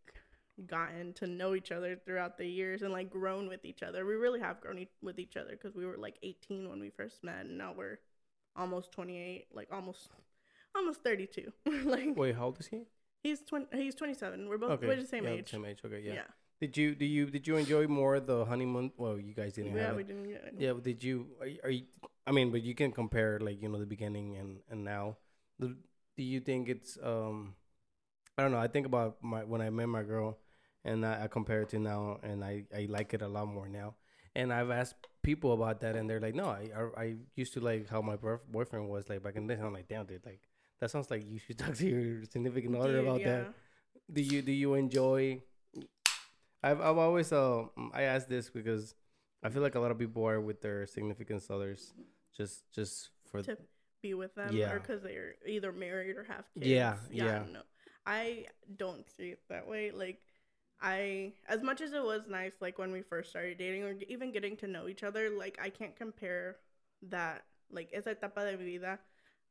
gotten 0.66 1.12
to 1.14 1.26
know 1.26 1.54
each 1.54 1.72
other 1.72 1.96
throughout 1.96 2.38
the 2.38 2.46
years 2.46 2.82
and 2.82 2.92
like 2.92 3.10
grown 3.10 3.48
with 3.48 3.64
each 3.64 3.82
other. 3.82 4.04
We 4.06 4.14
really 4.14 4.40
have 4.40 4.60
grown 4.60 4.78
e- 4.78 4.88
with 5.02 5.18
each 5.18 5.36
other 5.36 5.50
because 5.52 5.74
we 5.74 5.84
were 5.86 5.96
like 5.96 6.16
18 6.22 6.68
when 6.70 6.80
we 6.80 6.90
first 6.90 7.24
met, 7.24 7.44
and 7.46 7.58
now 7.58 7.72
we're 7.76 7.98
almost 8.56 8.92
28, 8.92 9.46
like 9.52 9.68
almost 9.72 10.08
almost 10.76 11.02
32. 11.02 11.52
like 11.84 12.16
Wait, 12.16 12.36
how 12.36 12.46
old 12.46 12.60
is 12.60 12.66
he? 12.68 12.82
he's 13.22 13.40
20, 13.42 13.66
he's 13.72 13.94
27. 13.94 14.48
We're 14.48 14.58
both 14.58 14.70
Okay, 14.72 14.86
we're 14.86 14.96
the 15.00 15.06
same 15.06 15.24
yeah, 15.24 15.30
age. 15.30 15.50
Same 15.50 15.64
age. 15.64 15.80
Okay, 15.84 16.00
yeah. 16.04 16.12
yeah. 16.14 16.22
Did 16.60 16.76
you 16.76 16.94
do 16.94 17.04
you 17.04 17.26
did 17.26 17.46
you 17.48 17.56
enjoy 17.56 17.86
more 17.88 18.20
the 18.20 18.44
honeymoon? 18.44 18.92
Well, 18.96 19.18
you 19.18 19.34
guys 19.34 19.54
didn't 19.54 19.74
Yeah, 19.76 19.86
have 19.88 19.96
we 19.96 20.02
it. 20.02 20.06
didn't 20.06 20.28
get 20.28 20.54
Yeah, 20.56 20.72
but 20.74 20.84
did 20.84 21.02
you 21.02 21.26
are, 21.40 21.46
you- 21.46 21.60
are 21.64 21.70
you? 21.70 21.82
I 22.26 22.30
mean, 22.32 22.50
but 22.52 22.62
you 22.62 22.74
can 22.74 22.92
compare 22.92 23.38
like 23.40 23.60
you 23.60 23.68
know 23.68 23.78
the 23.78 23.86
beginning 23.86 24.36
and 24.36 24.60
and 24.70 24.84
now. 24.84 25.16
The, 25.58 25.76
do 26.16 26.22
you 26.22 26.40
think 26.40 26.68
it's 26.68 26.96
um? 27.02 27.54
I 28.38 28.42
don't 28.42 28.52
know. 28.52 28.58
I 28.58 28.68
think 28.68 28.86
about 28.86 29.16
my 29.22 29.42
when 29.44 29.60
I 29.60 29.68
met 29.70 29.88
my 29.88 30.02
girl, 30.04 30.38
and 30.84 31.04
I, 31.04 31.24
I 31.24 31.26
compare 31.28 31.62
it 31.62 31.70
to 31.70 31.78
now, 31.78 32.18
and 32.22 32.44
I 32.44 32.64
I 32.74 32.86
like 32.88 33.14
it 33.14 33.22
a 33.22 33.28
lot 33.28 33.48
more 33.48 33.68
now. 33.68 33.94
And 34.36 34.52
I've 34.52 34.70
asked 34.70 34.96
people 35.22 35.52
about 35.52 35.80
that, 35.80 35.94
and 35.96 36.10
they're 36.10 36.20
like, 36.20 36.34
no, 36.34 36.46
I 36.46 36.70
I, 36.76 37.02
I 37.02 37.14
used 37.36 37.52
to 37.54 37.60
like 37.60 37.88
how 37.88 38.02
my 38.02 38.16
boyf- 38.16 38.46
boyfriend 38.50 38.88
was 38.88 39.08
like 39.08 39.22
back 39.22 39.36
in 39.36 39.46
the 39.46 39.54
day. 39.54 39.62
I'm 39.62 39.72
like, 39.72 39.88
damn, 39.88 40.06
dude, 40.06 40.26
like 40.26 40.40
that 40.80 40.90
sounds 40.90 41.10
like 41.10 41.24
you 41.28 41.38
should 41.38 41.58
talk 41.62 41.74
to 41.74 41.86
your 41.86 42.24
significant 42.24 42.76
other 42.76 42.98
about 42.98 43.20
yeah. 43.20 43.26
that. 43.26 43.54
Do 44.12 44.20
you 44.22 44.42
do 44.42 44.52
you 44.52 44.74
enjoy? 44.74 45.40
I've 46.62 46.80
I've 46.80 46.98
always 46.98 47.32
uh 47.32 47.64
I 47.92 48.02
ask 48.02 48.26
this 48.28 48.50
because 48.50 48.94
I 49.42 49.50
feel 49.50 49.62
like 49.62 49.74
a 49.74 49.80
lot 49.80 49.90
of 49.90 49.98
people 49.98 50.26
are 50.26 50.40
with 50.40 50.62
their 50.62 50.86
significant 50.86 51.42
others 51.50 51.92
just 52.36 52.70
just 52.72 53.10
for 53.30 53.42
To 53.42 53.56
be 54.02 54.14
with 54.14 54.34
them 54.34 54.54
Yeah. 54.54 54.72
or 54.72 54.80
because 54.80 55.02
they're 55.02 55.34
either 55.46 55.72
married 55.72 56.16
or 56.16 56.24
have 56.24 56.44
kids. 56.54 56.66
Yeah, 56.66 56.94
I 56.94 57.12
yeah. 57.12 57.38
don't 57.38 57.52
know. 57.52 57.62
I 58.06 58.46
don't 58.76 59.08
see 59.16 59.30
it 59.30 59.40
that 59.48 59.66
way. 59.66 59.90
Like, 59.90 60.20
I, 60.84 61.34
as 61.48 61.62
much 61.62 61.80
as 61.82 61.94
it 61.94 62.04
was 62.04 62.28
nice, 62.28 62.54
like 62.60 62.78
when 62.78 62.92
we 62.92 63.02
first 63.02 63.30
started 63.30 63.58
dating 63.58 63.84
or 63.84 63.94
even 64.08 64.32
getting 64.32 64.56
to 64.58 64.68
know 64.68 64.88
each 64.88 65.04
other, 65.04 65.30
like, 65.30 65.58
I 65.62 65.70
can't 65.70 65.96
compare 65.96 66.58
that, 67.10 67.44
like, 67.72 67.90
esa 67.94 68.10
etapa 68.14 68.44
de 68.52 68.58
mi 68.58 68.64
vida 68.78 69.00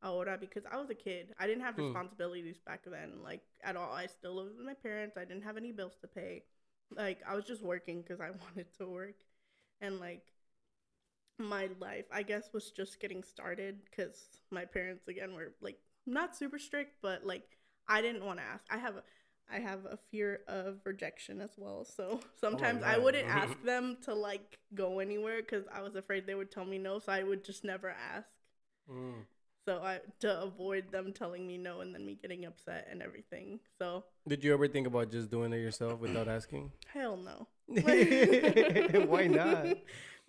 ahora 0.04 0.38
because 0.40 0.64
I 0.72 0.78
was 0.78 0.92
a 0.92 0.96
kid. 0.96 1.34
I 1.40 1.48
didn't 1.48 1.64
have 1.64 1.78
Hmm. 1.78 1.96
responsibilities 1.96 2.58
back 2.66 2.84
then, 2.86 3.24
like, 3.24 3.44
at 3.64 3.78
all. 3.78 3.94
I 3.94 4.08
still 4.08 4.36
lived 4.36 4.58
with 4.58 4.68
my 4.68 4.76
parents. 4.76 5.18
I 5.18 5.26
didn't 5.26 5.44
have 5.44 5.58
any 5.58 5.74
bills 5.74 5.98
to 6.02 6.08
pay. 6.08 6.44
Like, 6.96 7.22
I 7.28 7.36
was 7.36 7.46
just 7.46 7.64
working 7.64 8.02
because 8.04 8.22
I 8.22 8.32
wanted 8.46 8.68
to 8.80 8.88
work. 8.88 9.16
And, 9.82 10.00
like, 10.00 10.24
my 11.40 11.70
life, 11.80 12.06
I 12.12 12.24
guess, 12.24 12.50
was 12.54 12.72
just 12.72 13.00
getting 13.00 13.24
started 13.24 13.80
because 13.90 14.28
my 14.52 14.66
parents, 14.66 15.08
again, 15.08 15.34
were 15.34 15.54
like 15.62 15.78
not 16.06 16.36
super 16.36 16.60
strict, 16.60 16.98
but 17.02 17.26
like 17.26 17.58
I 17.88 18.02
didn't 18.02 18.26
want 18.26 18.40
to 18.40 18.46
ask. 18.46 18.66
I 18.72 18.78
have 18.78 18.96
a, 18.98 19.04
I 19.52 19.60
have 19.60 19.86
a 19.86 19.98
fear 20.12 20.41
of 20.48 20.80
rejection 20.86 21.41
as 21.41 21.52
well. 21.58 21.86
So 21.86 22.20
sometimes 22.39 22.84
I 22.84 22.98
wouldn't 22.98 23.28
ask 23.28 23.62
them 23.66 23.98
to 24.04 24.14
like 24.14 24.60
go 24.74 25.00
anywhere 25.00 25.41
because 25.41 25.66
I 25.74 25.82
was 25.82 25.96
afraid 25.96 26.26
they 26.28 26.36
would 26.36 26.52
tell 26.52 26.66
me 26.66 26.78
no. 26.78 27.00
So 27.00 27.12
I 27.12 27.24
would 27.24 27.44
just 27.44 27.64
never 27.64 27.89
ask. 27.89 28.28
Mm. 28.89 29.26
So 29.66 29.80
I 29.82 30.00
to 30.20 30.41
avoid 30.41 30.91
them 30.91 31.14
telling 31.14 31.48
me 31.48 31.58
no 31.58 31.80
and 31.80 31.94
then 31.96 32.06
me 32.06 32.18
getting 32.22 32.46
upset 32.46 32.88
and 32.91 33.02
everything. 33.02 33.60
So 33.80 34.04
Did 34.28 34.44
you 34.44 34.54
ever 34.54 34.68
think 34.68 34.88
about 34.88 35.12
just 35.12 35.30
doing 35.30 35.54
it 35.54 35.58
yourself 35.60 36.00
without 36.00 36.28
asking? 36.38 36.72
hell 36.94 37.18
no. 37.18 37.48
Why 39.08 39.28
not? 39.28 39.78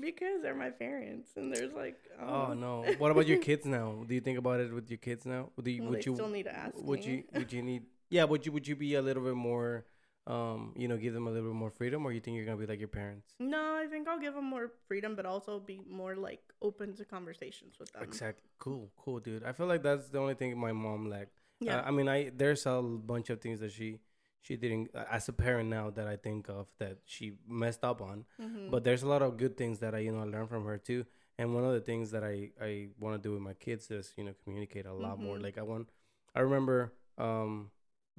because 0.00 0.42
they're 0.42 0.54
my 0.54 0.70
parents 0.70 1.30
and 1.36 1.52
there's 1.54 1.72
like 1.72 1.96
Oh 2.20 2.52
no. 2.52 2.84
What 2.98 3.10
about 3.10 3.26
your 3.26 3.38
kids 3.38 3.64
now? 3.64 4.04
Do 4.06 4.14
you 4.14 4.20
think 4.20 4.38
about 4.38 4.60
it 4.60 4.72
with 4.72 4.88
your 4.90 4.98
kids 4.98 5.26
now? 5.26 5.50
Do 5.60 5.70
you, 5.70 5.82
Well, 5.82 5.90
would 5.92 6.06
you 6.06 6.14
still 6.14 6.28
need 6.28 6.44
to 6.44 6.56
ask 6.56 6.76
would 6.76 7.00
me. 7.04 7.24
you 7.32 7.38
would 7.38 7.52
you 7.52 7.62
need 7.62 7.82
yeah, 8.10 8.24
would 8.24 8.46
you 8.46 8.52
would 8.52 8.66
you 8.66 8.76
be 8.76 8.94
a 8.94 9.02
little 9.02 9.22
bit 9.22 9.34
more 9.34 9.86
um, 10.26 10.72
you 10.76 10.88
know, 10.88 10.96
give 10.96 11.12
them 11.12 11.26
a 11.26 11.30
little 11.30 11.50
bit 11.50 11.54
more 11.54 11.70
freedom 11.70 12.06
or 12.06 12.12
you 12.12 12.20
think 12.20 12.36
you're 12.36 12.46
gonna 12.46 12.56
be 12.56 12.66
like 12.66 12.78
your 12.78 12.88
parents? 12.88 13.34
No, 13.38 13.76
I 13.76 13.86
think 13.86 14.08
I'll 14.08 14.18
give 14.18 14.34
them 14.34 14.46
more 14.46 14.70
freedom, 14.88 15.14
but 15.16 15.26
also 15.26 15.60
be 15.60 15.80
more 15.88 16.16
like 16.16 16.40
open 16.62 16.94
to 16.94 17.04
conversations 17.04 17.78
with 17.78 17.92
them. 17.92 18.02
Exactly. 18.02 18.48
Cool, 18.58 18.90
cool, 18.96 19.20
dude. 19.20 19.44
I 19.44 19.52
feel 19.52 19.66
like 19.66 19.82
that's 19.82 20.08
the 20.08 20.18
only 20.18 20.34
thing 20.34 20.56
my 20.58 20.72
mom 20.72 21.10
lacked. 21.10 21.40
Yeah. 21.60 21.80
Uh, 21.80 21.82
I 21.88 21.90
mean, 21.90 22.08
I 22.08 22.30
there's 22.34 22.64
a 22.66 22.80
bunch 22.80 23.28
of 23.30 23.40
things 23.40 23.60
that 23.60 23.72
she 23.72 24.00
she 24.40 24.56
didn't 24.56 24.90
as 25.10 25.28
a 25.28 25.32
parent 25.32 25.68
now 25.68 25.90
that 25.90 26.06
I 26.06 26.16
think 26.16 26.48
of 26.48 26.68
that 26.78 26.98
she 27.04 27.34
messed 27.46 27.84
up 27.84 28.00
on. 28.00 28.24
Mhm. 28.40 28.70
But 28.70 28.82
there's 28.84 29.02
a 29.02 29.08
lot 29.08 29.20
of 29.22 29.36
good 29.36 29.56
things 29.58 29.78
that 29.80 29.94
I 29.94 29.98
you 29.98 30.12
know 30.12 30.20
I 30.20 30.24
learned 30.24 30.48
from 30.48 30.64
her 30.64 30.78
too. 30.78 31.04
And 31.36 31.54
one 31.54 31.64
of 31.64 31.72
the 31.72 31.80
things 31.80 32.12
that 32.12 32.24
I 32.24 32.50
I 32.60 32.88
want 32.98 33.14
to 33.20 33.28
do 33.28 33.32
with 33.34 33.42
my 33.42 33.54
kids 33.54 33.90
is 33.90 34.14
you 34.16 34.24
know 34.24 34.32
communicate 34.42 34.86
a 34.86 34.92
lot 34.94 35.20
more. 35.20 35.36
Mhm. 35.36 35.42
Like 35.42 35.58
I 35.58 35.62
want 35.62 35.90
I 36.34 36.40
remember 36.40 36.94
um 37.18 37.70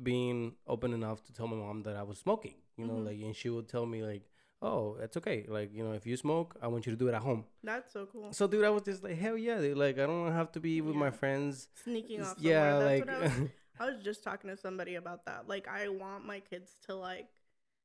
being 0.02 0.56
open 0.68 0.94
enough 0.94 1.24
to 1.24 1.34
tell 1.34 1.48
my 1.48 1.56
mom 1.58 1.84
that 1.84 1.96
I 1.96 2.04
was 2.04 2.18
smoking. 2.20 2.56
You 2.78 2.86
know, 2.86 2.94
Mhm. 2.96 3.06
like 3.06 3.20
and 3.22 3.36
she 3.36 3.50
would 3.50 3.70
tell 3.70 3.86
me 3.86 4.04
like, 4.04 4.24
"Oh, 4.62 4.96
it's 5.00 5.16
okay. 5.18 5.46
Like 5.48 5.74
you 5.74 5.84
know, 5.84 5.94
if 5.94 6.06
you 6.06 6.18
smoke, 6.18 6.58
I 6.62 6.68
want 6.68 6.86
you 6.86 6.92
to 6.92 6.98
do 6.98 7.08
it 7.08 7.14
at 7.14 7.22
home." 7.22 7.46
That's 7.64 7.94
so 7.94 8.06
cool. 8.06 8.34
So 8.34 8.48
dude, 8.48 8.66
I 8.66 8.70
was 8.70 8.84
just 8.84 9.04
like, 9.04 9.18
"Hell 9.18 9.38
yeah!" 9.38 9.60
Dude. 9.62 9.78
Like 9.78 9.98
I 9.98 10.06
don't 10.06 10.32
have 10.34 10.52
to 10.54 10.60
be 10.60 10.82
with 10.82 10.96
my 10.96 11.12
friends. 11.12 11.70
Sneaking 11.84 12.22
off. 12.22 12.36
Yeah, 12.40 12.72
somewhere. 12.74 12.86
like 12.90 13.06
That's 13.06 13.22
what 13.32 13.40
I 13.40 13.42
was 13.44 13.52
I 13.80 13.86
was 13.92 14.04
just 14.04 14.24
talking 14.24 14.50
to 14.50 14.58
somebody 14.58 14.96
about 14.96 15.26
that. 15.26 15.48
Like, 15.50 15.68
I 15.68 15.90
want 15.90 16.26
my 16.26 16.40
kids 16.40 16.76
to 16.88 16.96
like, 16.96 17.28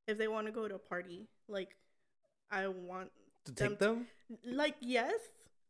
if 0.07 0.19
they 0.19 0.29
want 0.29 0.47
to 0.47 0.53
go 0.53 0.69
to 0.69 0.77
a 0.77 0.79
party, 0.79 1.29
like, 1.49 1.77
I 2.51 2.69
want 2.69 3.11
to 3.47 3.53
them 3.53 3.71
take 3.71 3.79
them. 3.81 4.07
like 4.45 4.77
yes, 4.81 5.15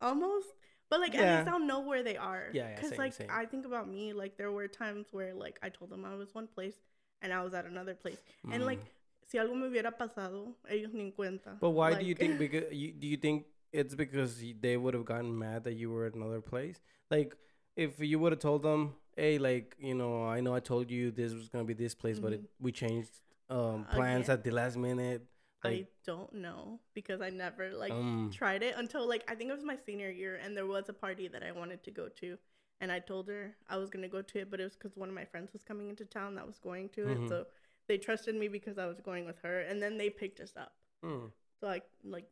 almost, 0.00 0.48
but 0.90 1.00
like 1.00 1.14
at 1.14 1.26
least 1.38 1.48
I'll 1.48 1.60
know 1.60 1.80
where 1.80 2.02
they 2.02 2.16
are. 2.16 2.48
Yeah, 2.52 2.68
yeah, 2.68 2.80
Cause 2.80 2.90
same, 2.90 2.98
like 2.98 3.12
same. 3.14 3.28
I 3.30 3.46
think 3.46 3.64
about 3.64 3.88
me, 3.88 4.12
like 4.12 4.36
there 4.36 4.52
were 4.52 4.68
times 4.68 5.06
where 5.12 5.32
like 5.34 5.58
I 5.62 5.68
told 5.70 5.90
them 5.90 6.04
I 6.04 6.14
was 6.16 6.34
one 6.34 6.46
place 6.48 6.74
and 7.22 7.32
I 7.32 7.42
was 7.42 7.54
at 7.54 7.64
another 7.66 7.94
place, 7.94 8.18
and 8.52 8.64
like 8.64 8.80
Mm. 8.80 8.88
si 9.30 9.38
algo 9.38 9.54
me 9.54 9.68
hubiera 9.68 9.96
pasado, 9.96 10.54
ellos 10.68 10.92
ni 10.92 11.02
en 11.04 11.12
cuenta. 11.12 11.56
But 11.60 11.70
why 11.70 11.94
do 11.94 12.04
you 12.04 12.14
think? 12.14 12.38
Because 12.44 12.72
you, 12.72 12.92
do 12.92 13.06
you 13.06 13.16
think 13.16 13.46
it's 13.72 13.94
because 13.94 14.42
they 14.60 14.76
would 14.76 14.94
have 14.94 15.04
gotten 15.04 15.38
mad 15.38 15.64
that 15.64 15.74
you 15.74 15.90
were 15.90 16.06
at 16.06 16.14
another 16.14 16.40
place? 16.40 16.80
Like, 17.10 17.36
if 17.76 18.00
you 18.00 18.18
would 18.18 18.32
have 18.32 18.40
told 18.40 18.62
them, 18.62 18.94
"Hey, 19.16 19.38
like, 19.38 19.76
you 19.78 19.94
know, 19.94 20.24
I 20.26 20.40
know 20.40 20.54
I 20.54 20.60
told 20.60 20.90
you 20.90 21.10
this 21.12 21.32
was 21.32 21.48
gonna 21.48 21.64
be 21.64 21.74
this 21.74 21.94
place, 21.94 22.18
but 22.18 22.32
it, 22.32 22.42
we 22.58 22.72
changed 22.72 23.10
um 23.48 23.84
plans 23.92 24.28
Again. 24.28 24.38
at 24.38 24.44
the 24.44 24.50
last 24.50 24.76
minute." 24.76 25.22
I 25.64 25.86
don't 26.06 26.32
know 26.32 26.80
because 26.94 27.20
I 27.20 27.30
never 27.30 27.70
like 27.72 27.92
um, 27.92 28.30
tried 28.32 28.62
it 28.62 28.74
until 28.76 29.06
like 29.08 29.24
I 29.30 29.34
think 29.34 29.50
it 29.50 29.54
was 29.54 29.64
my 29.64 29.76
senior 29.84 30.10
year 30.10 30.40
and 30.42 30.56
there 30.56 30.66
was 30.66 30.88
a 30.88 30.92
party 30.92 31.28
that 31.28 31.42
I 31.42 31.52
wanted 31.52 31.82
to 31.84 31.90
go 31.90 32.08
to 32.20 32.38
and 32.80 32.90
I 32.90 32.98
told 32.98 33.28
her 33.28 33.54
I 33.68 33.76
was 33.76 33.90
gonna 33.90 34.08
go 34.08 34.22
to 34.22 34.38
it 34.38 34.50
but 34.50 34.60
it 34.60 34.64
was 34.64 34.74
because 34.74 34.96
one 34.96 35.08
of 35.08 35.14
my 35.14 35.24
friends 35.24 35.52
was 35.52 35.62
coming 35.62 35.90
into 35.90 36.04
town 36.04 36.34
that 36.36 36.46
was 36.46 36.58
going 36.58 36.88
to 36.90 37.02
Mhm. 37.02 37.24
it 37.24 37.28
so 37.28 37.46
they 37.88 37.98
trusted 37.98 38.34
me 38.34 38.48
because 38.48 38.78
I 38.78 38.86
was 38.86 39.00
going 39.00 39.26
with 39.26 39.38
her 39.40 39.60
and 39.60 39.82
then 39.82 39.98
they 39.98 40.08
picked 40.08 40.40
us 40.40 40.52
up 40.56 40.72
mm. 41.04 41.30
so 41.60 41.66
like 41.66 41.84
like 42.04 42.28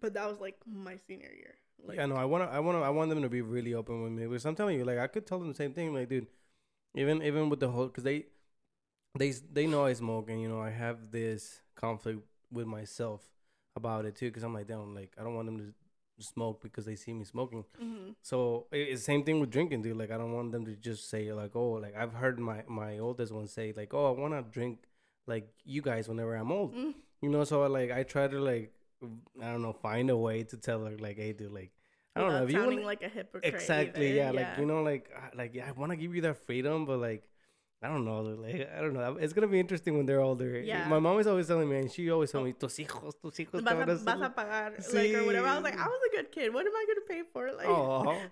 but 0.00 0.12
that 0.14 0.28
was 0.28 0.38
like 0.40 0.56
my 0.66 0.96
senior 1.06 1.32
year 1.32 1.54
like 1.84 1.98
yeah, 1.98 2.06
no, 2.06 2.16
I 2.16 2.24
wanna, 2.24 2.46
I 2.46 2.58
wanna, 2.60 2.80
I 2.80 2.88
want 2.90 3.10
them 3.10 3.22
to 3.22 3.28
be 3.28 3.42
really 3.42 3.74
open 3.74 4.02
with 4.02 4.12
me 4.12 4.26
because 4.26 4.44
I'm 4.46 4.54
telling 4.54 4.78
you, 4.78 4.84
like, 4.84 4.98
I 4.98 5.06
could 5.06 5.26
tell 5.26 5.38
them 5.38 5.48
the 5.48 5.54
same 5.54 5.72
thing, 5.72 5.92
like, 5.94 6.08
dude, 6.08 6.26
even 6.94 7.22
even 7.22 7.48
with 7.48 7.60
the 7.60 7.68
whole, 7.68 7.86
because 7.86 8.02
they, 8.04 8.26
they, 9.18 9.30
they 9.30 9.66
know 9.66 9.84
I 9.84 9.92
smoke, 9.92 10.30
and 10.30 10.40
you 10.40 10.48
know, 10.48 10.60
I 10.60 10.70
have 10.70 11.10
this 11.10 11.60
conflict 11.76 12.20
with 12.50 12.66
myself 12.66 13.22
about 13.76 14.04
it 14.06 14.16
too, 14.16 14.26
because 14.26 14.42
I'm 14.42 14.54
like, 14.54 14.66
damn, 14.66 14.94
like, 14.94 15.12
I 15.18 15.22
don't 15.22 15.34
want 15.34 15.46
them 15.46 15.58
to 15.58 15.72
smoke 16.24 16.62
because 16.62 16.84
they 16.86 16.96
see 16.96 17.12
me 17.12 17.24
smoking. 17.24 17.64
hmm 17.78 18.10
So 18.22 18.66
i- 18.72 18.76
it's 18.92 19.04
same 19.04 19.22
thing 19.24 19.38
with 19.40 19.50
drinking, 19.50 19.82
dude. 19.82 19.96
Like, 19.98 20.10
I 20.10 20.16
don't 20.16 20.32
want 20.32 20.50
them 20.52 20.64
to 20.64 20.74
just 20.74 21.08
say 21.10 21.32
like, 21.32 21.54
oh, 21.54 21.72
like 21.72 21.94
I've 21.94 22.14
heard 22.14 22.38
my 22.38 22.62
my 22.66 22.98
oldest 22.98 23.32
one 23.32 23.46
say 23.46 23.72
like, 23.76 23.92
oh, 23.94 24.06
I 24.14 24.18
want 24.18 24.32
to 24.34 24.42
drink 24.58 24.78
like 25.26 25.48
you 25.64 25.82
guys 25.82 26.08
whenever 26.08 26.34
I'm 26.34 26.50
old, 26.52 26.74
Mm. 26.74 26.94
you 27.20 27.28
know. 27.28 27.44
So 27.44 27.66
like, 27.66 27.90
I 27.90 28.02
try 28.02 28.26
to 28.28 28.38
like, 28.40 28.72
I 29.42 29.50
don't 29.52 29.62
know, 29.62 29.74
find 29.74 30.08
a 30.10 30.16
way 30.16 30.42
to 30.44 30.56
tell 30.56 30.84
her 30.86 30.96
like, 30.98 31.16
hey, 31.18 31.32
dude, 31.32 31.52
like. 31.52 31.72
I 32.14 32.20
don't 32.22 32.32
know 32.32 32.44
if 32.44 32.50
you 32.50 32.56
sounding 32.56 32.78
want 32.78 32.86
like 32.86 33.02
a 33.02 33.10
hypocrite 33.10 33.52
exactly 33.54 34.06
either. 34.08 34.16
yeah, 34.16 34.30
like 34.30 34.58
you 34.58 34.64
know 34.64 34.82
like 34.82 35.10
like 35.34 35.54
yeah 35.54 35.68
I 35.68 35.72
want 35.72 35.90
to 35.92 35.96
give 35.96 36.14
you 36.14 36.22
that 36.22 36.38
freedom 36.46 36.86
but 36.86 36.96
like 36.98 37.28
I 37.82 37.88
don't 37.88 38.04
know 38.04 38.20
like 38.22 38.68
I 38.76 38.80
don't 38.80 38.94
know 38.94 39.16
it's 39.20 39.32
gonna 39.34 39.46
be 39.46 39.60
interesting 39.60 39.96
when 39.96 40.06
they're 40.06 40.20
older 40.20 40.58
Yeah. 40.58 40.88
my 40.88 40.98
mom 40.98 41.18
is 41.20 41.26
always 41.26 41.46
telling 41.46 41.68
me 41.68 41.76
and 41.78 41.90
she 41.92 42.10
always 42.10 42.30
told 42.32 42.44
me 42.46 42.52
tus 42.52 42.76
hijos 42.78 43.12
tus 43.22 43.36
hijos 43.36 43.62
vas 43.62 43.72
a, 43.72 43.84
vas 43.86 44.06
a 44.06 44.10
hacer-" 44.10 44.34
pagar 44.34 44.94
like 44.94 45.14
or 45.14 45.24
whatever 45.26 45.46
I 45.46 45.54
was 45.54 45.62
like 45.68 45.78
I 45.78 45.86
was 45.86 46.00
a 46.10 46.16
good 46.16 46.32
kid 46.32 46.54
what 46.54 46.64
am 46.66 46.72
I 46.74 46.84
gonna 46.88 47.06
pay 47.06 47.22
for 47.32 47.52
like 47.52 47.68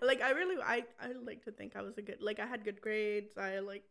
like 0.10 0.20
I 0.22 0.30
really 0.30 0.56
I 0.62 0.84
I 1.00 1.08
like 1.30 1.44
to 1.44 1.52
think 1.52 1.76
I 1.76 1.82
was 1.82 1.98
a 1.98 2.02
good 2.02 2.18
like 2.20 2.40
I 2.40 2.46
had 2.46 2.64
good 2.64 2.80
grades. 2.80 3.36
I 3.36 3.58
like 3.60 3.84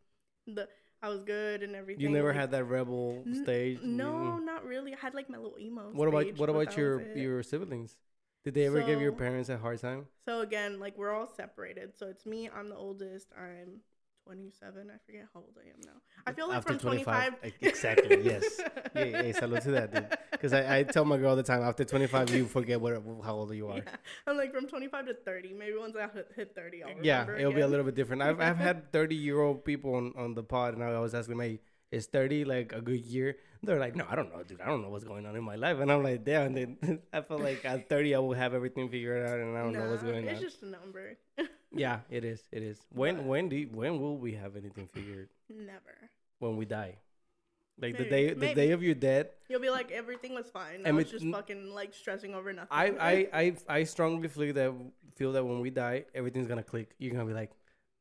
the 0.46 0.68
I 1.02 1.08
was 1.08 1.22
good 1.22 1.62
and 1.62 1.74
everything. 1.76 2.02
you 2.02 2.08
never 2.08 2.28
like, 2.32 2.36
had 2.40 2.50
that 2.52 2.64
rebel 2.64 3.22
N- 3.26 3.42
stage 3.44 3.78
No, 3.82 4.10
You- 4.38 4.44
not 4.44 4.64
really. 4.64 4.92
I 4.94 4.98
had 4.98 5.14
like 5.14 5.28
my 5.30 5.38
little 5.38 5.58
emo. 5.58 5.90
what 5.92 6.08
about 6.08 6.26
what 6.38 6.48
about 6.50 6.76
your 6.76 6.92
your 7.24 7.42
siblings 7.42 7.96
did 8.44 8.54
they 8.54 8.66
ever 8.66 8.82
give 8.82 9.00
your 9.00 9.12
parents 9.12 9.48
a 9.48 9.56
hard 9.56 9.78
time 9.80 10.06
So 10.26 10.40
again, 10.40 10.80
like 10.80 10.98
we're 10.98 11.12
all 11.12 11.30
separated. 11.42 11.96
So 11.98 12.08
it's 12.08 12.26
me. 12.26 12.50
I'm 12.56 12.68
the 12.74 12.76
oldest. 12.76 13.28
I'm 13.38 13.80
27. 14.24 14.90
I 14.90 14.98
forget 15.06 15.26
how 15.32 15.40
old 15.40 15.54
I 15.58 15.68
am 15.68 15.80
now. 15.84 16.00
I 16.26 16.32
feel 16.32 16.48
like 16.48 16.58
After 16.58 16.72
from 16.72 16.78
25. 16.80 17.34
like, 17.42 17.54
exactly 17.60 18.22
yes 18.24 18.60
yeah, 18.94 19.04
yeah 19.04 19.32
salute 19.32 19.62
to 19.62 19.70
that 19.72 19.92
dude 19.94 20.18
because 20.32 20.52
I, 20.52 20.78
I 20.78 20.82
tell 20.82 21.04
my 21.04 21.18
girl 21.18 21.30
all 21.30 21.36
the 21.36 21.42
time 21.42 21.62
after 21.62 21.84
25 21.84 22.30
you 22.34 22.46
forget 22.46 22.80
what 22.80 22.94
how 23.24 23.34
old 23.34 23.54
you 23.54 23.68
are 23.68 23.76
Yeah. 23.76 23.82
I'm 24.26 24.36
like 24.36 24.52
from 24.54 24.66
25 24.66 25.06
to 25.06 25.14
30. 25.14 25.52
Maybe 25.54 25.76
once 25.78 25.94
I 25.96 26.08
hit, 26.14 26.28
hit 26.34 26.54
30, 26.54 26.82
I'll 26.84 26.90
yeah, 27.02 27.26
it'll 27.38 27.52
be 27.52 27.60
a 27.60 27.66
little 27.68 27.84
bit 27.84 27.94
different. 27.94 28.22
I've 28.22 28.40
I've 28.40 28.56
had 28.56 28.90
thirty 28.96 29.14
year 29.16 29.40
old 29.40 29.64
people 29.64 29.94
on, 29.94 30.12
on 30.16 30.34
the 30.34 30.42
pod, 30.42 30.74
and 30.74 30.82
I 30.82 30.94
always 30.94 31.14
ask 31.14 31.28
them, 31.28 31.40
"Hey, 31.40 31.60
is 31.90 32.06
thirty 32.06 32.44
like 32.44 32.72
a 32.72 32.80
good 32.80 33.04
year?" 33.04 33.36
They're 33.62 33.78
like, 33.80 33.94
"No, 33.96 34.06
I 34.08 34.14
don't 34.16 34.30
know, 34.34 34.42
dude. 34.42 34.60
I 34.60 34.66
don't 34.66 34.82
know 34.82 34.90
what's 34.90 35.04
going 35.04 35.26
on 35.26 35.36
in 35.36 35.42
my 35.44 35.56
life." 35.56 35.78
And 35.80 35.90
I'm 35.92 36.02
like, 36.02 36.24
"Damn." 36.24 36.54
Then 36.54 36.78
I 37.12 37.20
feel 37.20 37.38
like 37.38 37.64
at 37.64 37.88
thirty, 37.88 38.14
I 38.14 38.18
will 38.18 38.32
have 38.34 38.54
everything 38.54 38.88
figured 38.88 39.26
out, 39.28 39.38
and 39.38 39.56
I 39.56 39.62
don't 39.62 39.72
know 39.72 39.90
what's 39.90 40.02
going 40.02 40.24
It's 40.24 40.38
on. 40.38 40.44
It's 40.44 40.54
just 40.54 40.62
a 40.62 40.70
number. 40.70 41.16
Yeah, 41.76 42.00
it 42.10 42.24
is. 42.24 42.42
It 42.52 42.62
is. 42.62 42.78
When 42.90 43.16
But- 43.16 43.24
when 43.24 43.48
do 43.48 43.56
you, 43.56 43.68
when 43.68 44.00
will 44.00 44.16
we 44.16 44.34
have 44.34 44.56
anything 44.56 44.88
figured? 44.88 45.28
Never. 45.48 45.96
When 46.38 46.56
we 46.56 46.64
die, 46.64 46.98
like 47.78 47.96
the 47.96 48.04
Maybe, 48.04 48.10
day 48.10 48.28
the 48.30 48.36
maybe. 48.36 48.54
day 48.54 48.70
of 48.72 48.82
your 48.82 48.94
death. 48.94 49.28
You'll 49.48 49.60
be 49.60 49.70
like 49.70 49.90
everything 49.90 50.34
was 50.34 50.48
fine. 50.50 50.82
I 50.84 50.88
And 50.88 50.96
was 50.96 51.06
it- 51.08 51.12
just 51.18 51.26
fucking 51.26 51.72
like 51.74 51.94
stressing 51.94 52.34
over 52.34 52.52
nothing. 52.52 52.68
I 52.70 52.86
I 53.12 53.28
I 53.42 53.56
I 53.68 53.84
strongly 53.84 54.28
feel 54.28 54.52
that 54.54 54.72
feel 55.16 55.32
that 55.32 55.44
when 55.44 55.60
we 55.60 55.70
die, 55.70 56.04
everything's 56.14 56.46
gonna 56.46 56.62
click. 56.62 56.94
You're 56.98 57.12
gonna 57.12 57.24
be 57.26 57.32
like, 57.34 57.52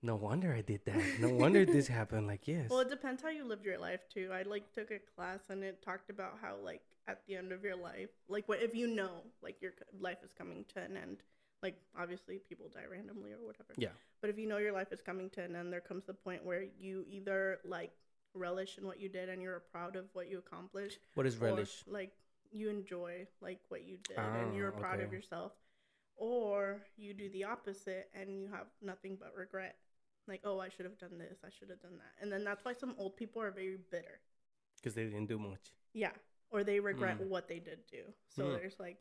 "No 0.01 0.15
wonder 0.15 0.53
I 0.53 0.61
did 0.61 0.81
that. 0.85 1.01
No 1.19 1.29
wonder 1.29 1.65
this 1.65 1.87
happened." 1.99 2.27
Like, 2.27 2.47
yes. 2.47 2.69
Well, 2.69 2.79
it 2.81 2.89
depends 2.89 3.21
how 3.21 3.29
you 3.29 3.43
lived 3.45 3.65
your 3.65 3.77
life 3.77 4.01
too. 4.13 4.29
I 4.33 4.41
like 4.43 4.71
took 4.73 4.91
a 4.91 4.99
class 5.15 5.41
and 5.49 5.63
it 5.63 5.81
talked 5.81 6.09
about 6.09 6.39
how 6.41 6.55
like 6.63 6.81
at 7.07 7.21
the 7.27 7.35
end 7.35 7.51
of 7.51 7.63
your 7.63 7.75
life, 7.75 8.09
like 8.27 8.47
what 8.49 8.61
if 8.61 8.73
you 8.75 8.87
know 8.87 9.21
like 9.41 9.61
your 9.61 9.73
life 9.99 10.19
is 10.23 10.33
coming 10.33 10.65
to 10.73 10.79
an 10.81 10.97
end. 10.97 11.17
Like 11.63 11.77
obviously 11.97 12.39
people 12.49 12.67
die 12.71 12.83
randomly 12.91 13.31
or 13.31 13.37
whatever. 13.43 13.73
Yeah. 13.77 13.89
But 14.21 14.29
if 14.29 14.37
you 14.37 14.47
know 14.47 14.57
your 14.57 14.73
life 14.73 14.91
is 14.91 15.01
coming 15.01 15.29
to 15.31 15.41
an 15.41 15.55
end, 15.55 15.71
there 15.71 15.79
comes 15.81 16.03
the 16.05 16.13
point 16.13 16.43
where 16.45 16.65
you 16.77 17.05
either 17.09 17.59
like 17.65 17.91
relish 18.35 18.77
in 18.77 18.85
what 18.85 18.99
you 18.99 19.07
did 19.09 19.29
and 19.29 19.41
you're 19.41 19.59
proud 19.71 19.95
of 19.95 20.05
what 20.13 20.29
you 20.29 20.37
accomplished, 20.39 20.99
what 21.15 21.25
is 21.25 21.37
or, 21.37 21.45
relish? 21.45 21.83
like 21.87 22.11
you 22.51 22.69
enjoy 22.69 23.25
like 23.41 23.59
what 23.69 23.83
you 23.87 23.97
did 24.07 24.17
and 24.17 24.51
Ah, 24.51 24.55
you're 24.55 24.71
proud 24.71 24.99
of 24.99 25.11
yourself, 25.13 25.53
or 26.17 26.81
you 26.97 27.13
do 27.13 27.29
the 27.29 27.43
opposite 27.45 28.09
and 28.13 28.29
you 28.35 28.47
have 28.51 28.67
nothing 28.81 29.17
but 29.19 29.33
regret. 29.35 29.77
Like, 30.27 30.41
oh, 30.45 30.59
I 30.59 30.69
should 30.69 30.85
have 30.85 30.97
done 30.97 31.17
this, 31.17 31.39
I 31.45 31.49
should 31.57 31.69
have 31.69 31.81
done 31.81 31.97
that, 31.97 32.21
and 32.21 32.31
then 32.31 32.43
that's 32.43 32.63
why 32.65 32.73
some 32.73 32.95
old 32.97 33.15
people 33.17 33.41
are 33.41 33.51
very 33.51 33.77
bitter. 33.91 34.19
Because 34.77 34.93
they 34.95 35.03
didn't 35.05 35.27
do 35.27 35.37
much. 35.39 35.73
Yeah, 35.93 36.11
or 36.49 36.63
they 36.63 36.79
regret 36.79 37.19
Mm. 37.19 37.27
what 37.27 37.47
they 37.47 37.59
did 37.59 37.85
do. 37.87 38.03
So 38.29 38.43
Mm. 38.45 38.57
there's 38.57 38.79
like 38.79 38.99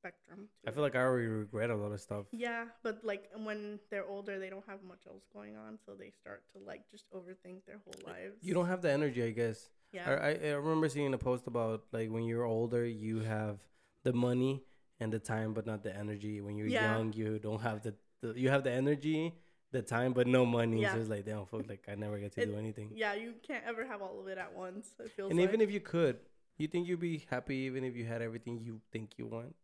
spectrum. 0.00 0.48
to 0.64 0.70
I 0.70 0.72
feel 0.72 0.82
like 0.82 0.96
I 0.96 1.00
already 1.00 1.28
regret 1.28 1.70
a 1.70 1.76
lot 1.76 1.92
of 1.92 2.00
stuff. 2.00 2.26
Yeah, 2.32 2.64
but 2.82 3.04
like 3.04 3.30
when 3.44 3.78
they're 3.90 4.06
older, 4.06 4.38
they 4.38 4.50
don't 4.50 4.66
have 4.66 4.82
much 4.82 5.02
else 5.06 5.24
going 5.32 5.56
on, 5.56 5.78
so 5.84 5.92
they 5.94 6.10
start 6.20 6.42
to 6.54 6.58
like 6.70 6.82
just 6.90 7.04
overthink 7.12 7.64
their 7.66 7.80
whole 7.84 8.00
lives. 8.12 8.36
You 8.42 8.54
don't 8.54 8.66
have 8.66 8.82
the 8.82 8.90
energy, 8.90 9.22
I 9.22 9.30
guess. 9.30 9.68
Yeah. 9.92 10.08
I, 10.08 10.28
I 10.28 10.30
I 10.50 10.52
remember 10.54 10.88
seeing 10.88 11.12
a 11.14 11.18
post 11.18 11.46
about 11.46 11.84
like 11.92 12.10
when 12.10 12.24
you're 12.24 12.44
older, 12.44 12.84
you 12.86 13.20
have 13.20 13.58
the 14.04 14.12
money 14.12 14.62
and 15.00 15.12
the 15.12 15.18
time, 15.18 15.52
but 15.54 15.66
not 15.66 15.82
the 15.82 15.94
energy. 15.96 16.40
When 16.40 16.56
you're 16.56 16.66
Yeah. 16.68 16.96
young, 16.96 17.12
you 17.12 17.38
don't 17.38 17.60
have 17.62 17.82
the, 17.82 17.94
the 18.22 18.28
you 18.38 18.48
have 18.50 18.64
the 18.64 18.70
energy, 18.72 19.34
the 19.72 19.82
time, 19.82 20.12
but 20.12 20.26
no 20.26 20.46
money. 20.46 20.82
Yeah. 20.82 20.92
So 20.94 21.00
it's 21.00 21.08
like 21.10 21.24
damn, 21.26 21.44
fuck, 21.46 21.68
like 21.68 21.84
I 21.90 21.94
never 21.94 22.18
get 22.18 22.32
to 22.36 22.42
It- 22.42 22.46
do 22.46 22.56
anything. 22.56 22.90
Yeah, 22.94 23.14
you 23.14 23.34
can't 23.46 23.64
ever 23.66 23.84
have 23.86 24.00
all 24.02 24.20
of 24.20 24.26
it 24.28 24.38
at 24.38 24.54
once. 24.54 24.88
It 24.98 25.10
feels 25.12 25.30
And 25.30 25.38
like. 25.40 25.48
even 25.48 25.60
if 25.60 25.70
you 25.70 25.80
could, 25.80 26.16
you 26.58 26.68
think 26.68 26.86
you'd 26.88 27.00
be 27.00 27.24
happy 27.30 27.56
even 27.68 27.82
if 27.84 27.96
you 27.96 28.04
had 28.04 28.20
everything 28.22 28.58
you 28.60 28.80
think 28.92 29.16
you 29.18 29.26
want? 29.26 29.54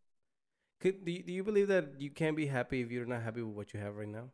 Could 0.81 1.05
do 1.05 1.13
you, 1.13 1.23
do 1.23 1.33
you 1.33 1.43
believe 1.45 1.69
that 1.69 2.01
you 2.01 2.11
can't 2.11 2.37
be 2.37 2.47
happy 2.47 2.81
if 2.83 2.91
you're 2.91 3.07
not 3.07 3.23
happy 3.23 3.43
with 3.43 3.55
what 3.55 3.73
you 3.75 3.81
have 3.81 3.97
right 3.97 4.09
now? 4.09 4.31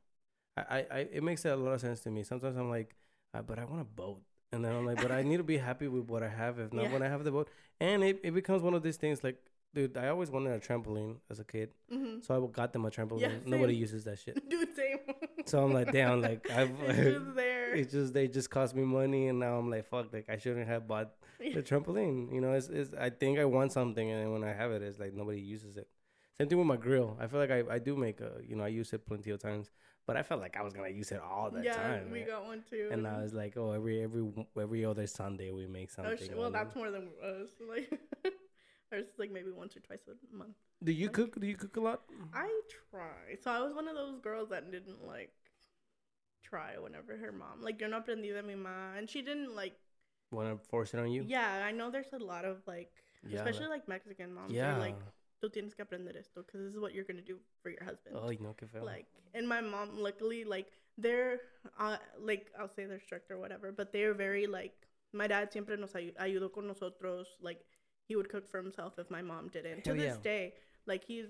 I, 0.57 0.85
I, 0.91 0.99
it 1.13 1.23
makes 1.23 1.45
a 1.45 1.57
lot 1.57 1.73
of 1.73 1.81
sense 1.81 2.01
to 2.01 2.11
me. 2.11 2.25
Sometimes 2.25 2.57
I'm 2.57 2.69
like, 2.69 2.95
uh, 3.33 3.41
but 3.43 3.59
I 3.59 3.65
want 3.65 3.81
a 3.81 3.85
boat, 3.85 4.21
and 4.53 4.63
then 4.65 4.75
I'm 4.75 4.85
like, 4.85 5.01
but 5.01 5.11
I 5.11 5.23
need 5.23 5.39
to 5.39 5.43
be 5.45 5.57
happy 5.57 5.89
with 5.89 6.09
what 6.11 6.23
I 6.23 6.29
have. 6.29 6.59
If 6.59 6.73
not, 6.75 6.85
Yeah. 6.85 6.93
when 6.93 7.03
I 7.03 7.09
have 7.09 7.25
the 7.25 7.31
boat, 7.31 7.49
and 7.81 8.03
it, 8.05 8.21
it 8.23 8.33
becomes 8.33 8.61
one 8.63 8.75
of 8.75 8.83
these 8.83 8.97
things 8.99 9.25
like, 9.25 9.39
dude, 9.73 9.97
I 9.97 10.09
always 10.09 10.31
wanted 10.31 10.53
a 10.53 10.59
trampoline 10.61 11.17
as 11.31 11.41
a 11.41 11.45
kid, 11.45 11.71
hmm 11.91 12.19
so 12.21 12.37
I 12.45 12.47
got 12.53 12.73
them 12.75 12.85
a 12.85 12.91
trampoline. 12.91 13.21
Yeah, 13.23 13.31
Nobody 13.47 13.75
uses 13.75 14.05
that 14.05 14.19
shit, 14.19 14.47
Dude, 14.51 14.77
same. 14.77 14.99
so 15.47 15.63
I'm 15.65 15.73
like, 15.73 15.91
damn, 15.91 16.21
like 16.21 16.51
I've. 16.55 16.71
it's 16.83 16.99
just 17.19 17.35
there. 17.37 17.75
It's 17.75 17.91
just 17.93 18.13
they 18.13 18.29
just 18.29 18.51
cost 18.51 18.75
me 18.75 18.83
money, 18.85 19.29
and 19.29 19.39
now 19.39 19.57
I'm 19.57 19.71
like, 19.71 19.87
fuck, 19.87 20.13
like 20.13 20.29
I 20.29 20.37
shouldn't 20.37 20.67
have 20.69 20.87
bought 20.87 21.13
the 21.39 21.63
trampoline. 21.63 22.31
You 22.35 22.43
know, 22.43 22.53
it's, 22.53 22.69
it's 22.69 22.93
I 22.93 23.09
think 23.09 23.39
I 23.39 23.47
want 23.47 23.73
something, 23.73 24.11
and 24.11 24.21
then 24.21 24.33
when 24.33 24.45
I 24.45 24.53
have 24.53 24.73
it, 24.73 24.83
it's 24.83 24.99
like 24.99 25.15
nobody 25.15 25.41
uses 25.41 25.79
it. 25.79 25.89
Same 26.39 26.49
thing 26.49 26.59
with 26.59 26.67
my 26.67 26.77
grill. 26.77 27.17
I 27.21 27.27
feel 27.27 27.39
like 27.41 27.51
I, 27.51 27.63
I 27.71 27.79
do 27.79 27.97
make 27.97 28.21
a 28.21 28.33
you 28.47 28.57
know 28.57 28.65
I 28.65 28.69
use 28.69 28.93
it 28.93 29.07
plenty 29.07 29.31
of 29.31 29.41
times, 29.41 29.71
but 30.07 30.17
I 30.17 30.23
felt 30.23 30.41
like 30.41 30.57
I 30.57 30.63
was 30.63 30.73
gonna 30.73 30.89
use 30.89 31.13
it 31.13 31.21
all 31.21 31.51
the 31.51 31.63
yeah, 31.63 31.77
time. 31.77 32.11
we 32.11 32.21
man. 32.21 32.29
got 32.29 32.45
one 32.45 32.63
too. 32.69 32.89
and 32.91 33.07
I 33.07 33.23
was 33.23 33.33
like, 33.35 33.57
oh, 33.57 33.73
every 33.73 34.03
every 34.03 34.25
every 34.61 34.85
other 34.85 35.07
Sunday 35.07 35.51
we 35.53 35.67
make 35.67 35.91
something. 35.91 36.17
Oh, 36.21 36.25
sh- 36.25 36.31
well, 36.37 36.51
that's 36.51 36.75
more 36.75 36.91
than 36.91 37.09
us. 37.23 37.49
Uh, 37.61 37.67
like, 37.69 37.91
ours 38.93 39.05
is 39.13 39.19
like 39.19 39.31
maybe 39.31 39.51
once 39.51 39.77
or 39.77 39.81
twice 39.81 40.01
a 40.09 40.37
month. 40.37 40.57
Do 40.83 40.91
you 40.93 41.07
like- 41.07 41.13
cook? 41.15 41.41
Do 41.41 41.47
you 41.47 41.57
cook 41.57 41.77
a 41.77 41.81
lot? 41.81 42.01
I 42.35 42.49
try. 42.91 43.37
So 43.43 43.51
I 43.51 43.61
was 43.61 43.75
one 43.75 43.87
of 43.87 43.95
those 43.95 44.19
girls 44.21 44.49
that 44.51 44.71
didn't 44.73 45.07
like 45.07 45.33
try 46.43 46.77
whenever 46.79 47.17
her 47.17 47.33
mom 47.33 47.63
like 47.63 47.81
yo 47.81 47.87
no 47.89 48.01
aprendí 48.01 48.33
de 48.35 48.43
mi 48.43 48.55
mamá 48.55 48.99
and 48.99 49.09
she 49.09 49.23
didn't 49.23 49.55
like 49.55 49.75
Want 50.33 50.49
to 50.51 50.69
force 50.69 50.93
it 50.93 50.99
on 50.99 51.11
you? 51.11 51.25
yeah 51.27 51.63
I 51.65 51.71
know 51.73 51.91
there's 51.91 52.13
a 52.13 52.19
lot 52.19 52.45
of 52.45 52.59
like 52.67 52.91
Yeah, 53.27 53.39
especially 53.39 53.69
like 53.69 53.87
Mexican 53.89 54.35
moms 54.35 54.53
Yeah. 54.53 54.73
yeah 54.75 54.79
like 54.79 54.97
tú 55.43 55.51
tienes 55.51 55.75
que 55.75 55.83
aprender 55.83 56.17
esto 56.17 56.43
because 56.43 56.61
this 56.65 56.73
is 56.75 56.79
what 56.81 56.95
you're 56.95 57.05
gonna 57.05 57.21
do 57.21 57.39
for 57.63 57.71
your 57.71 57.85
husband 57.85 58.15
Oh, 58.17 58.31
no, 58.41 58.55
que 58.55 58.67
feo. 58.69 58.85
like 58.85 59.07
and 59.35 59.47
my 59.49 59.61
mom 59.61 59.99
luckily 59.99 60.45
like 60.45 60.67
they're 60.99 61.41
uh 61.79 61.97
like 62.21 62.51
I'll 62.59 62.69
say 62.69 62.85
they're 62.87 63.01
strict 63.01 63.31
or 63.31 63.39
whatever 63.39 63.73
but 63.73 63.93
they're 63.93 64.15
very 64.15 64.47
like 64.47 64.75
my 65.13 65.27
dad 65.27 65.53
siempre 65.53 65.77
nos 65.77 65.93
ayu- 65.95 66.15
ayudó 66.17 66.53
con 66.53 66.67
nosotros 66.67 67.27
like 67.41 67.61
he 68.09 68.15
would 68.17 68.29
cook 68.29 68.47
for 68.49 68.59
himself 68.63 68.99
if 68.99 69.11
my 69.11 69.23
mom 69.23 69.49
didn't 69.49 69.85
Hell 69.87 69.95
to 69.97 70.01
this 70.01 70.15
yeah. 70.17 70.23
day 70.23 70.55
like 70.87 71.03
he's 71.05 71.27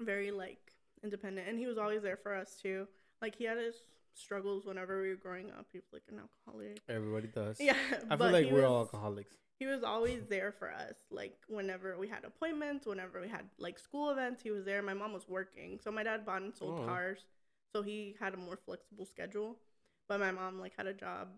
very 0.00 0.30
like 0.30 0.72
independent 1.02 1.48
and 1.48 1.58
he 1.58 1.66
was 1.66 1.78
always 1.78 2.02
there 2.02 2.16
for 2.16 2.34
us 2.34 2.56
too 2.60 2.86
like 3.22 3.34
he 3.36 3.44
had 3.44 3.58
his 3.58 3.74
struggles 4.14 4.64
whenever 4.64 5.00
we 5.02 5.08
were 5.08 5.16
growing 5.16 5.50
up 5.50 5.66
he 5.72 5.78
was 5.78 5.86
like 5.92 6.02
an 6.10 6.18
alcoholic 6.18 6.80
Everybody 6.88 7.28
does. 7.28 7.60
yeah 7.60 7.76
I 8.10 8.16
feel 8.16 8.30
like 8.30 8.50
we're 8.50 8.66
all 8.66 8.78
alcoholics. 8.80 9.36
He 9.58 9.66
was 9.66 9.82
always 9.82 10.26
there 10.26 10.52
for 10.52 10.72
us 10.72 10.96
like 11.10 11.36
whenever 11.48 11.96
we 11.98 12.08
had 12.08 12.24
appointments 12.24 12.86
whenever 12.86 13.20
we 13.20 13.28
had 13.28 13.44
like 13.58 13.78
school 13.78 14.10
events 14.10 14.42
he 14.42 14.50
was 14.50 14.64
there 14.64 14.82
my 14.82 14.94
mom 14.94 15.12
was 15.12 15.28
working 15.28 15.78
so 15.82 15.90
my 15.90 16.02
dad 16.02 16.24
bought 16.26 16.42
and 16.42 16.54
sold 16.54 16.80
Oh. 16.80 16.84
cars 16.84 17.26
so 17.72 17.82
he 17.82 18.14
had 18.20 18.34
a 18.34 18.36
more 18.38 18.56
flexible 18.64 19.04
schedule 19.06 19.58
but 20.08 20.20
my 20.20 20.30
mom 20.30 20.60
like 20.60 20.76
had 20.76 20.86
a 20.86 20.94
job 20.94 21.28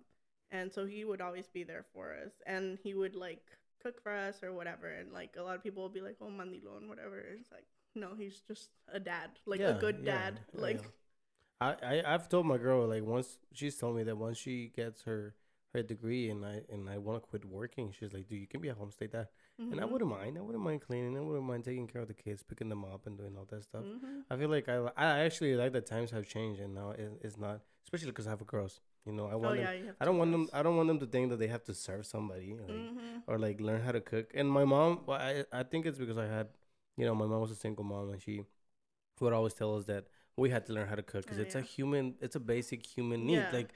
and 0.51 0.73
so 0.73 0.87
he 0.87 1.05
would 1.05 1.21
always 1.21 1.49
be 1.49 1.63
there 1.65 1.85
for 1.93 2.15
us 2.25 2.33
and 2.47 2.79
he 2.83 2.95
would 2.95 3.15
like 3.15 3.43
cook 3.83 4.01
for 4.03 4.13
us 4.13 4.43
or 4.43 4.53
whatever 4.53 4.89
and 4.89 5.13
like 5.13 5.35
a 5.39 5.43
lot 5.43 5.57
of 5.57 5.63
people 5.63 5.83
would 5.83 5.93
be 5.95 6.01
like 6.01 6.17
oh 6.21 6.27
mandilon 6.27 6.89
whatever 6.89 7.19
it's 7.19 7.53
like 7.53 7.67
no 7.95 8.11
he's 8.17 8.41
just 8.47 8.71
a 8.93 9.01
dad 9.01 9.31
like 9.47 9.61
Yeah, 9.61 9.69
a 9.69 9.75
good 9.75 10.05
dad 10.05 10.41
yeah, 10.55 10.57
like 10.57 10.81
yeah. 10.81 10.89
I, 11.61 11.77
I 11.83 12.15
I've 12.15 12.29
told 12.29 12.47
my 12.47 12.59
girl 12.59 12.87
like 12.89 13.05
once 13.05 13.39
she's 13.53 13.77
told 13.79 13.97
me 13.97 14.03
that 14.05 14.17
once 14.17 14.39
she 14.39 14.69
gets 14.75 15.03
her 15.05 15.35
her 15.77 15.83
degree 15.83 16.25
and 16.33 16.45
I 16.53 16.57
and 16.73 16.89
I 16.95 16.97
want 17.07 17.17
to 17.23 17.29
quit 17.31 17.45
working, 17.45 17.93
she's 17.99 18.13
like, 18.17 18.27
dude, 18.29 18.41
you 18.45 18.47
can 18.55 18.61
be 18.67 18.69
a 18.75 18.75
homestay 18.81 19.09
dad, 19.17 19.29
and 19.59 19.81
I 19.81 19.85
mhm, 19.85 19.91
wouldn't 19.93 20.11
mind. 20.11 20.39
I 20.39 20.43
wouldn't 20.47 20.65
mind 20.69 20.81
cleaning. 20.89 21.17
I 21.17 21.21
wouldn't 21.21 21.47
mind 21.53 21.65
taking 21.65 21.87
care 21.93 22.03
of 22.03 22.09
the 22.09 22.15
kids, 22.25 22.43
picking 22.51 22.69
them 22.73 22.85
up, 22.85 23.07
and 23.07 23.17
doing 23.21 23.35
all 23.39 23.47
that 23.53 23.63
stuff. 23.71 23.85
mhm. 23.85 24.23
I 24.31 24.37
feel 24.41 24.51
like 24.57 24.69
I 24.75 24.77
I 24.97 25.07
actually 25.27 25.55
like 25.63 25.73
that 25.77 25.87
times 25.95 26.11
have 26.17 26.27
changed 26.37 26.61
and 26.61 26.73
now 26.81 26.89
it, 27.03 27.11
it's 27.27 27.39
not, 27.47 27.57
especially 27.87 28.13
because 28.15 28.27
I 28.27 28.31
have 28.31 28.45
girls. 28.47 28.81
You 29.07 29.13
know, 29.13 29.27
I 29.27 29.35
oh 29.35 29.39
want 29.45 29.57
them, 29.57 29.65
yeah 29.67 29.73
you 29.85 29.95
I 30.01 30.05
don't 30.07 30.19
want 30.21 30.33
them. 30.33 30.45
I 30.59 30.63
don't 30.65 30.77
want 30.81 30.89
them 30.89 30.99
to 31.05 31.07
think 31.15 31.31
that 31.31 31.39
they 31.43 31.51
have 31.57 31.65
to 31.71 31.75
serve 31.87 32.05
somebody. 32.15 32.51
Like, 32.67 32.83
Mhm. 32.89 33.23
or 33.29 33.39
like 33.47 33.61
learn 33.69 33.81
how 33.87 33.93
to 33.99 34.01
cook. 34.13 34.27
And 34.39 34.47
my 34.59 34.65
mom, 34.75 34.91
well, 35.07 35.21
I 35.31 35.33
I 35.61 35.63
think 35.71 35.87
it's 35.87 35.99
because 36.05 36.19
I 36.19 36.27
had, 36.37 36.49
you 36.99 37.05
know, 37.07 37.15
my 37.23 37.27
mom 37.33 37.41
was 37.47 37.53
a 37.59 37.61
single 37.67 37.85
mom, 37.93 38.11
and 38.15 38.21
she 38.27 38.37
would 39.21 39.33
always 39.33 39.55
tell 39.55 39.77
us 39.79 39.85
that 39.87 40.05
we 40.37 40.51
had 40.51 40.67
to 40.67 40.73
learn 40.73 40.87
how 40.89 40.95
to 40.95 41.03
cook 41.03 41.23
because 41.25 41.39
Oh, 41.39 41.43
it's 41.43 41.55
a 41.55 41.63
human, 41.63 42.15
it's 42.21 42.37
a 42.37 42.41
basic 42.41 42.85
human 42.85 43.25
need. 43.27 43.39
Yeah. 43.39 43.51
Like, 43.59 43.71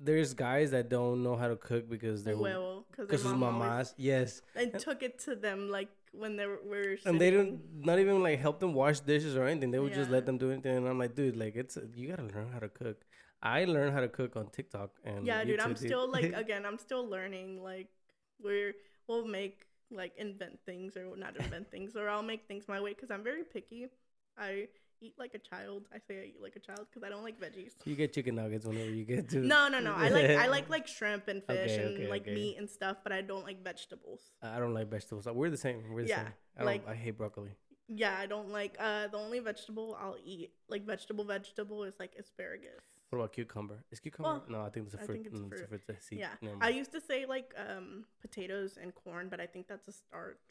there's 0.00 0.34
guys 0.34 0.70
that 0.72 0.88
don't 0.88 1.22
know 1.22 1.36
how 1.36 1.48
to 1.48 1.56
cook 1.56 1.88
because 1.88 2.24
they're 2.24 2.36
well 2.36 2.84
because 2.90 3.08
it's 3.10 3.24
mamas, 3.24 3.94
yes, 3.96 4.42
and 4.54 4.78
took 4.78 5.02
it 5.02 5.18
to 5.20 5.34
them 5.34 5.70
like 5.70 5.88
when 6.12 6.36
they 6.36 6.46
were, 6.46 6.60
were 6.66 6.96
and 7.06 7.20
they 7.20 7.30
don't 7.30 7.60
not 7.74 7.98
even 7.98 8.22
like 8.22 8.38
help 8.38 8.60
them 8.60 8.74
wash 8.74 9.00
dishes 9.00 9.36
or 9.36 9.46
anything. 9.46 9.70
They 9.70 9.78
would 9.78 9.94
just 9.94 10.10
let 10.10 10.26
them 10.26 10.38
do 10.38 10.50
anything, 10.50 10.76
and 10.76 10.88
I'm 10.88 10.98
like, 10.98 11.14
dude, 11.14 11.36
like 11.36 11.56
it's 11.56 11.78
you 11.94 12.08
gotta 12.08 12.24
learn 12.24 12.50
how 12.52 12.58
to 12.58 12.68
cook. 12.68 13.04
I 13.42 13.64
learned 13.64 13.92
how 13.92 14.00
to 14.00 14.08
cook 14.08 14.36
on 14.36 14.48
TikTok 14.48 14.90
and 15.04 15.26
yeah 15.26 15.42
dude 15.42 15.58
i'm 15.58 15.74
YouTube, 15.74 15.78
still 15.78 16.08
like 16.08 16.32
again 16.36 16.64
i'm 16.64 16.78
still 16.78 17.04
learning 17.04 17.60
like 17.60 17.88
we're 18.40 18.72
we'll 19.08 19.26
make 19.26 19.66
like 19.90 20.12
invent 20.16 20.60
things 20.64 20.96
or 20.96 21.16
not 21.16 21.36
invent 21.36 21.68
things 21.68 21.96
or 21.96 22.08
i'll 22.08 22.22
make 22.22 22.46
things 22.46 22.68
my 22.68 22.80
way 22.80 22.94
because 22.94 23.10
i'm 23.10 23.24
very 23.24 23.42
picky. 23.42 23.88
I 24.38 24.68
eat 25.04 25.14
like 25.18 25.34
a 25.34 25.38
child 25.38 25.82
i 25.92 25.98
say 26.06 26.14
i 26.20 26.24
eat 26.32 26.40
like 26.46 26.56
a 26.56 26.60
child 26.60 26.86
because 26.88 27.02
i 27.06 27.08
don't 27.12 27.24
like 27.28 27.38
veggies 27.40 27.72
you 27.84 27.94
get 27.96 28.12
chicken 28.12 28.34
nuggets 28.36 28.64
whenever 28.66 28.90
you 28.90 29.04
get 29.04 29.28
to. 29.28 29.38
no 29.54 29.68
no 29.68 29.78
no 29.80 29.92
i 29.94 30.08
like 30.08 30.30
i 30.30 30.46
like 30.56 30.68
like 30.76 30.86
shrimp 30.96 31.26
and 31.28 31.42
fish 31.44 31.72
Okay, 31.72 31.82
and 31.84 31.94
okay, 31.96 32.08
like 32.08 32.22
okay. 32.22 32.34
meat 32.34 32.56
and 32.58 32.68
stuff 32.70 32.96
but 33.02 33.12
i 33.12 33.20
don't 33.20 33.44
like 33.44 33.62
vegetables 33.62 34.22
I 34.42 34.58
don't 34.58 34.74
like 34.74 34.88
vegetables. 34.90 35.26
We're 35.26 35.50
the 35.50 35.56
same. 35.56 35.78
We're 35.92 36.02
the 36.02 36.08
Yeah, 36.08 36.22
same. 36.24 36.32
I 36.58 36.62
like- 36.70 36.86
I 36.88 36.94
hate 36.94 37.16
broccoli. 37.18 37.50
yeah 37.88 38.14
i 38.18 38.26
don't 38.26 38.50
like 38.60 38.74
uh 38.88 39.08
the 39.08 39.18
only 39.24 39.40
vegetable 39.50 39.88
i'll 40.02 40.16
eat 40.34 40.50
like 40.68 40.82
vegetable 40.94 41.24
vegetable 41.24 41.80
is 41.84 41.94
like 42.02 42.12
asparagus 42.22 42.84
What 43.10 43.18
about 43.18 43.32
cucumber? 43.36 43.78
Is 43.92 44.00
cucumber? 44.00 44.28
Well, 44.30 44.44
no, 44.54 44.58
I 44.66 44.70
think 44.72 44.82
it's 44.86 44.94
a 44.94 44.98
fruit. 44.98 45.10
I 45.10 45.14
think 45.14 45.26
it's 45.30 45.40
a 45.40 45.42
Mm, 45.42 45.48
fruit. 45.50 45.68
It's 45.72 45.88
a 45.94 46.00
seed. 46.06 46.18
yeah 46.24 46.34
Never 46.40 46.56
i 46.68 46.70
used 46.80 46.92
to 46.98 47.00
say 47.10 47.18
like 47.36 47.48
um 47.66 47.86
potatoes 48.26 48.72
and 48.82 48.88
corn 49.02 49.24
but 49.32 49.40
i 49.44 49.46
think 49.52 49.64
that's 49.72 49.88
a 49.88 49.92
starch 50.02 50.50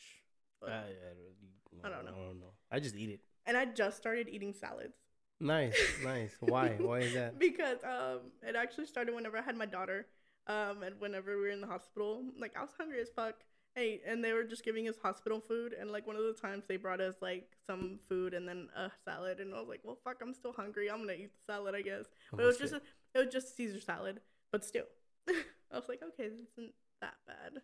but- 0.61 0.69
I, 0.69 0.75
I, 0.75 1.87
I 1.87 1.89
don't 1.93 2.05
know. 2.07 2.11
I 2.19 2.23
don't 2.27 2.39
know. 2.43 2.53
I 2.69 2.77
just 2.85 2.95
eat 3.01 3.09
it. 3.15 3.21
And 3.45 3.57
I 3.57 3.65
just 3.65 3.97
started 3.97 4.29
eating 4.29 4.53
salads 4.53 4.97
Nice, 5.39 5.75
nice. 6.03 6.35
Why? 6.39 6.75
Why 6.79 6.99
is 6.99 7.13
that? 7.13 7.33
because 7.39 7.77
um 7.83 8.31
it 8.43 8.55
actually 8.55 8.85
started 8.85 9.15
whenever 9.15 9.37
I 9.37 9.41
had 9.41 9.57
my 9.57 9.65
daughter, 9.65 10.05
um 10.47 10.83
and 10.83 10.99
whenever 10.99 11.35
we 11.35 11.41
were 11.41 11.49
in 11.49 11.61
the 11.61 11.67
hospital, 11.67 12.23
like 12.39 12.55
I 12.55 12.61
was 12.61 12.71
hungry 12.77 13.01
as 13.01 13.09
fuck. 13.09 13.35
Hey, 13.75 14.01
and 14.05 14.23
they 14.23 14.33
were 14.33 14.43
just 14.43 14.65
giving 14.65 14.87
us 14.89 14.97
hospital 15.01 15.39
food, 15.39 15.73
and 15.73 15.91
like 15.91 16.05
one 16.05 16.17
of 16.17 16.23
the 16.23 16.33
times 16.33 16.65
they 16.67 16.75
brought 16.75 16.99
us 17.01 17.15
like 17.21 17.49
some 17.65 17.99
food 18.09 18.33
and 18.33 18.47
then 18.47 18.67
a 18.75 18.91
salad, 19.05 19.39
and 19.39 19.53
I 19.55 19.59
was 19.59 19.69
like, 19.69 19.79
well, 19.83 19.97
fuck, 20.03 20.17
I'm 20.21 20.33
still 20.33 20.51
hungry. 20.53 20.91
I'm 20.91 20.99
gonna 20.99 21.13
eat 21.13 21.31
the 21.33 21.53
salad, 21.53 21.73
I 21.73 21.81
guess. 21.81 22.05
But 22.35 22.43
it 22.43 22.45
Oh, 22.45 22.47
was 22.47 22.57
just 22.57 22.73
a, 22.73 22.81
it 23.15 23.25
was 23.25 23.33
just 23.33 23.55
Caesar 23.55 23.79
salad, 23.79 24.19
but 24.51 24.65
still, 24.65 24.85
I 25.29 25.75
was 25.75 25.87
like, 25.87 26.01
okay, 26.03 26.27
this 26.29 26.49
isn't 26.57 26.73
that 27.01 27.15
bad. 27.25 27.61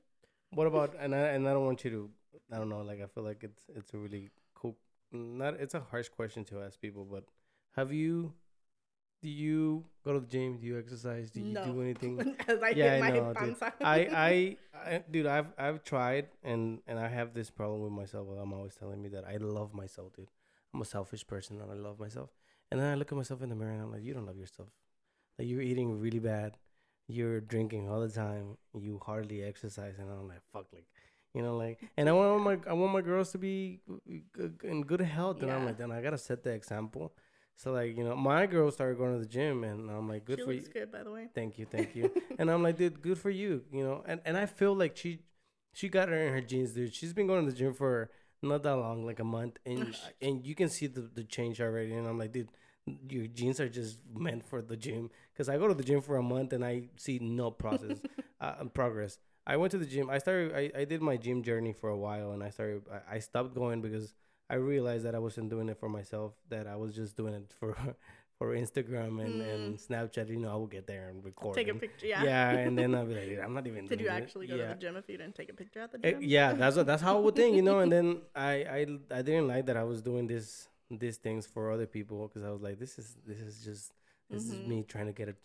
What 0.51 0.67
about 0.67 0.95
and 0.99 1.13
I 1.13 1.19
and 1.36 1.47
I 1.47 1.53
don't 1.53 1.65
want 1.65 1.84
you 1.84 1.91
to. 1.91 2.09
I 2.51 2.57
don't 2.57 2.69
know. 2.69 2.82
Like 2.82 3.01
I 3.01 3.07
feel 3.07 3.23
like 3.23 3.43
it's 3.43 3.63
it's 3.75 3.93
a 3.93 3.97
really. 3.97 4.30
Not 5.12 5.55
it's 5.55 5.74
a 5.74 5.80
harsh 5.80 6.10
question 6.10 6.43
to 6.45 6.62
ask 6.62 6.80
people, 6.80 7.05
but 7.05 7.24
have 7.76 7.91
you? 7.93 8.34
Do 9.22 9.30
you 9.30 9.86
go 10.05 10.14
to 10.14 10.20
the 10.20 10.28
gym? 10.28 10.58
Do 10.58 10.68
you 10.68 10.78
exercise? 10.78 11.32
Do 11.32 11.41
you 11.41 11.55
do 11.55 11.82
anything? 11.82 12.36
I 12.47 12.70
Yeah, 12.70 12.95
hit 12.95 13.03
I 13.03 13.10
know, 13.10 13.34
dude. 13.34 13.55
I, 13.82 13.95
I, 14.14 14.58
I, 14.76 15.03
dude, 15.10 15.26
I've, 15.26 15.47
I've 15.58 15.84
tried, 15.84 16.28
and 16.43 16.82
and 16.88 16.99
I 16.99 17.08
have 17.08 17.34
this 17.34 17.49
problem 17.49 17.82
with 17.82 17.93
myself. 17.93 18.28
I'm 18.39 18.53
always 18.53 18.76
telling 18.76 19.01
me 19.01 19.10
that 19.10 19.26
I 19.26 19.38
love 19.38 19.74
myself, 19.74 20.14
dude. 20.14 20.28
I'm 20.74 20.82
a 20.82 20.86
selfish 20.86 21.26
person, 21.26 21.60
and 21.62 21.72
I 21.72 21.76
love 21.76 21.99
myself. 21.99 22.30
And 22.70 22.80
then 22.80 22.91
I 22.91 22.95
look 22.95 23.12
at 23.12 23.18
myself 23.18 23.41
in 23.41 23.49
the 23.49 23.55
mirror, 23.55 23.72
and 23.72 23.82
I'm 23.82 23.91
like, 23.91 24.03
you 24.03 24.14
don't 24.14 24.26
love 24.26 24.38
yourself. 24.38 24.70
Like 25.39 25.47
you're 25.47 25.62
eating 25.62 25.99
really 25.99 26.20
bad, 26.20 26.58
you're 27.08 27.39
drinking 27.41 27.89
all 27.89 28.01
the 28.01 28.10
time, 28.10 28.58
you 28.78 28.99
hardly 29.03 29.43
exercise, 29.43 29.95
and 29.99 30.10
I'm 30.10 30.28
like, 30.28 30.41
fuck, 30.51 30.68
like, 30.74 30.86
you 31.38 31.43
know, 31.43 31.55
like. 31.55 31.79
And 31.97 32.09
I 32.09 32.13
want 32.13 32.43
my, 32.43 32.57
I 32.67 32.73
want 32.73 32.91
my 32.93 33.01
girls 33.01 33.31
to 33.33 33.38
be 33.38 33.79
in 34.63 34.81
good 34.83 35.01
health, 35.01 35.41
and 35.43 35.51
I'm 35.51 35.65
like, 35.65 35.77
then 35.77 35.91
I 35.91 36.01
gotta 36.01 36.17
set 36.17 36.43
the 36.43 36.51
example. 36.51 37.13
So 37.55 37.71
like, 37.71 37.97
you 37.97 38.03
know, 38.03 38.15
my 38.15 38.45
girl 38.45 38.69
started 38.71 38.97
going 38.97 39.13
to 39.13 39.19
the 39.19 39.31
gym, 39.38 39.63
and 39.63 39.89
I'm 39.89 40.07
like, 40.09 40.25
good 40.25 40.39
she 40.39 40.45
for 40.45 40.51
you. 40.51 40.59
looks 40.59 40.69
good, 40.69 40.91
by 40.91 41.03
the 41.03 41.11
way. 41.11 41.27
Thank 41.33 41.57
you, 41.59 41.65
thank 41.65 41.95
you. 41.95 42.11
and 42.39 42.51
I'm 42.51 42.63
like, 42.63 42.77
dude, 42.77 43.01
good 43.01 43.17
for 43.17 43.29
you, 43.29 43.63
you 43.71 43.83
know. 43.83 44.03
And 44.07 44.19
and 44.25 44.35
I 44.35 44.45
feel 44.45 44.75
like 44.75 44.97
she 44.97 45.19
she 45.73 45.89
got 45.89 46.09
her 46.09 46.17
in 46.27 46.33
her 46.33 46.41
jeans, 46.41 46.71
dude. 46.73 46.93
She's 46.93 47.13
been 47.13 47.27
going 47.27 47.45
to 47.45 47.51
the 47.51 47.57
gym 47.57 47.73
for 47.73 48.09
not 48.41 48.63
that 48.63 48.75
long, 48.75 49.05
like 49.05 49.19
a 49.19 49.23
month, 49.23 49.57
and 49.65 49.95
and 50.21 50.45
you 50.45 50.55
can 50.55 50.69
see 50.69 50.88
the 50.88 51.01
the 51.01 51.23
change 51.23 51.61
already. 51.61 51.93
And 51.93 52.07
I'm 52.07 52.19
like, 52.19 52.31
dude, 52.31 52.49
your 53.09 53.27
jeans 53.27 53.59
are 53.59 53.69
just 53.69 53.99
meant 54.15 54.43
for 54.47 54.61
the 54.61 54.77
gym. 54.77 55.09
Cause 55.35 55.49
I 55.49 55.57
go 55.57 55.67
to 55.67 55.73
the 55.73 55.83
gym 55.83 56.01
for 56.01 56.17
a 56.17 56.23
month 56.23 56.53
and 56.53 56.65
I 56.65 56.89
see 56.95 57.19
no 57.19 57.51
process, 57.51 57.97
uh, 58.41 58.63
progress. 58.73 59.19
I 59.47 59.55
went 59.57 59.71
to 59.71 59.77
the 59.79 59.85
gym. 59.85 60.09
I 60.09 60.17
started. 60.19 60.53
I, 60.53 60.81
I 60.81 60.85
did 60.85 61.01
my 61.01 61.17
gym 61.17 61.41
journey 61.41 61.73
for 61.73 61.89
a 61.89 61.97
while, 61.97 62.31
and 62.33 62.43
I 62.43 62.49
started. 62.49 62.83
I, 62.91 63.15
I 63.15 63.19
stopped 63.19 63.55
going 63.55 63.81
because 63.81 64.13
I 64.49 64.55
realized 64.55 65.05
that 65.05 65.15
I 65.15 65.19
wasn't 65.19 65.49
doing 65.49 65.69
it 65.69 65.77
for 65.79 65.89
myself. 65.89 66.33
That 66.49 66.67
I 66.67 66.75
was 66.75 66.93
just 66.95 67.15
doing 67.15 67.33
it 67.33 67.53
for 67.59 67.75
for 68.37 68.53
Instagram 68.55 69.23
and, 69.25 69.41
and 69.41 69.77
Snapchat. 69.77 70.29
You 70.29 70.37
know, 70.37 70.51
I 70.51 70.55
will 70.55 70.67
get 70.67 70.85
there 70.85 71.07
and 71.09 71.23
record. 71.23 71.55
Take 71.55 71.69
a 71.69 71.75
picture. 71.75 72.07
Yeah. 72.07 72.23
yeah, 72.23 72.51
and 72.51 72.77
then 72.77 72.93
I'll 72.99 73.05
be 73.05 73.15
like, 73.15 73.39
I'm 73.43 73.53
not 73.53 73.65
even. 73.67 73.87
Did 73.87 74.01
you 74.01 74.07
doing 74.07 74.17
it." 74.17 74.23
actually 74.23 74.47
go 74.47 74.57
yeah. 74.57 74.67
to 74.67 74.73
the 74.75 74.81
gym 74.81 74.97
if 74.97 75.09
you 75.09 75.17
didn't 75.17 75.35
take 75.35 75.49
a 75.49 75.53
picture 75.53 75.79
at 75.79 75.91
the 75.93 75.99
Eh, 76.03 76.11
gym? 76.11 76.19
yeah, 76.23 76.53
that's 76.53 76.75
what 76.75 76.85
that's 76.85 77.01
how 77.01 77.17
I 77.17 77.21
would 77.21 77.35
think, 77.35 77.55
you 77.55 77.61
know. 77.61 77.79
And 77.79 77.91
then 77.91 78.21
I 78.35 78.51
I 78.51 78.79
I 79.11 79.21
didn't 79.21 79.47
like 79.47 79.65
that 79.67 79.77
I 79.77 79.83
was 79.83 80.01
doing 80.01 80.27
this 80.27 80.67
these 80.91 81.17
things 81.17 81.47
for 81.47 81.71
other 81.71 81.85
people 81.85 82.27
because 82.27 82.43
I 82.43 82.51
was 82.51 82.61
like, 82.61 82.79
this 82.79 82.99
is 82.99 83.15
this 83.25 83.39
is 83.39 83.63
just 83.63 83.93
this 84.29 84.49
is 84.49 84.59
Mhm. 84.59 84.67
me 84.67 84.83
trying 84.83 85.05
to 85.07 85.13
get 85.13 85.29
a 85.29 85.35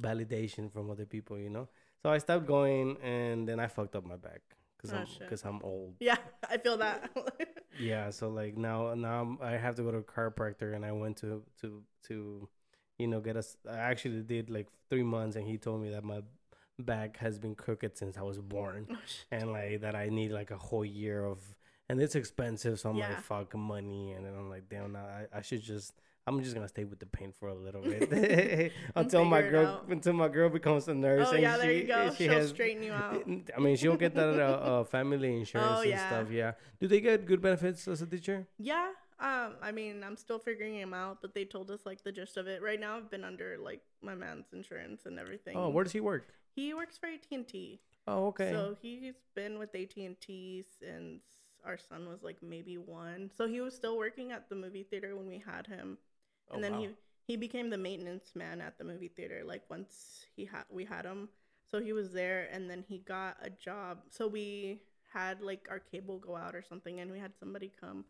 validation 0.00 0.70
from 0.70 0.90
other 0.90 1.06
people, 1.06 1.38
you 1.38 1.48
know. 1.50 1.68
So 2.02 2.10
I 2.10 2.18
stopped 2.18 2.46
going, 2.46 2.96
and 3.02 3.48
then 3.48 3.58
I 3.60 3.66
fucked 3.66 3.96
up 3.96 4.04
my 4.06 4.16
back 4.16 4.40
because 4.76 4.92
Oh, 4.92 4.98
I'm 4.98 5.06
because 5.18 5.44
I'm 5.44 5.60
old. 5.62 5.94
Yeah, 6.00 6.16
I 6.50 6.58
feel 6.58 6.76
that. 6.78 7.10
Yeah, 7.80 8.10
so 8.10 8.28
like 8.28 8.56
now 8.56 8.92
now 8.94 9.20
I'm, 9.20 9.38
I 9.40 9.52
have 9.52 9.76
to 9.76 9.82
go 9.82 9.92
to 9.92 9.98
a 9.98 10.02
chiropractor, 10.02 10.74
and 10.74 10.84
I 10.84 10.90
went 10.92 11.16
to 11.18 11.42
to 11.60 11.82
to, 12.08 12.48
you 12.98 13.06
know, 13.06 13.20
get 13.20 13.36
us. 13.36 13.56
I 13.70 13.76
actually 13.76 14.22
did 14.22 14.50
like 14.50 14.66
three 14.90 15.04
months, 15.04 15.36
and 15.36 15.46
he 15.46 15.58
told 15.58 15.82
me 15.82 15.90
that 15.90 16.02
my 16.02 16.22
back 16.80 17.18
has 17.18 17.38
been 17.38 17.54
crooked 17.54 17.96
since 17.96 18.16
I 18.16 18.22
was 18.22 18.38
born, 18.38 18.88
oh, 18.90 18.96
and 19.30 19.52
like 19.52 19.82
that 19.82 19.94
I 19.94 20.08
need 20.08 20.32
like 20.32 20.50
a 20.50 20.56
whole 20.56 20.84
year 20.84 21.24
of, 21.24 21.38
and 21.88 22.00
it's 22.00 22.16
expensive. 22.16 22.80
So 22.80 22.90
I'm 22.90 22.96
Yeah. 22.96 23.10
like, 23.10 23.20
fuck 23.20 23.54
money, 23.54 24.12
and 24.12 24.24
then 24.26 24.34
I'm 24.36 24.50
like, 24.50 24.68
damn, 24.68 24.96
I, 24.96 25.26
I 25.32 25.42
should 25.42 25.62
just. 25.62 25.92
I'm 26.28 26.42
just 26.42 26.54
gonna 26.54 26.68
stay 26.68 26.84
with 26.84 26.98
the 27.00 27.06
pain 27.06 27.32
for 27.32 27.48
a 27.48 27.54
little 27.54 27.82
bit 27.82 28.72
until 28.94 29.24
my 29.24 29.42
girl 29.42 29.82
until 29.88 30.12
my 30.12 30.28
girl 30.28 30.48
becomes 30.50 30.86
a 30.88 30.94
nurse. 30.94 31.28
Oh 31.30 31.32
and 31.34 31.42
yeah, 31.42 31.56
there 31.56 31.72
you 31.72 31.84
go. 31.84 32.12
She 32.16 32.24
She'll 32.24 32.34
has, 32.34 32.50
straighten 32.50 32.82
you 32.82 32.92
out. 32.92 33.24
I 33.56 33.60
mean, 33.60 33.76
she'll 33.76 33.96
get 33.96 34.14
that 34.14 34.38
uh, 34.38 34.44
uh, 34.70 34.84
family 34.84 35.36
insurance 35.38 35.78
Oh, 35.78 35.80
and 35.80 35.90
yeah. 35.90 36.06
stuff. 36.08 36.30
Yeah. 36.30 36.52
Do 36.80 36.86
they 36.86 37.00
get 37.00 37.26
good 37.26 37.40
benefits 37.40 37.88
as 37.88 38.02
a 38.02 38.06
teacher? 38.06 38.46
Yeah. 38.58 38.90
Um, 39.20 39.54
I 39.60 39.72
mean, 39.72 40.04
I'm 40.04 40.16
still 40.16 40.38
figuring 40.38 40.76
him 40.76 40.94
out, 40.94 41.18
but 41.20 41.34
they 41.34 41.44
told 41.44 41.72
us 41.72 41.80
like 41.84 42.04
the 42.04 42.12
gist 42.12 42.36
of 42.36 42.46
it. 42.46 42.62
Right 42.62 42.78
now, 42.78 42.96
I've 42.98 43.10
been 43.10 43.24
under 43.24 43.56
like 43.58 43.80
my 44.00 44.14
man's 44.14 44.52
insurance 44.52 45.06
and 45.06 45.18
everything. 45.18 45.56
Oh, 45.56 45.70
where 45.70 45.82
does 45.84 45.92
he 45.92 46.00
work? 46.00 46.28
he 46.54 46.74
works 46.74 46.98
for 46.98 47.06
AT 47.06 47.26
and 47.30 47.46
T. 47.46 47.80
Oh, 48.06 48.26
okay. 48.28 48.50
So 48.50 48.76
he's 48.80 49.14
been 49.34 49.58
with 49.58 49.74
AT 49.74 49.96
and 49.96 50.20
T 50.20 50.64
since 50.80 51.22
our 51.64 51.78
son 51.78 52.08
was 52.08 52.22
like 52.22 52.38
maybe 52.42 52.78
one. 52.78 53.30
So 53.36 53.46
he 53.46 53.60
was 53.60 53.74
still 53.74 53.96
working 53.98 54.32
at 54.32 54.48
the 54.48 54.54
movie 54.56 54.82
theater 54.82 55.14
when 55.16 55.26
we 55.28 55.42
had 55.44 55.66
him, 55.66 55.98
Oh, 56.50 56.54
and 56.54 56.64
then 56.64 56.72
wow. 56.72 56.80
he 56.80 56.88
he 57.28 57.36
became 57.36 57.68
the 57.70 57.78
maintenance 57.78 58.34
man 58.34 58.60
at 58.60 58.78
the 58.78 58.84
movie 58.84 59.08
theater. 59.08 59.42
Like 59.44 59.62
once 59.68 60.24
he 60.34 60.44
had 60.44 60.64
we 60.70 60.84
had 60.84 61.04
him, 61.04 61.28
so 61.70 61.80
he 61.80 61.92
was 61.92 62.12
there, 62.12 62.48
and 62.52 62.68
then 62.70 62.84
he 62.88 62.98
got 62.98 63.36
a 63.42 63.50
job. 63.50 63.98
So 64.10 64.26
we 64.26 64.80
had 65.12 65.40
like 65.40 65.68
our 65.70 65.78
cable 65.78 66.18
go 66.18 66.36
out 66.36 66.54
or 66.54 66.62
something, 66.62 67.00
and 67.00 67.10
we 67.10 67.18
had 67.18 67.32
somebody 67.38 67.70
come. 67.80 68.04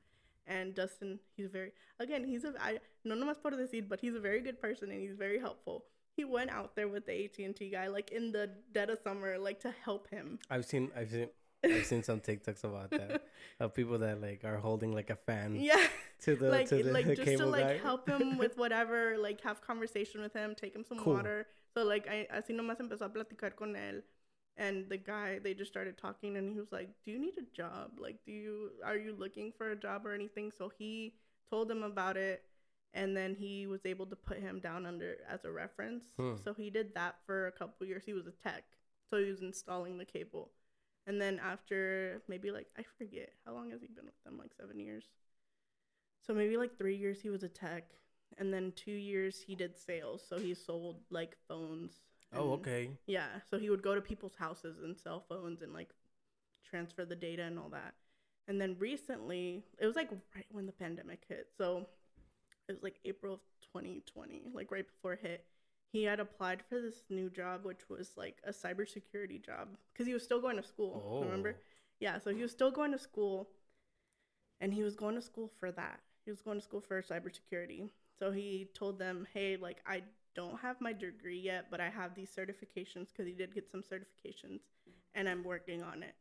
And 0.47 0.75
Dustin, 0.75 1.19
he's 1.37 1.51
very 1.51 1.73
again, 1.99 2.25
he's 2.25 2.45
a 2.45 2.55
I 2.61 2.79
no 3.05 3.15
nomás 3.15 3.43
por 3.43 3.51
decir, 3.51 3.87
but 3.89 4.01
he's 4.01 4.15
a 4.15 4.21
very 4.21 4.41
good 4.41 4.61
person 4.61 4.91
and 4.91 5.01
he's 5.01 5.17
very 5.17 5.39
helpful. 5.39 5.85
He 6.17 6.25
went 6.25 6.51
out 6.51 6.75
there 6.75 6.89
with 6.89 7.07
the 7.07 7.25
AT 7.25 7.39
and 7.39 7.55
T 7.55 7.71
guy 7.71 7.89
like 7.89 8.11
in 8.11 8.33
the 8.33 8.51
dead 8.73 8.89
of 8.91 8.99
summer, 8.99 9.39
like 9.39 9.61
to 9.61 9.75
help 9.85 10.09
him. 10.09 10.39
I've 10.51 10.65
seen 10.65 10.91
I've 10.97 11.11
seen 11.11 11.29
I've 11.65 11.87
seen 11.87 12.03
some 12.03 12.21
TikToks 12.21 12.65
about 12.65 12.91
that 12.93 13.23
of 13.61 13.75
people 13.75 13.99
that 13.99 14.21
like 14.21 14.45
are 14.45 14.57
holding 14.57 14.93
like 14.93 15.11
a 15.11 15.17
fan 15.17 15.57
Yeah, 15.57 15.87
to 16.21 16.37
the 16.37 16.49
like 16.51 16.69
to 16.69 16.83
the 16.83 16.93
like 16.93 17.07
just 17.17 17.39
to 17.39 17.47
like 17.47 17.65
guy. 17.67 17.79
help 17.79 18.09
him 18.09 18.39
with 18.39 18.57
whatever, 18.63 19.17
like 19.19 19.41
have 19.43 19.61
conversation 19.61 20.21
with 20.21 20.33
him, 20.33 20.55
take 20.55 20.75
him 20.75 20.85
some 20.85 20.99
Cool. 20.99 21.15
water. 21.15 21.47
So 21.75 21.85
like 21.85 22.09
I 22.09 22.27
así 22.35 22.51
nomás 22.55 22.79
empezó 22.81 23.03
a 23.03 23.09
platicar 23.09 23.55
con 23.57 23.75
él, 23.75 24.03
and 24.57 24.89
the 24.89 24.97
guy 24.97 25.39
they 25.39 25.55
just 25.55 25.71
started 25.71 25.97
talking, 25.97 26.37
and 26.37 26.53
he 26.53 26.59
was 26.59 26.73
like, 26.73 26.89
"Do 27.05 27.11
you 27.13 27.19
need 27.19 27.35
a 27.39 27.47
job? 27.57 27.99
Like, 28.01 28.19
do 28.25 28.33
you 28.33 28.71
are 28.85 28.97
you 28.97 29.15
looking 29.17 29.53
for 29.53 29.71
a 29.71 29.77
job 29.77 30.07
or 30.07 30.13
anything?" 30.15 30.51
So 30.57 30.71
he 30.79 31.15
told 31.51 31.71
him 31.71 31.83
about 31.83 32.17
it, 32.17 32.43
and 32.95 33.17
then 33.17 33.35
he 33.35 33.67
was 33.67 33.81
able 33.85 34.07
to 34.07 34.17
put 34.17 34.39
him 34.39 34.59
down 34.61 34.87
under 34.87 35.17
as 35.29 35.45
a 35.45 35.51
reference. 35.53 36.05
Hmm. 36.19 36.35
So 36.43 36.53
he 36.53 36.71
did 36.71 36.95
that 36.95 37.17
for 37.27 37.47
a 37.47 37.53
couple 37.53 37.87
years. 37.87 38.03
He 38.05 38.13
was 38.13 38.27
a 38.27 38.33
tech, 38.33 38.65
so 39.09 39.19
he 39.19 39.31
was 39.31 39.41
installing 39.43 39.99
the 39.99 40.05
cable. 40.05 40.51
And 41.07 41.21
then 41.21 41.39
after 41.43 42.21
maybe 42.29 42.51
like 42.51 42.67
I 42.77 42.83
forget 42.99 43.31
how 43.47 43.53
long 43.55 43.71
has 43.71 43.81
he 43.81 43.89
been 43.89 44.05
with 44.05 44.23
them? 44.25 44.37
Like 44.37 44.51
seven 44.61 44.79
years. 44.81 45.05
So 46.29 46.35
maybe 46.35 46.59
like 46.59 46.77
three 46.77 46.95
years 46.95 47.23
he 47.23 47.31
was 47.31 47.43
a 47.43 47.49
tech, 47.49 47.91
and 48.37 48.53
then 48.53 48.73
two 48.77 48.93
years 48.93 49.41
he 49.41 49.55
did 49.55 49.79
sales. 49.79 50.23
So 50.29 50.39
he 50.39 50.53
sold 50.53 51.01
like 51.11 51.37
phones. 51.49 52.03
oh, 52.35 52.43
and- 52.53 52.61
okay. 52.61 52.91
Yeah. 53.07 53.29
So 53.51 53.59
he 53.59 53.71
would 53.71 53.83
go 53.83 53.95
to 53.95 54.03
people's 54.03 54.35
houses 54.39 54.77
and 54.85 54.97
sell 54.97 55.25
phones 55.27 55.63
and 55.63 55.73
like 55.73 55.89
transfer 56.69 57.07
the 57.07 57.17
data 57.17 57.45
and 57.45 57.59
all 57.59 57.71
that. 57.71 57.95
And 58.47 58.61
then 58.61 58.77
recently, 58.79 59.65
it 59.79 59.87
was 59.87 59.97
like 59.97 60.11
right 60.35 60.47
when 60.51 60.67
the 60.67 60.73
pandemic 60.73 61.25
hit. 61.29 61.49
So 61.57 61.87
it 62.69 62.73
was 62.73 62.83
like 62.83 62.99
April 63.07 63.33
of 63.35 63.41
2020, 63.73 64.51
like 64.53 64.71
right 64.71 64.87
before 64.87 65.15
it 65.15 65.21
hit. 65.23 65.45
He 65.91 66.05
had 66.05 66.21
applied 66.21 66.63
for 66.69 66.79
this 66.79 67.05
new 67.09 67.31
job, 67.31 67.65
which 67.65 67.89
was 67.89 68.13
like 68.19 68.43
a 68.45 68.51
cybersecurity 68.53 69.43
job, 69.43 69.69
because 69.93 70.07
he 70.07 70.13
was 70.13 70.23
still 70.23 70.41
going 70.43 70.57
to 70.57 70.63
school. 70.63 71.03
Oh. 71.11 71.23
Remember? 71.25 71.55
Oh. 71.59 71.63
Yeah, 72.01 72.19
so 72.19 72.35
he 72.35 72.43
was 72.43 72.53
still 72.53 72.71
going 72.71 72.93
to 72.93 72.99
school, 72.99 73.49
and 74.61 74.75
he 74.75 74.83
was 74.83 74.95
going 74.95 75.15
to 75.15 75.23
school 75.23 75.51
for 75.59 75.73
that. 75.73 76.01
He 76.29 76.31
was 76.33 76.43
going 76.43 76.59
to 76.59 76.63
school 76.63 76.83
for 76.83 77.01
cybersecurity. 77.01 77.89
So 78.19 78.31
he 78.31 78.69
told 78.75 78.99
them, 78.99 79.27
"Hey, 79.33 79.57
like 79.57 79.79
I 79.87 80.03
don't 80.35 80.61
have 80.61 80.79
my 80.79 80.93
degree 80.93 81.39
yet, 81.41 81.69
but 81.71 81.81
I 81.81 81.89
have 81.89 82.15
these 82.15 82.29
certifications 82.29 83.07
because 83.09 83.25
he 83.27 83.33
did 83.33 83.55
get 83.55 83.71
some 83.71 83.81
certifications, 83.83 84.61
and 85.15 85.27
I'm 85.27 85.43
working 85.43 85.83
on 85.83 86.03
it." 86.03 86.15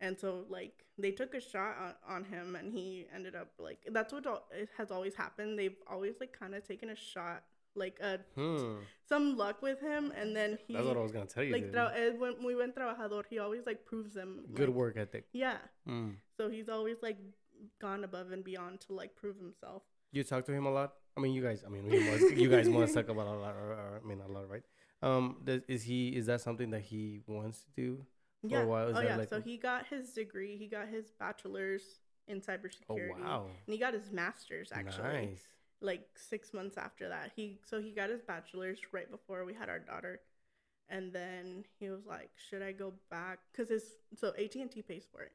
And 0.00 0.16
so 0.16 0.44
like 0.48 0.84
they 0.96 1.10
took 1.10 1.34
a 1.34 1.40
shot 1.40 1.74
on, 1.76 1.94
on 2.16 2.24
him, 2.24 2.54
and 2.54 2.72
he 2.72 3.06
ended 3.12 3.34
up 3.34 3.48
like 3.58 3.80
that's 3.90 4.12
what 4.12 4.28
al- 4.28 4.46
it 4.52 4.68
has 4.78 4.92
always 4.92 5.16
happened. 5.16 5.58
They've 5.58 5.80
always 5.88 6.14
like 6.20 6.32
kind 6.38 6.54
of 6.54 6.62
taken 6.64 6.90
a 6.90 6.94
shot, 6.94 7.42
like 7.74 7.98
a 7.98 8.20
Hmm. 8.36 8.76
some 9.08 9.36
luck 9.36 9.60
with 9.60 9.80
him, 9.80 10.12
and 10.14 10.36
then 10.36 10.56
he 10.68 10.74
That's 10.74 10.86
what 10.86 10.96
I 10.96 11.00
was 11.00 11.10
gonna 11.10 11.26
tell 11.26 11.42
you. 11.42 11.52
like 11.52 11.72
tra- 11.72 11.92
eh, 11.96 12.10
when 12.10 12.44
we 12.44 12.54
went 12.54 12.76
trabajador, 12.76 13.24
he 13.28 13.40
always 13.40 13.66
like 13.66 13.84
proves 13.86 14.14
them 14.14 14.46
Good 14.54 14.68
like, 14.68 14.76
work 14.76 14.96
ethic. 14.96 15.24
Yeah, 15.32 15.58
Mm. 15.84 16.14
so 16.36 16.48
he's 16.48 16.68
always 16.68 16.98
like 17.02 17.18
gone 17.80 18.04
above 18.04 18.32
and 18.32 18.44
beyond 18.44 18.80
to 18.82 18.92
like 18.94 19.14
prove 19.16 19.36
himself. 19.38 19.82
You 20.12 20.24
talk 20.24 20.44
to 20.46 20.52
him 20.52 20.66
a 20.66 20.70
lot. 20.70 20.94
I 21.16 21.20
mean, 21.20 21.32
you 21.32 21.42
guys. 21.42 21.64
I 21.66 21.70
mean, 21.70 21.90
you, 21.90 22.00
must, 22.00 22.36
you 22.36 22.48
guys 22.48 22.68
must 22.68 22.94
talk 22.94 23.08
about 23.08 23.26
a 23.26 23.32
lot. 23.38 23.54
Or, 23.54 23.72
or, 23.72 24.00
I 24.02 24.06
mean, 24.06 24.20
a 24.20 24.30
lot, 24.30 24.48
right? 24.48 24.62
Um, 25.02 25.38
does, 25.44 25.62
is 25.68 25.82
he? 25.82 26.08
Is 26.08 26.26
that 26.26 26.40
something 26.40 26.70
that 26.70 26.82
he 26.82 27.20
wants 27.26 27.60
to 27.60 27.70
do? 27.76 28.06
Yeah. 28.42 28.64
oh 28.68 29.00
yeah. 29.00 29.16
like- 29.16 29.28
So 29.28 29.40
he 29.40 29.56
got 29.56 29.86
his 29.86 30.12
degree. 30.12 30.56
He 30.56 30.68
got 30.68 30.88
his 30.88 31.10
bachelor's 31.18 31.82
in 32.28 32.40
cybersecurity. 32.40 32.84
Oh 32.88 32.94
cybersecurity. 32.94 33.24
wow! 33.24 33.46
And 33.66 33.72
he 33.72 33.78
got 33.78 33.94
his 33.94 34.10
master's 34.12 34.70
actually. 34.72 35.26
Nice. 35.26 35.42
Like 35.80 36.08
six 36.16 36.52
months 36.52 36.76
after 36.76 37.08
that, 37.08 37.30
he 37.36 37.60
so 37.64 37.80
he 37.80 37.92
got 37.92 38.10
his 38.10 38.22
bachelor's 38.22 38.80
right 38.92 39.08
before 39.10 39.44
we 39.44 39.54
had 39.54 39.68
our 39.68 39.78
daughter, 39.78 40.20
and 40.88 41.12
then 41.12 41.64
he 41.78 41.88
was 41.88 42.04
like, 42.04 42.30
"Should 42.48 42.62
I 42.62 42.72
go 42.72 42.94
back?" 43.10 43.38
Because 43.52 43.68
his 43.68 43.84
so 44.16 44.28
AT 44.30 44.54
and 44.56 44.70
T 44.70 44.82
pays 44.82 45.06
for 45.10 45.22
it. 45.22 45.32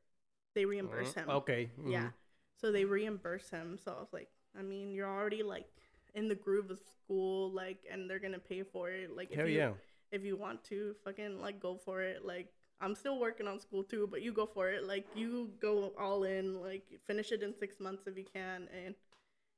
They 0.53 0.65
reimburse 0.65 1.13
Mhm. 1.13 1.15
him. 1.15 1.29
Okay. 1.29 1.71
Yeah. 1.85 2.07
mhm. 2.07 2.13
So 2.57 2.71
they 2.71 2.85
reimburse 2.85 3.49
him. 3.49 3.77
So 3.77 3.91
I 3.93 3.99
was 3.99 4.13
like, 4.13 4.29
I 4.57 4.61
mean, 4.61 4.93
you're 4.93 5.09
already 5.09 5.43
like 5.43 5.67
in 6.13 6.27
the 6.27 6.35
groove 6.35 6.69
of 6.69 6.79
school, 6.79 7.51
like, 7.51 7.83
and 7.89 8.09
they're 8.09 8.19
gonna 8.19 8.39
pay 8.39 8.63
for 8.63 8.89
it. 8.89 9.11
Like, 9.15 9.31
if 9.31 9.37
Hell 9.37 9.47
you 9.47 9.57
yeah. 9.57 9.73
if 10.11 10.23
you 10.23 10.35
want 10.37 10.63
to, 10.65 10.95
fucking 11.03 11.41
like 11.41 11.59
go 11.59 11.75
for 11.75 12.01
it. 12.01 12.23
Like, 12.23 12.53
I'm 12.79 12.93
still 12.95 13.19
working 13.19 13.47
on 13.47 13.59
school 13.59 13.83
too, 13.83 14.07
but 14.07 14.21
you 14.21 14.31
go 14.31 14.45
for 14.45 14.69
it. 14.69 14.83
Like, 14.83 15.07
you 15.15 15.51
go 15.59 15.93
all 15.97 16.23
in. 16.23 16.61
Like, 16.61 16.85
finish 17.07 17.31
it 17.31 17.41
in 17.41 17.53
six 17.57 17.79
months 17.79 18.05
if 18.07 18.15
you 18.17 18.25
can, 18.25 18.67
and 18.85 18.95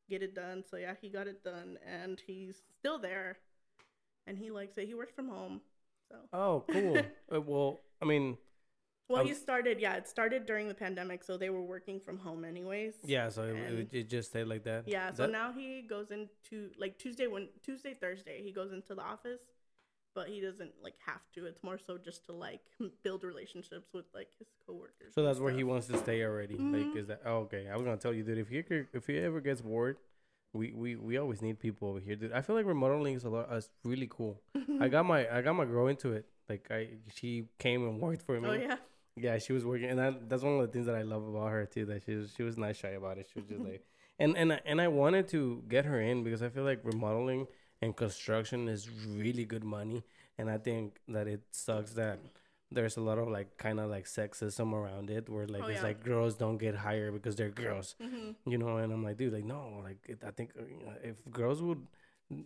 get 0.09 0.23
it 0.23 0.33
done. 0.33 0.63
So 0.63 0.77
yeah, 0.77 0.93
he 1.01 1.09
got 1.09 1.27
it 1.27 1.43
done, 1.43 1.77
and 1.85 2.19
he's 2.25 2.63
still 2.79 2.97
there, 2.99 3.37
and 4.27 4.37
he 4.37 4.49
likes 4.49 4.77
it. 4.77 4.87
He 4.87 4.93
works 4.93 5.13
from 5.13 5.27
home. 5.27 5.61
So 6.09 6.15
Oh, 6.31 6.63
cool. 6.71 6.97
uh, 7.33 7.41
well, 7.41 7.81
I 8.01 8.05
mean, 8.05 8.37
well, 9.09 9.19
I'm- 9.19 9.27
he 9.27 9.33
started. 9.33 9.79
Yeah, 9.79 9.95
it 9.95 10.07
started 10.07 10.45
during 10.45 10.67
the 10.67 10.73
pandemic, 10.73 11.23
so 11.23 11.37
they 11.37 11.49
were 11.49 11.61
working 11.61 11.99
from 11.99 12.17
home 12.17 12.43
anyways. 12.45 12.95
yeah. 13.03 13.29
So 13.29 13.43
it, 13.43 13.55
it, 13.55 13.87
it 13.91 14.09
just 14.09 14.29
stayed 14.29 14.45
like 14.45 14.63
that. 14.63 14.87
Yeah, 14.87 15.11
so 15.11 15.23
That- 15.23 15.31
now 15.31 15.51
he 15.53 15.81
goes 15.81 16.11
into 16.11 16.71
like 16.77 16.97
Tuesday 16.97 17.27
when 17.27 17.49
Tuesday 17.63 17.93
Thursday 17.93 18.41
he 18.43 18.51
goes 18.51 18.71
into 18.71 18.95
the 18.95 19.01
office, 19.03 19.41
but 20.15 20.27
he 20.29 20.39
doesn't 20.41 20.71
like 20.81 20.95
have 21.05 21.21
to. 21.35 21.45
It's 21.45 21.61
more 21.61 21.77
so 21.77 21.97
just 21.97 22.25
to 22.27 22.31
like 22.33 22.61
build 23.03 23.23
relationships 23.23 23.89
with 23.93 24.05
like 24.13 24.29
his 24.39 24.47
coworkers. 24.65 25.13
So 25.13 25.23
that's 25.23 25.39
where 25.39 25.53
he 25.53 25.63
wants 25.63 25.87
to 25.87 25.97
stay 25.97 26.23
already. 26.23 26.55
Like, 26.55 26.85
Mhm. 26.85 26.97
is 26.97 27.07
that 27.07 27.21
oh, 27.25 27.39
okay? 27.45 27.67
I 27.71 27.75
was 27.75 27.83
gonna 27.83 27.97
tell 27.97 28.13
you, 28.13 28.23
dude. 28.23 28.37
If 28.39 28.49
he 28.49 28.63
if 28.93 29.05
he 29.07 29.17
ever 29.19 29.39
gets 29.41 29.61
bored, 29.61 29.97
we, 30.53 30.71
we 30.73 30.95
we 30.95 31.17
always 31.17 31.41
need 31.41 31.59
people 31.59 31.89
over 31.89 31.99
here, 31.99 32.15
dude. 32.15 32.31
I 32.31 32.41
feel 32.41 32.55
like 32.55 32.65
remodeling 32.65 33.15
is 33.15 33.25
a 33.25 33.29
lot. 33.29 33.51
Is 33.53 33.69
really 33.83 34.07
cool. 34.09 34.41
I 34.79 34.87
got 34.95 35.05
my 35.05 35.27
I 35.29 35.41
got 35.41 35.53
my 35.53 35.65
girl 35.65 35.87
into 35.87 36.13
it. 36.13 36.25
Like 36.47 36.67
I, 36.71 36.89
she 37.13 37.49
came 37.59 37.83
and 37.87 37.99
worked 37.99 38.21
for 38.21 38.39
me. 38.39 38.47
Oh 38.47 38.53
yeah, 38.53 38.77
Yeah, 39.17 39.37
she 39.37 39.53
was 39.53 39.63
working, 39.65 39.89
and 39.89 39.97
that, 39.99 40.29
that's 40.29 40.43
one 40.43 40.55
of 40.55 40.61
the 40.61 40.67
things 40.67 40.87
that 40.87 40.95
I 40.95 41.03
love 41.03 41.25
about 41.25 41.49
her 41.51 41.65
too. 41.65 41.85
That 41.85 42.03
she 42.05 42.15
was 42.15 42.33
she 42.35 42.43
was 42.43 42.57
not 42.57 42.75
shy 42.75 42.89
about 42.89 43.17
it. 43.17 43.27
She 43.31 43.39
was 43.39 43.47
just 43.47 43.63
like, 43.63 43.85
and 44.19 44.35
and 44.37 44.51
I- 44.53 44.61
and 44.65 44.81
I 44.81 44.89
wanted 44.89 45.29
to 45.29 45.63
get 45.69 45.85
her 45.85 46.01
in 46.01 46.23
because 46.23 46.43
I 46.43 46.49
feel 46.49 46.63
like 46.65 46.81
remodeling 46.83 47.47
and 47.81 47.95
construction 47.95 48.67
is 48.67 48.89
really 48.89 49.45
good 49.45 49.63
money, 49.63 50.03
and 50.37 50.49
I 50.49 50.57
think 50.57 50.99
that 51.07 51.27
it 51.27 51.41
sucks 51.51 51.93
that 51.93 52.19
there's 52.71 52.97
a 52.97 53.01
lot 53.01 53.17
of 53.17 53.29
like 53.29 53.55
kind 53.57 53.79
of 53.79 53.89
like 53.89 54.03
sexism 54.05 54.73
around 54.73 55.09
it, 55.09 55.29
where 55.29 55.47
like 55.47 55.63
Oh, 55.63 55.69
it's 55.69 55.77
yeah. 55.77 55.83
like 55.87 56.03
girls 56.03 56.35
don't 56.35 56.57
get 56.57 56.75
hired 56.75 57.13
because 57.13 57.37
they're 57.37 57.49
girls, 57.51 57.95
hmm 58.01 58.31
you 58.45 58.57
know. 58.57 58.77
And 58.77 58.91
I'm 58.91 59.03
like, 59.03 59.15
dude, 59.17 59.31
like 59.33 59.45
no, 59.45 59.81
like 59.81 59.97
I 60.27 60.31
think 60.31 60.51
if 61.03 61.23
girls 61.31 61.61
would 61.61 61.87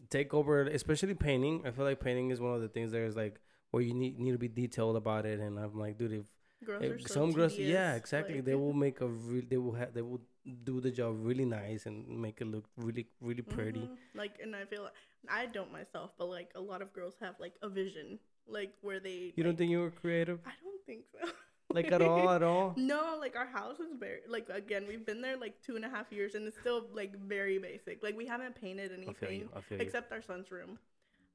take 0.10 0.34
over, 0.34 0.62
especially 0.68 1.14
painting, 1.14 1.62
I 1.66 1.72
feel 1.72 1.86
like 1.86 2.00
painting 2.00 2.32
is 2.32 2.40
one 2.42 2.54
of 2.54 2.62
the 2.62 2.68
things 2.68 2.92
that 2.92 3.02
is 3.02 3.16
like 3.16 3.40
where 3.72 3.82
you 3.84 3.94
need 3.94 4.20
need 4.20 4.32
to 4.32 4.38
be 4.38 4.48
detailed 4.48 4.96
about 4.98 5.26
it. 5.26 5.40
And 5.40 5.58
I'm 5.60 5.78
like, 5.80 5.98
dude, 5.98 6.12
if 6.14 6.26
are 6.68 7.00
so 7.00 7.14
some 7.14 7.32
girls, 7.32 7.58
yeah, 7.58 7.96
exactly. 7.96 8.36
like- 8.36 8.46
they 8.46 8.56
will 8.56 8.74
make 8.74 9.02
a 9.02 9.08
real. 9.08 9.44
They 9.50 9.58
will 9.58 9.74
have. 9.74 9.94
They 9.94 10.02
will 10.02 10.22
do 10.64 10.80
the 10.82 10.92
job 10.92 11.16
really 11.20 11.46
nice 11.46 11.86
and 11.86 12.08
make 12.08 12.42
it 12.42 12.48
look 12.48 12.66
really, 12.78 13.08
really 13.22 13.44
pretty. 13.44 13.82
Mhm. 13.82 13.98
Like, 14.16 14.40
and 14.42 14.56
I 14.56 14.66
feel 14.66 14.84
like 14.84 14.94
I 15.28 15.46
don't 15.46 15.72
myself, 15.72 16.12
but 16.18 16.26
like 16.26 16.52
a 16.56 16.62
lot 16.62 16.82
of 16.82 16.92
girls 16.94 17.16
have 17.22 17.36
like 17.40 17.54
a 17.62 17.70
vision, 17.70 18.20
like 18.48 18.74
where 18.82 19.00
they. 19.00 19.34
You 19.36 19.44
don't 19.44 19.58
think 19.58 19.72
you 19.72 19.80
were 19.80 19.92
creative, 19.92 20.40
I 20.46 20.52
don't 20.64 20.84
think 20.86 21.06
so. 21.12 21.30
like 21.72 21.92
at 21.92 22.02
all, 22.02 22.30
at 22.32 22.42
all? 22.42 22.74
No, 22.78 23.18
like 23.20 23.36
our 23.36 23.46
house 23.46 23.80
is 23.80 23.94
very 24.00 24.22
like 24.28 24.50
again 24.50 24.86
we've 24.88 25.06
been 25.06 25.22
there 25.22 25.38
like 25.38 25.62
two 25.62 25.76
and 25.76 25.86
a 25.86 25.90
half 25.90 26.12
years 26.12 26.34
and 26.36 26.48
it's 26.48 26.58
still 26.60 26.88
like 26.94 27.16
very 27.20 27.60
basic. 27.60 28.02
Like 28.02 28.18
we 28.18 28.26
haven't 28.26 28.56
painted 28.56 28.92
anything 28.92 29.14
feel 29.16 29.32
you. 29.32 29.50
except 29.80 30.12
our 30.12 30.22
son's 30.22 30.52
room. 30.52 30.80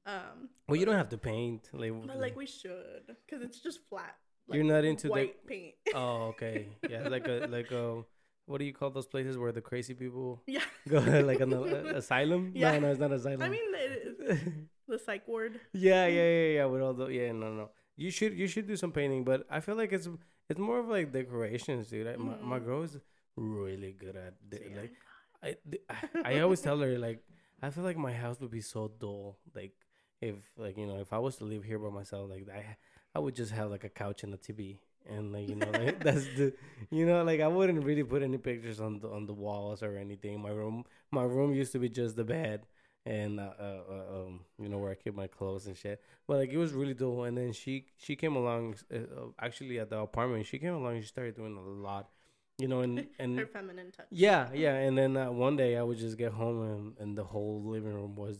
Um, 0.07 0.49
Well, 0.67 0.75
you 0.75 0.85
don't 0.85 0.97
have 0.97 1.09
to 1.09 1.17
paint. 1.17 1.69
Like, 1.73 1.91
but 2.05 2.19
like 2.19 2.35
we 2.35 2.45
should 2.45 3.15
because 3.25 3.41
it's 3.43 3.59
just 3.59 3.79
flat. 3.89 4.15
You're 4.51 4.63
not 4.63 4.85
into 4.85 5.07
the- 5.07 5.11
white 5.11 5.45
paint. 5.47 5.75
oh, 5.93 6.27
okay. 6.33 6.67
Yeah, 6.89 7.07
like 7.07 7.27
a 7.27 7.47
like 7.49 7.71
a 7.71 8.03
what 8.45 8.59
do 8.59 8.65
you 8.65 8.73
call 8.73 8.91
those 8.91 9.07
places 9.07 9.37
where 9.37 9.51
the 9.51 9.61
crazy 9.61 9.93
people 9.95 10.43
Yeah. 10.47 10.61
go 10.87 10.99
like 10.99 11.39
an 11.39 11.51
asylum? 11.53 12.51
Yeah. 12.55 12.71
No, 12.73 12.79
no, 12.79 12.91
it's 12.91 12.99
not 12.99 13.11
asylum. 13.11 13.41
I 13.41 13.49
mean, 13.49 13.61
it, 13.73 14.53
the 14.87 14.99
psych 14.99 15.27
ward. 15.27 15.59
yeah, 15.73 16.05
yeah, 16.05 16.29
yeah, 16.29 16.47
yeah. 16.57 16.65
With 16.65 16.81
all 16.81 16.93
the 16.93 17.07
yeah, 17.07 17.31
no, 17.31 17.51
no. 17.53 17.69
You 17.97 18.11
should 18.11 18.33
you 18.37 18.47
should 18.47 18.67
do 18.67 18.75
some 18.75 18.91
painting, 18.91 19.23
but 19.23 19.45
I 19.49 19.59
feel 19.61 19.75
like 19.75 19.91
it's 19.93 20.07
it's 20.49 20.59
more 20.59 20.79
of 20.79 20.87
like 20.87 21.11
decorations, 21.11 21.89
dude. 21.89 22.07
I, 22.07 22.15
my 22.17 22.35
my 22.41 22.59
Mhm. 22.59 22.65
girl 22.65 22.83
is 22.83 22.97
really 23.35 23.93
good 23.93 24.15
at 24.15 24.33
de- 24.49 24.57
See, 24.57 24.75
like 24.75 24.93
I, 25.41 25.55
th- 25.69 25.83
I 26.23 26.39
always 26.39 26.61
tell 26.61 26.77
her 26.79 26.97
like 26.99 27.23
I 27.63 27.69
feel 27.71 27.83
like 27.83 27.97
my 27.97 28.13
house 28.13 28.39
would 28.41 28.51
be 28.51 28.61
so 28.61 28.91
dull. 28.99 29.39
Like 29.55 29.73
if 30.21 30.35
like 30.57 30.77
you 30.77 30.85
know 30.85 30.99
if 30.99 31.13
I 31.13 31.17
was 31.19 31.37
to 31.37 31.45
live 31.45 31.63
here 31.63 31.79
by 31.79 31.89
myself, 31.89 32.29
like 32.29 32.45
I 32.53 32.77
I 33.15 33.19
would 33.19 33.35
just 33.35 33.51
have 33.51 33.71
like 33.71 33.83
a 33.83 33.89
couch 33.89 34.23
and 34.23 34.33
a 34.33 34.37
TV 34.37 34.79
and 35.07 35.31
like 35.31 35.47
you 35.47 35.55
know 35.55 35.69
like 35.71 36.03
that's 36.03 36.25
the 36.35 36.53
you 36.89 37.05
know 37.05 37.23
like 37.23 37.39
I 37.39 37.47
wouldn't 37.47 37.83
really 37.83 38.03
put 38.03 38.23
any 38.23 38.37
pictures 38.37 38.79
on 38.79 38.99
the 38.99 39.09
on 39.09 39.25
the 39.25 39.33
walls 39.33 39.81
or 39.83 39.97
anything. 39.97 40.41
My 40.41 40.49
room 40.49 40.83
my 41.11 41.23
room 41.23 41.53
used 41.53 41.71
to 41.73 41.79
be 41.79 41.89
just 41.89 42.15
the 42.15 42.23
bed 42.23 42.65
and 43.05 43.39
uh, 43.39 43.53
uh, 43.59 43.81
uh, 43.89 44.15
um 44.19 44.39
you 44.57 44.67
know 44.67 44.79
where 44.79 44.91
I 44.91 44.95
keep 44.95 45.15
my 45.15 45.27
clothes 45.27 45.67
and 45.67 45.77
shit. 45.77 46.01
But 46.27 46.37
like 46.37 46.51
it 46.51 46.57
was 46.57 46.73
really 46.73 46.93
dull. 46.93 47.23
And 47.23 47.37
then 47.37 47.53
she 47.53 47.85
she 47.97 48.15
came 48.15 48.35
along 48.35 48.75
uh, 48.93 48.97
uh, 48.97 49.27
actually 49.39 49.79
at 49.79 49.89
the 49.89 49.99
apartment. 49.99 50.45
She 50.45 50.59
came 50.59 50.73
along. 50.73 50.99
She 51.01 51.07
started 51.07 51.35
doing 51.35 51.55
a 51.55 51.61
lot. 51.61 52.09
You 52.57 52.67
know, 52.69 52.81
and 52.81 53.05
and 53.19 53.37
Her 53.37 53.45
feminine 53.45 53.91
touch. 53.91 54.07
yeah, 54.11 54.49
yeah. 54.53 54.75
And 54.75 54.97
then 54.97 55.17
uh, 55.17 55.29
one 55.31 55.55
day 55.55 55.77
I 55.77 55.83
would 55.83 55.97
just 55.97 56.17
get 56.17 56.31
home 56.31 56.61
and, 56.63 56.97
and 56.99 57.17
the 57.17 57.23
whole 57.23 57.61
living 57.63 57.93
room 57.93 58.15
was 58.15 58.37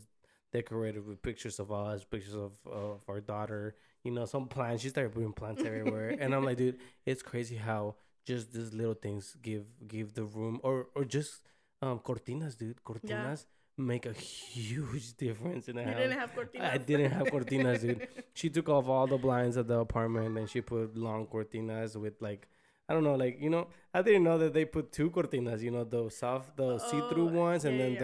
decorated 0.54 1.06
with 1.06 1.22
pictures 1.22 1.60
of 1.60 1.72
us, 1.72 2.04
pictures 2.06 2.34
of, 2.34 2.54
of 2.66 3.02
our 3.10 3.20
daughter, 3.20 3.76
you 4.06 4.12
know, 4.12 4.26
some 4.26 4.48
plants. 4.48 4.84
She 4.84 4.90
started 4.90 5.12
putting 5.14 5.34
plants 5.34 5.64
everywhere. 5.64 6.10
and 6.22 6.34
I'm 6.34 6.46
like, 6.46 6.58
dude, 6.58 6.78
it's 7.06 7.22
crazy 7.32 7.58
how 7.58 7.96
just 8.26 8.54
these 8.54 8.72
little 8.74 8.94
things 9.06 9.36
give 9.42 9.66
give 9.88 10.14
the 10.14 10.24
room 10.24 10.60
or 10.64 10.88
or 10.96 11.04
just 11.06 11.42
um 11.82 12.00
cortinas, 12.00 12.58
dude. 12.58 12.80
Cortinas 12.84 13.46
make 13.78 14.06
a 14.06 14.14
huge 14.14 15.08
difference 15.26 15.68
in 15.68 15.76
the 15.76 15.82
You 15.82 15.88
house. 15.90 15.98
didn't 15.98 16.20
have 16.20 16.32
cortinas. 16.34 16.72
I 16.74 16.78
didn't 16.78 17.12
have 17.12 17.28
cortinas, 17.28 17.82
dude. 17.82 18.08
She 18.34 18.50
took 18.50 18.70
off 18.70 18.88
all 18.88 19.08
the 19.08 19.18
blinds 19.18 19.58
of 19.58 19.68
the 19.68 19.80
apartment 19.80 20.38
and 20.38 20.50
she 20.50 20.62
put 20.62 20.96
long 20.96 21.28
cortinas 21.28 21.96
with 21.96 22.22
like 22.22 22.48
I 22.88 22.94
don't 22.94 23.04
know, 23.04 23.16
like 23.16 23.42
you 23.42 23.50
know, 23.50 23.68
I 23.94 24.02
didn't 24.04 24.24
know 24.24 24.38
that 24.38 24.54
they 24.54 24.64
put 24.66 24.92
two 24.92 25.10
cortinas. 25.10 25.62
You 25.62 25.72
know, 25.72 25.84
the 25.84 26.10
soft, 26.10 26.56
the 26.56 26.78
see-through 26.78 27.30
Oh, 27.30 27.40
ones, 27.46 27.66
and 27.66 27.76
yeah, 27.78 27.84
then 27.84 27.94
yeah. 27.94 28.00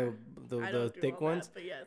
the 0.49 0.55
the, 0.55 0.71
the 0.77 0.89
thick 1.01 1.21
ones. 1.21 1.47
That, 1.47 1.53
but 1.53 1.65
yes. 1.65 1.85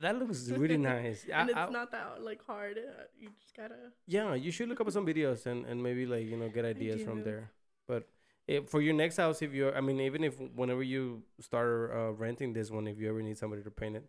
That 0.00 0.18
looks 0.18 0.48
really 0.62 0.76
nice. 0.76 1.24
and 1.24 1.32
I, 1.34 1.44
it's 1.44 1.56
I, 1.56 1.70
not 1.70 1.90
that 1.92 2.22
like 2.22 2.44
hard. 2.44 2.78
Uh, 2.78 3.04
you 3.18 3.30
just 3.40 3.56
gotta. 3.56 3.92
yeah, 4.06 4.34
you 4.34 4.50
should 4.50 4.68
look 4.68 4.80
up 4.80 4.90
some 4.90 5.06
videos 5.06 5.46
and, 5.46 5.64
and 5.66 5.82
maybe 5.82 6.06
like 6.06 6.26
you 6.26 6.36
know 6.36 6.48
get 6.48 6.64
ideas 6.64 7.02
from 7.02 7.22
there. 7.24 7.50
But 7.88 8.08
if, 8.46 8.68
for 8.68 8.80
your 8.80 8.94
next 8.94 9.16
house, 9.16 9.42
if 9.42 9.52
you're, 9.52 9.76
I 9.76 9.80
mean, 9.80 10.00
even 10.00 10.22
if 10.22 10.38
whenever 10.54 10.82
you 10.82 11.22
start 11.40 11.92
uh, 11.94 12.12
renting 12.12 12.52
this 12.52 12.70
one, 12.70 12.86
if 12.86 12.98
you 12.98 13.08
ever 13.08 13.22
need 13.22 13.38
somebody 13.38 13.62
to 13.62 13.70
paint 13.70 13.96
it, 13.96 14.04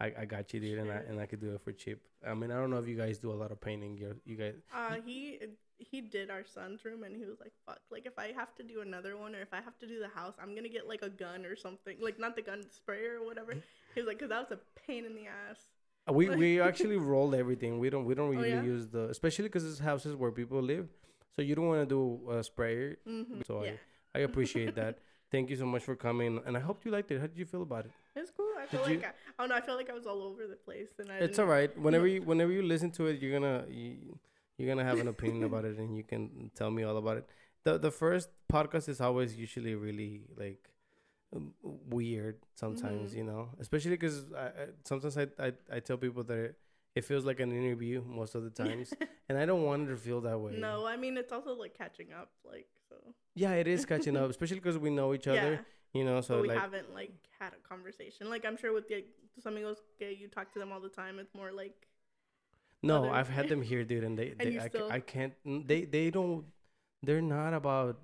I, 0.00 0.12
I 0.20 0.24
got 0.26 0.52
you, 0.54 0.60
dude, 0.60 0.78
and 0.78 0.90
I 0.90 0.96
and 1.08 1.20
I 1.20 1.26
could 1.26 1.40
do 1.40 1.54
it 1.54 1.60
for 1.62 1.72
cheap. 1.72 2.00
I 2.26 2.34
mean, 2.34 2.50
I 2.50 2.56
don't 2.56 2.70
know 2.70 2.78
if 2.78 2.86
you 2.86 2.96
guys 2.96 3.18
do 3.18 3.32
a 3.32 3.34
lot 3.34 3.50
of 3.50 3.60
painting. 3.60 3.96
You 3.96 4.16
you 4.24 4.36
guys, 4.36 4.54
Uh, 4.74 4.96
he 5.04 5.38
he 5.78 6.00
did 6.00 6.30
our 6.30 6.44
son's 6.44 6.84
room, 6.84 7.02
and 7.02 7.16
he 7.16 7.24
was 7.24 7.40
like, 7.40 7.52
"Fuck! 7.66 7.80
Like 7.90 8.06
if 8.06 8.18
I 8.18 8.32
have 8.32 8.54
to 8.56 8.62
do 8.62 8.80
another 8.80 9.16
one, 9.16 9.34
or 9.34 9.40
if 9.40 9.52
I 9.52 9.60
have 9.60 9.78
to 9.80 9.86
do 9.88 9.98
the 9.98 10.08
house, 10.08 10.34
I'm 10.40 10.54
gonna 10.54 10.68
get 10.68 10.86
like 10.86 11.02
a 11.02 11.08
gun 11.10 11.44
or 11.44 11.56
something. 11.56 11.96
Like 12.00 12.18
not 12.18 12.36
the 12.36 12.42
gun 12.42 12.62
sprayer 12.70 13.18
or 13.20 13.26
whatever." 13.26 13.54
He 13.98 14.02
was 14.02 14.08
like, 14.12 14.18
"Cause 14.22 14.30
that 14.34 14.42
was 14.44 14.52
a 14.58 14.60
pain 14.86 15.02
in 15.10 15.14
the 15.20 15.26
ass." 15.26 15.58
Uh, 16.08 16.12
We 16.18 16.24
we 16.42 16.48
actually 16.70 16.96
rolled 17.12 17.34
everything. 17.42 17.72
We 17.84 17.88
don't 17.94 18.04
we 18.10 18.14
don't 18.18 18.30
Oh, 18.32 18.40
really 18.42 18.50
yeah? 18.66 18.74
use 18.74 18.84
the 18.96 19.04
especially 19.16 19.48
because 19.50 19.64
it's 19.70 19.80
houses 19.90 20.12
where 20.20 20.32
people 20.40 20.60
live, 20.74 20.86
so 21.34 21.38
you 21.48 21.54
don't 21.58 21.68
want 21.72 21.82
to 21.88 21.90
do 21.98 22.02
a 22.36 22.42
sprayer. 22.50 22.88
hmm 23.04 23.42
So 23.48 23.54
yeah, 23.64 23.78
I 24.14 24.18
I 24.18 24.20
appreciate 24.30 24.74
that. 24.82 24.94
Thank 25.34 25.50
you 25.52 25.56
so 25.62 25.66
much 25.74 25.82
for 25.88 25.94
coming, 26.08 26.32
and 26.46 26.52
I 26.60 26.62
hope 26.68 26.78
you 26.86 26.90
liked 26.98 27.10
it. 27.14 27.18
How 27.22 27.28
did 27.32 27.38
you 27.42 27.48
feel 27.54 27.64
about 27.70 27.84
it? 27.88 27.92
it's 28.20 28.30
cool. 28.38 28.54
I 28.62 28.64
feel 28.70 28.80
Did 28.84 28.90
you- 28.92 28.96
like 29.00 29.06
I, 29.10 29.12
I 29.36 29.36
don't 29.42 29.48
know. 29.50 29.58
I 29.60 29.64
feel 29.66 29.76
like 29.80 29.90
I 29.94 29.96
was 30.00 30.06
all 30.10 30.22
over 30.28 30.42
the 30.54 30.60
place, 30.68 30.92
and 31.00 31.06
I. 31.12 31.16
It's 31.26 31.38
all 31.42 31.50
right. 31.56 31.70
Whenever 31.86 32.06
you 32.14 32.20
whenever 32.30 32.52
you 32.58 32.62
listen 32.74 32.90
to 32.98 33.02
it, 33.10 33.20
you're 33.20 33.34
gonna 33.38 33.58
you, 33.80 33.90
you're 34.56 34.68
gonna 34.72 34.88
have 34.90 35.00
an 35.06 35.10
opinion 35.16 35.42
about 35.50 35.64
it, 35.70 35.76
and 35.82 35.90
you 35.98 36.04
can 36.12 36.50
tell 36.60 36.70
me 36.78 36.82
all 36.88 36.96
about 37.04 37.16
it. 37.20 37.26
the 37.66 37.72
The 37.86 37.92
first 38.02 38.28
podcast 38.56 38.86
is 38.94 39.00
always 39.08 39.30
usually 39.44 39.74
really 39.86 40.12
like 40.44 40.62
weird 41.62 42.36
sometimes, 42.54 43.12
Mhm. 43.12 43.16
you 43.16 43.24
know, 43.24 43.50
especially 43.58 43.90
because 43.92 44.32
I, 44.32 44.46
I, 44.46 44.66
sometimes 44.84 45.16
I, 45.18 45.26
I 45.38 45.52
I 45.70 45.80
tell 45.80 45.96
people 45.96 46.24
that 46.24 46.38
it, 46.38 46.58
it 46.94 47.04
feels 47.04 47.24
like 47.24 47.40
an 47.40 47.52
interview 47.52 48.02
most 48.06 48.34
of 48.34 48.42
the 48.44 48.50
times, 48.64 48.94
and 49.28 49.36
I 49.38 49.44
don't 49.46 49.62
want 49.64 49.88
it 49.88 49.90
to 49.90 49.96
feel 49.96 50.20
that 50.22 50.38
way. 50.40 50.56
No, 50.58 50.86
I 50.86 50.96
mean 50.96 51.16
it's 51.16 51.32
also 51.32 51.54
like 51.54 51.74
catching 51.76 52.12
up, 52.12 52.30
like 52.44 52.68
so. 52.88 52.96
Yeah, 53.34 53.52
it 53.54 53.66
is 53.68 53.84
catching 53.84 54.16
up, 54.16 54.30
especially 54.30 54.56
because 54.58 54.78
we 54.78 54.90
know 54.90 55.14
each 55.14 55.28
other, 55.28 55.64
you 55.92 56.04
know. 56.04 56.20
So 56.20 56.36
but 56.36 56.42
we 56.42 56.48
like, 56.48 56.58
haven't 56.58 56.94
like 56.94 57.12
had 57.38 57.52
a 57.52 57.68
conversation. 57.68 58.30
Like 58.30 58.44
I'm 58.44 58.56
sure 58.56 58.72
with 58.72 58.88
the 58.88 59.04
tus 59.34 59.46
amigos, 59.46 59.78
you 60.00 60.28
talk 60.28 60.52
to 60.54 60.58
them 60.58 60.72
all 60.72 60.80
the 60.80 60.88
time. 60.88 61.18
It's 61.18 61.34
more 61.34 61.52
like 61.52 61.86
No, 62.82 63.04
other- 63.04 63.10
I've 63.10 63.28
had 63.28 63.48
them 63.48 63.60
here, 63.70 63.84
dude, 63.84 64.04
and 64.04 64.18
they, 64.18 64.30
And 64.30 64.40
they 64.40 64.58
I, 64.58 64.68
still- 64.68 64.90
I 64.90 65.00
can't. 65.00 65.34
They 65.44 65.84
they 65.84 66.10
don't. 66.10 66.46
They're 67.02 67.22
not 67.22 67.52
about. 67.54 68.00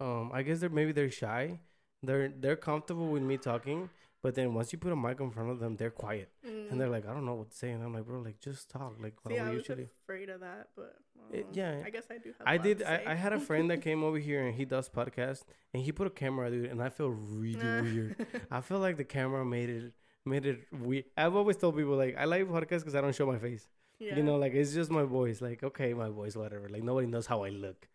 Um, 0.00 0.30
I 0.32 0.42
guess 0.42 0.58
they're 0.60 0.70
maybe 0.70 0.92
they're 0.92 1.10
shy. 1.10 1.60
They're 2.06 2.28
they're 2.28 2.56
comfortable 2.56 3.08
with 3.08 3.22
me 3.22 3.36
talking, 3.36 3.90
but 4.22 4.34
then 4.34 4.54
once 4.54 4.72
you 4.72 4.78
put 4.78 4.92
a 4.92 4.96
mic 4.96 5.20
in 5.20 5.30
front 5.30 5.50
of 5.50 5.58
them, 5.60 5.76
they're 5.76 5.90
quiet 5.90 6.30
mm, 6.46 6.70
and 6.70 6.80
they're 6.80 6.88
like, 6.88 7.06
I 7.08 7.12
don't 7.12 7.26
know 7.26 7.34
what 7.34 7.50
to 7.50 7.56
say, 7.56 7.70
and 7.70 7.82
I'm 7.82 7.92
like, 7.94 8.04
bro, 8.06 8.20
like 8.20 8.40
just 8.40 8.70
talk, 8.70 8.94
like 9.00 9.14
See, 9.28 9.38
I 9.38 9.50
was 9.50 9.58
usually. 9.68 9.88
afraid 10.04 10.28
of 10.30 10.40
that, 10.40 10.68
but 10.76 10.96
It- 11.32 11.44
um, 11.46 11.50
yeah. 11.52 11.82
I 11.84 11.90
guess 11.90 12.06
I 12.10 12.18
do 12.18 12.30
have. 12.38 12.46
I 12.46 12.56
did. 12.58 12.82
I. 12.82 13.02
I 13.12 13.14
had 13.14 13.32
a 13.32 13.40
friend 13.40 13.70
that 13.70 13.80
came 13.82 14.04
over 14.04 14.18
here 14.18 14.42
and 14.46 14.54
he 14.54 14.64
does 14.64 14.88
podcast 14.88 15.42
and 15.72 15.82
he 15.82 15.90
put 15.92 16.06
a 16.06 16.10
camera, 16.10 16.50
dude, 16.50 16.70
and 16.70 16.80
I 16.82 16.90
feel 16.90 17.08
really 17.10 17.70
weird. 17.82 18.26
I 18.50 18.60
feel 18.60 18.78
like 18.86 18.96
the 19.02 19.04
camera 19.18 19.44
made 19.44 19.70
it 19.70 19.92
made 20.26 20.44
it 20.46 20.58
weird. 20.72 21.04
I've 21.16 21.34
always 21.40 21.56
told 21.56 21.76
people 21.76 21.96
like 21.96 22.14
I 22.16 22.24
like 22.26 22.44
podcasts 22.48 22.80
because 22.84 22.94
I 22.94 23.00
don't 23.00 23.14
show 23.14 23.26
my 23.26 23.38
face. 23.38 23.64
yeah. 23.98 24.16
You 24.16 24.22
know, 24.22 24.36
like 24.36 24.52
it's 24.54 24.72
just 24.74 24.90
my 24.90 25.04
voice. 25.04 25.40
Like, 25.40 25.62
okay, 25.62 25.94
my 25.94 26.08
voice, 26.20 26.34
whatever. 26.36 26.68
Like 26.68 26.82
nobody 26.82 27.06
knows 27.06 27.26
how 27.26 27.42
I 27.44 27.50
look. 27.50 27.88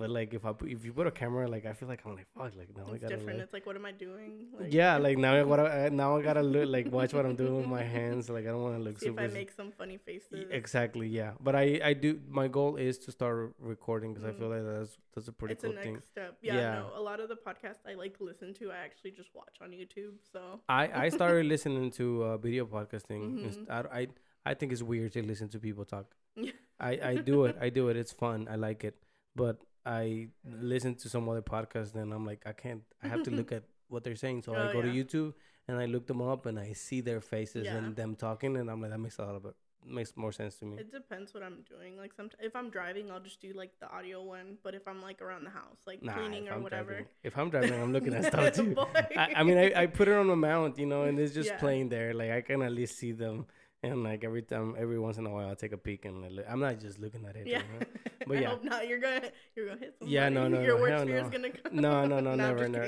But 0.00 0.10
like 0.10 0.32
if 0.38 0.44
I 0.44 0.52
put, 0.52 0.68
if 0.70 0.84
you 0.84 0.92
put 0.92 1.06
a 1.06 1.10
camera, 1.10 1.46
like 1.54 1.66
I 1.66 1.72
feel 1.74 1.88
like 1.88 2.00
I'm 2.06 2.14
like 2.16 2.26
fuck, 2.36 2.52
like 2.60 2.70
now 2.76 2.84
I 2.92 2.96
gotta 2.98 3.16
different. 3.16 3.40
It's 3.40 3.52
like, 3.52 3.66
what 3.66 3.76
am 3.76 3.86
I 3.86 3.92
doing? 3.92 4.32
Like, 4.58 4.72
yeah, 4.72 4.96
like 4.96 5.18
now 5.18 5.34
I 5.40 5.44
gotta 5.52 5.90
now 5.90 6.16
I 6.18 6.22
gotta 6.22 6.42
look 6.42 6.68
like 6.76 6.90
watch 6.90 7.12
what 7.12 7.24
I'm 7.26 7.36
doing 7.36 7.56
with 7.58 7.66
my 7.66 7.82
hands. 7.82 8.30
Like 8.36 8.44
I 8.44 8.48
don't 8.54 8.62
want 8.62 8.76
to 8.78 8.82
look 8.82 8.98
see 8.98 9.08
if. 9.08 9.18
I 9.18 9.26
make 9.28 9.50
some 9.60 9.70
funny 9.80 9.98
faces. 9.98 10.46
exactly, 10.50 11.06
yeah. 11.08 11.32
But 11.40 11.54
I 11.54 11.80
I 11.84 11.92
do. 11.92 12.20
My 12.28 12.48
goal 12.48 12.76
is 12.76 12.98
to 13.04 13.12
start 13.12 13.54
recording 13.58 14.14
because 14.14 14.26
I 14.28 14.32
feel 14.38 14.48
like 14.48 14.64
that's 14.64 14.96
that's 15.14 15.28
a 15.28 15.32
pretty 15.32 15.54
it's 15.54 15.62
cool 15.64 15.72
a 15.72 15.74
next 15.74 15.86
thing. 15.86 15.98
step. 16.12 16.36
Yeah, 16.42 16.54
Yeah. 16.56 16.74
no. 16.80 16.90
A 16.96 17.02
lot 17.10 17.20
of 17.20 17.28
the 17.28 17.36
podcasts 17.36 17.82
I 17.86 17.94
like 17.94 18.16
listen 18.20 18.54
to, 18.54 18.70
I 18.70 18.78
actually 18.78 19.10
just 19.12 19.30
watch 19.34 19.56
on 19.60 19.70
YouTube. 19.70 20.14
So 20.32 20.60
I 20.68 20.82
I 21.04 21.08
started 21.10 21.46
listening 21.54 21.90
to 22.00 22.24
uh, 22.24 22.36
video 22.38 22.64
podcasting. 22.66 23.22
Mhm. 23.44 23.70
I, 23.70 23.80
I 24.00 24.06
I 24.50 24.54
think 24.54 24.72
it's 24.72 24.82
weird 24.82 25.12
to 25.12 25.22
listen 25.22 25.48
to 25.50 25.58
people 25.58 25.84
talk. 25.84 26.06
Yeah. 26.36 26.52
I 26.80 26.92
I 27.10 27.14
do 27.16 27.44
it. 27.44 27.56
I 27.60 27.68
do 27.68 27.88
it. 27.90 27.96
It's 27.96 28.12
fun. 28.12 28.48
I 28.50 28.56
like 28.56 28.84
it. 28.84 28.96
But 29.36 29.60
I 29.86 30.28
listen 30.44 30.94
to 30.96 31.08
some 31.08 31.28
other 31.28 31.42
podcasts 31.42 31.94
and 31.94 32.12
I'm 32.12 32.26
like 32.26 32.42
I 32.46 32.52
can't. 32.52 32.82
I 33.02 33.08
have 33.08 33.22
to 33.24 33.30
look 33.30 33.52
at 33.58 33.64
what 33.88 34.04
they're 34.04 34.16
saying. 34.16 34.42
So 34.42 34.52
oh, 34.54 34.56
I 34.56 34.64
Oh, 34.68 34.72
go 34.72 34.82
to. 34.82 34.88
YouTube 34.88 35.34
and 35.68 35.78
I 35.78 35.86
look 35.86 36.06
them 36.06 36.20
up 36.22 36.46
and 36.46 36.58
I 36.58 36.72
see 36.72 37.00
their 37.00 37.20
faces 37.20 37.64
Yeah. 37.66 37.76
and 37.76 37.96
them 37.96 38.14
talking 38.16 38.56
and 38.56 38.70
I'm 38.70 38.80
like 38.82 38.90
that 38.90 38.98
makes 38.98 39.18
a 39.18 39.24
lot 39.24 39.34
of 39.34 39.44
it 39.46 39.54
makes 39.86 40.14
more 40.14 40.30
sense 40.30 40.56
to 40.56 40.66
me. 40.66 40.76
it 40.76 40.92
depends 40.92 41.32
what 41.32 41.42
I'm 41.42 41.64
doing. 41.66 41.96
Like 41.96 42.12
some, 42.12 42.28
if 42.38 42.54
I'm 42.54 42.68
driving, 42.68 43.10
I'll 43.10 43.18
just 43.20 43.40
do 43.40 43.52
like 43.54 43.72
the 43.80 43.90
audio 43.90 44.22
one. 44.22 44.58
But 44.62 44.74
if 44.74 44.86
I'm 44.86 45.00
like 45.00 45.22
around 45.22 45.44
the 45.44 45.50
house, 45.50 45.78
like 45.86 46.02
Nah, 46.02 46.12
cleaning 46.12 46.48
or 46.50 46.52
I'm 46.56 46.62
whatever, 46.62 46.92
driving, 46.92 47.06
if 47.24 47.38
I'm 47.38 47.48
driving, 47.48 47.80
I'm 47.80 47.90
looking 47.92 48.12
at 48.12 48.24
stuff 48.32 48.52
too. 48.52 48.76
I, 49.16 49.32
I 49.36 49.42
mean, 49.42 49.56
I, 49.56 49.72
I 49.82 49.86
put 49.86 50.06
it 50.08 50.14
on 50.14 50.26
the 50.28 50.36
mount, 50.36 50.78
you 50.78 50.84
know, 50.84 51.04
and 51.04 51.18
it's 51.18 51.32
just 51.32 51.48
Yeah. 51.52 51.56
playing 51.58 51.88
there. 51.88 52.12
Like 52.12 52.30
I 52.30 52.42
can 52.42 52.60
at 52.60 52.72
least 52.72 52.98
see 52.98 53.12
them, 53.12 53.46
and 53.82 54.04
like 54.04 54.24
every 54.24 54.42
time, 54.42 54.74
every 54.78 54.98
once 54.98 55.16
in 55.16 55.26
a 55.26 55.30
while, 55.30 55.48
I'll 55.48 55.56
take 55.56 55.72
a 55.72 55.78
peek 55.78 56.04
and 56.04 56.36
like, 56.36 56.46
I'm 56.48 56.60
not 56.60 56.78
just 56.78 56.98
looking 56.98 57.24
at 57.24 57.36
it. 57.36 57.46
yeah. 57.46 57.58
know? 57.58 57.86
But 58.26 58.36
I 58.36 58.40
yeah. 58.42 58.48
hope 58.50 58.64
not. 58.64 58.86
You're 58.86 58.98
gonna 58.98 59.22
you're 59.56 59.66
gonna 59.68 59.80
hit 59.80 59.96
somebody. 59.98 60.14
Yeah, 60.14 60.28
no, 60.28 60.46
no, 60.46 60.60
Your 60.68 60.76
no, 60.76 60.82
worst 60.82 61.06
fear 61.06 61.16
is 61.16 61.24
no. 61.24 61.30
gonna 61.30 61.50
come. 61.50 61.76
No, 61.80 62.06
no, 62.06 62.20
no, 62.20 62.32
I'm 62.32 62.38
never, 62.38 62.68
never. 62.68 62.86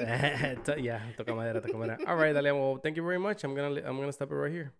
yeah, 0.78 1.00
toca 1.16 1.34
madera, 1.34 1.60
toca 1.60 1.78
madera. 1.78 1.98
All 2.06 2.16
right, 2.16 2.34
Dalia. 2.34 2.52
Well, 2.52 2.76
thank 2.82 2.96
you 2.96 3.02
very 3.02 3.18
much. 3.18 3.42
I'm 3.42 3.54
gonna, 3.54 3.80
I'm 3.84 3.98
gonna 3.98 4.12
stop 4.12 4.30
it 4.30 4.34
right 4.34 4.52
here. 4.52 4.72